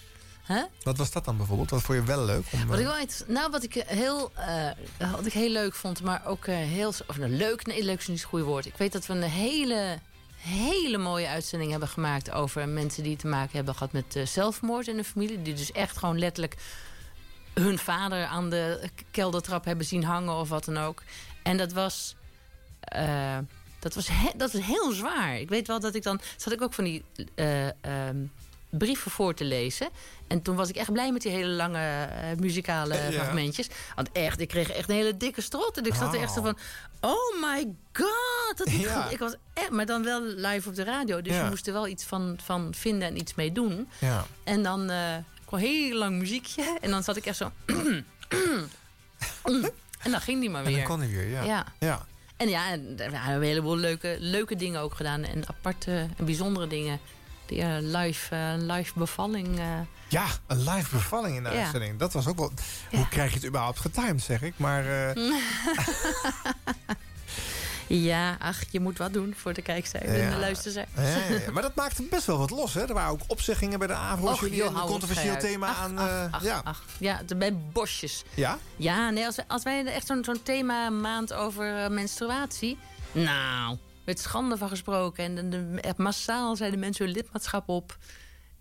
Huh? 0.47 0.63
Wat 0.83 0.97
was 0.97 1.11
dat 1.11 1.25
dan 1.25 1.37
bijvoorbeeld? 1.37 1.69
Wat 1.69 1.81
vond 1.81 1.97
je 1.99 2.03
wel 2.03 2.25
leuk? 2.25 2.43
Om, 2.51 2.67
Wat 2.67 2.75
eh, 2.77 2.81
ik 2.83 2.87
wel 2.89 2.99
iets, 3.01 3.23
nou, 3.27 3.51
wat 3.51 3.63
ik 3.63 3.73
heel, 3.73 4.31
eh, 4.35 4.69
wat 5.11 5.25
ik 5.25 5.33
heel 5.33 5.49
leuk 5.49 5.73
vond, 5.73 6.01
maar 6.03 6.25
ook 6.25 6.45
eh, 6.45 6.55
heel, 6.55 6.87
of 7.07 7.17
nou, 7.17 7.31
leuk, 7.31 7.65
nee, 7.65 7.83
leuk 7.83 7.99
is 7.99 8.07
niet 8.07 8.19
het 8.19 8.27
goede 8.29 8.45
woord. 8.45 8.65
Ik 8.65 8.77
weet 8.77 8.91
dat 8.91 9.05
we 9.05 9.13
een 9.13 9.21
hele, 9.21 9.99
hele 10.37 10.97
mooie 10.97 11.27
uitzending 11.27 11.71
hebben 11.71 11.89
gemaakt 11.89 12.31
over 12.31 12.69
mensen 12.69 13.03
die 13.03 13.15
te 13.17 13.27
maken 13.27 13.55
hebben 13.55 13.73
gehad 13.75 13.91
met 13.91 14.15
eh, 14.15 14.25
zelfmoord 14.25 14.87
in 14.87 14.97
de 14.97 15.03
familie, 15.03 15.41
die 15.41 15.53
dus 15.53 15.71
echt 15.71 15.97
gewoon 15.97 16.19
letterlijk 16.19 16.55
hun 17.53 17.77
vader 17.79 18.25
aan 18.25 18.49
de 18.49 18.89
keldertrap 19.11 19.65
hebben 19.65 19.85
zien 19.85 20.03
hangen 20.03 20.33
of 20.33 20.49
wat 20.49 20.65
dan 20.65 20.77
ook. 20.77 21.03
En 21.43 21.57
dat 21.57 21.71
was, 21.73 22.15
eh, 22.79 23.37
dat 23.79 23.93
was, 23.95 24.07
he- 24.11 24.37
dat 24.37 24.51
was 24.51 24.61
heel 24.61 24.91
zwaar. 24.91 25.37
Ik 25.39 25.49
weet 25.49 25.67
wel 25.67 25.79
dat 25.79 25.95
ik 25.95 26.03
dan 26.03 26.19
zat 26.37 26.53
ik 26.53 26.61
ook 26.61 26.73
van 26.73 26.83
die 26.83 27.03
eh, 27.35 27.67
ehm, 27.67 28.17
brieven 28.69 29.11
voor 29.11 29.33
te 29.33 29.43
lezen. 29.43 29.89
En 30.27 30.41
toen 30.41 30.55
was 30.55 30.69
ik 30.69 30.75
echt 30.75 30.91
blij 30.91 31.11
met 31.11 31.21
die 31.21 31.31
hele 31.31 31.51
lange 31.51 31.79
eh, 32.03 32.37
muzikale 32.39 32.95
Ja. 32.95 33.11
fragmentjes. 33.11 33.67
Want 33.95 34.09
echt, 34.11 34.39
ik 34.39 34.47
kreeg 34.47 34.69
echt 34.69 34.89
een 34.89 34.95
hele 34.95 35.17
dikke 35.17 35.41
strot. 35.41 35.77
En 35.77 35.85
ik 35.85 35.93
zat 35.93 36.13
er 36.13 36.21
echt 36.21 36.33
zo 36.33 36.41
van, 36.41 36.57
oh 37.01 37.41
my 37.41 37.67
god. 37.93 38.57
Dat 38.57 38.67
ik, 39.11 39.19
was 39.19 39.35
echt, 39.53 39.69
maar 39.69 39.85
dan 39.85 40.03
wel 40.03 40.21
live 40.21 40.69
op 40.69 40.75
de 40.75 40.83
radio. 40.83 41.21
Dus 41.21 41.33
Ja. 41.33 41.43
we 41.43 41.49
moesten 41.49 41.73
wel 41.73 41.87
iets 41.87 42.03
van, 42.03 42.39
van 42.43 42.73
vinden 42.75 43.07
en 43.07 43.17
iets 43.17 43.35
mee 43.35 43.51
doen. 43.51 43.89
Ja. 43.99 44.25
En 44.43 44.63
dan 44.63 44.89
eh 44.89 45.15
kwam 45.45 45.59
een 45.59 45.65
heel 45.65 45.97
lang 45.97 46.17
muziekje. 46.17 46.77
En 46.81 46.89
dan 46.91 47.03
zat 47.03 47.15
ik 47.15 47.25
echt 47.25 47.37
zo... 47.37 47.51
en 50.03 50.11
dan 50.11 50.21
ging 50.21 50.39
die 50.39 50.49
maar 50.49 50.61
En 50.63 50.67
weer. 50.67 50.77
dan 50.77 50.85
kon 50.87 50.99
hij 50.99 51.09
weer, 51.09 51.27
ja. 51.29 51.65
Ja. 51.79 52.05
En 52.37 52.49
ja, 52.49 52.69
en 52.71 52.95
we 52.95 53.01
hebben 53.03 53.19
een 53.25 53.41
heleboel 53.41 53.77
leuke, 53.77 54.17
leuke 54.19 54.55
dingen 54.55 54.81
ook 54.81 54.93
gedaan. 54.95 55.23
En 55.23 55.47
aparte 55.47 56.07
en 56.17 56.25
bijzondere 56.25 56.67
dingen. 56.67 56.99
Die 57.47 57.61
eh, 57.61 57.75
live, 57.79 58.35
eh, 58.35 58.53
live 58.57 58.91
bevalling. 58.95 59.59
eh. 59.59 59.65
Ja, 60.07 60.25
een 60.47 60.63
live 60.69 60.95
bevalling 60.95 61.35
in 61.37 61.43
de 61.43 61.49
Ja. 61.49 61.61
uitzending. 61.61 61.99
Dat 61.99 62.13
was 62.13 62.27
ook 62.27 62.37
wel... 62.37 62.51
Hoe 62.91 63.07
krijg 63.07 63.29
je 63.29 63.35
het 63.35 63.45
überhaupt 63.47 63.79
getimed, 63.79 64.21
zeg 64.21 64.41
ik. 64.41 64.53
Maar 64.57 64.83
ja, 67.87 68.35
ach, 68.39 68.59
je 68.71 68.79
moet 68.79 68.97
wat 68.97 69.13
doen 69.13 69.33
voor 69.37 69.53
de 69.53 69.61
kijkcijfers 69.61 70.11
en 70.11 70.25
de 70.29 70.33
Ja. 70.33 70.39
luistercijfers. 70.39 71.45
ja. 71.45 71.51
Maar 71.51 71.61
dat 71.61 71.75
maakte 71.75 72.03
best 72.03 72.25
wel 72.25 72.37
wat 72.37 72.49
los, 72.49 72.73
hè? 72.73 72.81
Er 72.87 72.93
waren 72.93 73.11
ook 73.11 73.21
opzeggingen 73.27 73.79
bij 73.79 73.87
de 73.87 73.93
AVRO. 73.93 74.27
Och, 74.31 74.47
joh, 74.49 74.75
een 74.75 74.81
controversieel 74.87 75.37
thema 75.37 75.67
Ach, 75.67 75.77
aan... 75.79 75.97
ach, 75.97 76.27
ach, 76.31 76.43
ja. 76.43 76.61
ach. 76.63 76.83
ja, 76.99 77.21
de- 77.25 77.35
bij 77.35 77.55
bosjes. 77.55 78.23
ja? 78.33 78.57
Ja, 78.75 79.09
nee, 79.09 79.25
als, 79.25 79.35
wij- 79.35 79.45
als 79.47 79.63
wij 79.63 79.85
echt 79.85 80.07
zo'n 80.07 80.23
zo'n 80.23 80.43
thema 80.43 80.89
maand 80.89 81.33
over 81.33 81.91
menstruatie... 81.91 82.77
Nou, 83.11 83.77
met 84.07 84.19
schande 84.19 84.57
van 84.57 84.69
gesproken. 84.69 85.23
En 85.23 85.49
de, 85.49 85.49
de- 85.81 85.93
massaal 85.97 86.55
zeiden 86.55 86.79
mensen 86.79 87.05
hun 87.05 87.13
lidmaatschap 87.13 87.69
op. 87.69 87.97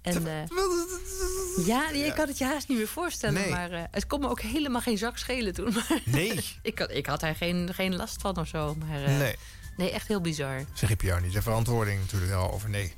En, 0.02 0.26
eh, 0.26 1.66
ja, 1.66 1.90
ik 1.90 2.14
kan 2.14 2.28
het 2.28 2.38
je 2.38 2.44
haast 2.44 2.68
niet 2.68 2.78
meer 2.78 2.88
voorstellen. 2.88 3.40
Nee. 3.40 3.50
Maar 3.50 3.70
eh, 3.70 3.82
het 3.90 4.06
kon 4.06 4.20
me 4.20 4.28
ook 4.28 4.40
helemaal 4.40 4.80
geen 4.80 4.98
zak 4.98 5.18
schelen 5.18 5.54
toen. 5.54 5.72
Maar 5.72 6.00
Nee. 6.04 6.44
ik, 6.62 6.78
had, 6.78 6.90
ik 6.90 7.06
had 7.06 7.20
daar 7.20 7.34
geen, 7.34 7.74
geen 7.74 7.96
last 7.96 8.20
van 8.20 8.36
of 8.36 8.48
zo. 8.48 8.74
Maar, 8.74 9.04
eh, 9.04 9.18
Nee. 9.18 9.36
nee, 9.76 9.90
echt 9.90 10.08
heel 10.08 10.20
bizar. 10.20 10.64
Zeg 10.74 10.90
ik 10.90 11.02
jou 11.02 11.20
niet. 11.20 11.32
De 11.32 11.42
verantwoording 11.42 12.00
natuurlijk 12.00 12.30
wel 12.32 12.52
over 12.52 12.68
nee. 12.70 12.92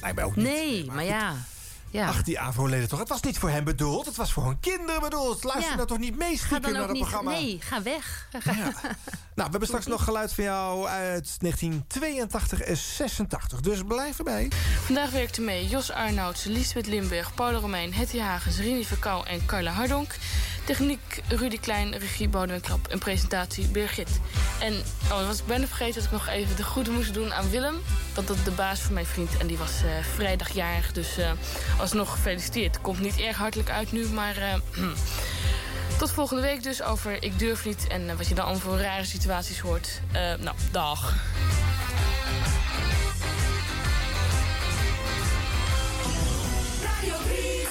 Lijkt 0.00 0.16
mij 0.16 0.24
ook 0.24 0.36
niet. 0.36 0.44
Nee, 0.46 0.84
maar 0.84 1.04
ja. 1.04 1.36
Ja. 1.94 2.08
Ach, 2.08 2.22
die 2.22 2.40
AVRO-leden 2.40 2.88
toch. 2.88 2.98
Het 2.98 3.08
was 3.08 3.22
niet 3.22 3.38
voor 3.38 3.50
hem 3.50 3.64
bedoeld. 3.64 4.06
Het 4.06 4.16
was 4.16 4.32
voor 4.32 4.44
hun 4.44 4.60
kinderen 4.60 5.00
bedoeld. 5.00 5.44
Luister 5.44 5.70
Ja. 5.70 5.74
nou 5.76 5.88
toch 5.88 5.98
niet 5.98 6.16
mee, 6.16 6.36
Ga 6.38 6.46
stiekem, 6.46 6.62
dan 6.62 6.72
naar 6.72 6.80
ook 6.82 6.88
het 6.88 6.96
niet... 6.96 7.02
programma. 7.02 7.30
Nee, 7.30 7.58
ga 7.60 7.82
weg. 7.82 8.28
Nou, 9.34 9.46
we 9.46 9.50
hebben 9.50 9.66
straks 9.68 9.86
nog 9.86 10.04
geluid 10.04 10.32
van 10.32 10.44
jou 10.44 10.86
uit 10.88 11.40
1982 11.40 12.60
en 12.60 12.76
86. 12.76 13.60
Dus 13.60 13.82
blijf 13.86 14.18
erbij. 14.18 14.48
Vandaag 14.84 15.10
werkten 15.10 15.44
mee 15.44 15.66
Jos 15.66 15.90
Arnouds, 15.90 16.44
Lisbeth 16.44 16.86
Limburg, 16.86 17.34
Paula 17.34 17.58
Romein, 17.58 17.94
Hetty 17.94 18.18
Hagens, 18.18 18.56
Rini 18.58 18.84
Verkouw 18.84 19.22
en 19.24 19.46
Carla 19.46 19.70
Hardonk. 19.70 20.14
Techniek 20.64 21.22
Rudy 21.28 21.58
Klein, 21.58 21.96
regie 21.98 22.28
Klap 22.60 22.88
en 22.88 22.98
presentatie 22.98 23.66
Birgit. 23.66 24.20
En 24.60 24.82
oh, 25.10 25.26
was 25.26 25.38
ik 25.38 25.46
bijna 25.46 25.66
vergeten 25.66 25.94
dat 25.94 26.04
ik 26.04 26.10
nog 26.10 26.28
even 26.28 26.56
de 26.56 26.62
groeten 26.62 26.92
moest 26.92 27.14
doen 27.14 27.32
aan 27.32 27.50
Willem. 27.50 27.74
Want 28.14 28.26
dat 28.26 28.36
is 28.36 28.44
de 28.44 28.50
baas 28.50 28.80
van 28.80 28.94
mijn 28.94 29.06
vriend 29.06 29.36
en 29.36 29.46
die 29.46 29.58
was 29.58 29.82
eh, 29.82 29.90
vrijdag 30.14 30.48
jarig. 30.50 30.92
Dus 30.92 31.16
eh, 31.18 31.30
alsnog 31.78 32.10
gefeliciteerd. 32.10 32.80
Komt 32.80 33.00
niet 33.00 33.20
erg 33.20 33.36
hartelijk 33.36 33.70
uit 33.70 33.92
nu, 33.92 34.06
maar... 34.06 34.36
eh, 34.36 34.54
Tot 35.98 36.10
volgende 36.10 36.42
week 36.42 36.62
dus 36.62 36.82
over 36.82 37.22
Ik 37.22 37.38
Durf 37.38 37.64
Niet 37.64 37.86
en 37.86 38.16
wat 38.16 38.28
je 38.28 38.34
dan 38.34 38.58
voor 38.58 38.78
rare 38.78 39.04
situaties 39.04 39.60
hoort. 39.60 40.00
Nou, 40.12 40.56
dag. 40.70 41.14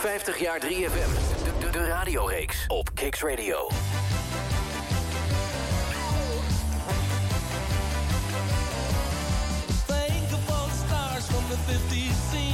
50 0.03 0.39
jaar 0.39 0.59
3FM. 0.61 1.11
De, 1.43 1.51
de, 1.59 1.69
de 1.69 1.85
radioreeks 1.85 2.65
op 2.67 2.89
Kicks 2.93 3.21
Radio. 3.21 3.67
Think 9.87 10.31
of 10.33 10.51
all 10.51 10.67
the 10.67 10.75
stars 10.87 11.25
from 11.25 11.43
the 11.49 11.57
50s 11.71 12.31
scene. 12.31 12.52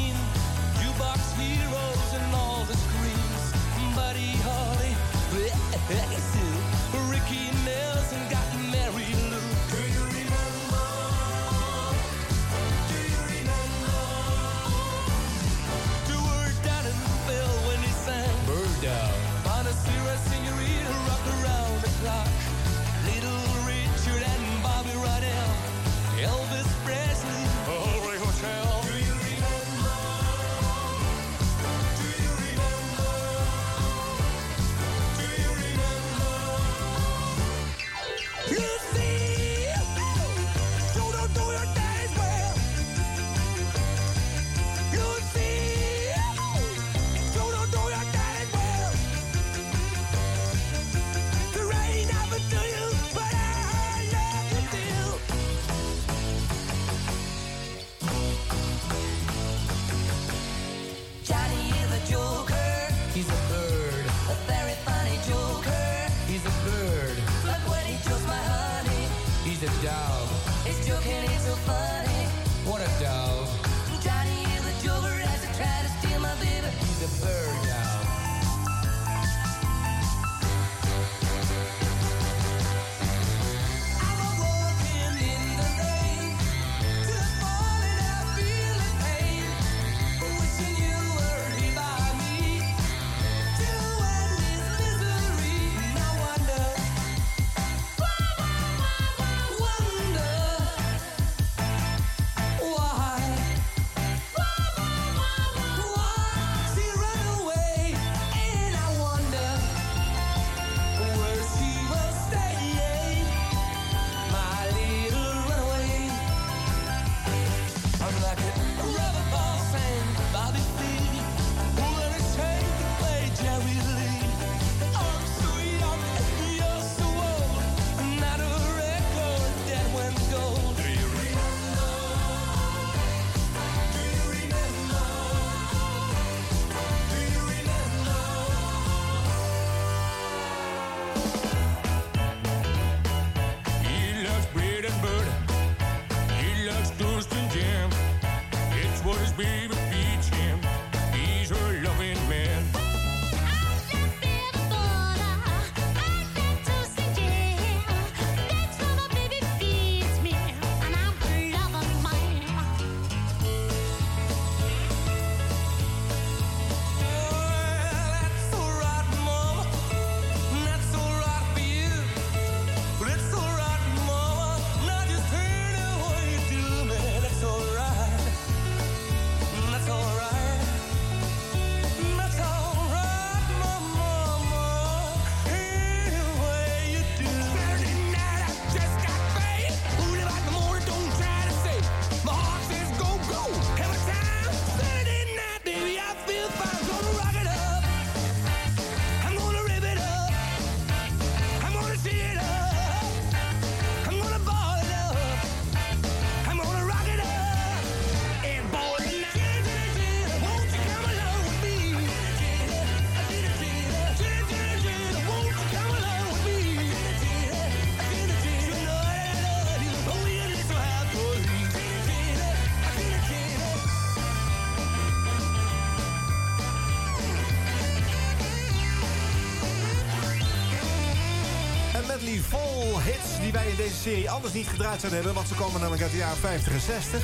Deze 233.80 234.02
serie 234.02 234.30
anders 234.30 234.54
niet 234.54 234.68
gedraaid 234.68 235.00
zouden 235.00 235.20
hebben... 235.20 235.34
want 235.34 235.48
ze 235.48 235.54
komen 235.54 235.80
namelijk 235.80 236.02
uit 236.02 236.12
de 236.12 236.18
jaren 236.18 236.38
50 236.38 236.74
en 236.74 236.80
60. 236.80 237.24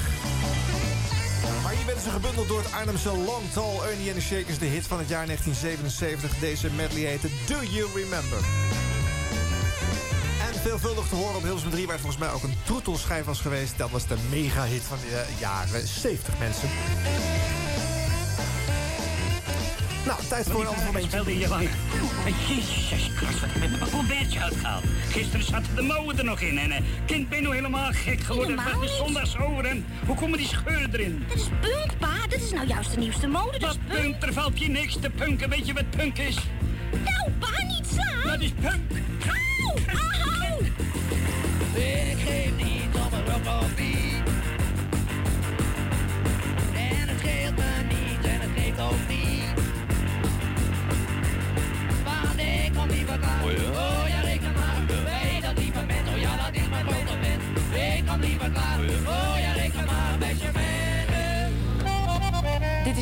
Maar 1.64 1.74
hier 1.74 1.86
werden 1.86 2.04
ze 2.04 2.10
gebundeld 2.10 2.48
door 2.48 2.58
het 2.64 2.72
Arnhemse 2.72 3.10
Long 3.10 3.52
Tall 3.54 3.80
Ernie 3.90 4.12
and 4.12 4.20
the 4.20 4.26
Shakers... 4.26 4.58
de 4.58 4.66
hit 4.66 4.88
van 4.88 5.00
het 5.00 5.10
jaar 5.10 5.26
1977. 5.26 6.40
Deze 6.40 6.70
medley 6.72 7.02
heette 7.02 7.28
Do 7.46 7.58
You 7.62 7.88
Remember? 7.94 8.40
En 10.48 10.60
veelvuldig 10.62 11.08
te 11.08 11.16
horen 11.16 11.36
op 11.36 11.44
Hilversum 11.44 11.72
3... 11.72 11.86
waar 11.86 11.96
het 11.96 12.06
volgens 12.06 12.24
mij 12.24 12.32
ook 12.34 12.44
een 12.44 12.58
troetelschijf 12.64 13.26
was 13.26 13.40
geweest. 13.40 13.78
Dat 13.78 13.90
was 13.90 14.08
de 14.08 14.18
mega-hit 14.30 14.82
van 14.82 14.98
de 15.10 15.16
eh, 15.16 15.40
jaren 15.40 15.88
70, 15.88 16.40
mensen. 16.40 16.70
Nou, 20.06 20.20
tijd 20.30 20.46
voor 20.50 20.62
een 20.62 20.68
ander 20.68 20.86
momentje. 20.86 21.24
Jezus 22.34 23.10
Christus, 23.16 23.40
wat 23.40 23.50
heb 23.54 23.64
ik 23.64 23.80
mijn 23.80 23.92
colbertje 23.92 24.40
uitgehaald. 24.40 24.84
Gisteren 25.10 25.46
zat 25.46 25.64
de 25.76 25.82
mouwen 25.82 26.18
er 26.18 26.24
nog 26.24 26.40
in 26.40 26.58
en 26.58 26.72
eh, 26.72 26.82
kind 27.06 27.30
ben 27.30 27.38
je 27.38 27.44
nou 27.44 27.56
helemaal 27.56 27.92
gek 27.92 28.22
geworden. 28.22 28.60
Helemaal 28.60 28.80
de 28.80 28.86
niet. 28.86 28.96
zondags 28.96 29.38
over 29.38 29.66
en 29.66 29.86
hoe 30.06 30.16
komen 30.16 30.38
die 30.38 30.48
scheuren 30.48 30.94
erin? 30.94 31.26
Dat 31.28 31.38
is 31.38 31.48
punk, 31.62 31.98
pa. 32.00 32.28
Dit 32.30 32.44
is 32.44 32.52
nou 32.52 32.68
juist 32.68 32.92
de 32.92 32.98
nieuwste 32.98 33.28
mode. 33.28 33.60
Dat 33.60 33.78
is 33.88 33.98
punk, 33.98 34.24
er 34.24 34.34
valt 34.34 34.60
je 34.60 34.70
niks 34.70 34.98
te 35.02 35.10
punken. 35.10 35.50
Weet 35.50 35.68
je 35.68 35.74
wat 35.74 35.90
punk 35.90 36.18
is? 36.18 36.36
Nou, 36.92 37.32
pa, 37.40 37.64
niet 37.68 37.88
slaan. 37.88 38.32
Dat 38.32 38.42
is 38.42 38.52
punk. 38.62 38.85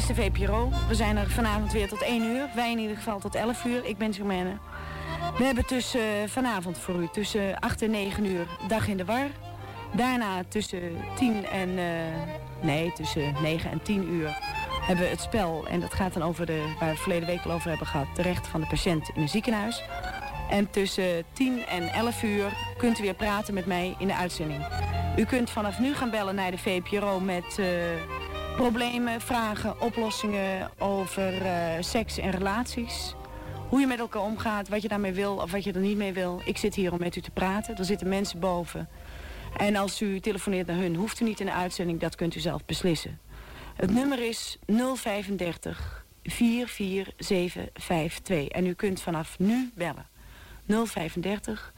De 0.08 0.16
VPRO. 0.16 0.70
We 0.88 0.96
zijn 0.96 1.18
er 1.18 1.30
vanavond 1.30 1.72
weer 1.72 1.88
tot 1.88 2.02
1 2.02 2.24
uur. 2.24 2.50
Wij 2.56 2.72
in 2.72 2.80
ieder 2.80 2.96
geval 2.96 3.20
tot 3.20 3.36
11 3.36 3.66
uur. 3.66 3.86
Ik 3.86 3.98
ben 3.98 4.14
Germaine. 4.14 4.58
We 5.38 5.44
hebben 5.44 5.66
tussen 5.66 6.02
eh, 6.02 6.28
vanavond 6.28 6.78
voor 6.78 6.96
u 6.96 7.08
tussen 7.12 7.60
8 7.60 7.82
en 7.82 7.92
9 7.92 8.26
uur 8.26 8.48
Dag 8.68 8.88
in 8.88 8.98
de 8.98 9.06
War. 9.06 9.28
Daarna 9.94 10.44
tussen 10.48 10.82
10 11.16 11.46
en... 11.46 11.78
eh, 11.78 11.86
nee, 12.62 12.94
tussen 12.94 13.34
9 13.42 13.72
en 13.72 13.82
10 13.82 14.14
uur 14.14 14.38
hebben 14.82 15.06
we 15.06 15.12
het 15.12 15.22
spel. 15.22 15.66
En 15.68 15.80
dat 15.80 15.94
gaat 15.94 16.14
dan 16.14 16.24
over 16.24 16.46
de... 16.46 16.74
waar 16.80 16.90
we 16.90 16.98
verleden 16.98 17.28
week 17.28 17.46
al 17.46 17.52
over 17.52 17.70
hebben 17.70 17.88
gehad. 17.88 18.08
De 18.16 18.22
rechten 18.22 18.52
van 18.52 18.62
de 18.62 18.68
patiënt 18.68 19.10
in 19.14 19.22
een 19.22 19.30
ziekenhuis. 19.30 19.84
En 20.50 20.70
tussen 20.70 21.24
10 21.34 21.66
en 21.66 21.94
11 21.94 22.24
uur 22.24 22.54
kunt 22.78 23.00
u 23.00 23.02
weer 23.02 23.14
praten 23.14 23.54
met 23.54 23.66
mij 23.66 23.96
in 23.98 24.08
de 24.08 24.16
uitzending. 24.16 24.66
U 25.18 25.26
kunt 25.26 25.50
vanaf 25.50 25.80
nu 25.80 25.94
gaan 25.96 26.10
bellen 26.10 26.36
naar 26.36 26.52
de 26.52 26.58
VPRO 26.58 27.20
met... 27.20 27.60
eh, 27.60 27.66
problemen, 28.56 29.22
vragen, 29.22 29.82
oplossingen 29.82 30.72
over 30.78 31.46
eh, 31.46 31.54
seks 31.80 32.18
en 32.18 32.32
relaties. 32.32 33.16
Hoe 33.70 33.80
je 33.80 33.88
met 33.88 34.00
elkaar 34.00 34.22
omgaat, 34.22 34.70
wat 34.70 34.82
je 34.82 34.88
daarmee 34.88 35.14
wil 35.14 35.36
of 35.36 35.52
wat 35.52 35.64
je 35.64 35.72
er 35.72 35.80
niet 35.80 35.98
mee 35.98 36.14
wil. 36.14 36.42
Ik 36.46 36.58
zit 36.58 36.76
hier 36.76 36.92
om 36.92 37.00
met 37.00 37.16
u 37.16 37.22
te 37.22 37.32
praten. 37.32 37.76
Er 37.76 37.86
zitten 37.86 38.10
mensen 38.10 38.40
boven. 38.40 38.90
En 39.58 39.76
als 39.76 40.02
u 40.02 40.20
telefoneert 40.20 40.68
naar 40.68 40.76
hun, 40.76 40.96
hoeft 40.96 41.20
u 41.20 41.24
niet 41.24 41.40
in 41.40 41.46
de 41.46 41.52
uitzending. 41.52 42.00
Dat 42.00 42.16
kunt 42.16 42.36
u 42.36 42.40
zelf 42.40 42.66
beslissen. 42.66 43.20
Het 43.76 43.92
nummer 43.92 44.28
is 44.28 44.58
035 44.66 46.06
44752. 46.24 48.48
En 48.48 48.66
u 48.66 48.74
kunt 48.74 49.02
vanaf 49.02 49.40
nu 49.40 49.72
bellen. 49.76 50.08
035 50.66 51.74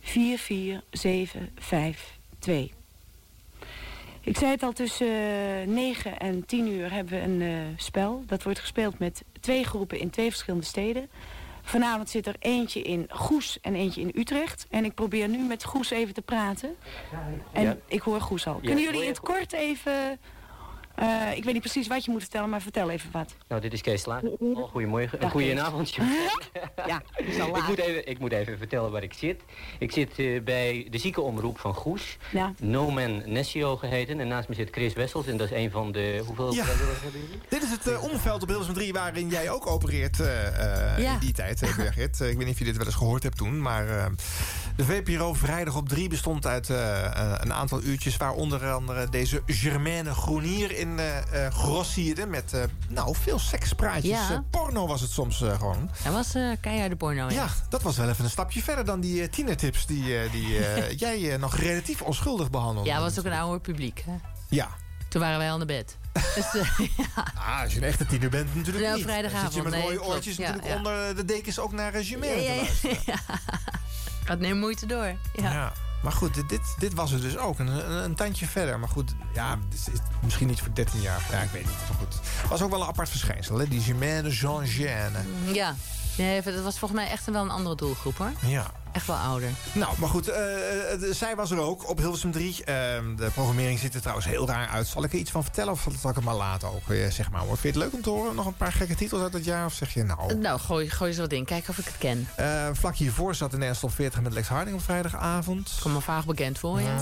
44752. 0.00 2.75
Ik 4.26 4.36
zei 4.36 4.50
het 4.50 4.62
al, 4.62 4.72
tussen 4.72 5.06
eh, 5.06 5.66
9 5.66 6.18
en 6.18 6.46
10 6.46 6.68
uur 6.68 6.92
hebben 6.92 7.12
we 7.20 7.20
een 7.20 7.42
eh, 7.42 7.58
spel. 7.76 8.22
Dat 8.26 8.42
wordt 8.42 8.58
gespeeld 8.58 8.98
met 8.98 9.24
twee 9.40 9.64
groepen 9.64 9.98
in 9.98 10.10
twee 10.10 10.28
verschillende 10.30 10.64
steden. 10.66 11.08
Vanavond 11.62 12.10
zit 12.10 12.26
er 12.26 12.36
eentje 12.38 12.82
in 12.82 13.06
Goes 13.08 13.58
en 13.60 13.74
eentje 13.74 14.00
in 14.00 14.12
Utrecht. 14.14 14.66
En 14.70 14.84
ik 14.84 14.94
probeer 14.94 15.28
nu 15.28 15.38
met 15.38 15.64
Goes 15.64 15.90
even 15.90 16.14
te 16.14 16.22
praten. 16.22 16.76
En 17.52 17.62
Ja. 17.62 17.76
ik 17.86 18.00
hoor 18.00 18.20
Goes 18.20 18.46
al. 18.46 18.58
Ja. 18.60 18.66
Kunnen 18.66 18.84
jullie 18.84 19.02
in 19.02 19.08
het 19.08 19.20
kort 19.20 19.52
even... 19.52 20.18
eh, 20.96 21.36
ik 21.36 21.44
weet 21.44 21.52
niet 21.52 21.62
precies 21.62 21.86
wat 21.86 22.04
je 22.04 22.10
moet 22.10 22.20
vertellen, 22.20 22.48
maar 22.50 22.60
vertel 22.62 22.90
even 22.90 23.10
wat. 23.12 23.34
Nou, 23.48 23.60
dit 23.60 23.72
is 23.72 23.80
Kees 23.80 24.02
Sla. 24.02 24.20
Oh, 24.38 24.68
goedemorgen. 24.70 25.20
Dag, 25.20 25.30
Goedenavond. 25.30 25.94
ja, 26.86 27.02
het 27.12 27.26
is 27.26 27.40
al 27.40 27.48
ik, 27.58 27.66
moet 27.68 27.78
even, 27.78 28.08
ik 28.08 28.18
moet 28.18 28.32
even 28.32 28.58
vertellen 28.58 28.90
waar 28.90 29.02
ik 29.02 29.12
zit. 29.12 29.42
Ik 29.78 29.92
zit 29.92 30.18
eh, 30.18 30.42
bij 30.42 30.86
de 30.90 30.98
ziekenomroep 30.98 31.58
van 31.58 31.74
Goes. 31.74 32.16
Ja. 32.32 32.52
No 32.60 32.90
Man 32.90 33.22
Nessio 33.32 33.76
geheten. 33.76 34.20
En 34.20 34.28
naast 34.28 34.48
me 34.48 34.54
zit 34.54 34.68
Chris 34.70 34.92
Wessels. 34.94 35.26
En 35.26 35.36
dat 35.36 35.50
is 35.50 35.56
een 35.56 35.70
van 35.70 35.92
de... 35.92 36.22
Hoeveel 36.26 36.54
Ja. 36.54 36.64
hebben 36.64 36.86
jullie? 37.12 37.40
Dit 37.48 37.62
is 37.62 37.70
het 37.70 37.86
eh, 37.86 38.02
omveld 38.02 38.42
op 38.42 38.48
Hilversum 38.48 38.74
3 38.74 38.92
waarin 38.92 39.28
jij 39.28 39.50
ook 39.50 39.66
opereert 39.66 40.20
eh, 40.20 40.46
eh, 40.94 40.98
Ja. 40.98 41.12
in 41.12 41.18
die 41.18 41.32
tijd, 41.32 41.60
Birgit. 41.76 42.20
Ik 42.20 42.36
weet 42.36 42.38
niet 42.38 42.48
of 42.52 42.58
je 42.58 42.64
dit 42.64 42.76
wel 42.76 42.86
eens 42.86 42.94
gehoord 42.94 43.22
hebt 43.22 43.36
toen, 43.36 43.60
maar 43.62 44.10
de 44.76 44.84
VPRO 44.84 45.34
vrijdag 45.34 45.76
op 45.76 45.88
3 45.88 46.08
bestond 46.08 46.46
uit 46.46 46.70
eh, 46.70 47.04
eh, 47.04 47.32
een 47.40 47.52
aantal 47.52 47.82
uurtjes... 47.82 48.16
waar 48.16 48.32
onder 48.32 48.72
andere 48.72 49.08
deze 49.08 49.42
Germaine 49.46 50.14
Groenier 50.14 50.78
in 50.78 50.98
eh 50.98 51.50
grossierde 51.50 52.26
met 52.26 52.68
nou, 52.88 53.14
veel 53.20 53.38
sekspraatjes. 53.38 54.28
Ja. 54.28 54.44
Porno 54.50 54.86
was 54.86 55.00
het 55.00 55.10
soms 55.10 55.36
gewoon. 55.36 55.90
Dat 56.04 56.12
was 56.12 56.34
keiharde 56.60 56.96
porno, 56.96 57.28
ja. 57.28 57.34
Ja, 57.34 57.48
dat 57.68 57.82
was 57.82 57.96
wel 57.96 58.08
even 58.08 58.24
een 58.24 58.30
stapje 58.30 58.62
verder 58.62 58.84
dan 58.84 59.00
die 59.00 59.28
tienertips 59.28 59.86
die, 59.86 60.30
die 60.30 60.58
jij 61.04 61.36
nog 61.36 61.56
relatief 61.56 62.02
onschuldig 62.02 62.50
behandelde. 62.50 62.88
Ja, 62.88 63.00
was 63.00 63.18
ook 63.18 63.24
een 63.24 63.32
ouder 63.32 63.60
publiek. 63.60 64.04
Hè? 64.06 64.14
Ja. 64.48 64.68
Toen 65.08 65.20
waren 65.20 65.38
wij 65.38 65.50
al 65.50 65.56
naar 65.56 65.66
bed. 65.66 65.96
Dus, 66.34 66.52
ja. 66.96 67.24
Ah, 67.34 67.62
als 67.62 67.72
je 67.72 67.78
een 67.78 67.86
echte 67.86 68.06
tiener 68.06 68.30
bent 68.30 68.54
natuurlijk 68.54 68.84
Ja, 68.84 68.94
niet. 68.94 69.04
vrijdagavond, 69.04 69.52
Dan 69.54 69.62
zit 69.62 69.72
je 69.72 69.78
met 69.78 69.88
nee, 69.88 69.98
rode 69.98 70.14
oortjes. 70.14 70.36
Ja, 70.36 70.42
natuurlijk 70.42 70.72
ja. 70.72 70.76
onder 70.76 71.16
de 71.16 71.24
dekens 71.24 71.58
ook 71.58 71.72
naar 71.72 71.94
uh, 71.94 72.08
Jumeirah 72.08 72.44
Ja, 72.44 72.52
te 72.52 72.54
ja, 72.54 72.56
luisteren. 72.56 73.20
Gaat 74.26 74.38
neem 74.38 74.58
moeite 74.58 74.86
door. 74.86 75.14
Ja. 75.32 75.52
Ja. 75.52 75.72
Maar 76.02 76.12
goed, 76.12 76.34
dit, 76.34 76.48
dit, 76.48 76.74
dit 76.78 76.94
was 76.94 77.10
het 77.10 77.22
dus 77.22 77.36
ook. 77.36 77.58
Een, 77.58 77.66
een, 77.66 78.04
een 78.04 78.14
tandje 78.14 78.46
verder. 78.46 78.78
Maar 78.78 78.88
goed, 78.88 79.14
ja, 79.32 79.58
is, 79.72 79.86
misschien 80.22 80.46
niet 80.46 80.60
voor 80.60 80.74
13 80.74 81.00
jaar. 81.00 81.20
Ja, 81.30 81.38
ik 81.38 81.50
weet 81.50 81.64
niet. 81.64 81.74
Maar 81.88 81.98
goed. 81.98 82.20
was 82.48 82.62
ook 82.62 82.70
wel 82.70 82.80
een 82.80 82.88
apart 82.88 83.08
verschijnsel, 83.08 83.58
hè? 83.58 83.68
Die 83.68 83.80
Germaine 83.80 84.28
Jean-Jeanne. 84.28 85.18
Ja. 85.52 85.74
Nee, 86.16 86.42
dat 86.42 86.62
was 86.62 86.78
volgens 86.78 87.00
mij 87.00 87.10
echt 87.10 87.24
wel 87.30 87.42
een 87.42 87.50
andere 87.50 87.76
doelgroep 87.76 88.18
hoor. 88.18 88.32
Ja. 88.46 88.70
Echt 88.92 89.06
wel 89.06 89.16
ouder. 89.16 89.48
Nou, 89.72 89.92
maar 89.98 90.08
goed, 90.08 90.28
eh, 90.28 90.92
eh, 90.92 91.00
zij 91.14 91.36
was 91.36 91.50
er 91.50 91.58
ook 91.58 91.88
op 91.88 91.98
Hilversum 91.98 92.30
3. 92.32 92.64
Ehm, 92.64 93.16
de 93.16 93.30
programmering 93.34 93.78
ziet 93.78 93.94
er 93.94 94.00
trouwens 94.00 94.26
heel 94.26 94.46
raar 94.46 94.68
uit. 94.68 94.86
Zal 94.86 95.04
ik 95.04 95.12
er 95.12 95.18
iets 95.18 95.30
van 95.30 95.42
vertellen 95.42 95.72
of 95.72 95.86
zal 96.00 96.10
ik 96.10 96.16
het 96.16 96.24
maar 96.24 96.34
laten 96.34 96.68
ook? 96.68 96.90
eh, 96.90 97.10
zeg 97.10 97.30
maar, 97.30 97.40
hoor. 97.40 97.56
Vind 97.58 97.74
je 97.74 97.80
het 97.80 97.88
leuk 97.90 97.92
om 97.92 98.02
te 98.02 98.10
horen? 98.10 98.34
Nog 98.34 98.46
een 98.46 98.56
paar 98.56 98.72
gekke 98.72 98.94
titels 98.94 99.22
uit 99.22 99.32
het 99.32 99.44
jaar? 99.44 99.64
Of 99.64 99.72
zeg 99.72 99.94
je 99.94 100.02
nou... 100.04 100.34
Nou, 100.34 100.60
gooi, 100.60 100.90
gooi 100.90 101.10
eens 101.10 101.18
wat 101.20 101.32
in. 101.32 101.44
Kijk 101.44 101.68
of 101.68 101.78
ik 101.78 101.84
het 101.84 101.98
ken. 101.98 102.28
Vlak 102.72 102.94
hiervoor 102.96 103.34
zat 103.34 103.48
in 103.52 103.58
Nederland 103.58 103.80
top 103.80 103.94
40 103.94 104.20
met 104.20 104.32
Lex 104.32 104.48
Harding 104.48 104.76
op 104.76 104.82
vrijdagavond. 104.82 105.78
Kom 105.82 105.92
me 105.92 106.00
vaag 106.00 106.24
bekend 106.26 106.58
voor, 106.58 106.80
ja. 106.80 106.96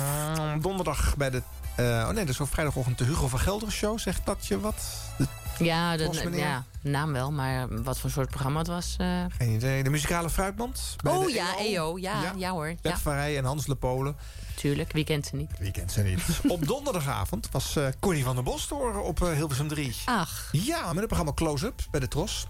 Mm, 0.55 0.61
donderdag 0.61 1.17
bij 1.17 1.31
de... 1.31 1.43
oh 1.77 2.09
nee, 2.09 2.25
dus 2.25 2.41
op 2.41 2.53
vrijdagochtend 2.53 2.99
de 2.99 3.05
Hugo 3.05 3.29
van 3.29 3.39
Gelder 3.41 3.71
show. 3.73 3.99
Zegt 3.99 4.21
dat 4.25 4.47
je 4.47 4.61
wat? 4.61 4.75
De- 5.19 5.27
Ja, 5.59 5.97
de, 5.97 6.31
ja, 6.33 6.65
naam 6.81 7.13
wel, 7.13 7.33
maar 7.33 7.83
wat 7.83 7.99
voor 7.99 8.11
soort 8.11 8.29
programma 8.29 8.59
het 8.59 8.67
was... 8.69 8.95
eh, 8.99 9.25
Geen 9.39 9.51
idee. 9.55 9.83
De 9.83 9.91
muzikale 9.91 10.31
fruitmand. 10.31 10.97
bij 11.03 11.13
Oh 11.13 11.27
de 11.27 11.33
ja, 11.33 11.59
EO. 11.59 11.99
Ja, 11.99 12.33
ja. 12.37 12.51
hoor. 12.51 12.67
Bert 12.67 12.95
Ja, 12.95 12.99
van 12.99 13.13
Rij 13.13 13.39
en 13.39 13.45
Hans 13.45 13.67
Le 13.67 13.75
Polen. 13.75 14.17
tuurlijk. 14.55 14.93
Wie 14.93 15.05
kent 15.05 15.27
ze 15.27 15.37
niet? 15.37 15.51
Wie 15.59 15.71
kent 15.71 15.93
ze 15.93 16.03
niet? 16.03 16.23
op 16.49 16.67
donderdagavond 16.67 17.49
was 17.51 17.77
eh 17.77 17.87
Connie 18.01 18.25
van 18.25 18.35
der 18.35 18.45
Bos 18.45 18.67
te 18.67 18.75
horen 18.75 19.05
op 19.05 19.23
eh, 19.23 19.33
Hilversum 19.33 19.69
3. 19.69 19.95
Ach. 20.05 20.49
Ja, 20.53 20.87
met 20.87 20.97
het 20.97 21.07
programma 21.07 21.33
Close-Up 21.35 21.83
bij 21.91 22.01
de 22.01 22.09
Tros. 22.09 22.47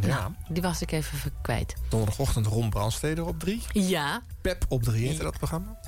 Ja. 0.00 0.06
Nou, 0.08 0.32
die 0.48 0.62
was 0.62 0.82
ik 0.82 0.92
even 0.92 1.32
kwijt. 1.42 1.74
Donderdagochtend 1.88 2.46
Ron 2.46 2.70
Brandsteder 2.70 3.26
op 3.26 3.38
3. 3.40 3.62
Ja. 3.72 4.22
Pep 4.40 4.64
op 4.68 4.82
3 4.82 5.06
heette 5.08 5.22
dat 5.22 5.36
programma. 5.38 5.78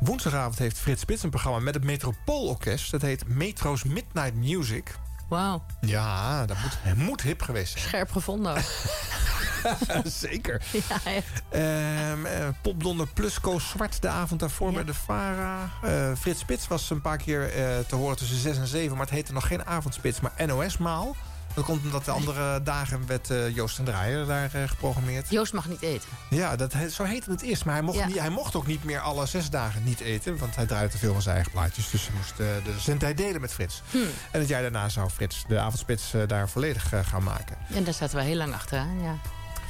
Woensdagavond 0.00 0.58
heeft 0.58 0.78
Frits 0.78 1.00
Spits 1.00 1.22
een 1.22 1.30
programma 1.30 1.58
met 1.58 1.74
het 1.74 1.84
Metropoolorkest. 1.84 2.90
Dat 2.90 3.02
heet 3.02 3.28
Metro's 3.28 3.84
Midnight 3.84 4.34
Music. 4.34 4.94
Wauw. 5.28 5.64
Ja, 5.80 6.46
dat 6.46 6.56
moet, 6.62 6.96
moet 6.96 7.22
hip 7.22 7.42
geweest 7.42 7.72
zijn. 7.72 7.84
Scherp 7.84 8.10
gevonden 8.10 8.56
ook. 8.56 8.62
Zeker. 10.04 10.62
Ja, 10.88 11.00
echt. 11.04 11.42
Ehm 11.48 12.26
eh, 12.26 12.48
Popdonder 12.62 13.06
plus 13.14 13.40
Koos 13.40 13.68
Zwart 13.68 14.02
de 14.02 14.08
avond 14.08 14.40
daarvoor 14.40 14.72
bij 14.72 14.84
de 14.84 14.94
Vara. 14.94 15.70
Eh, 15.82 16.12
Frits 16.18 16.40
Spits 16.40 16.68
was 16.68 16.90
een 16.90 17.00
paar 17.00 17.16
keer 17.16 17.42
eh, 17.42 17.78
te 17.86 17.96
horen 17.96 18.16
tussen 18.16 18.38
6 18.38 18.56
en 18.56 18.66
7. 18.66 18.96
Maar 18.96 19.06
het 19.06 19.14
heette 19.14 19.32
nog 19.32 19.46
geen 19.46 19.66
avondspits, 19.66 20.20
maar 20.20 20.32
NOS-maal. 20.46 21.16
Dat 21.58 21.66
komt 21.66 21.84
omdat 21.84 22.04
de 22.04 22.10
andere 22.10 22.62
dagen 22.62 23.06
werd 23.06 23.30
eh, 23.30 23.54
Joost 23.54 23.78
en 23.78 23.84
Draaier 23.84 24.26
daar 24.26 24.54
eh, 24.54 24.68
geprogrammeerd. 24.68 25.30
Joost 25.30 25.52
mag 25.52 25.68
niet 25.68 25.82
eten. 25.82 26.08
Ja, 26.30 26.56
dat, 26.56 26.74
zo 26.92 27.04
heette 27.04 27.30
het 27.30 27.42
eerst. 27.42 27.64
Maar 27.64 27.74
hij 27.74 27.82
mocht, 27.82 27.98
Ja. 27.98 28.06
niet, 28.06 28.18
hij 28.18 28.30
mocht 28.30 28.54
ook 28.56 28.66
niet 28.66 28.84
meer 28.84 29.00
alle 29.00 29.26
zes 29.26 29.50
dagen 29.50 29.84
niet 29.84 30.00
eten. 30.00 30.38
Want 30.38 30.56
hij 30.56 30.66
draaide 30.66 30.90
te 30.90 30.98
veel 30.98 31.12
van 31.12 31.22
zijn 31.22 31.34
eigen 31.34 31.52
plaatjes. 31.52 31.90
Dus 31.90 32.06
hij 32.06 32.16
moest 32.16 32.30
eh, 32.30 32.46
de 32.74 32.80
zendtijd 32.80 33.16
delen 33.16 33.40
met 33.40 33.52
Frits. 33.52 33.82
Hm. 33.90 33.96
En 34.30 34.40
het 34.40 34.48
jaar 34.48 34.62
daarna 34.62 34.88
zou 34.88 35.10
Frits 35.10 35.44
de 35.48 35.58
avondspits 35.58 36.12
daar 36.26 36.48
volledig 36.48 36.92
gaan 37.04 37.22
maken. 37.22 37.56
En 37.74 37.84
daar 37.84 37.94
zaten 37.94 38.16
we 38.16 38.22
heel 38.22 38.36
lang 38.36 38.54
achteraan, 38.54 39.02
ja. 39.02 39.16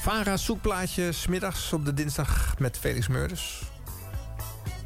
Vara 0.02 0.36
zoekplaatje 0.36 1.12
smiddags 1.12 1.72
op 1.72 1.84
de 1.84 1.94
dinsdag 1.94 2.54
met 2.58 2.78
Felix 2.78 3.08
Meurders. 3.08 3.62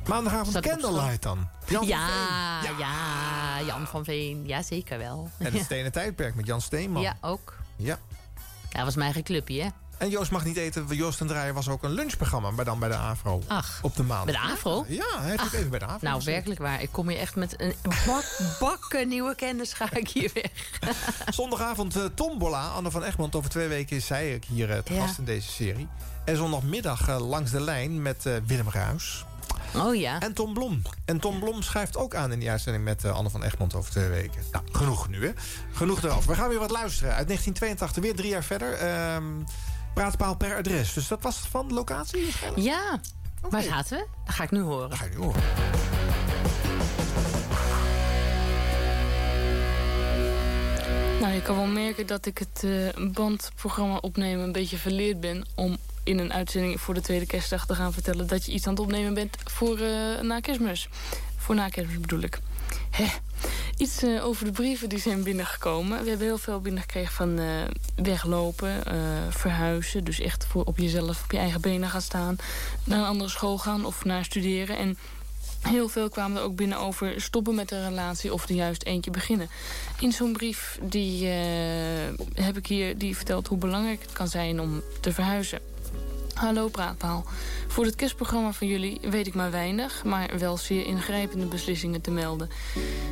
Maandagavond 0.06 0.60
Candlelight 0.60 1.22
dan. 1.22 1.48
Jan 1.66 1.78
van 1.78 1.88
ja, 1.88 2.60
ja, 2.78 3.62
Jan 3.66 3.86
van 3.86 4.04
Veen. 4.04 4.46
Ja, 4.46 4.62
zeker 4.62 4.98
wel. 4.98 5.30
En 5.38 5.52
het 5.52 5.64
Stenen 5.64 5.92
Tijdperk 5.92 6.34
met 6.34 6.46
Jan 6.46 6.60
Steenman. 6.60 7.02
Ja, 7.02 7.16
ook. 7.20 7.54
Ja. 7.76 7.98
Ja, 8.70 8.78
dat 8.78 8.84
was 8.84 8.94
mijn 8.94 9.04
eigen 9.04 9.22
clubje, 9.24 9.62
hè? 9.62 9.68
En 9.98 10.10
Joost 10.10 10.30
mag 10.30 10.44
niet 10.44 10.56
eten. 10.56 10.86
Joost 10.90 11.20
en 11.20 11.26
Draaien 11.26 11.54
was 11.54 11.68
ook 11.68 11.82
een 11.82 11.90
lunchprogramma. 11.90 12.50
Maar 12.50 12.64
dan 12.64 12.78
bij 12.78 12.88
de 12.88 12.94
AVRO. 12.94 13.42
Ach. 13.46 13.78
Op 13.82 13.96
de 13.96 14.02
maand. 14.02 14.24
Bij 14.24 14.34
de 14.34 14.40
AVRO? 14.40 14.84
Ja, 14.88 15.04
hij 15.20 15.30
heeft 15.30 15.52
even 15.52 15.70
bij 15.70 15.78
de 15.78 15.84
AVRO 15.84 16.08
Nou, 16.08 16.22
werkelijk 16.24 16.60
waar. 16.60 16.82
Ik 16.82 16.88
kom 16.92 17.08
hier 17.08 17.18
echt 17.18 17.36
met 17.36 17.60
een 17.60 17.74
bak, 18.06 18.38
bakken 18.60 19.08
nieuwe 19.08 19.34
kennis 19.34 19.72
ga 19.72 19.94
ik 19.94 20.08
hier 20.08 20.30
weg. 20.34 20.50
Zondagavond 21.34 21.96
eh, 21.96 22.04
Tombola. 22.14 22.68
Anne 22.68 22.90
van 22.90 23.02
Egmond. 23.02 23.34
Over 23.34 23.50
twee 23.50 23.68
weken 23.68 23.96
is 23.96 24.06
zij 24.06 24.40
hier 24.46 24.70
eh, 24.70 24.78
te 24.78 24.94
Ja. 24.94 25.06
gast 25.06 25.18
in 25.18 25.24
deze 25.24 25.50
serie. 25.50 25.88
En 26.24 26.36
zondagmiddag 26.36 27.08
eh, 27.08 27.28
langs 27.28 27.50
de 27.50 27.60
lijn 27.60 28.02
met 28.02 28.28
Willem 28.46 28.68
Ruis. 28.70 29.24
Oh 29.76 29.94
ja. 29.94 30.20
En 30.20 30.32
Tom 30.32 30.54
Blom. 30.54 30.82
En 31.04 31.20
Tom 31.20 31.38
Blom 31.38 31.62
schrijft 31.62 31.96
ook 31.96 32.14
aan 32.14 32.32
in 32.32 32.38
die 32.38 32.50
uitzending 32.50 32.84
met 32.84 33.04
eh, 33.04 33.14
Anne 33.14 33.30
van 33.30 33.42
Egmond 33.42 33.74
over 33.74 33.90
twee 33.90 34.08
weken. 34.08 34.42
Nou, 34.52 34.64
genoeg 34.72 35.08
nu, 35.08 35.26
hè? 35.26 35.32
Genoeg 35.72 36.02
erover. 36.02 36.30
We 36.30 36.36
gaan 36.36 36.48
weer 36.48 36.58
wat 36.58 36.70
luisteren. 36.70 37.14
Uit 37.14 37.26
1982, 37.26 38.02
weer 38.02 38.16
drie 38.16 38.30
jaar 38.30 38.44
verder. 38.44 38.72
Ehm 38.72 39.24
praatpaal 39.94 40.36
per 40.36 40.56
adres. 40.56 40.92
Dus 40.92 41.08
dat 41.08 41.22
was 41.22 41.36
van 41.36 41.68
de 41.68 41.74
locatie? 41.74 42.22
waarschijnlijk? 42.22 42.62
Ja. 42.62 43.00
Waar 43.50 43.62
zaten 43.62 43.98
we? 43.98 44.06
Dat 44.24 44.34
ga 44.34 44.42
ik 44.42 44.50
nu 44.50 44.60
horen. 44.60 44.90
Dat 44.90 44.98
ga 44.98 45.04
je 45.04 45.10
nu 45.10 45.16
horen. 45.16 45.42
Nou, 51.20 51.34
je 51.34 51.42
kan 51.42 51.56
wel 51.56 51.66
merken 51.66 52.06
dat 52.06 52.26
ik 52.26 52.38
het 52.38 52.64
eh, 52.64 53.12
bandprogramma 53.12 53.96
opnemen 53.96 54.44
een 54.44 54.52
beetje 54.52 54.76
verleerd 54.76 55.20
ben... 55.20 55.46
om 55.54 55.76
in 56.04 56.18
een 56.18 56.32
uitzending 56.32 56.80
voor 56.80 56.94
de 56.94 57.00
tweede 57.00 57.26
kerstdag 57.26 57.66
te 57.66 57.74
gaan 57.74 57.92
vertellen... 57.92 58.26
dat 58.26 58.44
je 58.46 58.52
iets 58.52 58.66
aan 58.66 58.72
het 58.72 58.82
opnemen 58.82 59.14
bent 59.14 59.36
voor 59.44 59.78
eh, 59.78 60.20
na 60.20 60.40
kerstmis. 60.40 60.88
Voor 61.36 61.54
na 61.54 61.68
kerstmis 61.68 62.00
bedoel 62.00 62.20
ik. 62.20 62.38
Hè. 62.90 63.06
Iets 63.76 64.02
eh, 64.02 64.24
over 64.24 64.44
de 64.44 64.52
brieven 64.52 64.88
die 64.88 64.98
zijn 64.98 65.22
binnengekomen. 65.22 66.02
We 66.02 66.08
hebben 66.08 66.26
heel 66.26 66.38
veel 66.38 66.60
binnengekregen 66.60 67.12
van 67.12 67.38
eh, 67.38 67.46
weglopen, 67.94 68.82
verhuizen. 69.30 70.04
Dus 70.04 70.20
echt 70.20 70.46
voor 70.46 70.64
op 70.64 70.78
jezelf, 70.78 71.22
op 71.24 71.30
je 71.30 71.38
eigen 71.38 71.60
benen 71.60 71.88
gaan 71.88 72.02
staan. 72.02 72.36
Naar 72.84 72.98
een 72.98 73.04
andere 73.04 73.30
school 73.30 73.58
gaan 73.58 73.84
of 73.84 74.04
naar 74.04 74.24
studeren. 74.24 74.76
En 74.76 74.98
Heel 75.62 75.88
veel 75.88 76.08
kwamen 76.08 76.36
er 76.36 76.42
ook 76.42 76.56
binnen 76.56 76.78
over 76.78 77.20
stoppen 77.20 77.54
met 77.54 77.70
een 77.70 77.88
relatie 77.88 78.32
of 78.32 78.48
er 78.48 78.54
juist 78.54 78.82
eentje 78.82 79.10
beginnen. 79.10 79.48
In 80.00 80.12
zo'n 80.12 80.32
brief 80.32 80.78
die, 80.82 81.26
heb 82.34 82.56
ik 82.56 82.66
hier 82.66 82.98
die 82.98 83.16
vertelt 83.16 83.46
hoe 83.46 83.58
belangrijk 83.58 84.02
het 84.02 84.12
kan 84.12 84.28
zijn 84.28 84.60
om 84.60 84.82
te 85.00 85.12
verhuizen. 85.12 85.71
Hallo 86.42 86.68
Praatpaal. 86.68 87.24
Voor 87.68 87.84
het 87.84 87.94
kerstprogramma 87.94 88.52
van 88.52 88.66
jullie 88.66 89.00
weet 89.00 89.26
ik 89.26 89.34
maar 89.34 89.50
weinig... 89.50 90.04
maar 90.04 90.38
wel 90.38 90.56
zeer 90.56 90.86
ingrijpende 90.86 91.46
beslissingen 91.46 92.00
te 92.00 92.10
melden. 92.10 92.48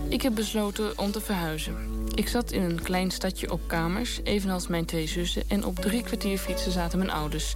Ik 0.09 0.23
heb 0.23 0.35
besloten 0.35 0.99
om 0.99 1.11
te 1.11 1.21
verhuizen. 1.21 1.77
Ik 2.15 2.29
zat 2.29 2.53
in 2.53 2.63
een 2.63 2.83
klein 2.83 3.11
stadje 3.11 3.53
op 3.53 3.61
kamers, 3.67 4.21
evenals 4.23 4.67
mijn 4.67 4.85
twee 4.85 5.07
zussen... 5.07 5.43
en 5.49 5.65
op 5.65 5.77
drie 5.77 6.03
kwartier 6.03 6.39
fietsen 6.39 6.73
zaten 6.73 6.99
mijn 6.99 7.11
ouders. 7.11 7.55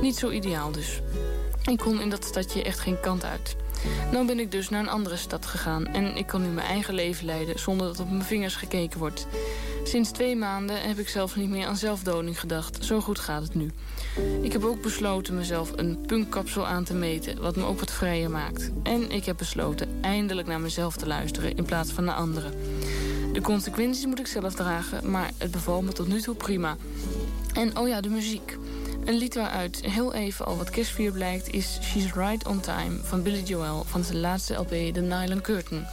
Niet 0.00 0.16
zo 0.16 0.30
ideaal 0.30 0.70
dus. 0.70 1.00
Ik 1.70 1.78
kon 1.78 2.00
in 2.00 2.10
dat 2.10 2.24
stadje 2.24 2.62
echt 2.62 2.78
geen 2.78 3.00
kant 3.00 3.24
uit. 3.24 3.56
Nou 4.12 4.26
ben 4.26 4.38
ik 4.38 4.50
dus 4.50 4.68
naar 4.68 4.80
een 4.80 4.88
andere 4.88 5.16
stad 5.16 5.46
gegaan... 5.46 5.86
en 5.86 6.16
ik 6.16 6.26
kan 6.26 6.42
nu 6.42 6.48
mijn 6.48 6.66
eigen 6.66 6.94
leven 6.94 7.26
leiden 7.26 7.58
zonder 7.58 7.86
dat 7.86 8.00
op 8.00 8.10
mijn 8.10 8.24
vingers 8.24 8.56
gekeken 8.56 8.98
wordt. 8.98 9.26
Sinds 9.84 10.10
twee 10.10 10.36
maanden 10.36 10.80
heb 10.80 10.98
ik 10.98 11.08
zelfs 11.08 11.34
niet 11.34 11.50
meer 11.50 11.66
aan 11.66 11.76
zelfdoding 11.76 12.40
gedacht. 12.40 12.84
Zo 12.84 13.00
goed 13.00 13.18
gaat 13.18 13.42
het 13.42 13.54
nu. 13.54 13.70
Ik 14.42 14.52
heb 14.52 14.64
ook 14.64 14.82
besloten 14.82 15.34
mezelf 15.34 15.72
een 15.76 15.98
punkkapsel 16.06 16.66
aan 16.66 16.84
te 16.84 16.94
meten... 16.94 17.40
wat 17.40 17.56
me 17.56 17.64
ook 17.64 17.80
wat 17.80 17.92
vrijer 17.92 18.30
maakt. 18.30 18.70
En 18.82 19.10
ik 19.10 19.24
heb 19.24 19.36
besloten 19.36 19.88
eindelijk 20.00 20.48
naar 20.48 20.60
mezelf 20.60 20.96
te 20.96 21.06
luisteren... 21.06 21.56
in 21.56 21.64
plaats 21.64 21.92
van 21.92 22.04
naar 22.04 22.14
anderen. 22.14 22.52
De 23.32 23.40
consequenties 23.40 24.06
moet 24.06 24.18
ik 24.18 24.26
zelf 24.26 24.54
dragen... 24.54 25.10
maar 25.10 25.30
het 25.38 25.50
bevalt 25.50 25.84
me 25.84 25.92
tot 25.92 26.08
nu 26.08 26.20
toe 26.20 26.34
prima. 26.34 26.76
En 27.52 27.78
oh 27.78 27.88
ja, 27.88 28.00
de 28.00 28.08
muziek. 28.08 28.58
Een 29.04 29.16
lied 29.18 29.34
waaruit 29.34 29.80
heel 29.80 30.14
even 30.14 30.46
al 30.46 30.56
wat 30.56 30.70
kerstvier 30.70 31.12
blijkt... 31.12 31.52
is 31.52 31.78
She's 31.82 32.12
Right 32.12 32.46
On 32.48 32.60
Time 32.60 32.98
van 33.02 33.22
Billy 33.22 33.42
Joel... 33.42 33.84
van 33.84 34.04
zijn 34.04 34.20
laatste 34.20 34.54
LP 34.54 34.68
The 34.68 35.00
Nylon 35.00 35.40
Curtain... 35.40 35.86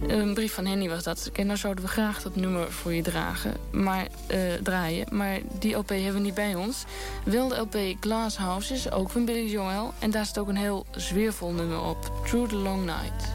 Een 0.00 0.34
brief 0.34 0.54
van 0.54 0.66
Henny 0.66 0.88
was 0.88 1.02
dat. 1.02 1.30
En 1.32 1.46
nou 1.46 1.58
zouden 1.58 1.84
we 1.84 1.90
graag 1.90 2.22
dat 2.22 2.36
nummer 2.36 2.72
voor 2.72 2.94
je 2.94 3.02
dragen, 3.02 3.54
maar, 3.70 4.06
eh, 4.26 4.38
draaien. 4.62 5.06
Maar 5.10 5.38
die 5.58 5.74
LP 5.74 5.88
hebben 5.88 6.12
we 6.12 6.20
niet 6.20 6.34
bij 6.34 6.54
ons. 6.54 6.84
Wel 7.24 7.48
de 7.48 7.56
LP 7.56 7.76
Glass 8.00 8.36
Houses, 8.36 8.90
ook 8.90 9.10
van 9.10 9.24
Billy 9.24 9.50
Joel. 9.50 9.92
En 9.98 10.10
daar 10.10 10.24
staat 10.24 10.38
ook 10.38 10.48
een 10.48 10.56
heel 10.56 10.86
zweervol 10.90 11.52
nummer 11.52 11.80
op. 11.80 12.12
Through 12.24 12.48
the 12.48 12.56
Long 12.56 12.84
Night. 12.84 13.32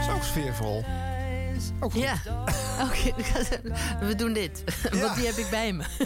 is 0.00 0.14
ook 0.14 0.22
sfeervol. 0.22 0.84
Ook 1.80 1.92
goed. 1.92 2.02
Ja. 2.02 2.14
Oké, 2.86 3.14
we 4.06 4.14
doen 4.14 4.32
dit. 4.32 4.64
Want 4.92 5.14
die 5.14 5.26
heb 5.26 5.36
ik 5.36 5.50
bij 5.50 5.72
me. 5.72 5.84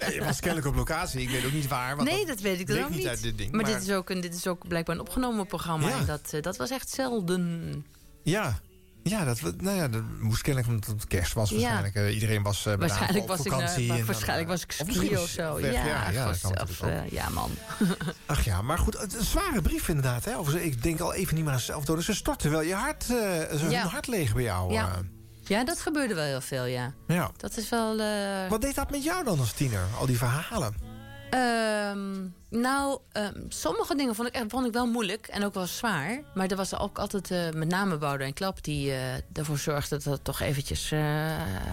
Nee, 0.00 0.14
je 0.14 0.24
was 0.24 0.40
kennelijk 0.40 0.66
op 0.66 0.74
locatie. 0.74 1.20
Ik 1.20 1.30
weet 1.30 1.44
ook 1.44 1.52
niet 1.52 1.68
waar. 1.68 1.96
want 1.96 2.08
Nee, 2.08 2.26
dat 2.26 2.40
weet 2.40 2.60
ik 2.60 2.66
dan 2.66 2.84
ook 2.84 2.90
niet. 2.90 3.06
uit 3.06 3.22
dit 3.22 3.38
ding. 3.38 3.52
maar, 3.52 3.64
dit, 3.64 3.82
is 3.82 3.90
ook 3.90 4.10
een, 4.10 4.20
dit 4.20 4.34
is 4.34 4.46
ook 4.46 4.68
blijkbaar 4.68 4.94
een 4.94 5.00
opgenomen 5.00 5.46
programma. 5.46 5.88
Ja. 5.88 5.98
En 5.98 6.06
dat, 6.06 6.30
eh, 6.32 6.42
dat 6.42 6.56
was 6.56 6.70
echt 6.70 6.90
zelden. 6.90 7.84
Ja. 8.22 8.58
Ja, 9.02 9.24
dat, 9.24 9.40
nou 9.56 9.76
ja, 9.76 9.88
dat 9.88 10.02
moest 10.20 10.42
kennelijk 10.42 10.72
omdat 10.72 10.86
het 10.86 11.06
kerst 11.06 11.32
was 11.32 11.50
waarschijnlijk. 11.50 11.94
Eh, 11.94 12.14
iedereen 12.14 12.42
was 12.42 12.66
eh, 12.66 12.76
met 12.76 12.80
Waarschijnlijk 12.90 13.26
was, 13.26 13.40
ik, 13.44 13.52
vakantie. 13.52 13.92
en 13.92 14.06
waarschijnlijk 14.06 14.48
eh, 14.48 14.54
was 14.54 14.64
ik 14.64 15.12
of 15.12 15.18
of 15.22 15.28
zo. 15.28 15.54
weg, 15.60 15.72
ja, 15.72 15.84
ja, 15.86 16.10
ja, 16.10 16.28
of- 16.30 16.44
of, 16.44 16.82
ja, 17.10 17.28
man. 17.28 17.50
Ach 18.26 18.44
ja, 18.44 18.62
maar 18.62 18.78
goed, 18.78 18.98
het 19.00 19.14
een 19.14 19.24
zware 19.24 19.62
brief 19.62 19.88
inderdaad. 19.88 20.24
Hè? 20.24 20.50
Ze- 20.50 20.64
ik 20.64 20.82
denk 20.82 21.00
al 21.00 21.14
even 21.14 21.34
niet 21.34 21.44
meer 21.44 21.52
aan 21.52 21.60
zelfdoden. 21.60 22.04
Ze 22.04 22.14
storten 22.14 22.50
wel 22.50 22.60
je 22.62 22.74
hart, 22.74 23.02
eh 23.02 23.56
ze 23.58 23.66
Ja. 23.68 23.80
hun 23.80 23.90
hart 23.90 24.06
leeg 24.06 24.34
bij 24.34 24.42
jou. 24.42 24.72
Ja. 24.72 24.90
ja, 25.44 25.64
dat 25.64 25.80
gebeurde 25.80 26.14
wel 26.14 26.24
heel 26.24 26.40
veel, 26.40 26.64
ja. 26.64 26.92
ja. 27.06 27.30
Dat 27.36 27.56
is 27.56 27.68
wel... 27.68 27.96
Wat 28.48 28.60
deed 28.60 28.74
dat 28.74 28.90
met 28.90 29.04
jou 29.04 29.24
dan 29.24 29.38
als 29.38 29.52
tiener? 29.52 29.82
Al 29.98 30.06
die 30.06 30.18
verhalen. 30.18 30.74
Ehm, 31.30 32.16
nou, 32.50 32.98
ehm, 33.12 33.32
sommige 33.48 33.94
dingen 33.96 34.14
vond 34.14 34.28
ik, 34.28 34.34
echt- 34.34 34.44
vond 34.48 34.66
ik 34.66 34.72
wel 34.72 34.86
moeilijk 34.86 35.26
en 35.26 35.44
ook 35.44 35.54
wel 35.54 35.66
zwaar. 35.66 36.20
Maar 36.34 36.46
er 36.50 36.56
was 36.56 36.78
ook 36.78 36.98
altijd 36.98 37.30
eh, 37.30 37.50
met 37.54 37.68
name 37.68 37.98
Boudewijn 37.98 38.32
Klap... 38.34 38.64
die 38.64 38.90
eh, 38.92 38.98
ervoor 39.32 39.58
zorgde 39.58 39.94
dat 39.96 40.04
het 40.04 40.24
toch 40.24 40.40
eventjes 40.40 40.90
eh, 40.92 41.00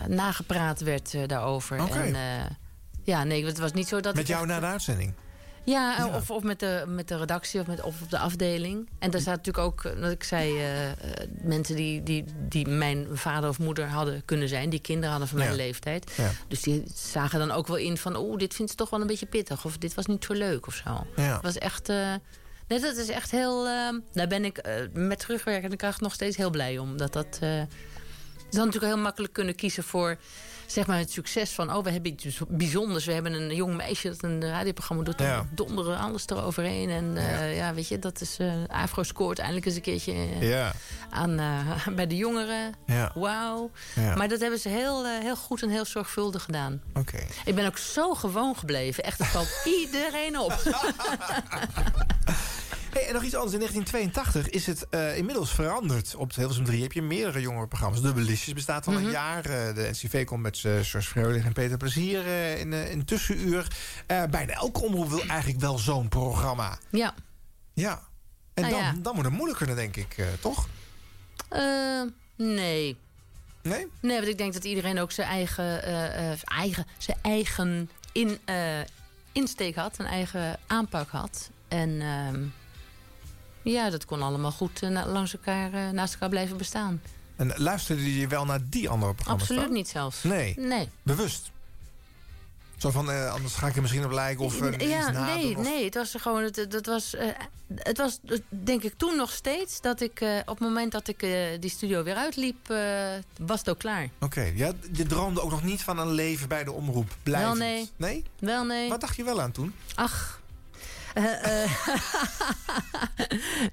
nagepraat 0.08 0.80
werd 0.80 1.30
daarover. 1.30 1.82
Oké. 1.82 2.00
En, 2.00 2.16
ja, 3.04 3.24
nee, 3.24 3.46
het 3.46 3.58
was 3.58 3.74
niet 3.74 3.88
zo 3.88 4.00
dat 4.00 4.16
Met 4.16 4.28
jou 4.28 4.40
echt- 4.42 4.50
na 4.52 4.60
de 4.60 4.66
uitzending? 4.66 5.14
Ja, 5.72 6.08
Of, 6.16 6.30
of, 6.32 6.44
met 6.44 6.60
de, 6.60 6.84
met 6.88 7.08
de 7.08 7.18
redactie 7.18 7.60
of, 7.60 7.68
met, 7.68 7.82
of 7.82 8.02
op 8.02 8.10
de 8.10 8.18
afdeling. 8.18 8.90
En 9.00 9.12
daar 9.12 9.22
staat 9.22 9.36
natuurlijk 9.36 9.66
ook, 9.66 9.84
eh, 9.84 10.00
wat 10.02 10.12
ik 10.12 10.24
zei, 10.24 10.58
eh, 10.58 10.92
eh, 10.92 10.96
mensen 11.42 11.76
die, 11.76 12.04
die, 12.04 12.24
die 12.50 12.68
mijn 12.68 13.08
vader 13.14 13.50
of 13.50 13.60
moeder 13.60 13.88
hadden 13.88 14.22
kunnen 14.26 14.48
zijn. 14.48 14.70
Die 14.70 14.80
kinderen 14.80 15.10
hadden 15.10 15.28
van 15.28 15.38
mijn 15.38 15.50
Ja. 15.50 15.56
leeftijd. 15.56 16.12
Ja. 16.18 16.32
Dus 16.48 16.62
die 16.62 16.84
zagen 16.96 17.40
dan 17.40 17.52
ook 17.52 17.68
wel 17.68 17.76
in 17.78 17.98
van, 17.98 18.16
oeh, 18.16 18.38
dit 18.38 18.54
vindt 18.54 18.72
ze 18.72 18.78
toch 18.78 18.90
wel 18.90 19.02
een 19.02 19.08
beetje 19.08 19.26
pittig. 19.26 19.66
Of 19.66 19.78
dit 19.78 19.94
was 19.94 20.06
niet 20.06 20.26
zo 20.26 20.34
leuk 20.34 20.68
of 20.68 20.74
zo. 20.86 21.22
Het 21.22 21.42
was 21.42 21.58
echt, 21.58 21.90
eh, 21.90 22.14
nee, 22.68 22.80
dat 22.80 22.96
is 22.98 23.10
echt 23.10 23.32
heel, 23.32 23.68
eh, 23.68 23.90
daar 24.14 24.28
ben 24.28 24.46
ik 24.46 24.58
eh, 24.58 24.74
met 24.94 25.20
terugwerkende 25.20 25.76
kracht 25.76 26.02
nog 26.02 26.14
steeds 26.14 26.38
heel 26.38 26.50
blij 26.50 26.78
om. 26.78 26.98
Dat 26.98 27.14
dat, 27.14 27.38
eh, 27.42 27.50
zou 28.50 28.66
natuurlijk 28.66 28.94
heel 28.94 28.98
makkelijk 29.04 29.34
kunnen 29.34 29.56
kiezen 29.56 29.84
voor 29.84 30.18
zeg 30.68 30.88
maar 30.88 30.98
het 30.98 31.12
succes 31.12 31.52
van... 31.52 31.74
oh, 31.76 31.84
we 31.84 31.92
hebben 31.92 32.12
iets 32.12 32.40
bijzonders. 32.48 33.06
We 33.06 33.14
hebben 33.14 33.34
een 33.34 33.56
jong 33.56 33.76
meisje 33.76 34.08
dat 34.10 34.24
een 34.24 34.50
radioprogramma 34.50 35.04
doet. 35.04 35.20
Ja. 35.20 35.38
En 35.40 35.50
donderen 35.52 35.98
alles 35.98 36.28
eroverheen. 36.28 36.90
En 36.90 37.18
eh, 37.18 37.56
ja. 37.58 37.74
weet 37.74 37.88
je, 37.88 38.00
dat 38.00 38.22
is... 38.22 38.38
eh 38.40 38.54
Afro 38.68 39.04
scoort 39.04 39.40
eindelijk 39.40 39.66
eens 39.66 39.76
een 39.76 39.82
keertje 39.82 40.12
eh, 40.12 40.50
Ja. 40.50 40.72
aan, 41.10 41.40
eh, 41.40 41.88
bij 41.96 42.08
de 42.08 42.16
jongeren. 42.16 42.74
Ja. 42.86 43.12
Wauw. 43.16 43.72
Ja. 43.96 44.16
Maar 44.16 44.28
dat 44.28 44.40
hebben 44.40 44.60
ze 44.60 44.70
heel, 44.70 45.06
eh, 45.06 45.20
heel 45.20 45.36
goed 45.36 45.62
en 45.62 45.70
heel 45.70 45.86
zorgvuldig 45.86 46.44
gedaan. 46.44 46.82
Oké. 46.94 47.20
Ik 47.46 47.56
ben 47.56 47.66
ook 47.66 47.78
zo 47.78 48.14
gewoon 48.14 48.56
gebleven. 48.56 49.04
Echt, 49.04 49.18
het 49.18 49.28
valt 49.28 49.62
iedereen 49.82 50.40
op. 50.40 50.54
Hey, 52.98 53.08
en 53.08 53.14
nog 53.14 53.24
iets 53.24 53.36
anders. 53.36 53.54
In 53.54 53.60
1982 53.60 54.50
is 54.50 54.66
het 54.66 54.90
eh, 54.90 55.18
inmiddels 55.18 55.52
veranderd. 55.52 56.16
Op 56.16 56.36
Hilversum 56.36 56.66
3 56.66 56.82
heb 56.82 56.92
je 56.92 57.02
meerdere 57.02 57.42
jongerenprogramma's. 57.42 58.02
Dubbelistjes 58.02 58.54
bestaat 58.54 58.88
al 58.88 58.94
Mhm. 58.94 59.04
een 59.06 59.12
jaar. 59.12 59.46
Eh, 59.46 59.76
de 59.76 59.90
NCV 59.92 60.26
komt 60.26 60.42
met 60.42 60.56
uh, 60.58 60.62
George 60.64 61.02
Freulich 61.02 61.46
en 61.46 61.54
Peter 61.54 61.78
Plezier 61.78 62.26
eh, 62.26 62.60
in, 62.60 62.74
eh, 62.74 62.92
in 62.92 63.06
tussenuur. 63.06 63.68
Eh, 64.08 64.24
bijna 64.30 64.54
elke 64.54 64.82
omroep 64.82 65.10
wil 65.10 65.24
eigenlijk 65.28 65.60
wel 65.60 65.78
zo'n 65.78 66.08
programma. 66.08 66.78
Ja. 66.92 67.14
Ja. 67.74 68.02
En 68.54 68.62
Nou 68.64 68.76
dan, 68.76 68.84
ja. 68.84 68.92
dan 69.02 69.14
wordt 69.14 69.30
het 69.30 69.38
moeilijker, 69.38 69.76
denk 69.76 69.96
ik, 69.96 70.14
eh, 70.18 70.26
toch? 70.42 70.68
Eh, 71.50 72.02
nee. 72.36 72.98
Nee? 73.64 73.88
Nee, 74.02 74.16
want 74.18 74.28
ik 74.28 74.38
denk 74.38 74.54
dat 74.54 74.64
iedereen 74.64 75.00
ook 75.00 75.12
zijn 75.12 75.28
eigen, 75.28 75.84
eh, 75.84 76.32
eh, 76.32 76.38
eigen, 76.44 76.86
zijn 76.98 77.18
eigen 77.22 77.90
in, 78.12 78.40
eh, 78.46 78.80
insteek 79.32 79.76
had. 79.76 80.00
Een 80.00 80.06
eigen 80.06 80.60
aanpak 80.68 81.10
had. 81.10 81.50
En 81.68 82.02
ehm, 82.02 82.44
ja, 83.72 83.90
dat 83.90 84.06
kon 84.06 84.22
allemaal 84.22 84.52
goed 84.52 84.82
eh, 84.84 84.90
langs 85.06 85.34
elkaar, 85.34 85.74
eh, 85.74 85.90
naast 85.90 86.14
elkaar 86.14 86.30
blijven 86.30 86.58
bestaan. 86.58 87.02
En 87.36 87.54
luisterde 87.56 88.20
je 88.20 88.28
wel 88.28 88.46
naar 88.46 88.60
die 88.70 88.90
andere 88.90 89.14
programma's? 89.14 89.50
Absoluut 89.50 89.72
niet 89.72 89.88
zelfs. 89.88 90.24
Nee. 90.24 90.54
Nee. 90.60 90.90
Bewust? 91.04 91.52
Zo 92.78 92.90
van, 92.92 93.12
eh, 93.12 93.32
anders 93.34 93.54
ga 93.54 93.68
ik 93.68 93.76
er 93.76 93.82
misschien 93.82 94.06
op 94.06 94.12
lijken 94.12 94.46
of 94.46 94.62
eh, 94.62 94.74
iets 94.74 94.84
ja, 94.84 95.12
nadoen, 95.12 95.36
nee, 95.36 95.58
of- 95.58 95.64
nee, 95.64 95.86
het 95.86 95.94
was 95.96 96.14
gewoon, 96.18 96.44
het, 96.44 96.66
dat 96.72 96.86
was, 96.86 97.16
het 97.76 97.98
was, 97.98 98.20
denk 98.50 98.84
ik 98.84 98.94
toen 98.98 99.16
nog 99.16 99.32
steeds, 99.32 99.82
dat 99.82 100.02
ik 100.02 100.22
op 100.42 100.48
het 100.48 100.60
moment 100.60 100.92
dat 100.92 101.08
ik 101.08 101.20
die 101.60 101.70
studio 101.70 102.04
weer 102.04 102.16
uitliep, 102.16 102.68
was 103.40 103.60
het 103.60 103.70
ook 103.70 103.80
klaar. 103.80 104.10
Oké, 104.20 104.52
ja, 104.56 104.72
je 104.92 105.06
droomde 105.06 105.42
ook 105.42 105.52
nog 105.52 105.64
niet 105.64 105.82
van 105.82 105.98
een 106.00 106.12
leven 106.12 106.48
bij 106.48 106.64
de 106.64 106.72
omroep. 106.72 107.16
Blijvend. 107.24 107.58
Wel 107.58 107.68
nee. 107.68 107.90
Nee? 107.96 108.24
Wel 108.40 108.64
nee. 108.66 108.90
Wat 108.90 109.02
dacht 109.02 109.16
je 109.16 109.24
wel 109.24 109.42
aan 109.42 109.52
toen? 109.52 109.74
Ach. 109.96 110.42
Eh, 111.18 111.64
eh, 111.64 111.72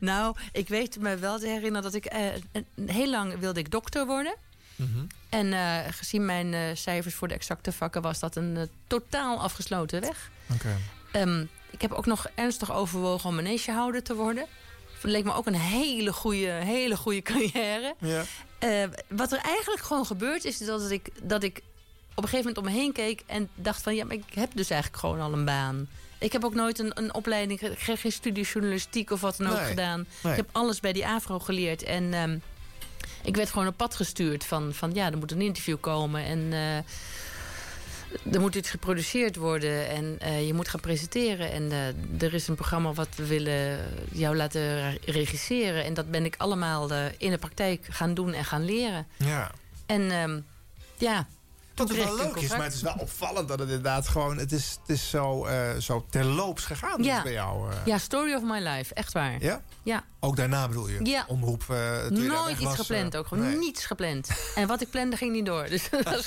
nou, 0.00 0.36
ik 0.52 0.68
weet 0.68 0.98
me 1.00 1.16
wel 1.16 1.38
te 1.38 1.46
herinneren 1.46 1.82
dat 1.82 1.94
ik... 1.94 2.04
eh, 2.04 2.20
heel 2.86 3.10
lang 3.10 3.38
wilde 3.38 3.60
ik 3.60 3.70
dokter 3.70 4.06
worden. 4.06 4.34
En 5.28 5.52
eh, 5.52 5.78
gezien 5.90 6.24
mijn 6.24 6.76
cijfers 6.76 7.14
voor 7.14 7.28
de 7.28 7.34
exacte 7.34 7.72
vakken... 7.72 8.02
was 8.02 8.18
dat 8.18 8.36
een 8.36 8.68
totaal 8.86 9.40
afgesloten 9.40 10.00
weg. 10.00 10.30
Ehm, 11.12 11.44
ik 11.70 11.82
heb 11.82 11.92
ook 11.92 12.06
nog 12.06 12.26
ernstig 12.34 12.72
overwogen 12.72 13.28
om 13.28 13.34
manegehouder 13.34 14.02
te 14.02 14.14
worden. 14.14 14.46
Dat 15.02 15.10
leek 15.10 15.24
me 15.24 15.34
ook 15.34 15.46
een 15.46 15.54
hele 15.54 16.12
goede, 16.12 16.50
hele 16.50 16.96
goede 16.96 17.22
carrière. 17.22 17.94
Ja. 17.98 18.24
Wat 19.08 19.32
er 19.32 19.38
eigenlijk 19.38 19.82
gewoon 19.82 20.06
gebeurt 20.06 20.44
is 20.44 20.58
dat 20.58 20.90
ik, 20.90 21.08
dat 21.22 21.42
ik 21.42 21.56
op 22.14 22.22
een 22.22 22.28
gegeven 22.28 22.36
moment 22.36 22.58
om 22.58 22.64
me 22.64 22.80
heen 22.80 22.92
keek 22.92 23.22
en 23.26 23.48
dacht 23.54 23.82
van 23.82 23.94
ja, 23.94 24.04
maar 24.04 24.16
ik 24.16 24.34
heb 24.34 24.50
dus 24.54 24.70
eigenlijk 24.70 25.00
gewoon 25.00 25.20
al 25.20 25.32
een 25.32 25.44
baan. 25.44 25.88
Ik 26.24 26.32
heb 26.32 26.44
ook 26.44 26.54
nooit 26.54 26.78
een, 26.78 26.90
een 26.94 27.14
opleiding, 27.14 27.60
geen, 27.76 27.96
geen 27.96 28.12
studie 28.12 28.44
journalistiek 28.44 29.10
of 29.10 29.20
wat 29.20 29.36
dan 29.36 29.46
ook 29.50 29.56
Nee, 29.58 29.66
gedaan. 29.66 30.06
nee. 30.22 30.32
Ik 30.32 30.38
heb 30.38 30.48
alles 30.52 30.80
bij 30.80 30.92
die 30.92 31.06
AVRO 31.06 31.38
geleerd 31.38 31.82
en 31.82 32.14
ehm, 32.14 32.38
ik 33.22 33.36
werd 33.36 33.50
gewoon 33.50 33.66
op 33.66 33.76
pad 33.76 33.94
gestuurd 33.94 34.44
van, 34.44 34.72
van 34.74 34.94
ja, 34.94 35.10
er 35.10 35.18
moet 35.18 35.30
een 35.32 35.40
interview 35.40 35.76
komen 35.80 36.24
en 36.24 36.52
eh, 36.52 36.76
er 38.34 38.40
moet 38.40 38.54
iets 38.54 38.70
geproduceerd 38.70 39.36
worden 39.36 39.88
en 39.88 40.16
eh, 40.20 40.46
je 40.46 40.54
moet 40.54 40.68
gaan 40.68 40.80
presenteren. 40.80 41.52
En 41.52 41.72
eh, 41.72 42.22
er 42.26 42.34
is 42.34 42.48
een 42.48 42.54
programma 42.54 42.92
wat 42.92 43.08
we 43.16 43.26
willen 43.26 43.78
jou 44.12 44.36
laten 44.36 44.90
re- 44.90 44.98
regisseren. 45.04 45.84
En 45.84 45.94
dat 45.94 46.10
ben 46.10 46.24
ik 46.24 46.34
allemaal 46.38 46.90
in 47.18 47.30
de 47.30 47.38
praktijk 47.38 47.86
gaan 47.90 48.14
doen 48.14 48.32
en 48.32 48.44
gaan 48.44 48.64
leren. 48.64 49.06
Ja. 49.16 49.50
En 49.86 50.10
ehm, 50.10 50.40
ja, 50.98 51.26
ook 51.80 51.88
kreeg 51.88 52.04
wel 52.04 52.16
leuk 52.16 52.36
is, 52.36 52.48
maar 52.50 52.62
het 52.62 52.74
is 52.74 52.82
wel 52.82 52.94
opvallend 52.98 53.48
dat 53.48 53.58
het 53.58 53.68
inderdaad 53.68 54.08
gewoon... 54.08 54.38
Het 54.38 54.52
is, 54.52 54.78
het 54.80 54.90
is 54.96 55.10
zo, 55.10 55.44
eh, 55.44 55.76
zo 55.78 56.06
terloops 56.10 56.64
gegaan 56.64 57.02
dus 57.02 57.22
bij 57.22 57.32
jou. 57.32 57.70
eh. 57.70 57.76
Ja, 57.84 57.98
story 57.98 58.34
of 58.34 58.42
my 58.42 58.58
life, 58.58 58.94
echt 58.94 59.12
waar. 59.12 59.42
Ja? 59.42 59.62
Ja. 59.82 60.04
Ook 60.20 60.36
daarna 60.36 60.68
bedoel 60.68 60.88
je? 60.88 60.98
Ja. 61.02 61.24
Omroep 61.28 61.64
eh, 61.68 62.06
Nooit 62.08 62.52
iets 62.56 62.64
was, 62.64 62.76
gepland 62.76 63.16
ook. 63.16 63.26
Gewoon 63.26 63.46
nee. 63.46 63.56
niets 63.56 63.84
gepland. 63.86 64.28
En 64.54 64.66
wat 64.66 64.80
ik 64.80 64.90
plande 64.90 65.16
ging 65.16 65.32
niet 65.32 65.46
door. 65.46 65.66
Dus 65.68 65.90
dat 65.90 66.26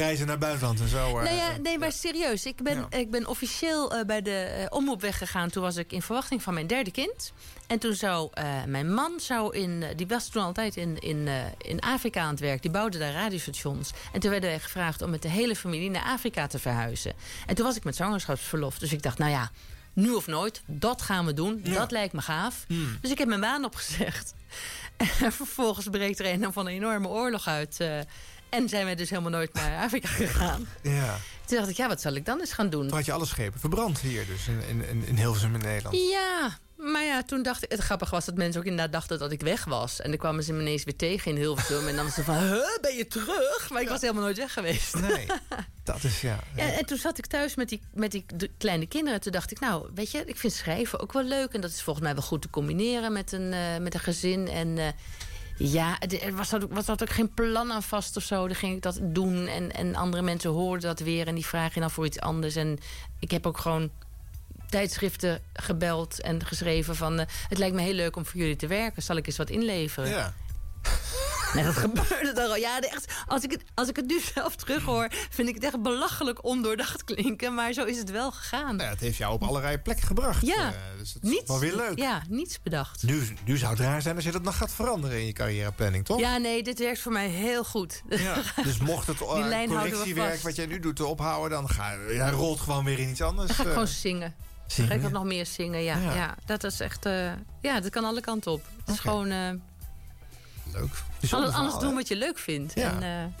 Reizen 0.00 0.26
naar 0.26 0.38
buitenland 0.38 0.80
en 0.80 0.88
zo. 0.88 1.20
nee, 1.20 1.36
ja, 1.36 1.56
nee, 1.62 1.78
maar 1.78 1.92
serieus. 1.92 2.44
Ik 2.44 2.62
ben, 2.62 2.86
ik 2.90 3.10
ben 3.10 3.26
officieel 3.26 4.04
bij 4.06 4.22
de 4.22 4.66
omroep 4.68 5.00
weggegaan. 5.00 5.50
Toen 5.50 5.62
was 5.62 5.76
ik 5.76 5.92
in 5.92 6.02
verwachting 6.02 6.42
van 6.42 6.54
mijn 6.54 6.66
derde 6.66 6.90
kind. 6.90 7.32
En 7.68 7.78
toen 7.78 7.94
zou 7.94 8.28
eh, 8.32 8.64
mijn 8.66 8.94
man, 8.94 9.20
zou 9.20 9.56
in, 9.56 9.82
eh, 9.82 9.88
die 9.96 10.06
was 10.06 10.28
toen 10.28 10.42
altijd 10.42 10.76
in, 10.76 10.98
in, 10.98 11.28
eh, 11.28 11.34
in 11.58 11.80
Afrika 11.80 12.20
aan 12.22 12.30
het 12.30 12.40
werk. 12.40 12.62
Die 12.62 12.70
bouwde 12.70 12.98
daar 12.98 13.12
radiostations. 13.12 13.90
En 14.12 14.20
toen 14.20 14.30
werden 14.30 14.50
wij 14.50 14.60
gevraagd 14.60 15.02
om 15.02 15.10
met 15.10 15.22
de 15.22 15.28
hele 15.28 15.56
familie 15.56 15.90
naar 15.90 16.02
Afrika 16.04 16.46
te 16.46 16.58
verhuizen. 16.58 17.12
En 17.46 17.54
toen 17.54 17.64
was 17.66 17.76
ik 17.76 17.84
met 17.84 17.96
zwangerschapsverlof. 17.96 18.78
Dus 18.78 18.92
ik 18.92 19.02
dacht, 19.02 19.18
nou 19.18 19.30
ja, 19.30 19.50
nu 19.92 20.10
of 20.10 20.26
nooit, 20.26 20.62
dat 20.66 21.02
gaan 21.02 21.26
we 21.26 21.32
doen. 21.32 21.60
Dat 21.62 21.90
lijkt 21.90 22.12
me 22.12 22.20
gaaf. 22.22 22.64
Dus 23.00 23.10
ik 23.10 23.18
heb 23.18 23.28
mijn 23.28 23.40
baan 23.40 23.64
opgezegd. 23.64 24.34
En 25.20 25.32
vervolgens 25.32 25.86
breekt 25.90 26.18
er 26.18 26.26
een 26.26 26.52
van 26.52 26.66
een 26.66 26.72
enorme 26.72 27.08
oorlog 27.08 27.46
uit. 27.46 27.80
en 28.48 28.68
zijn 28.68 28.86
we 28.86 28.94
dus 28.94 29.10
helemaal 29.10 29.30
nooit 29.30 29.52
naar 29.52 29.82
Afrika 29.84 30.08
gegaan. 30.08 30.68
Ja. 30.82 31.16
Toen 31.46 31.56
dacht 31.58 31.70
ik, 31.70 31.76
ja, 31.76 31.88
wat 31.88 32.00
zal 32.00 32.14
ik 32.14 32.24
dan 32.26 32.40
eens 32.40 32.52
gaan 32.52 32.70
doen? 32.70 32.86
Toen 32.88 32.96
had 32.96 33.06
je 33.06 33.12
alle 33.12 33.26
schepen 33.26 33.60
verbrand 33.60 34.00
hier 34.00 34.26
dus, 34.26 34.48
in, 34.48 34.62
in, 34.68 34.88
in- 34.88 35.06
in 35.06 35.16
Hilversum 35.16 35.54
in 35.54 35.60
Nederland. 35.60 35.96
Ja, 36.10 36.58
maar 36.78 37.04
ja, 37.04 37.22
toen 37.22 37.42
dacht 37.42 37.64
ik... 37.64 37.70
Het 37.70 37.80
grappige 37.80 38.10
was 38.10 38.24
dat 38.24 38.34
mensen 38.34 38.60
ook 38.60 38.66
inderdaad 38.66 38.92
dachten 38.92 39.18
dat 39.18 39.32
ik 39.32 39.40
weg 39.40 39.64
was. 39.64 40.00
En 40.00 40.10
dan 40.10 40.18
kwamen 40.18 40.44
ze 40.44 40.52
me 40.52 40.60
ineens 40.60 40.84
weer 40.84 40.96
tegen 40.96 41.30
in 41.30 41.36
Hilversum. 41.36 41.88
En 41.88 41.96
dan 41.96 42.04
was 42.04 42.14
ze 42.14 42.24
van, 42.24 42.36
huh, 42.36 42.78
ben 42.80 42.96
je 42.96 43.06
terug? 43.06 43.70
Maar 43.70 43.82
ik 43.82 43.88
was 43.88 44.00
helemaal 44.00 44.22
nooit 44.22 44.36
weg 44.36 44.52
geweest. 44.52 45.00
Nee, 45.00 45.26
dat 45.84 46.04
is 46.04 46.20
ja. 46.20 46.38
Ja, 46.56 46.72
en 46.72 46.86
toen 46.86 46.98
zat 46.98 47.18
ik 47.18 47.26
thuis 47.26 47.54
met 47.54 47.68
die, 47.68 47.80
met 47.94 48.10
die 48.10 48.24
kleine 48.58 48.86
kinderen. 48.86 49.20
Toen 49.20 49.32
dacht 49.32 49.50
ik, 49.50 49.60
nou, 49.60 49.88
weet 49.94 50.10
je, 50.10 50.22
ik 50.24 50.36
vind 50.36 50.52
schrijven 50.52 51.00
ook 51.00 51.12
wel 51.12 51.24
leuk. 51.24 51.52
En 51.52 51.60
dat 51.60 51.70
is 51.70 51.82
volgens 51.82 52.04
mij 52.04 52.14
wel 52.14 52.24
goed 52.24 52.42
te 52.42 52.50
combineren 52.50 53.12
met 53.12 53.32
een, 53.32 53.52
eh, 53.52 53.78
met 53.80 53.94
een 53.94 54.00
gezin. 54.00 54.48
En 54.48 54.78
eh, 54.78 54.86
ja, 55.58 56.00
er 56.00 56.36
was, 56.36 56.54
ook, 56.54 56.72
was 56.72 56.86
dat 56.86 57.02
ook 57.02 57.10
geen 57.10 57.34
plan 57.34 57.72
aan 57.72 57.82
vast 57.82 58.16
of 58.16 58.22
zo. 58.22 58.46
Dan 58.46 58.56
ging 58.56 58.76
ik 58.76 58.82
dat 58.82 58.98
doen. 59.02 59.46
En, 59.46 59.72
en 59.72 59.94
andere 59.94 60.22
mensen 60.22 60.50
hoorden 60.50 60.88
dat 60.88 61.00
weer. 61.00 61.26
En 61.26 61.34
die 61.34 61.46
vragen 61.46 61.80
dan 61.80 61.90
voor 61.90 62.06
iets 62.06 62.20
anders. 62.20 62.56
En 62.56 62.78
ik 63.18 63.30
heb 63.30 63.46
ook 63.46 63.58
gewoon 63.58 63.90
tijdschriften 64.70 65.42
gebeld 65.52 66.20
en 66.20 66.46
geschreven 66.46 66.96
van... 66.96 67.18
eh, 67.18 67.26
het 67.48 67.58
lijkt 67.58 67.74
me 67.74 67.82
heel 67.82 67.92
leuk 67.92 68.16
om 68.16 68.26
voor 68.26 68.40
jullie 68.40 68.56
te 68.56 68.66
werken. 68.66 69.02
Zal 69.02 69.16
ik 69.16 69.26
eens 69.26 69.36
wat 69.36 69.50
inleveren? 69.50 70.10
Ja. 70.10 70.34
Nee, 71.54 71.64
dat 71.64 71.76
gebeurde 71.76 72.40
er 72.40 72.48
al. 72.48 72.56
Ja, 72.56 72.80
echt, 72.80 73.12
als, 73.26 73.42
ik 73.42 73.50
het, 73.50 73.62
als 73.74 73.88
ik 73.88 73.96
het 73.96 74.06
nu 74.06 74.20
zelf 74.34 74.56
terug 74.56 74.82
hoor, 74.84 75.08
vind 75.30 75.48
ik 75.48 75.54
het 75.54 75.64
echt 75.64 75.82
belachelijk 75.82 76.44
ondoordacht 76.44 77.04
klinken. 77.04 77.54
Maar 77.54 77.72
zo 77.72 77.84
is 77.84 77.98
het 77.98 78.10
wel 78.10 78.30
gegaan. 78.32 78.76
Nou 78.76 78.82
ja, 78.82 78.88
het 78.88 79.00
heeft 79.00 79.16
jou 79.16 79.32
op 79.32 79.42
allerlei 79.42 79.78
plekken 79.78 80.06
gebracht. 80.06 80.46
Ja, 80.46 80.66
Eh, 80.66 80.98
dus 80.98 81.14
het 81.14 81.22
is 81.22 81.30
niets, 81.30 81.48
wel 81.48 81.58
weer 81.58 81.76
leuk. 81.76 81.98
Ja, 81.98 82.22
niets 82.28 82.62
bedacht. 82.62 83.02
Nu, 83.02 83.22
nu 83.44 83.56
zou 83.56 83.70
het 83.72 83.80
raar 83.80 84.02
zijn 84.02 84.14
als 84.14 84.24
je 84.24 84.32
dat 84.32 84.42
nog 84.42 84.56
gaat 84.56 84.72
veranderen 84.72 85.18
in 85.18 85.26
je 85.26 85.32
carrièreplanning, 85.32 86.04
toch? 86.04 86.20
Ja, 86.20 86.36
nee, 86.36 86.62
dit 86.62 86.78
werkt 86.78 87.00
voor 87.00 87.12
mij 87.12 87.28
heel 87.28 87.64
goed. 87.64 88.02
Ja, 88.08 88.34
dus 88.64 88.78
mocht 88.78 89.06
het 89.06 89.20
eh, 89.20 89.48
we 89.48 89.64
correctiewerk 89.68 90.40
wat 90.40 90.56
jij 90.56 90.66
nu 90.66 90.80
doet 90.80 91.00
ophouden, 91.00 91.50
dan 91.50 91.68
ga 91.68 91.96
jij 92.08 92.30
rolt 92.30 92.60
gewoon 92.60 92.84
weer 92.84 92.98
in 92.98 93.08
iets 93.08 93.22
anders. 93.22 93.46
Dan 93.46 93.56
ga 93.56 93.62
ik 93.62 93.68
gewoon 93.68 93.86
zingen. 93.86 94.34
Zingen? 94.68 95.00
ga 95.00 95.06
ik 95.06 95.12
nog 95.12 95.24
meer 95.24 95.46
zingen, 95.46 95.82
ja. 95.82 95.96
Ja. 95.98 96.14
ja. 96.14 96.34
dat 96.46 96.64
is 96.64 96.80
echt... 96.80 97.06
eh, 97.06 97.32
ja, 97.60 97.80
dat 97.80 97.90
kan 97.90 98.04
alle 98.04 98.20
kanten 98.20 98.52
op. 98.52 98.62
Het 98.84 98.94
is 98.94 99.00
gewoon... 99.00 99.30
eh, 99.30 99.50
Leuk. 100.72 101.02
alles, 101.30 101.54
alles 101.54 101.78
doen 101.78 101.94
wat 101.94 102.08
je 102.08 102.16
leuk 102.16 102.38
vindt. 102.38 102.74
Ja. 102.74 102.90
En, 102.92 103.02
eh, 103.02 103.32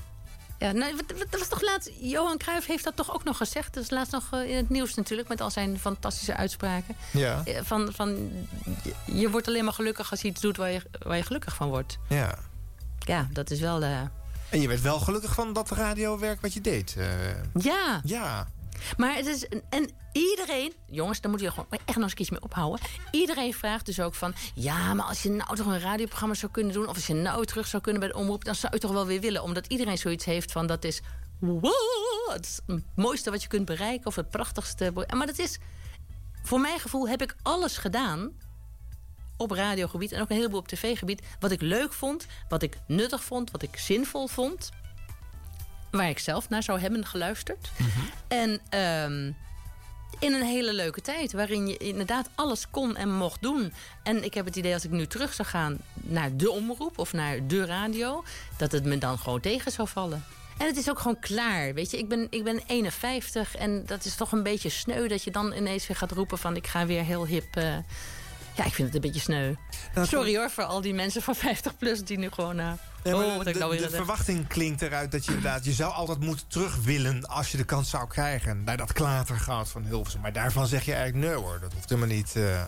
ja, 0.58 0.72
nou, 0.72 0.96
dat 1.30 1.38
was 1.38 1.48
toch 1.48 1.62
laatst... 1.62 1.90
Johan 2.00 2.38
Cruijff 2.38 2.66
heeft 2.66 2.84
dat 2.84 2.96
toch 2.96 3.14
ook 3.14 3.24
nog 3.24 3.36
gezegd. 3.36 3.74
Dat 3.74 3.82
is 3.82 3.90
laatst 3.90 4.12
nog 4.12 4.32
in 4.32 4.56
het 4.56 4.68
nieuws 4.68 4.94
natuurlijk... 4.94 5.28
met 5.28 5.40
al 5.40 5.50
zijn 5.50 5.78
fantastische 5.78 6.36
uitspraken. 6.36 6.96
Ja. 7.12 7.42
Van, 7.62 7.88
van, 7.94 8.30
je, 9.04 9.30
wordt 9.30 9.48
alleen 9.48 9.64
maar 9.64 9.72
gelukkig 9.72 10.10
als 10.10 10.20
je 10.20 10.28
iets 10.28 10.40
doet 10.40 10.56
waar 10.56 10.70
je, 10.70 10.82
waar 10.98 11.16
je 11.16 11.22
gelukkig 11.22 11.54
van 11.54 11.68
wordt. 11.68 11.98
Ja. 12.08 12.38
Ja, 12.98 13.28
dat 13.32 13.50
is 13.50 13.60
wel... 13.60 13.82
eh, 13.82 14.00
En 14.50 14.60
je 14.60 14.68
werd 14.68 14.80
wel 14.80 14.98
gelukkig 15.00 15.34
van 15.34 15.52
dat 15.52 15.70
radiowerk 15.70 16.40
wat 16.40 16.52
je 16.52 16.60
deed. 16.60 16.96
ja. 17.60 18.00
Ja. 18.04 18.48
Maar 18.96 19.14
het 19.14 19.26
is. 19.26 19.46
En 19.68 19.90
iedereen. 20.12 20.72
Jongens, 20.86 21.20
daar 21.20 21.30
moet 21.30 21.40
je 21.40 21.50
gewoon 21.50 21.66
echt 21.70 21.86
nog 21.86 21.96
eens 21.96 22.04
een 22.10 22.14
keertje 22.14 22.32
mee 22.34 22.42
ophouden. 22.42 22.80
Iedereen 23.10 23.54
vraagt 23.54 23.86
dus 23.86 24.00
ook 24.00 24.14
van. 24.14 24.34
Ja, 24.54 24.94
maar 24.94 25.06
als 25.06 25.22
je 25.22 25.30
nou 25.30 25.56
toch 25.56 25.66
een 25.66 25.80
radioprogramma 25.80 26.34
zou 26.34 26.52
kunnen 26.52 26.72
doen. 26.72 26.88
of 26.88 26.94
als 26.94 27.06
je 27.06 27.14
nou 27.14 27.44
terug 27.44 27.66
zou 27.66 27.82
kunnen 27.82 28.00
bij 28.00 28.10
de 28.10 28.16
omroep. 28.18 28.44
dan 28.44 28.54
zou 28.54 28.72
je 28.74 28.80
toch 28.80 28.92
wel 28.92 29.06
weer 29.06 29.20
willen. 29.20 29.42
Omdat 29.42 29.66
iedereen 29.66 29.98
zoiets 29.98 30.24
heeft 30.24 30.52
van. 30.52 30.66
dat 30.66 30.84
is. 30.84 31.00
Het 32.26 32.46
is 32.46 32.60
het 32.66 32.84
mooiste 32.96 33.30
wat 33.30 33.42
je 33.42 33.48
kunt 33.48 33.64
bereiken. 33.64 34.06
of 34.06 34.16
het 34.16 34.30
prachtigste. 34.30 34.92
Maar 35.14 35.26
dat 35.26 35.38
is. 35.38 35.58
Voor 36.42 36.60
mijn 36.60 36.80
gevoel 36.80 37.08
heb 37.08 37.22
ik 37.22 37.36
alles 37.42 37.76
gedaan. 37.76 38.32
op 39.36 39.50
radiogebied 39.50 40.12
en 40.12 40.20
ook 40.20 40.30
een 40.30 40.36
heleboel 40.36 40.58
op 40.58 40.68
tv-gebied. 40.68 41.22
wat 41.40 41.50
ik 41.50 41.60
leuk 41.60 41.92
vond, 41.92 42.26
wat 42.48 42.62
ik 42.62 42.78
nuttig 42.86 43.24
vond, 43.24 43.50
wat 43.50 43.62
ik 43.62 43.76
zinvol 43.76 44.26
vond 44.26 44.70
waar 45.90 46.08
ik 46.08 46.18
zelf 46.18 46.48
naar 46.48 46.62
zou 46.62 46.80
hebben 46.80 47.06
geluisterd. 47.06 47.70
En 48.28 48.60
ehm, 48.68 49.32
in 50.18 50.32
een 50.32 50.42
hele 50.44 50.72
leuke 50.72 51.00
tijd, 51.00 51.32
waarin 51.32 51.66
je 51.66 51.76
inderdaad 51.76 52.28
alles 52.34 52.70
kon 52.70 52.96
en 52.96 53.14
mocht 53.14 53.42
doen. 53.42 53.72
En 54.02 54.24
ik 54.24 54.34
heb 54.34 54.44
het 54.44 54.56
idee 54.56 54.74
als 54.74 54.84
ik 54.84 54.90
nu 54.90 55.06
terug 55.06 55.34
zou 55.34 55.48
gaan 55.48 55.78
naar 55.94 56.36
de 56.36 56.50
omroep 56.50 56.98
of 56.98 57.12
naar 57.12 57.46
de 57.46 57.64
radio, 57.66 58.24
dat 58.56 58.72
het 58.72 58.84
me 58.84 58.98
dan 58.98 59.18
gewoon 59.18 59.40
tegen 59.40 59.72
zou 59.72 59.88
vallen. 59.88 60.24
En 60.58 60.66
het 60.66 60.76
is 60.76 60.90
ook 60.90 60.98
gewoon 60.98 61.18
klaar. 61.20 61.74
Weet 61.74 61.90
je, 61.90 61.98
ik 61.98 62.08
ben, 62.08 62.26
ik 62.30 62.44
ben 62.44 62.60
51 62.66 63.56
en 63.56 63.86
dat 63.86 64.04
is 64.04 64.14
toch 64.14 64.32
een 64.32 64.42
beetje 64.42 64.68
sneu 64.68 65.08
dat 65.08 65.22
je 65.22 65.30
dan 65.30 65.52
ineens 65.52 65.86
weer 65.86 65.96
gaat 65.96 66.12
roepen 66.12 66.38
van 66.38 66.56
ik 66.56 66.66
ga 66.66 66.86
weer 66.86 67.04
heel 67.04 67.26
hip. 67.26 67.56
eh, 67.56 67.76
ja, 68.58 68.64
ik 68.64 68.74
vind 68.74 68.86
het 68.86 68.94
een 68.94 69.10
beetje 69.10 69.20
sneu. 69.20 69.54
Sorry 70.02 70.36
hoor 70.36 70.50
voor 70.50 70.64
al 70.64 70.80
die 70.80 70.94
mensen 70.94 71.22
van 71.22 71.34
50 71.48 71.76
plus 71.76 72.04
die 72.04 72.18
nu 72.18 72.30
gewoon. 72.30 72.56
Nee, 72.56 73.14
maar 73.14 73.14
oh, 73.14 73.30
de, 73.30 73.36
wat 73.36 73.46
ik 73.46 73.58
nou 73.58 73.70
weer 73.70 73.80
de 73.80 73.90
verwachting 73.90 74.46
klinkt 74.46 74.82
eruit 74.82 75.12
dat 75.12 75.24
je 75.24 75.32
inderdaad... 75.32 75.64
je 75.64 75.72
zou 75.72 75.92
altijd 75.92 76.20
moeten 76.20 76.46
terug 76.48 76.76
willen 76.76 77.26
als 77.26 77.50
je 77.50 77.56
de 77.56 77.64
kans 77.64 77.90
zou 77.90 78.08
krijgen... 78.08 78.64
naar 78.64 78.76
dat 78.76 78.92
klatergoud 78.92 79.68
van 79.68 79.84
Hilversum. 79.84 80.20
Maar 80.20 80.32
daarvan 80.32 80.66
zeg 80.66 80.84
je 80.84 80.92
eigenlijk 80.92 81.26
nee 81.26 81.34
hoor, 81.44 81.58
dat 81.60 81.72
hoeft 81.72 81.88
helemaal 81.88 82.16
niet... 82.16 82.36
eh, 82.36 82.66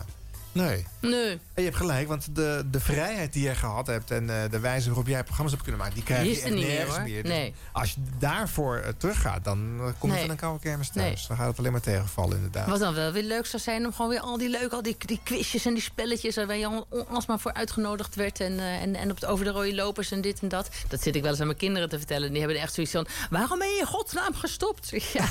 nee. 0.51 0.85
Nee. 1.01 1.29
En 1.31 1.39
je 1.55 1.61
hebt 1.63 1.75
gelijk, 1.75 2.07
want 2.07 2.35
de, 2.35 2.65
de 2.71 2.79
vrijheid 2.79 3.33
die 3.33 3.43
je 3.43 3.55
gehad 3.55 3.87
hebt... 3.87 4.11
en 4.11 4.29
eh, 4.43 4.49
de 4.51 4.59
wijze 4.59 4.87
waarop 4.87 5.07
jij 5.07 5.23
programma's 5.23 5.51
hebt 5.51 5.63
kunnen 5.63 5.81
maken... 5.81 5.95
die 5.95 6.03
krijg 6.05 6.21
Die 6.21 6.31
je 6.31 6.37
echt 6.37 6.45
er 6.49 6.53
meer, 6.53 6.67
nergens 6.67 6.97
meer. 6.97 7.23
Dus 7.23 7.31
Nee. 7.31 7.53
Als 7.71 7.89
je 7.91 7.95
daarvoor 8.19 8.77
eh, 8.77 8.89
teruggaat, 8.97 9.43
dan 9.43 9.75
eh, 9.79 9.85
kom 9.97 10.09
je 10.09 10.15
Nee. 10.15 10.21
van 10.21 10.31
een 10.31 10.37
koude 10.37 10.59
kermis 10.59 10.89
thuis. 10.89 11.05
Nee. 11.17 11.27
Dan 11.27 11.37
gaat 11.37 11.47
het 11.47 11.59
alleen 11.59 11.71
maar 11.71 11.81
tegenvallen 11.81 12.35
inderdaad. 12.35 12.67
Wat 12.67 12.79
dan 12.79 12.93
wel 12.93 13.11
weer 13.11 13.23
leuk 13.23 13.45
zou 13.45 13.61
zijn 13.63 13.85
om 13.85 13.93
gewoon 13.93 14.11
weer 14.11 14.19
al 14.19 14.37
die 14.37 14.49
leuke, 14.49 14.75
al 14.75 14.81
die, 14.81 14.95
die 15.05 15.19
quizjes 15.23 15.65
en 15.65 15.73
die 15.73 15.83
spelletjes 15.83 16.35
waar 16.35 16.57
je 16.57 16.65
al 16.65 16.87
alsmaar 17.09 17.39
voor 17.39 17.53
uitgenodigd 17.53 18.15
werd. 18.15 18.39
En, 18.39 18.59
en, 18.59 18.95
en 18.95 19.09
op 19.09 19.15
het, 19.15 19.25
over 19.25 19.45
de 19.45 19.51
rode 19.51 19.75
lopers 19.75 20.11
en 20.11 20.21
dit 20.21 20.39
en 20.39 20.47
dat. 20.47 20.69
Dat 20.87 21.01
zit 21.01 21.15
ik 21.15 21.21
wel 21.21 21.31
eens 21.31 21.39
aan 21.39 21.45
mijn 21.45 21.57
kinderen 21.57 21.89
te 21.89 21.97
vertellen. 21.97 22.29
Die 22.31 22.39
hebben 22.41 22.59
echt 22.59 22.73
zoiets 22.73 22.91
van: 22.93 23.07
waarom 23.29 23.59
ben 23.59 23.67
je 23.69 23.79
in 23.79 23.85
godsnaam 23.85 24.33
gestopt? 24.33 24.89
Ja, 25.13 25.25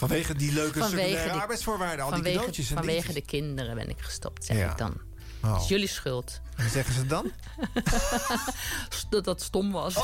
Vanwege 0.00 0.34
die 0.34 0.52
leuke 0.52 0.82
secundaire 0.82 1.30
die- 1.32 1.40
arbeidsvoorwaarden, 1.40 2.04
al 2.04 2.10
die 2.10 2.14
vanwege, 2.16 2.36
cadeautjes 2.36 2.70
en 2.70 2.76
vanwege 2.76 2.98
dingetjes. 3.00 3.24
de 3.24 3.30
kinderen 3.30 3.74
ben 3.74 3.88
ik 3.88 4.00
gestopt, 4.00 4.44
zeg 4.44 4.56
Ja. 4.56 4.70
ik 4.70 4.78
dan. 4.78 4.94
Oh. 5.44 5.58
Is 5.62 5.68
jullie 5.68 5.88
schuld. 5.88 6.40
En 6.56 6.70
zeggen 6.70 6.94
ze 6.94 7.06
dan? 7.06 7.30
Dat 9.10 9.24
dat 9.24 9.42
stom 9.42 9.72
was. 9.72 9.94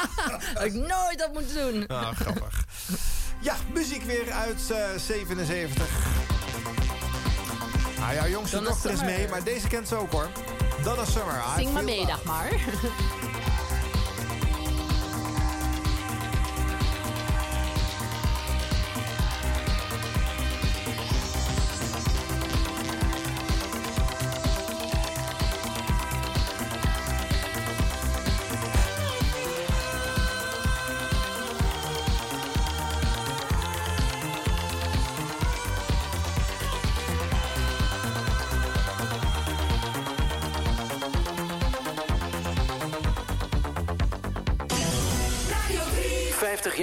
dat 0.54 0.64
ik 0.64 0.72
nooit 0.72 1.18
dat 1.18 1.32
moet 1.32 1.54
doen. 1.54 1.86
Ah, 1.86 2.16
grappig. 2.16 2.64
Ja, 3.40 3.56
muziek 3.72 4.02
weer 4.02 4.30
uit 4.32 4.70
eh 4.70 4.86
77. 5.06 5.86
Nou, 7.98 8.14
jouw 8.14 8.28
jongste 8.28 8.56
Donna 8.56 8.70
dochter 8.70 8.90
is 8.92 9.00
mee, 9.00 9.28
maar 9.28 9.44
deze 9.44 9.68
kent 9.68 9.88
ze 9.88 9.94
ook 9.94 10.12
hoor. 10.12 10.28
Donna 10.82 11.04
Summer. 11.04 11.34
I 11.34 11.60
Zing 11.60 11.72
maar 11.72 11.84
mee, 11.84 12.06
dag 12.06 12.24
maar. 12.24 12.52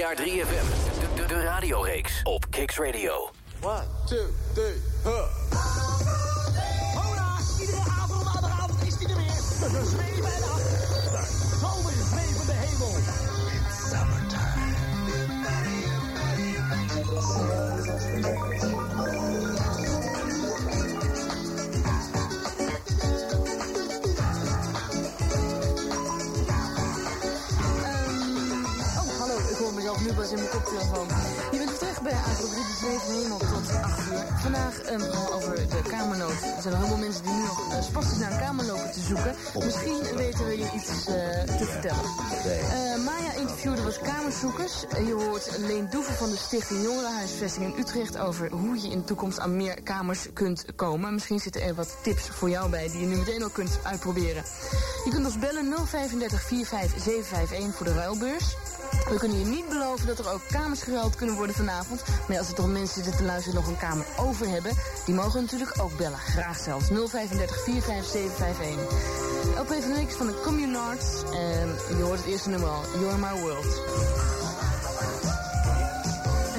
jaar 0.04 0.16
3FM. 0.16 0.66
De, 1.00 1.22
de, 1.22 1.26
de 1.26 1.42
radioreeks 1.42 2.20
op 2.22 2.46
Kicks 2.50 2.78
Radio. 2.78 3.30
1, 3.62 3.70
2, 4.06 4.18
3. 4.54 4.64
Agro 32.16 32.46
3 32.48 32.64
Zweven 32.78 33.22
Hemel 33.22 33.38
tot 33.38 33.82
8 33.82 34.10
uur. 34.12 34.24
Vandaag 34.36 34.74
een 34.86 35.00
verhaal 35.00 35.32
over 35.32 35.54
de 35.54 35.82
kamernood. 35.88 36.30
Er 36.30 36.62
zijn 36.62 36.74
een 36.74 36.80
heleboel 36.80 36.98
mensen 36.98 37.22
die 37.22 37.32
nu 37.32 37.42
nog 37.42 37.72
uh, 37.72 37.82
spastisch 37.82 38.18
naar 38.18 38.32
een 38.32 38.38
kamer 38.38 38.64
lopen 38.64 38.92
te 38.92 39.00
zoeken. 39.00 39.34
Misschien 39.64 40.16
weten 40.16 40.44
we 40.44 40.58
je 40.58 40.70
iets 40.74 41.06
eh, 41.06 41.56
te 41.58 41.64
vertellen. 41.64 42.04
Eh, 42.44 43.04
Maya 43.04 43.32
interviewde 43.36 43.82
was 43.82 43.98
kamerzoekers. 43.98 44.86
Eh, 44.86 45.06
je 45.06 45.12
hoort 45.12 45.58
Leen 45.58 45.88
Doeven 45.90 46.14
van 46.14 46.30
de 46.30 46.36
Stichting 46.36 46.82
Jongerenhuisvesting 46.82 47.74
in 47.74 47.80
Utrecht 47.80 48.18
over 48.18 48.50
hoe 48.50 48.82
je 48.82 48.88
in 48.88 48.98
de 48.98 49.04
toekomst 49.04 49.40
aan 49.40 49.56
meer 49.56 49.82
kamers 49.82 50.26
kunt 50.32 50.64
komen. 50.76 51.12
Misschien 51.12 51.40
zitten 51.40 51.62
er 51.62 51.74
wat 51.74 51.96
tips 52.02 52.28
voor 52.28 52.50
jou 52.50 52.70
bij 52.70 52.88
die 52.90 53.00
je 53.00 53.06
nu 53.06 53.16
meteen 53.16 53.42
al 53.42 53.50
kunt 53.50 53.78
uitproberen. 53.82 54.44
Je 55.04 55.10
kunt 55.10 55.24
ons 55.24 55.38
bellen 55.38 55.74
035 55.86 56.42
45 56.42 57.02
751 57.02 57.74
voor 57.76 57.86
de 57.86 57.94
ruilbeurs. 57.94 58.56
We 59.08 59.18
kunnen 59.18 59.38
je 59.38 59.44
niet 59.44 59.68
beloven 59.68 60.06
dat 60.06 60.18
er 60.18 60.32
ook 60.32 60.40
kamers 60.50 60.82
geruild 60.82 61.16
kunnen 61.16 61.36
worden 61.36 61.56
vanavond. 61.56 62.02
Maar 62.28 62.38
als 62.38 62.48
er 62.48 62.54
toch 62.54 62.66
mensen 62.66 62.94
zitten 62.94 63.16
te 63.16 63.24
luisteren 63.24 63.54
nog 63.54 63.68
een 63.68 63.76
kamer 63.76 64.06
over 64.18 64.48
hebben, 64.48 64.72
die 65.04 65.14
mogen 65.14 65.40
natuurlijk 65.40 65.80
ook 65.80 65.96
bellen. 65.96 66.18
Graag 66.18 66.58
zelfs 66.58 66.88
035 66.88 67.64
45 67.64 68.10
751. 68.10 69.34
LP 69.58 69.82
van 69.82 69.92
niks 69.92 70.14
van 70.14 70.26
de 70.26 70.40
Communards. 70.42 71.22
En 71.32 71.96
je 71.96 72.02
hoort 72.02 72.18
het 72.18 72.28
eerste 72.28 72.48
nummer 72.48 72.68
al, 72.68 72.82
You're 72.98 73.18
My 73.18 73.40
World. 73.40 74.33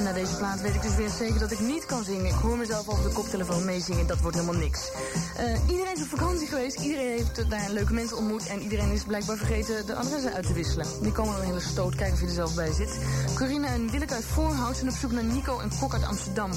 Na 0.06 0.14
deze 0.14 0.36
plaat 0.36 0.61
weet 0.61 0.76
ik 0.76 0.82
dus 0.82 0.95
weer 0.95 1.10
zeker 1.10 1.40
dat 1.40 1.52
ik 1.52 1.60
niet 1.60 1.86
kan 1.86 2.03
zingen. 2.03 2.26
Ik 2.26 2.32
hoor 2.32 2.57
mezelf 2.57 2.88
over 2.88 3.03
de 3.03 3.14
koptelefoon 3.14 3.65
meezingen, 3.65 4.07
dat 4.07 4.19
wordt 4.19 4.38
helemaal 4.38 4.61
niks. 4.61 4.91
Eh, 5.38 5.69
iedereen 5.69 5.95
is 5.95 6.02
op 6.02 6.07
vakantie 6.07 6.48
geweest, 6.48 6.80
iedereen 6.80 7.10
heeft 7.10 7.49
daar 7.49 7.69
leuke 7.69 7.94
mensen 7.94 8.18
ontmoet... 8.18 8.48
en 8.48 8.61
iedereen 8.61 8.91
is 8.91 9.03
blijkbaar 9.03 9.38
vergeten 9.38 9.86
de 9.86 9.95
adressen 9.95 10.34
uit 10.34 10.48
te 10.48 10.53
wisselen. 10.53 10.88
Die 11.02 11.11
komen 11.11 11.32
dan 11.34 11.41
een 11.41 11.48
hele 11.48 11.60
stoot, 11.60 11.95
kijken 11.95 12.14
of 12.14 12.19
je 12.19 12.26
er 12.26 12.34
zelf 12.34 12.56
bij 12.56 12.73
zit. 12.73 12.99
Corine 13.36 13.68
en 13.68 13.91
Willeke 13.91 14.14
uit 14.14 14.23
Voorhout 14.23 14.76
zijn 14.76 14.90
op 14.90 14.95
zoek 14.95 15.11
naar 15.11 15.23
Nico 15.23 15.60
en 15.60 15.69
Kok 15.80 15.94
uit 15.94 16.06
Amsterdam. 16.06 16.52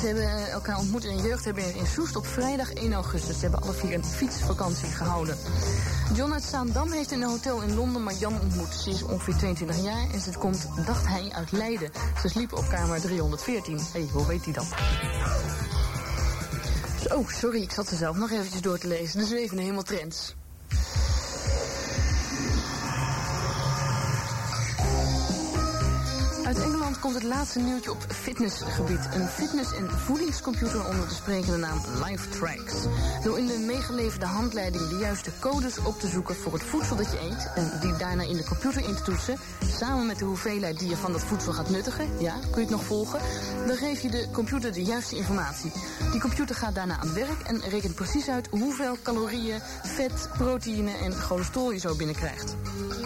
Ze 0.00 0.06
hebben 0.06 0.24
eh, 0.24 0.52
elkaar 0.52 0.78
ontmoet 0.78 1.04
in 1.04 1.18
een 1.18 1.24
jeugdherberg 1.24 1.74
in 1.74 1.86
Soest 1.86 2.16
op 2.16 2.26
vrijdag 2.26 2.72
1 2.72 2.92
augustus. 2.92 3.34
Ze 3.34 3.42
hebben 3.42 3.62
alle 3.62 3.72
vier 3.72 3.94
een 3.94 4.04
fietsvakantie 4.04 4.88
gehouden. 4.88 5.36
John 6.14 6.32
uit 6.32 6.44
heeft 6.92 7.10
in 7.10 7.22
een 7.22 7.28
hotel 7.28 7.62
in 7.62 7.74
Londen 7.74 8.02
Marjan 8.02 8.40
ontmoet. 8.40 8.74
Ze 8.74 8.90
is 8.90 9.02
ongeveer 9.02 9.36
22 9.36 9.82
jaar 9.82 10.10
en 10.12 10.20
ze 10.20 10.38
komt, 10.38 10.68
dacht 10.86 11.06
hij, 11.06 11.30
uit 11.32 11.52
Leiden. 11.52 11.90
Ze 12.22 12.28
sliepen 12.28 12.58
op 12.58 12.68
kamer 12.68 13.00
314. 13.00 13.76
Hé, 13.76 13.82
hey, 13.92 14.08
hoe 14.12 14.26
weet 14.26 14.44
hij 14.44 14.52
dat? 14.52 14.66
Oh, 17.12 17.28
sorry, 17.28 17.62
ik 17.62 17.72
zat 17.72 17.90
er 17.90 17.96
zelf 17.96 18.16
nog 18.16 18.30
eventjes 18.30 18.60
door 18.60 18.78
te 18.78 18.86
lezen. 18.86 19.18
De 19.18 19.26
zwevende 19.26 19.62
hemeltrends. 19.62 20.34
Uit 26.48 26.62
Engeland 26.62 26.98
komt 26.98 27.14
het 27.14 27.22
laatste 27.22 27.58
nieuwtje 27.58 27.90
op 27.90 28.04
fitnessgebied. 28.08 29.08
Een 29.14 29.28
fitness- 29.28 29.74
en 29.74 29.90
voedingscomputer 29.90 30.88
onder 30.88 31.08
de 31.08 31.14
sprekende 31.14 31.56
naam 31.56 31.80
LifeTracks. 32.04 32.74
Door 33.22 33.38
in 33.38 33.46
de 33.46 33.58
meegeleverde 33.66 34.26
handleiding 34.26 34.88
de 34.88 34.96
juiste 34.96 35.30
codes 35.40 35.78
op 35.78 36.00
te 36.00 36.08
zoeken 36.08 36.34
voor 36.34 36.52
het 36.52 36.62
voedsel 36.62 36.96
dat 36.96 37.10
je 37.10 37.20
eet... 37.20 37.50
en 37.54 37.70
die 37.80 37.96
daarna 37.96 38.22
in 38.22 38.36
de 38.36 38.44
computer 38.44 38.88
in 38.88 38.94
te 38.94 39.02
toetsen... 39.02 39.36
samen 39.78 40.06
met 40.06 40.18
de 40.18 40.24
hoeveelheid 40.24 40.78
die 40.78 40.88
je 40.88 40.96
van 40.96 41.12
dat 41.12 41.24
voedsel 41.24 41.52
gaat 41.52 41.70
nuttigen... 41.70 42.06
ja, 42.18 42.32
kun 42.32 42.50
je 42.54 42.60
het 42.60 42.70
nog 42.70 42.84
volgen... 42.84 43.20
dan 43.66 43.76
geef 43.76 44.00
je 44.00 44.10
de 44.10 44.28
computer 44.32 44.72
de 44.72 44.82
juiste 44.82 45.16
informatie. 45.16 45.72
Die 46.10 46.20
computer 46.20 46.54
gaat 46.54 46.74
daarna 46.74 46.98
aan 46.98 47.06
het 47.06 47.26
werk 47.26 47.40
en 47.46 47.60
rekent 47.60 47.94
precies 47.94 48.28
uit... 48.28 48.48
hoeveel 48.50 48.96
calorieën, 49.02 49.60
vet, 49.82 50.28
proteïne 50.36 50.92
en 50.92 51.12
cholesterol 51.12 51.72
je 51.72 51.78
zo 51.78 51.94
binnenkrijgt. 51.94 52.56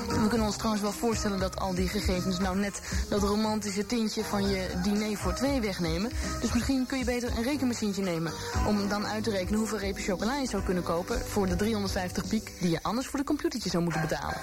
We 0.09 0.29
kunnen 0.29 0.47
ons 0.47 0.57
trouwens 0.57 0.83
wel 0.83 0.93
voorstellen 0.93 1.39
dat 1.39 1.61
al 1.61 1.75
die 1.75 1.89
gegevens 1.89 2.39
nou 2.39 2.57
net 2.57 2.81
dat 3.09 3.21
romantische 3.35 3.87
tintje 3.87 4.25
van 4.25 4.49
je 4.49 4.69
diner 4.83 5.17
voor 5.17 5.35
twee 5.35 5.61
wegnemen. 5.61 6.11
Dus 6.41 6.53
misschien 6.53 6.87
kun 6.87 6.99
je 6.99 7.05
beter 7.05 7.37
een 7.37 7.43
rekenmachientje 7.43 8.03
nemen 8.03 8.33
om 8.67 8.89
dan 8.89 9.07
uit 9.07 9.25
te 9.25 9.31
rekenen 9.31 9.59
hoeveel 9.59 9.79
repen 9.79 10.03
chocola 10.03 10.37
je 10.37 10.49
zou 10.49 10.63
kunnen 10.63 10.83
kopen 10.83 11.21
voor 11.21 11.47
de 11.47 11.57
350 11.57 12.29
piek 12.29 12.53
die 12.61 12.71
je 12.71 12.83
anders 12.83 13.07
voor 13.07 13.19
de 13.19 13.25
computertje 13.25 13.71
zou 13.71 13.83
moeten 13.83 14.01
betalen. 14.01 14.41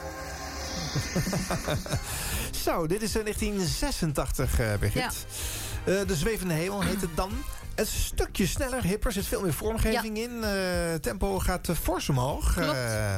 Zo, 2.66 2.88
dit 2.88 3.02
is 3.02 3.16
in 3.16 3.22
1986, 3.24 4.60
eh 4.60 4.74
Birgit. 4.80 5.02
Ja. 5.02 5.12
Eh, 5.94 6.08
de 6.08 6.16
Zwevende 6.16 6.54
Hemel 6.54 6.82
heet 6.82 7.02
het 7.02 7.16
dan. 7.16 7.32
Het 7.80 7.88
is 7.88 7.94
een 7.94 8.00
stukje 8.02 8.48
sneller, 8.48 8.84
hipper, 8.84 9.12
zit 9.12 9.26
veel 9.26 9.42
meer 9.42 9.54
vormgeving 9.54 10.18
in. 10.18 10.44
Eh, 10.44 10.94
tempo 10.94 11.40
gaat 11.40 11.70
eh, 11.70 11.76
fors 11.76 12.10
omhoog. 12.10 12.54
Klopt. 12.54 12.74
Eh, 12.74 13.16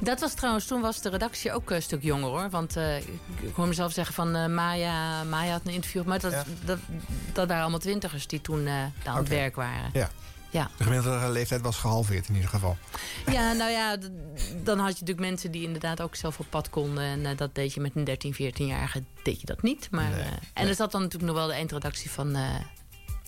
Dat 0.00 0.20
was 0.20 0.34
trouwens, 0.34 0.66
toen 0.66 0.80
was 0.80 1.00
de 1.00 1.08
redactie 1.10 1.52
ook 1.52 1.70
een 1.70 1.82
stuk 1.82 2.02
jonger 2.02 2.28
hoor. 2.28 2.50
Want 2.50 2.76
ik, 2.76 3.54
hoor 3.54 3.66
mezelf 3.68 3.92
zeggen 3.92 4.14
van 4.14 4.54
Maya, 4.54 5.22
Maya 5.24 5.52
had 5.52 5.60
een 5.64 5.72
interview. 5.72 6.04
Maar 6.04 6.20
dat, 6.20 6.32
Ja. 6.32 6.44
dat, 6.64 6.78
dat 7.32 7.46
waren 7.48 7.62
allemaal 7.62 7.78
twintigers 7.80 8.26
die 8.26 8.40
toen 8.40 8.68
aan 8.68 9.16
het 9.16 9.28
werk 9.28 9.56
waren. 9.56 9.90
ja. 9.92 10.08
Ja. 10.50 10.70
De 10.76 10.84
gemiddelde 10.84 11.28
leeftijd 11.30 11.60
was 11.60 11.76
gehalveerd 11.76 12.28
in 12.28 12.34
ieder 12.34 12.50
geval. 12.50 12.76
Ja, 13.30 13.52
nou 13.60 13.70
ja, 13.70 13.96
dan 14.62 14.78
had 14.78 14.86
je 14.98 15.00
natuurlijk 15.00 15.18
mensen 15.20 15.50
die 15.50 15.62
inderdaad 15.62 16.00
ook 16.02 16.14
zelf 16.14 16.38
op 16.38 16.46
pad 16.50 16.70
konden. 16.70 17.04
En 17.04 17.36
dat 17.36 17.54
deed 17.54 17.74
je 17.74 17.80
met 17.80 17.92
een 17.94 18.04
13, 18.04 18.34
14-jarige, 18.34 19.02
deed 19.22 19.40
je 19.40 19.46
dat 19.46 19.62
niet. 19.62 19.88
Maar, 19.90 20.10
Nee, 20.10 20.24
en 20.54 20.68
er 20.68 20.74
zat 20.74 20.92
dan 20.92 21.02
natuurlijk 21.02 21.30
nog 21.32 21.38
wel 21.40 21.48
de 21.48 21.54
eindredactie 21.54 22.10
van 22.10 22.36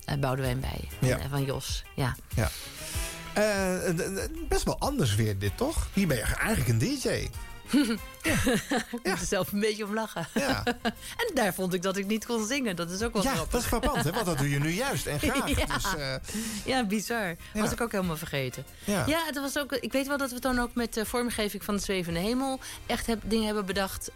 eh, 0.05 0.15
Boudewijn 0.17 0.59
bij. 0.59 0.87
En, 1.01 1.07
Ja. 1.07 1.17
eh, 1.19 1.25
van 1.29 1.43
Jos, 1.45 1.83
ja. 1.95 2.15
Ja. 2.35 2.49
Eh, 3.33 3.93
best 4.47 4.63
wel 4.63 4.79
anders 4.79 5.15
weer 5.15 5.37
dit, 5.39 5.57
toch? 5.57 5.87
Hier 5.93 6.07
ben 6.07 6.17
je 6.17 6.23
eigenlijk 6.23 6.67
een 6.69 6.77
DJ. 6.77 7.07
Ik 8.21 8.85
moet 8.91 8.99
er 9.07 9.17
zelf 9.17 9.51
een 9.51 9.59
beetje 9.59 9.85
om 9.85 9.93
lachen. 9.93 10.27
Ja. 10.33 10.63
en 11.27 11.31
daar 11.33 11.53
vond 11.53 11.73
ik 11.73 11.81
dat 11.81 11.97
ik 11.97 12.07
niet 12.07 12.25
kon 12.25 12.45
zingen. 12.45 12.75
Dat 12.75 12.89
is 12.91 13.01
ook 13.01 13.13
wel 13.13 13.23
Ja, 13.23 13.29
grappig. 13.31 13.51
dat 13.51 13.61
is 13.61 13.67
frappant, 13.67 14.03
hè? 14.03 14.11
Want 14.11 14.25
dat 14.25 14.37
doe 14.37 14.49
je 14.49 14.59
nu 14.59 14.69
juist 14.69 15.05
en 15.05 15.19
graag. 15.29 15.49
Ja. 15.49 16.19
Dus, 16.23 16.33
Ja, 16.65 16.85
bizar. 16.85 17.35
Ja. 17.53 17.61
Was 17.61 17.71
ik 17.71 17.81
ook 17.81 17.91
helemaal 17.91 18.17
vergeten. 18.17 18.65
Ja. 18.83 19.05
het 19.07 19.39
was 19.39 19.57
ook, 19.57 19.71
ik 19.73 19.91
weet 19.91 20.07
wel 20.07 20.17
dat 20.17 20.31
we 20.31 20.39
dan 20.39 20.59
ook 20.59 20.73
met 20.73 20.93
de 20.93 21.05
vormgeving 21.05 21.63
van 21.63 21.75
de 21.75 21.81
Zwevende 21.81 22.19
Hemel... 22.19 22.59
echt 22.85 23.05
heb, 23.05 23.19
dingen 23.23 23.45
hebben 23.45 23.65
bedacht... 23.65 24.11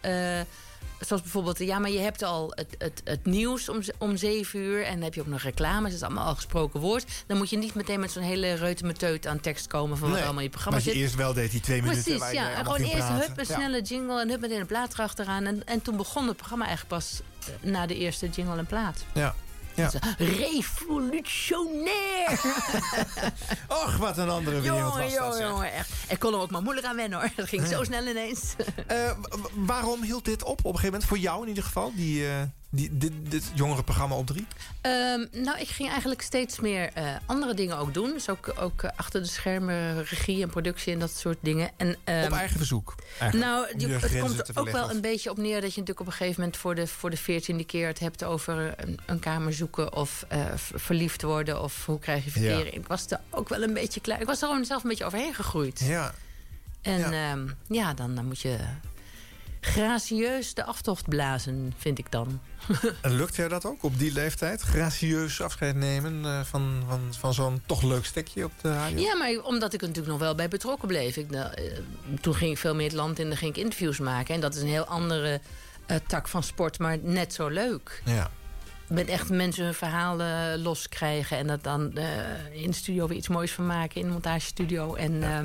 zoals 0.99 1.21
bijvoorbeeld, 1.21 1.59
ja, 1.59 1.79
maar 1.79 1.91
je 1.91 1.99
hebt 1.99 2.23
al 2.23 2.51
het, 2.55 2.75
het, 2.77 3.01
het 3.03 3.25
nieuws 3.25 3.69
om, 3.69 3.79
om 3.97 4.17
zeven 4.17 4.59
uur... 4.59 4.83
en 4.83 4.93
dan 4.93 5.03
heb 5.03 5.13
je 5.13 5.21
ook 5.21 5.27
nog 5.27 5.41
reclames, 5.41 5.83
dat 5.91 5.99
is 5.99 6.03
allemaal 6.03 6.25
al 6.27 6.35
gesproken 6.35 6.79
woord. 6.79 7.05
Dan 7.27 7.37
moet 7.37 7.49
je 7.49 7.57
niet 7.57 7.73
meteen 7.73 7.99
met 7.99 8.11
zo'n 8.11 8.23
hele 8.23 8.53
reutemeteut 8.53 9.27
aan 9.27 9.39
tekst 9.39 9.67
komen... 9.67 9.97
van 9.97 10.09
wat 10.09 10.17
allemaal 10.19 10.37
in 10.37 10.43
je 10.43 10.49
programma 10.49 10.77
wat 10.79 10.87
je 10.87 10.93
zit. 10.93 11.01
eerst 11.01 11.15
wel 11.15 11.33
deed, 11.33 11.51
die 11.51 11.61
twee 11.61 11.81
minuten 11.81 12.03
Precies, 12.03 12.31
ja. 12.31 12.49
En 12.51 12.65
gewoon 12.65 12.79
eerst 12.79 12.95
praten. 12.95 13.15
hup, 13.15 13.37
een 13.37 13.45
Ja. 13.47 13.55
snelle 13.55 13.81
jingle 13.81 14.21
en 14.21 14.29
hup 14.29 14.39
meteen 14.41 14.59
een 14.59 14.65
plaat 14.65 14.93
erachteraan. 14.93 15.45
En, 15.45 15.65
en 15.65 15.81
toen 15.81 15.97
begon 15.97 16.27
het 16.27 16.37
programma 16.37 16.65
eigenlijk 16.65 16.95
pas 16.95 17.21
eh, 17.39 17.69
na 17.69 17.85
de 17.85 17.95
eerste 17.95 18.29
jingle 18.29 18.57
en 18.57 18.65
plaat. 18.65 19.03
Ja. 19.13 19.35
Ja. 19.75 19.91
Revolutionair! 20.17 22.29
Och, 23.83 23.97
wat 23.97 24.17
een 24.17 24.29
andere 24.29 24.61
wereld 24.61 24.79
jongen, 24.79 25.03
was 25.03 25.13
dat, 25.13 25.23
jongen, 25.23 25.47
jongen, 25.47 25.73
echt. 25.73 25.89
Ik 26.07 26.19
kon 26.19 26.33
er 26.33 26.39
ook 26.39 26.51
maar 26.51 26.61
moeilijk 26.61 26.87
aan 26.87 26.95
wennen 26.95 27.19
hoor. 27.19 27.29
Dat 27.35 27.47
ging 27.47 27.67
zo 27.67 27.83
snel 27.83 28.07
ineens. 28.07 28.55
Eh, 28.87 29.11
waarom 29.53 30.01
hield 30.01 30.25
dit 30.25 30.43
op 30.43 30.49
op 30.49 30.57
een 30.57 30.65
gegeven 30.65 30.85
moment? 30.91 31.05
Voor 31.05 31.17
jou 31.17 31.41
in 31.41 31.47
ieder 31.47 31.63
geval, 31.63 31.91
die, 31.95 32.27
eh, 32.27 32.33
die, 32.69 32.97
dit, 32.97 33.11
dit 33.29 33.51
jongere 33.55 33.83
programma 33.83 34.15
op 34.15 34.27
drie? 34.27 34.47
Ehm, 34.81 35.25
nou, 35.31 35.59
ik 35.59 35.67
ging 35.67 35.89
eigenlijk 35.89 36.21
steeds 36.21 36.59
meer 36.59 36.89
eh, 36.93 37.15
andere 37.25 37.53
dingen 37.53 37.77
ook 37.77 37.93
doen. 37.93 38.11
Dus 38.11 38.29
ook, 38.29 38.53
ook 38.59 38.83
eh, 38.83 38.89
achter 38.95 39.21
de 39.21 39.27
schermen, 39.27 40.03
regie 40.03 40.41
en 40.41 40.49
productie 40.49 40.93
en 40.93 40.99
dat 40.99 41.11
soort 41.11 41.37
dingen. 41.41 41.69
En, 41.77 41.95
ehm, 42.03 42.25
op 42.25 42.31
eigen 42.31 42.57
verzoek? 42.57 42.95
eigenlijk, 43.19 43.49
Nou, 43.49 43.67
je 43.77 43.87
het 43.87 44.19
komt 44.19 44.47
er 44.47 44.59
ook 44.59 44.69
wel 44.69 44.89
een 44.89 45.01
beetje 45.01 45.29
op 45.29 45.37
neer 45.37 45.61
dat 45.61 45.73
je 45.73 45.79
natuurlijk 45.79 45.99
op 45.99 46.05
een 46.05 46.11
gegeven 46.11 46.39
moment 46.39 46.57
voor 46.57 46.75
de, 46.75 46.87
voor 46.87 47.09
de 47.09 47.17
veertiende 47.17 47.65
keer 47.65 47.87
het 47.87 47.99
hebt 47.99 48.23
over 48.23 48.73
een, 48.77 48.99
een 49.05 49.19
kamer 49.19 49.53
zoeken 49.53 49.93
of 49.93 50.25
eh, 50.27 50.45
verliefd 50.55 51.21
worden 51.21 51.61
of 51.61 51.85
hoe 51.85 51.99
krijg 51.99 52.23
je 52.23 52.31
verkering. 52.31 52.73
Ik 52.73 52.87
was 52.87 53.05
er 53.11 53.19
ook 53.29 53.49
wel 53.49 53.63
een 53.63 53.73
beetje 53.73 54.01
klaar. 54.01 54.21
Ik 54.21 54.27
was 54.27 54.41
er 54.41 54.47
gewoon 54.47 54.65
zelf 54.65 54.83
een 54.83 54.89
beetje 54.89 55.05
overheen 55.05 55.33
gegroeid. 55.33 55.79
Ja. 55.79 56.13
En 56.81 57.11
ja, 57.11 57.37
ja 57.67 57.93
dan, 57.93 58.15
dan 58.15 58.25
moet 58.25 58.39
je 58.39 58.57
gracieus 59.65 60.53
de 60.53 60.63
aftocht 60.65 61.09
blazen, 61.09 61.73
vind 61.77 61.97
ik 61.97 62.11
dan. 62.11 62.39
En 63.01 63.15
lukt 63.15 63.35
jij 63.35 63.47
dat 63.47 63.65
ook 63.65 63.83
op 63.83 63.99
die 63.99 64.11
leeftijd? 64.11 64.61
Gracieus 64.61 65.41
afscheid 65.41 65.75
nemen 65.75 66.25
eh, 66.25 66.41
van, 66.41 66.83
van, 66.87 67.01
van 67.09 67.33
zo'n 67.33 67.61
toch 67.65 67.81
leuk 67.81 68.05
stekje 68.05 68.43
op 68.43 68.51
de 68.61 68.73
radio? 68.73 68.99
Ja, 68.99 69.15
maar 69.15 69.39
omdat 69.43 69.73
ik 69.73 69.81
er 69.81 69.87
natuurlijk 69.87 70.13
nog 70.13 70.23
wel 70.23 70.35
bij 70.35 70.47
betrokken 70.47 70.87
bleef. 70.87 71.17
Ik, 71.17 71.29
nou, 71.29 71.53
eh, 71.53 71.63
toen 72.21 72.35
ging 72.35 72.51
ik 72.51 72.57
veel 72.57 72.75
meer 72.75 72.85
het 72.85 72.95
land 72.95 73.19
in 73.19 73.27
dan 73.27 73.37
ging 73.37 73.55
ik 73.55 73.63
interviews 73.63 73.99
maken. 73.99 74.35
En 74.35 74.41
dat 74.41 74.55
is 74.55 74.61
een 74.61 74.67
heel 74.67 74.85
andere 74.85 75.41
eh, 75.85 75.97
tak 76.07 76.27
van 76.27 76.43
sport, 76.43 76.79
maar 76.79 76.97
net 77.01 77.33
zo 77.33 77.47
leuk. 77.47 78.01
Ja. 78.05 78.31
Met 78.87 79.07
echt 79.07 79.29
mensen 79.29 79.63
hun 79.63 79.73
verhalen 79.73 80.61
loskrijgen. 80.61 81.37
En 81.37 81.47
dat 81.47 81.63
dan 81.63 81.97
in 82.51 82.69
de 82.69 82.75
studio 82.75 83.07
weer 83.07 83.17
iets 83.17 83.27
moois 83.27 83.51
van 83.51 83.65
maken. 83.65 84.01
In 84.01 84.07
de 84.07 84.13
montagestudio. 84.13 84.95
En 84.95 85.19
ja. 85.19 85.43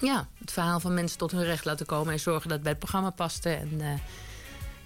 Ja, 0.00 0.28
het 0.38 0.52
verhaal 0.52 0.80
van 0.80 0.94
mensen 0.94 1.18
tot 1.18 1.30
hun 1.30 1.44
recht 1.44 1.64
laten 1.64 1.86
komen. 1.86 2.12
En 2.12 2.20
zorgen 2.20 2.42
dat 2.42 2.52
het 2.52 2.62
bij 2.62 2.70
het 2.70 2.80
programma 2.80 3.10
paste. 3.10 3.50
En 3.50 3.80
eh, 3.80 3.86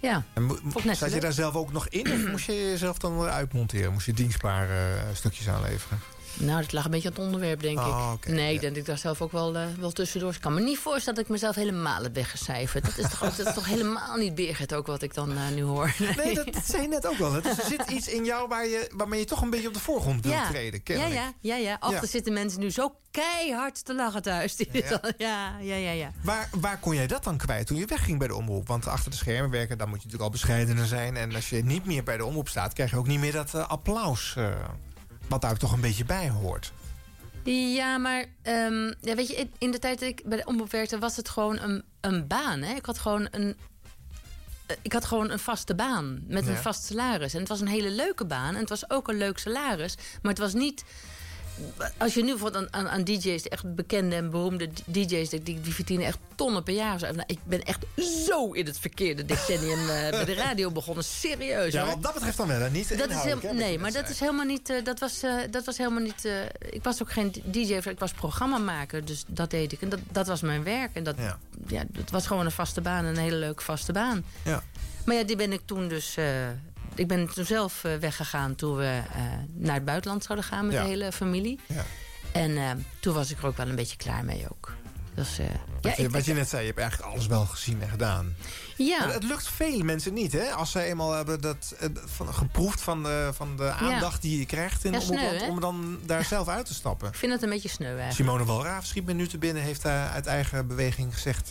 ja, 0.01 0.25
En 0.33 0.97
zat 0.97 1.13
je 1.13 1.21
daar 1.21 1.33
zelf 1.33 1.55
ook 1.55 1.73
nog 1.73 1.89
in? 1.89 2.13
Of 2.13 2.27
moest 2.31 2.47
je 2.47 2.53
jezelf 2.53 2.99
dan 2.99 3.19
weer 3.19 3.31
uitmonteren? 3.31 3.93
Moest 3.93 4.07
je 4.07 4.13
dienstbaar 4.13 4.71
eh, 4.71 5.03
stukjes 5.13 5.49
aanleveren? 5.49 6.01
Nou, 6.35 6.61
dat 6.61 6.73
lag 6.73 6.85
een 6.85 6.91
beetje 6.91 7.09
aan 7.09 7.15
het 7.15 7.25
onderwerp, 7.25 7.61
denk 7.61 7.79
Oh, 7.79 8.13
ik. 8.21 8.29
nee, 8.29 8.55
ik 8.55 8.61
denk 8.61 8.77
ik 8.77 8.87
daar 8.87 8.99
zelf 8.99 9.21
ook 9.23 9.33
wel, 9.33 9.57
eh, 9.57 9.65
wel 9.79 9.91
tussendoor... 9.91 10.33
Ik 10.35 10.41
kan 10.41 10.55
me 10.55 10.61
niet 10.61 10.79
voorstellen 10.79 11.15
dat 11.15 11.25
ik 11.25 11.31
mezelf 11.31 11.55
helemaal 11.55 12.03
heb 12.03 12.15
weggecijferd. 12.15 12.85
Dat 12.85 12.99
is 12.99 13.11
toch, 13.11 13.25
ook, 13.25 13.37
dat 13.37 13.47
is 13.47 13.55
toch 13.55 13.67
helemaal 13.67 14.17
niet 14.17 14.35
Birgit 14.35 14.75
ook 14.75 14.87
wat 14.87 15.03
ik 15.03 15.15
dan 15.15 15.33
eh, 15.37 15.49
nu 15.55 15.63
hoor. 15.63 15.95
Nee, 16.17 16.35
dat, 16.35 16.53
dat 16.53 16.65
zei 16.65 16.83
je 16.83 16.89
net 16.89 17.07
ook 17.07 17.17
wel. 17.17 17.31
Dus 17.43 17.59
er 17.59 17.65
zit 17.69 17.91
iets 17.91 18.09
in 18.09 18.25
jou 18.25 18.49
waar 18.49 18.67
je, 18.67 18.91
waarmee 18.95 19.19
je 19.21 19.27
toch 19.27 19.43
een 19.43 19.51
beetje 19.51 19.69
op 19.69 19.75
de 19.75 19.81
voorgrond 19.81 20.25
wil 20.25 20.35
treden. 20.51 20.73
ja, 20.73 20.81
kennelijk. 20.85 21.15
ja, 21.15 21.33
ja, 21.41 21.57
ja. 21.57 21.77
Achter 21.81 22.09
zitten 22.09 22.33
mensen 22.33 22.61
nu 22.61 22.71
zo 22.71 22.95
keihard 23.11 23.85
te 23.85 23.95
lachen 23.95 24.23
thuis. 24.23 24.57
Die 24.57 24.69
Ja. 24.73 24.89
dan- 24.89 25.13
ja, 25.19 25.59
ja, 25.61 25.75
ja, 25.75 25.91
ja. 25.91 26.13
Waar, 26.23 26.49
waar 26.61 26.79
kon 26.79 26.95
jij 26.95 27.07
dat 27.07 27.25
dan 27.25 27.37
kwijt 27.37 27.67
toen 27.67 27.77
je 27.77 27.87
wegging 27.87 28.19
bij 28.19 28.29
de 28.29 28.35
omroep? 28.35 28.69
Want 28.69 28.87
achter 28.87 29.11
de 29.11 29.17
schermen 29.17 29.51
werken, 29.51 29.79
dan 29.79 29.89
moet 29.89 29.99
je 29.99 30.05
natuurlijk 30.05 30.33
al 30.33 30.39
bescheidener 30.39 30.87
zijn. 30.87 31.17
En 31.17 31.35
als 31.35 31.49
je 31.51 31.65
niet 31.65 31.87
meer 31.87 32.03
bij 32.05 32.17
de 32.17 32.25
omroep 32.25 32.49
staat, 32.49 32.73
krijg 32.73 32.91
je 32.91 32.97
ook 32.97 33.07
niet 33.07 33.21
meer 33.21 33.33
dat 33.33 33.55
eh, 33.55 33.69
applaus. 33.69 34.37
Wat 35.33 35.41
daar 35.41 35.57
toch 35.57 35.73
een 35.73 35.81
beetje 35.81 36.05
bij 36.05 36.29
hoort. 36.31 36.73
Ja, 37.75 37.99
maar 37.99 38.25
ehm, 38.43 38.93
ja, 39.01 39.15
weet 39.15 39.29
je, 39.29 39.49
in- 39.59 39.71
de 39.71 39.79
tijd 39.79 40.01
dat 40.01 40.09
ik 40.09 40.23
bij 40.25 40.37
de 40.39 40.45
omroep 40.45 40.71
werkte, 40.71 40.99
was 40.99 41.17
het 41.17 41.29
gewoon 41.29 41.59
een, 41.61 41.85
een 42.01 42.27
baan. 42.27 42.63
Hè? 42.63 42.75
Ik 42.75 42.87
had 42.87 42.99
gewoon 42.99 43.29
een. 43.31 43.57
eh, 44.67 44.77
Ik 44.83 44.93
had 44.93 45.05
gewoon 45.05 45.31
een 45.31 45.39
vaste 45.39 45.75
baan 45.75 46.23
met 46.27 46.47
een 46.47 46.57
vast 46.63 46.85
salaris. 46.85 47.33
En 47.35 47.39
het 47.41 47.49
was 47.49 47.61
een 47.61 47.67
hele 47.69 47.91
leuke 47.91 48.25
baan. 48.25 48.55
En 48.55 48.61
het 48.61 48.69
was 48.69 48.91
ook 48.91 49.09
een 49.09 49.17
leuk 49.17 49.39
salaris. 49.39 49.95
Maar 50.23 50.33
het 50.33 50.41
was 50.41 50.53
niet. 50.55 50.85
Als 51.97 52.15
je 52.15 52.23
nu 52.23 52.29
bijvoorbeeld 52.31 52.73
aan, 52.73 52.87
aan, 52.87 52.89
aan 52.93 53.05
DJ's, 53.05 53.49
echt 53.49 53.75
bekende 53.75 54.17
en 54.17 54.31
beroemde 54.31 54.69
DJ's, 54.85 55.29
die, 55.29 55.43
die 55.43 55.75
verdienen 55.75 56.07
echt 56.07 56.19
tonnen 56.35 56.63
per 56.63 56.75
jaar. 56.75 57.01
Nou, 57.01 57.23
ik 57.27 57.39
ben 57.45 57.63
echt 57.63 57.85
zo 58.27 58.53
in 58.53 58.67
het 58.67 58.79
verkeerde 58.79 59.25
decennium 59.25 59.79
eh, 59.89 60.11
bij 60.11 60.25
de 60.25 60.35
radio 60.35 60.71
begonnen. 60.71 61.05
Serieus. 61.05 61.73
Ja, 61.73 61.83
hoor. 61.83 61.93
wat 61.95 62.03
dat 62.03 62.15
betreft 62.15 62.37
dan 62.37 62.47
wel. 62.49 62.61
hè? 62.61 62.71
Niet 62.71 62.99
Dat 62.99 63.11
is 63.11 63.23
heel, 63.23 63.39
hè, 63.41 63.53
nee, 63.53 63.79
maar 63.79 63.93
dat 63.93 64.09
is 64.09 64.21
helemaal 64.21 64.45
niet. 64.45 64.71
eh, 64.71 64.85
dat, 64.85 64.99
was, 64.99 65.23
eh, 65.23 65.35
dat 65.51 65.65
was 65.65 65.79
helemaal 65.79 66.03
niet. 66.03 66.29
ik 66.71 66.83
was 66.83 67.03
ook 67.03 67.13
geen 67.13 67.33
DJ, 67.45 67.75
ik 67.75 67.99
was 67.99 68.13
programmamaker. 68.13 69.05
Dus 69.05 69.25
dat 69.27 69.51
deed 69.51 69.73
ik. 69.73 69.83
En 69.83 69.89
dat, 69.89 70.01
dat 70.13 70.27
was 70.27 70.41
mijn 70.41 70.63
werk. 70.65 70.91
En 70.93 71.03
dat, 71.03 71.15
ja. 71.67 71.85
dat 71.89 72.11
was 72.11 72.27
gewoon 72.27 72.45
een 72.45 72.51
vaste 72.51 72.81
baan. 72.81 73.05
Een 73.05 73.17
hele 73.17 73.37
leuke 73.37 73.63
vaste 73.63 73.93
baan. 73.93 74.25
Ja. 74.45 74.63
Maar 75.05 75.17
ja, 75.17 75.23
die 75.25 75.37
ben 75.37 75.53
ik 75.53 75.61
toen 75.65 75.89
dus. 75.89 76.17
Ik 76.95 77.09
ben 77.09 77.35
toen 77.35 77.45
zelf 77.45 77.85
eh, 77.85 77.97
weggegaan 77.97 78.55
toen 78.55 78.77
we 78.77 79.03
eh, 79.15 79.23
naar 79.55 79.75
het 79.75 79.85
buitenland 79.85 80.25
zouden 80.25 80.47
gaan 80.47 80.67
met 80.67 80.75
Ja. 80.75 80.83
de 80.83 80.89
hele 80.89 81.13
familie. 81.13 81.61
Ja. 81.67 81.85
En 82.33 82.57
eh, 82.57 82.71
toen 83.01 83.15
was 83.15 83.31
ik 83.31 83.39
er 83.39 83.47
ook 83.47 83.57
wel 83.57 83.69
een 83.69 83.75
beetje 83.75 83.97
klaar 83.97 84.25
mee 84.25 84.47
ook. 84.51 84.73
Dus, 85.15 85.39
eh, 85.39 85.47
ja, 85.47 85.53
Wat, 85.81 85.97
je, 85.97 86.11
wat 86.11 86.25
je 86.25 86.35
net 86.35 86.49
zei, 86.49 86.61
je 86.61 86.67
hebt 86.67 86.81
eigenlijk 86.81 87.11
alles 87.13 87.27
wel 87.27 87.47
gezien 87.47 87.83
en 87.83 87.89
gedaan. 87.89 88.37
Ja. 88.77 88.99
Maar 88.99 89.13
het 89.15 89.23
lukt 89.23 89.49
vele 89.49 89.85
mensen 89.85 90.15
niet, 90.15 90.33
hè? 90.33 90.51
Als 90.53 90.71
zij 90.71 90.87
eenmaal 90.89 91.13
hebben 91.13 91.41
dat, 91.41 91.75
van, 92.07 92.35
geproefd 92.35 92.81
van 92.81 93.03
de, 93.03 93.31
van 93.35 93.57
de 93.57 93.71
aandacht 93.71 94.23
die 94.23 94.39
je 94.39 94.47
krijgt... 94.47 94.85
In, 94.85 94.93
Ja, 94.93 95.01
sneu, 95.01 95.29
om, 95.29 95.37
hè? 95.37 95.47
om 95.49 95.61
dan 95.61 95.99
daar 96.07 96.25
zelf 96.25 96.49
uit 96.49 96.67
te 96.67 96.75
stappen. 96.75 97.09
ik 97.09 97.15
vind 97.15 97.33
het 97.33 97.43
een 97.43 97.49
beetje 97.51 97.69
sneu 97.69 97.87
eigenlijk. 97.87 98.15
Simone 98.15 98.45
Walraaf 98.45 98.85
schiet 98.85 99.07
me 99.07 99.13
nu 99.13 99.29
te 99.29 99.39
binnen. 99.39 99.63
Heeft 99.63 99.87
uh, 99.87 100.13
uit 100.13 100.27
eigen 100.27 100.67
beweging 100.67 101.15
gezegd... 101.15 101.51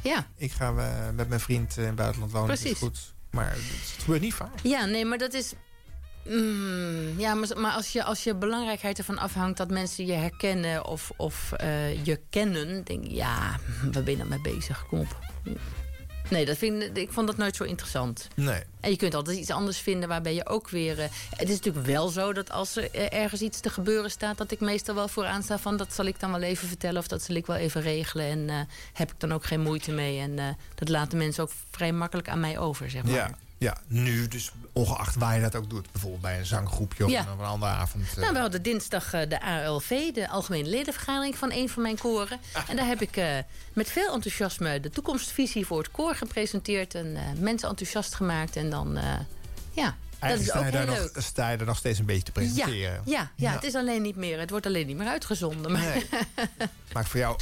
Ja. 0.00 0.26
ik 0.36 0.52
ga 0.52 0.70
met 1.14 1.28
mijn 1.28 1.40
vriend 1.40 1.76
in 1.76 1.84
het 1.84 1.94
buitenland 1.94 2.32
wonen. 2.32 2.52
Is 2.54 2.60
Precies. 2.60 2.78
goed. 2.78 3.11
Maar 3.32 3.50
het 3.50 4.02
gebeurt 4.02 4.20
niet 4.20 4.34
vaak. 4.34 4.58
Ja, 4.62 4.84
nee, 4.84 5.04
maar 5.04 5.18
dat 5.18 5.34
is. 5.34 5.52
Mm, 6.24 7.18
ja, 7.20 7.34
maar, 7.34 7.48
maar 7.56 7.72
als, 7.72 7.92
je, 7.92 8.04
als 8.04 8.24
je 8.24 8.34
belangrijkheid 8.34 8.98
ervan 8.98 9.18
afhangt 9.18 9.56
dat 9.56 9.70
mensen 9.70 10.06
je 10.06 10.12
herkennen 10.12 10.86
of, 10.86 11.12
of 11.16 11.52
eh, 11.52 12.04
je 12.04 12.20
kennen, 12.30 12.84
denk 12.84 13.04
ik, 13.04 13.10
ja, 13.10 13.58
waar 13.92 14.02
ben 14.02 14.16
je 14.16 14.24
mee 14.24 14.40
bezig? 14.40 14.86
Kom 14.86 15.00
op. 15.00 15.16
Nee, 16.32 16.44
dat 16.44 16.56
vind, 16.58 16.82
ik- 16.82 16.96
ik 16.96 17.12
vond 17.12 17.26
dat 17.26 17.36
nooit 17.36 17.56
zo 17.56 17.64
interessant. 17.64 18.28
Nee. 18.34 18.62
En 18.80 18.90
je 18.90 18.96
kunt 18.96 19.14
altijd 19.14 19.38
iets 19.38 19.50
anders 19.50 19.78
vinden 19.78 20.08
waarbij 20.08 20.34
je 20.34 20.46
ook 20.46 20.68
weer... 20.70 20.98
eh, 21.00 21.08
het 21.36 21.48
is 21.48 21.56
natuurlijk 21.56 21.86
wel 21.86 22.08
zo 22.08 22.32
dat 22.32 22.50
als 22.50 22.76
er 22.76 22.90
eh, 22.90 23.20
ergens 23.22 23.40
iets 23.40 23.60
te 23.60 23.70
gebeuren 23.70 24.10
staat... 24.10 24.38
dat 24.38 24.50
ik 24.50 24.60
meestal 24.60 24.94
wel 24.94 25.08
vooraan 25.08 25.42
sta 25.42 25.58
van 25.58 25.76
dat 25.76 25.92
zal 25.92 26.04
ik 26.04 26.20
dan 26.20 26.30
wel 26.32 26.42
even 26.42 26.68
vertellen... 26.68 26.98
of 27.00 27.08
dat 27.08 27.22
zal 27.22 27.36
ik 27.36 27.46
wel 27.46 27.56
even 27.56 27.80
regelen. 27.80 28.26
En 28.26 28.48
eh, 28.50 28.56
heb 28.92 29.10
ik 29.10 29.20
dan 29.20 29.32
ook 29.32 29.44
geen 29.44 29.60
moeite 29.60 29.92
mee. 29.92 30.18
En 30.20 30.56
dat 30.74 30.88
laten 30.88 31.18
mensen 31.18 31.42
ook 31.42 31.50
vrij 31.70 31.92
makkelijk 31.92 32.28
aan 32.28 32.40
mij 32.40 32.58
over, 32.58 32.90
zeg 32.90 33.02
maar. 33.02 33.12
Ja, 33.12 33.30
ja, 33.62 33.76
nu 33.86 34.28
dus 34.28 34.50
ongeacht 34.72 35.14
waar 35.14 35.34
je 35.34 35.40
dat 35.40 35.54
ook 35.56 35.70
doet. 35.70 35.92
Bijvoorbeeld 35.92 36.22
bij 36.22 36.38
een 36.38 36.46
zanggroepje 36.46 37.04
of 37.04 37.10
Ja. 37.10 37.26
een 37.38 37.44
andere 37.44 37.72
avond. 37.72 38.04
eh. 38.10 38.16
Nou, 38.16 38.32
we 38.32 38.38
hadden 38.38 38.62
dinsdag 38.62 39.12
eh, 39.12 39.28
de 39.28 39.40
ALV, 39.42 40.12
de 40.12 40.28
Algemene 40.28 40.68
Ledenvergadering 40.68 41.36
van 41.38 41.52
een 41.52 41.68
van 41.68 41.82
mijn 41.82 41.98
koren. 41.98 42.40
En 42.68 42.76
daar 42.76 42.86
heb 42.86 43.00
ik 43.02 43.16
eh, 43.16 43.26
met 43.72 43.90
veel 43.90 44.12
enthousiasme 44.14 44.80
de 44.80 44.90
toekomstvisie 44.90 45.66
voor 45.66 45.78
het 45.78 45.90
koor 45.90 46.14
gepresenteerd. 46.14 46.94
En 46.94 47.16
mensen 47.38 47.68
enthousiast 47.68 48.14
gemaakt. 48.14 48.56
En 48.56 48.70
dan, 48.70 48.98
ja, 49.72 49.96
dat 50.30 50.40
is 50.40 50.48
Eigenlijk 50.48 50.50
sta 50.50 50.58
ook 50.58 50.64
je, 50.64 50.70
daar 50.72 50.96
heel 50.96 51.02
nog, 51.04 51.14
leuk. 51.14 51.24
sta 51.24 51.50
je 51.50 51.56
er 51.56 51.66
nog 51.66 51.76
steeds 51.76 51.98
een 51.98 52.04
beetje 52.06 52.22
te 52.22 52.32
presenteren. 52.32 53.02
ja, 53.04 53.30
ja, 53.36 53.52
het 53.52 53.64
is 53.64 53.74
alleen 53.74 54.02
niet 54.02 54.16
meer. 54.16 54.38
Het 54.40 54.50
wordt 54.50 54.66
alleen 54.66 54.86
niet 54.86 54.96
meer 54.96 55.06
uitgezonden. 55.08 55.72
Maar 55.72 56.02
Maakt 56.92 57.08
voor 57.08 57.20
jou 57.20 57.36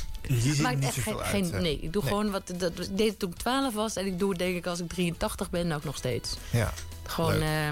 maakt 0.61 0.75
niet 0.79 0.85
echt 0.85 0.99
geen, 0.99 1.17
uit. 1.17 1.27
geen 1.27 1.51
nee, 1.63 1.79
ik 1.81 1.93
doe 1.93 2.03
gewoon 2.03 2.31
wat. 2.31 2.53
Dat, 2.57 2.79
ik 2.79 2.97
deed 2.97 3.09
het 3.09 3.19
toen 3.19 3.31
ik 3.31 3.37
12 3.37 3.75
was 3.75 3.97
en 3.97 4.07
ik 4.07 4.19
doe 4.19 4.29
het 4.31 4.39
denk 4.39 4.57
ik 4.57 4.67
als 4.67 4.81
ik 4.81 4.89
83 4.89 5.51
ben 5.51 5.73
ook 5.73 5.85
nog 5.85 5.97
steeds. 5.97 6.37
Ja, 6.51 6.73
Gewoon, 7.07 7.43
eh, 7.43 7.69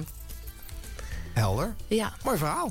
helder. 1.33 1.75
ja. 1.89 2.13
Mooi 2.25 2.39
verhaal. 2.39 2.71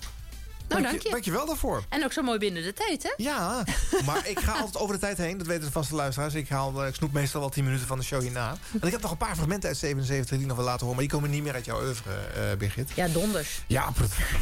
Nou, 0.67 0.81
dank 0.81 1.01
je. 1.01 1.09
Dank 1.09 1.23
je 1.23 1.31
wel 1.31 1.45
daarvoor. 1.45 1.83
En 1.89 2.03
ook 2.03 2.13
zo 2.13 2.21
mooi 2.21 2.37
binnen 2.39 2.63
de 2.63 2.73
tijd, 2.73 3.03
hè? 3.03 3.13
Ja, 3.17 3.63
maar 4.05 4.27
ik 4.27 4.39
ga 4.39 4.51
altijd 4.51 4.77
over 4.77 4.95
de 4.95 5.01
tijd 5.01 5.17
heen. 5.17 5.37
Dat 5.37 5.47
weten 5.47 5.65
de 5.65 5.71
vaste 5.71 5.95
luisteraars. 5.95 6.33
Ik, 6.33 6.49
haal, 6.49 6.81
eh, 6.81 6.87
ik 6.87 6.95
snoep 6.95 7.11
meestal 7.13 7.39
wel 7.39 7.49
10 7.49 7.63
minuten 7.63 7.87
van 7.87 7.97
de 7.97 8.03
show 8.03 8.21
hierna. 8.21 8.49
En 8.81 8.87
ik 8.87 8.91
heb 8.91 9.01
nog 9.01 9.11
een 9.11 9.17
paar 9.17 9.35
fragmenten 9.35 9.69
uit 9.69 9.77
77 9.77 10.37
die 10.37 10.47
nog 10.47 10.55
wil 10.55 10.65
laten 10.65 10.79
horen. 10.85 10.95
Maar 10.95 11.07
die 11.07 11.13
komen 11.17 11.29
niet 11.29 11.43
meer 11.43 11.53
uit 11.53 11.65
jouw 11.65 11.81
oeuvre, 11.81 12.09
eh 12.11 12.57
Birgit. 12.57 12.89
Ja, 12.95 13.07
donders. 13.07 13.61
Ja, 13.67 13.93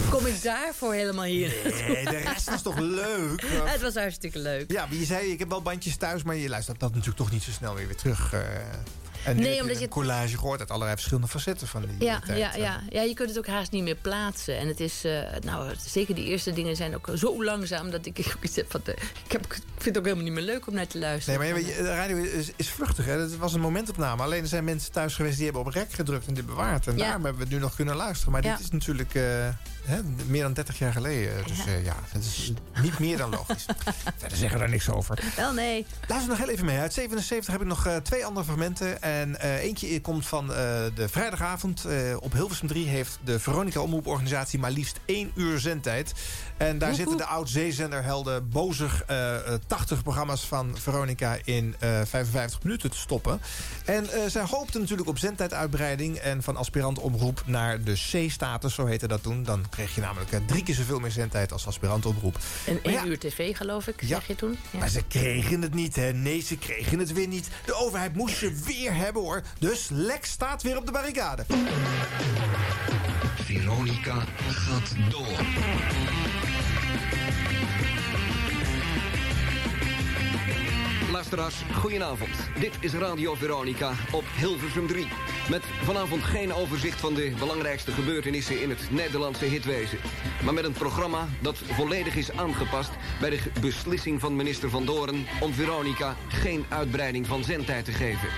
Kom 0.09 0.25
ik 0.25 0.41
daarvoor 0.43 0.93
helemaal 0.93 1.25
hier? 1.25 1.53
Nee, 1.87 2.05
de 2.05 2.17
rest 2.17 2.49
was 2.49 2.61
toch 2.61 2.77
leuk? 2.79 3.41
Het 3.73 3.81
was 3.81 3.93
hartstikke 3.95 4.39
leuk. 4.39 4.71
Ja, 4.71 4.85
maar 4.85 4.95
je 4.97 5.05
zei, 5.05 5.31
ik 5.31 5.39
heb 5.39 5.49
wel 5.49 5.61
bandjes 5.61 5.95
thuis, 5.97 6.23
maar 6.23 6.35
je 6.35 6.49
luistert 6.49 6.79
dat 6.79 6.89
natuurlijk 6.89 7.17
toch 7.17 7.31
niet 7.31 7.43
zo 7.43 7.51
snel 7.51 7.75
weer, 7.75 7.85
weer 7.87 7.95
terug. 7.95 8.33
eh. 8.33 8.39
En 9.25 9.35
Nee, 9.35 9.51
heb 9.53 9.61
omdat 9.61 9.77
je 9.77 9.83
een 9.83 9.89
collage 9.89 10.37
gehoord 10.37 10.59
uit 10.59 10.69
allerlei 10.69 10.93
verschillende 10.95 11.27
facetten 11.29 11.67
van 11.67 11.81
die 11.85 12.07
Ja, 12.07 12.19
tijd. 12.19 12.37
ja, 12.37 12.55
ja. 12.55 12.81
ja, 12.89 13.01
je 13.01 13.13
kunt 13.13 13.29
het 13.29 13.37
ook 13.37 13.47
haast 13.47 13.71
niet 13.71 13.83
meer 13.83 13.95
plaatsen. 13.95 14.57
En 14.57 14.67
het 14.67 14.79
is, 14.79 15.03
eh, 15.03 15.19
nou, 15.41 15.73
zeker 15.85 16.15
die 16.15 16.25
eerste 16.25 16.53
dingen 16.53 16.75
zijn 16.75 16.95
ook 16.95 17.09
zo 17.15 17.43
langzaam 17.43 17.91
dat 17.91 18.05
ik 18.05 18.33
ook 18.35 18.43
iets 18.43 18.55
heb 18.55 18.71
van. 18.71 18.81
de- 18.83 18.91
ik, 19.25 19.31
heb, 19.31 19.45
ik 19.45 19.53
vind 19.53 19.85
het 19.85 19.97
ook 19.97 20.03
helemaal 20.03 20.23
niet 20.23 20.33
meer 20.33 20.43
leuk 20.43 20.67
om 20.67 20.73
naar 20.73 20.87
te 20.87 20.97
Nee, 20.97 21.07
luisteren. 21.09 21.39
maar 21.39 21.59
je 21.59 21.65
je, 21.65 21.75
de 21.75 21.95
radio 21.95 22.17
is, 22.17 22.51
is 22.55 22.69
vluchtig. 22.69 23.05
Hè? 23.05 23.11
Het 23.19 23.37
was 23.37 23.53
een 23.53 23.59
momentopname. 23.61 24.23
Alleen 24.23 24.41
er 24.41 24.47
zijn 24.47 24.63
mensen 24.63 24.91
thuis 24.91 25.15
geweest 25.15 25.35
die 25.35 25.43
hebben 25.45 25.61
op 25.65 25.67
rek 25.73 25.91
gedrukt 25.93 26.27
en 26.27 26.33
dit 26.33 26.45
bewaard. 26.45 26.87
En 26.87 26.93
Ja. 26.97 27.03
daarom 27.03 27.23
hebben 27.23 27.41
we 27.41 27.47
het 27.47 27.53
nu 27.57 27.59
nog 27.61 27.75
kunnen 27.75 27.95
luisteren. 27.95 28.31
Maar 28.33 28.43
Ja. 28.43 28.51
dit 28.55 28.59
is 28.65 28.71
natuurlijk 28.71 29.15
eh, 29.15 29.47
hè, 29.85 29.99
meer 30.25 30.41
dan 30.41 30.53
30 30.53 30.79
jaar 30.79 30.91
geleden. 30.91 31.43
Dus 31.47 31.63
ja, 31.63 31.71
ja 31.83 31.95
het 32.09 32.23
is 32.23 32.53
niet 32.81 32.99
meer 32.99 33.17
dan 33.17 33.29
logisch. 33.29 33.65
Verder 34.17 34.37
zeggen 34.37 34.57
we 34.57 34.63
daar 34.63 34.73
niks 34.73 34.89
over. 34.89 35.19
Wel, 35.35 35.53
nee. 35.53 35.85
Luister 36.07 36.29
nog 36.29 36.37
heel 36.37 36.49
even 36.49 36.65
mee. 36.65 36.79
Uit 36.79 36.93
77 36.93 37.53
heb 37.53 37.61
ik 37.61 37.67
nog 37.67 37.85
eh, 37.85 37.95
twee 37.95 38.25
andere 38.25 38.45
fragmenten. 38.45 39.01
En 39.01 39.39
eh, 39.39 39.63
eentje 39.63 40.01
komt 40.01 40.27
van 40.27 40.49
eh, 40.49 40.55
de 40.95 41.07
vrijdagavond. 41.09 41.85
Eh, 41.85 42.15
op 42.19 42.33
Hilversum 42.33 42.67
3 42.67 42.87
heeft 42.87 43.19
de 43.23 43.39
Veronica 43.39 43.79
Omroeporganisatie 43.79 44.59
maar 44.59 44.71
liefst 44.71 44.99
één 45.05 45.31
uur 45.35 45.59
zendtijd. 45.59 46.13
En 46.57 46.77
daar 46.77 46.93
zitten 46.93 47.17
de 47.17 47.25
oud-zeezenderhelden 47.25 48.49
bozig 48.49 49.03
eh, 49.07 49.35
eh, 49.35 49.59
80 49.67 50.03
programma's 50.03 50.41
van 50.45 50.77
Veronica 50.77 51.37
in 51.43 51.75
eh 51.79 51.89
55 52.05 52.63
minuten 52.63 52.89
te 52.91 52.97
stoppen. 52.97 53.41
En 53.85 54.09
eh, 54.11 54.21
zij 54.27 54.43
hoopten 54.49 54.81
natuurlijk 54.81 55.09
op 55.09 55.17
zendtijduitbreiding 55.17 56.17
en 56.17 56.43
van 56.43 56.55
aspirant 56.57 56.99
omroep 56.99 57.43
naar 57.45 57.83
de 57.83 57.93
C-status, 57.93 58.73
zo 58.73 58.85
heette 58.85 59.07
dat 59.07 59.23
toen. 59.23 59.43
Dan 59.43 59.65
kreeg 59.69 59.95
je 59.95 60.01
namelijk 60.01 60.31
eh, 60.31 60.39
drie 60.45 60.63
keer 60.63 60.75
zoveel 60.75 60.99
meer 60.99 61.11
zendtijd 61.11 61.51
als 61.51 61.67
aspirant 61.67 62.05
omroep. 62.05 62.37
En 62.65 62.79
één 62.83 62.93
ja, 62.93 63.05
uur 63.05 63.19
tv, 63.19 63.57
geloof 63.57 63.87
ik, 63.87 64.01
Ja. 64.01 64.07
zeg 64.07 64.27
je 64.27 64.35
toen? 64.35 64.57
Ja. 64.71 64.79
maar 64.79 64.89
ze 64.89 65.03
kregen 65.07 65.61
het 65.61 65.73
niet, 65.73 65.95
hè? 65.95 66.13
Nee, 66.13 66.41
ze 66.41 66.57
kregen 66.57 66.99
het 66.99 67.13
weer 67.13 67.27
niet. 67.27 67.47
De 67.65 67.73
overheid 67.75 68.15
moest 68.15 68.37
ze 68.37 68.61
weer 68.65 68.93
hebben, 68.95 69.21
hoor. 69.21 69.41
Dus 69.59 69.87
Lex 69.91 70.29
staat 70.29 70.61
weer 70.63 70.77
op 70.77 70.85
de 70.85 70.91
barricade. 70.91 71.45
Veronica 73.43 74.23
gaat 74.49 74.95
door. 75.09 75.37
Goedenavond. 81.35 82.29
Dit 82.59 82.77
is 82.79 82.93
Radio 82.93 83.33
Veronica 83.33 83.91
op 84.11 84.23
Hilversum 84.37 84.87
3. 84.87 85.07
Met 85.49 85.63
vanavond 85.83 86.23
geen 86.23 86.53
overzicht 86.53 86.99
van 86.99 87.13
de 87.13 87.33
belangrijkste 87.39 87.91
gebeurtenissen 87.91 88.61
in 88.61 88.69
het 88.69 88.91
Nederlandse 88.91 89.45
hitwezen. 89.45 89.97
Maar 90.43 90.53
met 90.53 90.63
een 90.63 90.73
programma 90.73 91.27
dat 91.41 91.57
volledig 91.57 92.15
is 92.15 92.31
aangepast 92.31 92.89
bij 93.19 93.29
de 93.29 93.39
beslissing 93.61 94.19
van 94.19 94.35
minister 94.35 94.69
Van 94.69 94.85
Doren 94.85 95.25
om 95.39 95.53
Veronica 95.53 96.15
geen 96.27 96.65
uitbreiding 96.69 97.27
van 97.27 97.43
zendtijd 97.43 97.85
te 97.85 97.91
geven. 97.91 98.29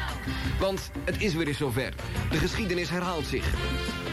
Want 0.59 0.91
het 1.03 1.21
is 1.21 1.33
weer 1.33 1.47
eens 1.47 1.57
zover. 1.57 1.93
De 2.31 2.37
geschiedenis 2.37 2.89
herhaalt 2.89 3.25
zich. 3.25 3.45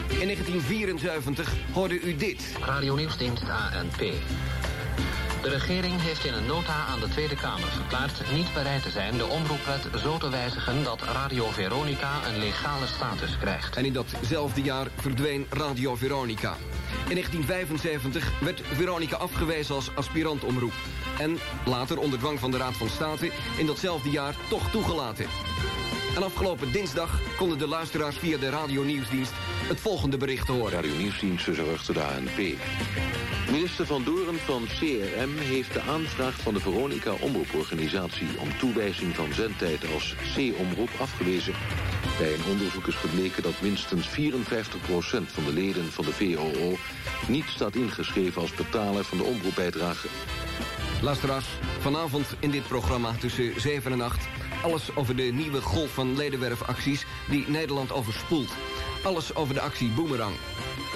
In 0.07 0.27
1974 0.27 1.53
hoorde 1.73 2.01
u 2.01 2.15
dit. 2.15 2.41
Radio 2.59 2.95
Nieuwsdienst 2.95 3.43
ANP. 3.43 4.13
De 5.45 5.51
regering 5.51 6.01
heeft 6.01 6.25
in 6.25 6.33
een 6.33 6.45
nota 6.45 6.85
aan 6.85 6.99
de 6.99 7.09
Tweede 7.09 7.35
Kamer 7.35 7.67
verklaard 7.67 8.31
niet 8.33 8.53
bereid 8.53 8.83
te 8.83 8.89
zijn 8.89 9.17
de 9.17 9.25
omroepwet 9.25 9.87
zo 10.01 10.17
te 10.17 10.29
wijzigen 10.29 10.83
dat 10.83 11.01
Radio 11.01 11.49
Veronica 11.49 12.27
een 12.27 12.39
legale 12.39 12.87
status 12.87 13.37
krijgt. 13.37 13.75
En 13.75 13.85
in 13.85 13.93
datzelfde 13.93 14.61
jaar 14.61 14.87
verdween 14.95 15.45
Radio 15.49 15.95
Veronica. 15.95 16.55
In 17.07 17.13
1975 17.13 18.31
werd 18.41 18.61
Veronica 18.73 19.15
afgewezen 19.15 19.75
als 19.75 19.95
aspirantomroep. 19.95 20.73
En 21.19 21.39
later 21.65 21.97
onder 21.97 22.19
dwang 22.19 22.39
van 22.39 22.51
de 22.51 22.57
Raad 22.57 22.77
van 22.77 22.89
State 22.89 23.31
in 23.57 23.65
datzelfde 23.65 24.09
jaar 24.09 24.35
toch 24.49 24.71
toegelaten. 24.71 25.25
En 26.15 26.23
afgelopen 26.23 26.71
dinsdag 26.71 27.19
konden 27.37 27.57
de 27.57 27.67
luisteraars 27.67 28.17
via 28.17 28.37
de 28.37 28.49
Radio 28.49 28.83
Nieuwsdienst 28.83 29.31
het 29.67 29.79
volgende 29.79 30.17
bericht 30.17 30.47
horen. 30.47 30.71
Radio 30.71 30.95
Nieuwsdienst 30.95 31.43
verzorgde 31.43 31.93
de 31.93 32.03
ANP. 32.03 32.57
Minister 33.51 33.85
Van 33.85 34.03
Doren 34.03 34.35
van 34.35 34.65
CRM 34.67 35.37
heeft 35.37 35.73
de 35.73 35.81
aanvraag 35.81 36.35
van 36.41 36.53
de 36.53 36.59
Veronica 36.59 37.11
Omroeporganisatie 37.11 38.27
om 38.39 38.57
toewijzing 38.57 39.15
van 39.15 39.33
zendtijd 39.33 39.93
als 39.93 40.15
C-omroep 40.35 40.89
afgewezen. 40.99 41.53
Bij 42.17 42.33
een 42.33 42.51
onderzoek 42.51 42.87
is 42.87 42.95
gebleken 42.95 43.43
dat 43.43 43.61
minstens 43.61 44.07
54% 44.07 44.11
van 45.25 45.43
de 45.45 45.53
leden 45.53 45.91
van 45.91 46.05
de 46.05 46.13
VOO 46.13 46.75
niet 47.27 47.45
staat 47.47 47.75
ingeschreven 47.75 48.41
als 48.41 48.53
betaler 48.53 49.03
van 49.03 49.17
de 49.17 49.23
omroepbijdrage. 49.23 50.07
Luisteraars, 51.01 51.47
vanavond 51.79 52.35
in 52.39 52.51
dit 52.51 52.67
programma 52.67 53.11
tussen 53.19 53.61
7 53.61 53.91
en 53.91 54.01
8... 54.01 54.27
alles 54.65 54.95
over 54.95 55.15
de 55.15 55.23
nieuwe 55.23 55.61
golf 55.61 55.93
van 55.93 56.15
ledenwerfacties 56.15 57.05
die 57.29 57.45
Nederland 57.47 57.91
overspoelt. 57.91 58.51
Alles 59.03 59.35
over 59.35 59.53
de 59.53 59.61
actie 59.61 59.89
Boomerang. 59.89 60.35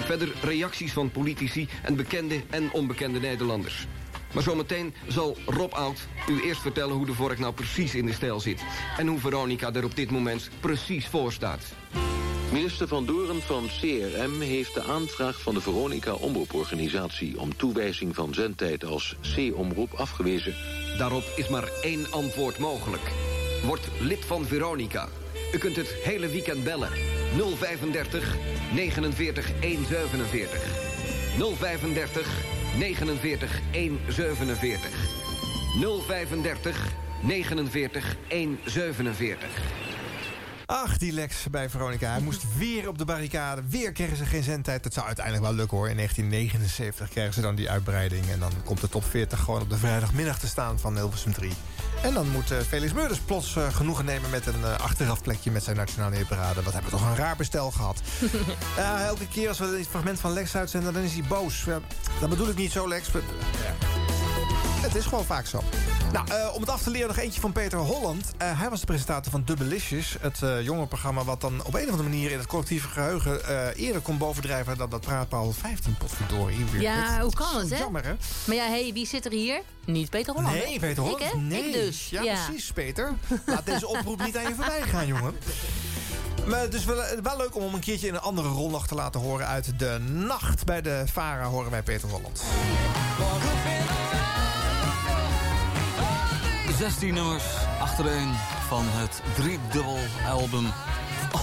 Verder 0.00 0.32
reacties 0.42 0.92
van 0.92 1.10
politici 1.10 1.68
en 1.82 1.96
bekende 1.96 2.42
en 2.50 2.72
onbekende 2.72 3.20
Nederlanders. 3.20 3.86
Maar 4.34 4.42
zometeen 4.42 4.94
zal 5.08 5.36
Rob 5.46 5.72
Oud 5.72 6.08
u 6.28 6.42
eerst 6.42 6.60
vertellen 6.60 6.94
hoe 6.94 7.06
de 7.06 7.12
vork 7.12 7.38
nou 7.38 7.52
precies 7.52 7.94
in 7.94 8.06
de 8.06 8.12
stijl 8.12 8.40
zit. 8.40 8.64
En 8.96 9.06
hoe 9.06 9.18
Veronica 9.18 9.72
er 9.72 9.84
op 9.84 9.96
dit 9.96 10.10
moment 10.10 10.50
precies 10.60 11.06
voor 11.06 11.32
staat. 11.32 11.64
Minister 12.52 12.88
Van 12.88 13.06
Doren 13.06 13.42
van 13.42 13.66
CRM 13.80 14.40
heeft 14.40 14.74
de 14.74 14.82
aanvraag 14.82 15.40
van 15.40 15.54
de 15.54 15.60
Veronica 15.60 16.12
Omroeporganisatie 16.12 17.40
om 17.40 17.56
toewijzing 17.56 18.14
van 18.14 18.34
zendtijd 18.34 18.84
als 18.84 19.16
C-omroep 19.34 19.92
afgewezen. 19.92 20.54
Daarop 20.98 21.24
is 21.36 21.48
maar 21.48 21.68
één 21.82 22.12
antwoord 22.12 22.58
mogelijk. 22.58 23.12
Word 23.64 23.88
lid 24.00 24.24
van 24.24 24.46
Veronica. 24.46 25.08
U 25.52 25.58
kunt 25.58 25.76
het 25.76 25.88
hele 25.88 26.28
weekend 26.28 26.64
bellen. 26.64 26.90
035 27.58 28.36
49 28.72 29.50
147. 29.60 30.60
035 31.38 32.26
49 32.78 33.60
147. 33.72 34.90
035 36.06 36.94
49 37.22 38.16
147. 38.28 39.79
Ach, 40.70 40.98
die 40.98 41.12
Lex 41.12 41.46
bij 41.50 41.70
Veronica. 41.70 42.10
Hij 42.10 42.20
moest 42.20 42.56
weer 42.56 42.88
op 42.88 42.98
de 42.98 43.04
barricade. 43.04 43.62
Weer 43.68 43.92
kregen 43.92 44.16
ze 44.16 44.24
geen 44.24 44.42
zendtijd. 44.42 44.82
Dat 44.82 44.92
zou 44.92 45.06
uiteindelijk 45.06 45.44
wel 45.44 45.54
lukken 45.54 45.76
hoor. 45.76 45.88
In 45.88 45.96
1979 45.96 47.08
krijgen 47.08 47.34
ze 47.34 47.40
dan 47.40 47.54
die 47.54 47.70
uitbreiding. 47.70 48.28
En 48.28 48.38
dan 48.38 48.52
komt 48.64 48.80
de 48.80 48.88
top 48.88 49.04
40 49.04 49.40
gewoon 49.40 49.60
op 49.60 49.70
de 49.70 49.76
vrijdagmiddag 49.76 50.38
te 50.38 50.46
staan 50.46 50.78
van 50.78 50.96
Hilversum 50.96 51.32
3. 51.32 51.52
En 52.02 52.14
dan 52.14 52.30
moet 52.30 52.50
uh, 52.50 52.58
Felix 52.58 52.92
Meurders 52.92 53.18
plots 53.18 53.56
uh, 53.56 53.74
genoegen 53.74 54.04
nemen 54.04 54.30
met 54.30 54.46
een 54.46 54.60
uh, 54.60 54.78
achterafplekje 54.78 55.50
met 55.50 55.62
zijn 55.62 55.76
nationale 55.76 56.16
hitparade. 56.16 56.62
Wat 56.62 56.72
hebben 56.72 56.90
we 56.90 56.96
toch 56.96 57.08
een 57.08 57.16
raar 57.16 57.36
bestel 57.36 57.70
gehad. 57.70 58.00
elke 59.06 59.28
keer 59.28 59.48
als 59.48 59.58
we 59.58 59.76
dit 59.76 59.86
fragment 59.86 60.20
van 60.20 60.32
Lex 60.32 60.56
uitzenden, 60.56 60.92
dan 60.92 61.02
is 61.02 61.12
hij 61.12 61.24
boos. 61.28 61.64
dat 62.20 62.28
bedoel 62.28 62.48
ik 62.48 62.56
niet 62.56 62.72
zo, 62.72 62.88
Lex. 62.88 63.12
Maar, 63.12 63.22
het 64.80 64.94
is 64.94 65.04
gewoon 65.04 65.24
vaak 65.24 65.46
zo. 65.46 65.62
Nou, 66.12 66.26
uh, 66.28 66.54
om 66.54 66.60
het 66.60 66.70
af 66.70 66.82
te 66.82 66.90
leren 66.90 67.08
nog 67.08 67.16
eentje 67.18 67.40
van 67.40 67.52
Peter 67.52 67.78
Holland. 67.78 68.30
Uh, 68.42 68.60
hij 68.60 68.70
was 68.70 68.80
de 68.80 68.86
presentator 68.86 69.32
van 69.32 69.42
Dubbelicious. 69.44 70.16
Het 70.20 70.40
uh, 70.44 70.62
jongerenprogramma 70.62 71.24
wat 71.24 71.40
dan 71.40 71.64
op 71.64 71.74
een 71.74 71.84
of 71.84 71.90
andere 71.90 72.08
manier... 72.08 72.30
in 72.30 72.38
het 72.38 72.46
collectieve 72.46 72.88
geheugen 72.88 73.74
eerder 73.74 74.02
kon 74.02 74.18
bovendrijven... 74.18 74.78
dan 74.78 74.90
dat 74.90 75.00
Praatpaal 75.00 75.52
15 75.52 75.96
potverdorie. 75.96 76.80
Ja, 76.80 77.20
hoe 77.20 77.32
kan 77.32 77.56
het, 77.56 77.70
hè? 77.70 77.78
Jammer, 77.78 78.04
hè? 78.04 78.14
Maar 78.44 78.56
ja, 78.56 78.66
hey, 78.66 78.90
wie 78.92 79.06
zit 79.06 79.24
er 79.24 79.32
hier? 79.32 79.62
Niet 79.84 80.10
Peter 80.10 80.34
Holland. 80.34 80.54
Nee, 80.54 80.78
Peter 80.78 81.02
Holland. 81.02 81.20
Ik, 81.20 81.30
hè? 81.32 81.38
Nee. 81.38 81.64
Ik 81.64 81.72
dus. 81.72 82.08
Ja, 82.10 82.22
ja, 82.22 82.44
precies, 82.44 82.72
Peter. 82.72 83.14
Laat 83.46 83.66
deze 83.66 83.86
oproep 83.86 84.24
niet 84.24 84.36
aan 84.36 84.48
je 84.48 84.54
voorbij 84.54 84.82
gaan, 84.82 85.06
jongen. 85.06 85.34
Maar 86.46 86.70
dus 86.70 86.84
wel, 86.84 87.02
wel 87.22 87.36
leuk 87.36 87.56
om 87.56 87.62
hem 87.62 87.74
een 87.74 87.80
keertje 87.80 88.06
in 88.06 88.14
een 88.14 88.20
andere 88.20 88.48
rol 88.48 88.70
nog 88.70 88.86
te 88.86 88.94
laten 88.94 89.20
horen... 89.20 89.46
uit 89.46 89.78
de 89.78 89.98
nacht 90.08 90.64
bij 90.64 90.82
de 90.82 91.02
VARA 91.12 91.44
horen 91.44 91.70
wij 91.70 91.82
Peter 91.82 92.08
Holland. 92.08 92.42
16 96.80 97.14
nummers 97.14 97.44
achtereen 97.80 98.34
van 98.68 98.84
het 98.86 99.22
driedubbel 99.34 99.98
album. 100.28 100.66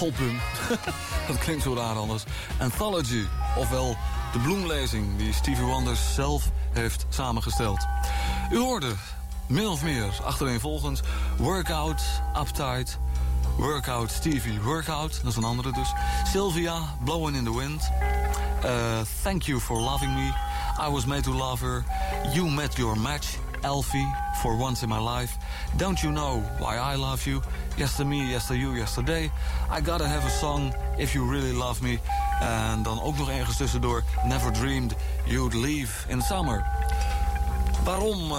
Album. 0.02 0.40
dat 1.28 1.38
klinkt 1.38 1.64
zo 1.64 1.74
raar 1.74 1.96
anders. 1.96 2.24
Anthology, 2.60 3.26
ofwel 3.58 3.98
de 4.34 4.40
bloemlezing 4.40 5.18
die 5.18 5.34
Stevie 5.34 5.66
Wonder 5.66 5.96
zelf 5.96 6.50
heeft 6.74 7.06
samengesteld. 7.10 7.88
U 8.52 8.58
hoorde 8.58 8.94
min 9.48 9.68
of 9.68 9.84
meer 9.84 10.20
achtereenvolgens 10.24 11.02
Workout, 11.38 12.02
Uptight, 12.40 12.98
Workout 13.58 14.12
Stevie, 14.12 14.62
Workout, 14.62 15.20
dat 15.24 15.32
is 15.32 15.38
een 15.38 15.44
andere 15.44 15.72
dus. 15.72 15.94
Sylvia, 16.32 16.96
Blowing 17.04 17.38
in 17.38 17.44
the 17.44 17.58
Wind. 17.58 17.90
Uh, 18.66 18.72
thank 19.24 19.42
you 19.42 19.60
for 19.60 19.80
loving 19.80 20.14
me. 20.14 20.32
I 20.88 20.90
was 20.92 21.06
made 21.06 21.22
to 21.22 21.32
love 21.32 21.66
her. 21.66 21.84
You 22.34 22.52
met 22.52 22.76
your 22.76 23.00
match. 23.00 23.47
Elfie, 23.68 24.08
For 24.34 24.58
Once 24.58 24.82
in 24.84 24.90
My 24.90 25.00
Life. 25.00 25.38
Don't 25.76 26.00
You 26.00 26.14
Know 26.14 26.42
Why 26.60 26.94
I 26.94 26.98
Love 26.98 27.26
You. 27.26 27.42
Yes 27.76 27.96
to 27.96 28.06
Me, 28.06 28.30
Yes 28.30 28.48
to 28.48 28.54
You, 28.54 28.78
Yesterday. 28.78 29.32
I 29.78 29.82
Gotta 29.84 30.06
Have 30.06 30.26
a 30.26 30.30
Song, 30.30 30.74
If 30.98 31.14
You 31.14 31.30
Really 31.32 31.54
Love 31.54 31.84
Me. 31.84 32.00
En 32.40 32.84
dan 32.84 33.02
ook 33.02 33.18
nog 33.18 33.30
ergens 33.30 33.58
tussendoor 33.58 34.04
Never 34.24 34.52
Dreamed 34.52 34.96
You'd 35.26 35.54
Leave 35.54 36.10
in 36.10 36.22
Summer. 36.22 36.66
Waarom 37.84 38.32
uh, 38.32 38.38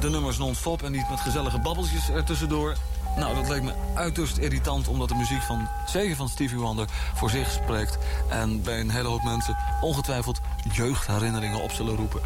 de 0.00 0.10
nummers 0.10 0.38
non-stop 0.38 0.82
en 0.82 0.92
niet 0.92 1.10
met 1.10 1.20
gezellige 1.20 1.58
babbeltjes 1.58 2.08
er 2.08 2.24
tussendoor? 2.24 2.76
Nou, 3.16 3.34
dat 3.34 3.48
leek 3.48 3.62
me 3.62 3.72
uiterst 3.94 4.38
irritant... 4.38 4.88
omdat 4.88 5.08
de 5.08 5.14
muziek 5.14 5.42
van, 5.42 5.68
zeker 5.86 6.16
van 6.16 6.28
Stevie 6.28 6.58
Wonder 6.58 6.86
voor 7.14 7.30
zich 7.30 7.50
spreekt... 7.50 7.98
en 8.28 8.62
bij 8.62 8.80
een 8.80 8.90
hele 8.90 9.08
hoop 9.08 9.22
mensen 9.22 9.56
ongetwijfeld 9.80 10.40
jeugdherinneringen 10.72 11.62
op 11.62 11.70
zullen 11.70 11.96
roepen. 11.96 12.20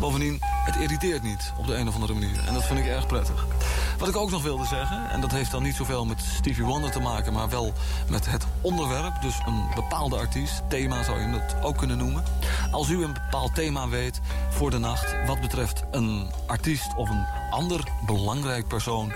Bovendien, 0.00 0.38
het 0.42 0.76
irriteert 0.76 1.22
niet 1.22 1.52
op 1.58 1.66
de 1.66 1.74
een 1.74 1.88
of 1.88 1.94
andere 1.94 2.12
manier. 2.12 2.44
En 2.46 2.54
dat 2.54 2.64
vind 2.64 2.78
ik 2.78 2.86
erg 2.86 3.06
prettig. 3.06 3.46
Wat 3.98 4.08
ik 4.08 4.16
ook 4.16 4.30
nog 4.30 4.42
wilde 4.42 4.66
zeggen, 4.66 5.10
en 5.10 5.20
dat 5.20 5.30
heeft 5.30 5.50
dan 5.50 5.62
niet 5.62 5.74
zoveel 5.74 6.04
met 6.04 6.20
Stevie 6.20 6.64
Wonder 6.64 6.90
te 6.90 7.00
maken... 7.00 7.32
maar 7.32 7.48
wel 7.48 7.72
met 8.08 8.30
het 8.30 8.46
onderwerp, 8.60 9.22
dus 9.22 9.40
een 9.46 9.62
bepaalde 9.74 10.16
artiest. 10.16 10.62
Thema 10.68 11.02
zou 11.02 11.20
je 11.20 11.26
het 11.26 11.56
ook 11.62 11.76
kunnen 11.76 11.98
noemen. 11.98 12.24
Als 12.70 12.88
u 12.88 13.04
een 13.04 13.12
bepaald 13.12 13.54
thema 13.54 13.88
weet 13.88 14.20
voor 14.48 14.70
de 14.70 14.78
nacht... 14.78 15.26
wat 15.26 15.40
betreft 15.40 15.82
een 15.90 16.30
artiest 16.46 16.94
of 16.96 17.10
een 17.10 17.26
ander 17.50 17.80
belangrijk 18.06 18.68
persoon... 18.68 19.12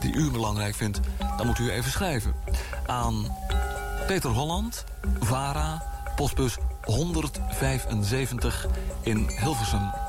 die 0.00 0.14
u 0.14 0.30
belangrijk 0.30 0.74
vindt, 0.74 1.00
dan 1.36 1.46
moet 1.46 1.58
u 1.58 1.70
even 1.70 1.90
schrijven. 1.90 2.34
Aan 2.86 3.36
Peter 4.06 4.30
Holland, 4.30 4.84
VARA, 5.20 5.82
postbus 6.16 6.56
175 6.82 8.66
in 9.02 9.30
Hilversum. 9.40 10.05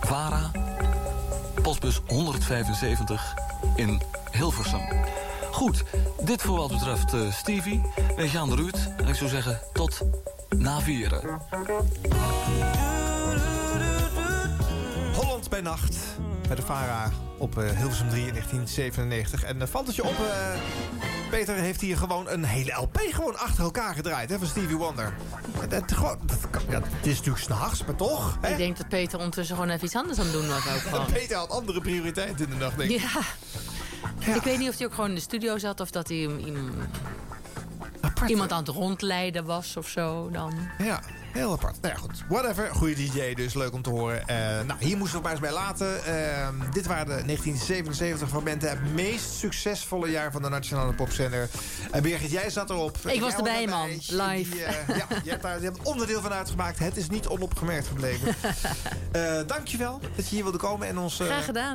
VARA, 0.00 0.50
postbus 1.62 2.00
175 2.06 3.34
in 3.76 4.02
Hilversum. 4.30 4.80
Goed, 5.50 5.84
dit 6.22 6.42
voor 6.42 6.56
wat 6.56 6.70
betreft 6.70 7.14
uh, 7.14 7.32
Stevie. 7.32 7.82
Wij 8.16 8.28
gaan 8.28 8.52
eruit 8.52 8.94
en 8.96 9.08
ik 9.08 9.14
zou 9.14 9.30
zeggen 9.30 9.60
tot 9.72 10.00
na 10.48 10.80
vieren. 10.80 11.40
Holland 15.14 15.48
bij 15.48 15.60
nacht 15.60 15.96
bij 16.46 16.56
de 16.56 16.62
VARA 16.62 17.10
op 17.42 17.58
uh, 17.58 17.70
Hilversum 17.70 18.08
3 18.08 18.26
in 18.26 18.32
1997. 18.32 19.44
En 19.44 19.56
uh, 19.56 19.62
valt 19.66 19.86
het 19.86 19.96
je 19.96 20.04
op... 20.04 20.14
Peter 21.30 21.54
heeft 21.54 21.80
hier 21.80 21.96
gewoon 21.96 22.28
een 22.28 22.44
hele 22.44 22.72
LP 22.72 23.00
gewoon 23.10 23.38
achter 23.38 23.64
elkaar 23.64 23.94
gedraaid 23.94 24.30
hè, 24.30 24.38
van 24.38 24.46
Stevie 24.46 24.76
Wonder. 24.76 25.14
Het, 25.68 25.92
gewoon, 25.92 26.18
dat, 26.26 26.38
ja, 26.68 26.74
het 26.74 27.06
is 27.06 27.16
natuurlijk 27.16 27.44
s'nachts, 27.44 27.84
maar 27.84 27.94
toch. 27.94 28.38
Hè? 28.40 28.50
Ik 28.50 28.56
denk 28.56 28.76
dat 28.76 28.88
Peter 28.88 29.18
ondertussen 29.18 29.56
gewoon 29.56 29.70
even 29.70 29.84
iets 29.84 29.96
anders 29.96 30.18
aan 30.18 30.24
het 30.24 30.34
doen 30.34 30.48
was 30.48 30.68
ook 30.68 30.80
gewoon. 30.90 31.12
Peter 31.12 31.36
had 31.36 31.50
andere 31.50 31.80
prioriteiten 31.80 32.44
in 32.44 32.50
de 32.50 32.56
nacht, 32.56 32.78
denk 32.78 32.90
ik. 32.90 33.00
Ja. 33.00 33.20
ja. 34.18 34.34
Ik 34.34 34.42
weet 34.42 34.58
niet 34.58 34.68
of 34.68 34.76
hij 34.76 34.86
ook 34.86 34.94
gewoon 34.94 35.08
in 35.08 35.14
de 35.14 35.20
studio 35.20 35.58
zat 35.58 35.80
of 35.80 35.90
dat 35.90 36.08
hij 36.08 36.16
iemand, 36.16 36.74
iemand 38.26 38.52
aan 38.52 38.64
het 38.64 38.68
rondleiden 38.68 39.44
was 39.44 39.76
of 39.76 39.88
zo 39.88 40.30
dan. 40.30 40.54
Ja, 40.78 41.00
heel 41.32 41.52
apart. 41.52 41.80
Nou 41.80 41.94
ja, 41.94 42.00
goed. 42.00 42.24
Whatever. 42.28 42.74
Goede 42.74 42.94
DJ 42.94 43.34
dus. 43.34 43.54
Leuk 43.54 43.72
om 43.72 43.82
te 43.82 43.90
horen. 43.90 44.20
Uh, 44.20 44.36
nou, 44.66 44.74
hier 44.78 44.96
moesten 44.96 45.16
we 45.16 45.22
maar 45.22 45.32
eens 45.32 45.40
bij 45.40 45.52
laten. 45.52 45.86
Uh, 45.86 46.48
dit 46.72 46.86
waren 46.86 47.06
de 47.06 47.24
1977 47.24 48.28
fragmenten. 48.28 48.70
Het 48.70 48.94
meest 48.94 49.30
succesvolle 49.30 50.10
jaar 50.10 50.32
van 50.32 50.42
de 50.42 50.48
Nationale 50.48 50.92
Popzender. 50.92 51.48
En 51.90 51.96
uh, 51.96 52.02
Birgit, 52.02 52.30
jij 52.30 52.50
zat 52.50 52.70
erop. 52.70 52.96
Ik 53.06 53.20
was 53.20 53.34
erbij, 53.34 53.66
man. 53.66 53.88
Live. 53.88 54.50
Die, 54.50 54.58
ja, 54.58 55.06
je 55.24 55.30
hebt 55.30 55.42
daar 55.42 55.58
je 55.58 55.64
hebt 55.64 55.82
onderdeel 55.82 56.20
van 56.20 56.32
uitgemaakt. 56.32 56.78
Het 56.78 56.96
is 56.96 57.08
niet 57.08 57.26
onopgemerkt 57.26 57.86
gebleven. 57.86 58.34
dankjewel 59.46 60.00
dat 60.16 60.28
je 60.28 60.34
hier 60.34 60.42
wilde 60.42 60.58
komen 60.58 60.88
en 60.88 60.98
ons 60.98 61.22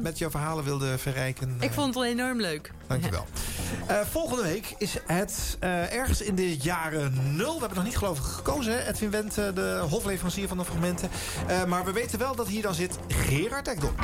met 0.01 0.17
jouw 0.17 0.29
verhalen 0.29 0.63
wilde 0.63 0.97
verrijken. 0.97 1.57
Ik 1.59 1.71
vond 1.71 1.85
het 1.85 1.95
wel 1.95 2.05
enorm 2.05 2.41
leuk. 2.41 2.71
Dankjewel. 2.87 3.25
volgende 4.11 4.43
week 4.43 4.75
is 4.77 4.95
het 5.05 5.57
ergens 5.89 6.21
in 6.21 6.35
de 6.35 6.57
jaren 6.57 7.35
nul. 7.35 7.53
We 7.53 7.59
hebben 7.59 7.77
nog 7.77 7.85
niet 7.85 7.97
geloof 7.97 8.17
ik 8.17 8.23
gekozen, 8.23 8.73
hè? 8.73 8.87
Edwin 8.87 9.11
Wendt 9.11 9.37
de 9.53 9.85
hofleverancier 9.89 10.47
van 10.47 10.57
de 10.57 10.65
fragmenten. 10.65 11.09
Uh, 11.49 11.63
maar 11.65 11.85
we 11.85 11.91
weten 11.91 12.19
wel 12.19 12.35
dat 12.35 12.47
hier 12.47 12.61
dan 12.61 12.73
zit 12.73 12.97
Gerard 13.07 13.67
Ekdom. 13.67 13.95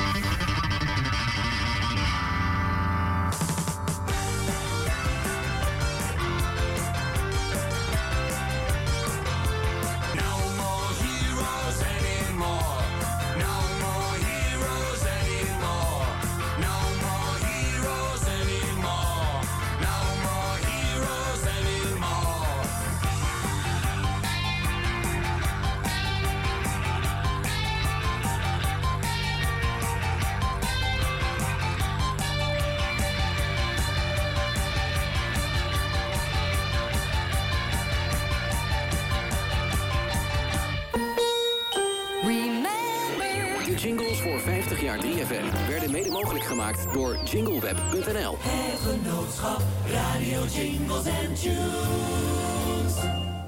jingleweb.nl. 47.34 48.36
Het 48.38 48.80
genootschap 48.80 49.62
Radio 49.86 50.44
Jingles 50.44 51.06
and 51.06 51.40
Tunes. 51.40 52.94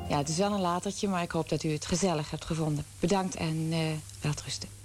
Ja, 0.09 0.17
het 0.17 0.29
is 0.29 0.37
wel 0.37 0.53
een 0.53 0.61
latertje, 0.61 1.09
maar 1.09 1.23
ik 1.23 1.31
hoop 1.31 1.49
dat 1.49 1.63
u 1.63 1.73
het 1.73 1.87
gezellig 1.87 2.31
hebt 2.31 2.45
gevonden. 2.45 2.85
Bedankt 3.01 3.35
en 3.35 3.57
uh, 3.71 3.79
welterusten. 4.21 4.76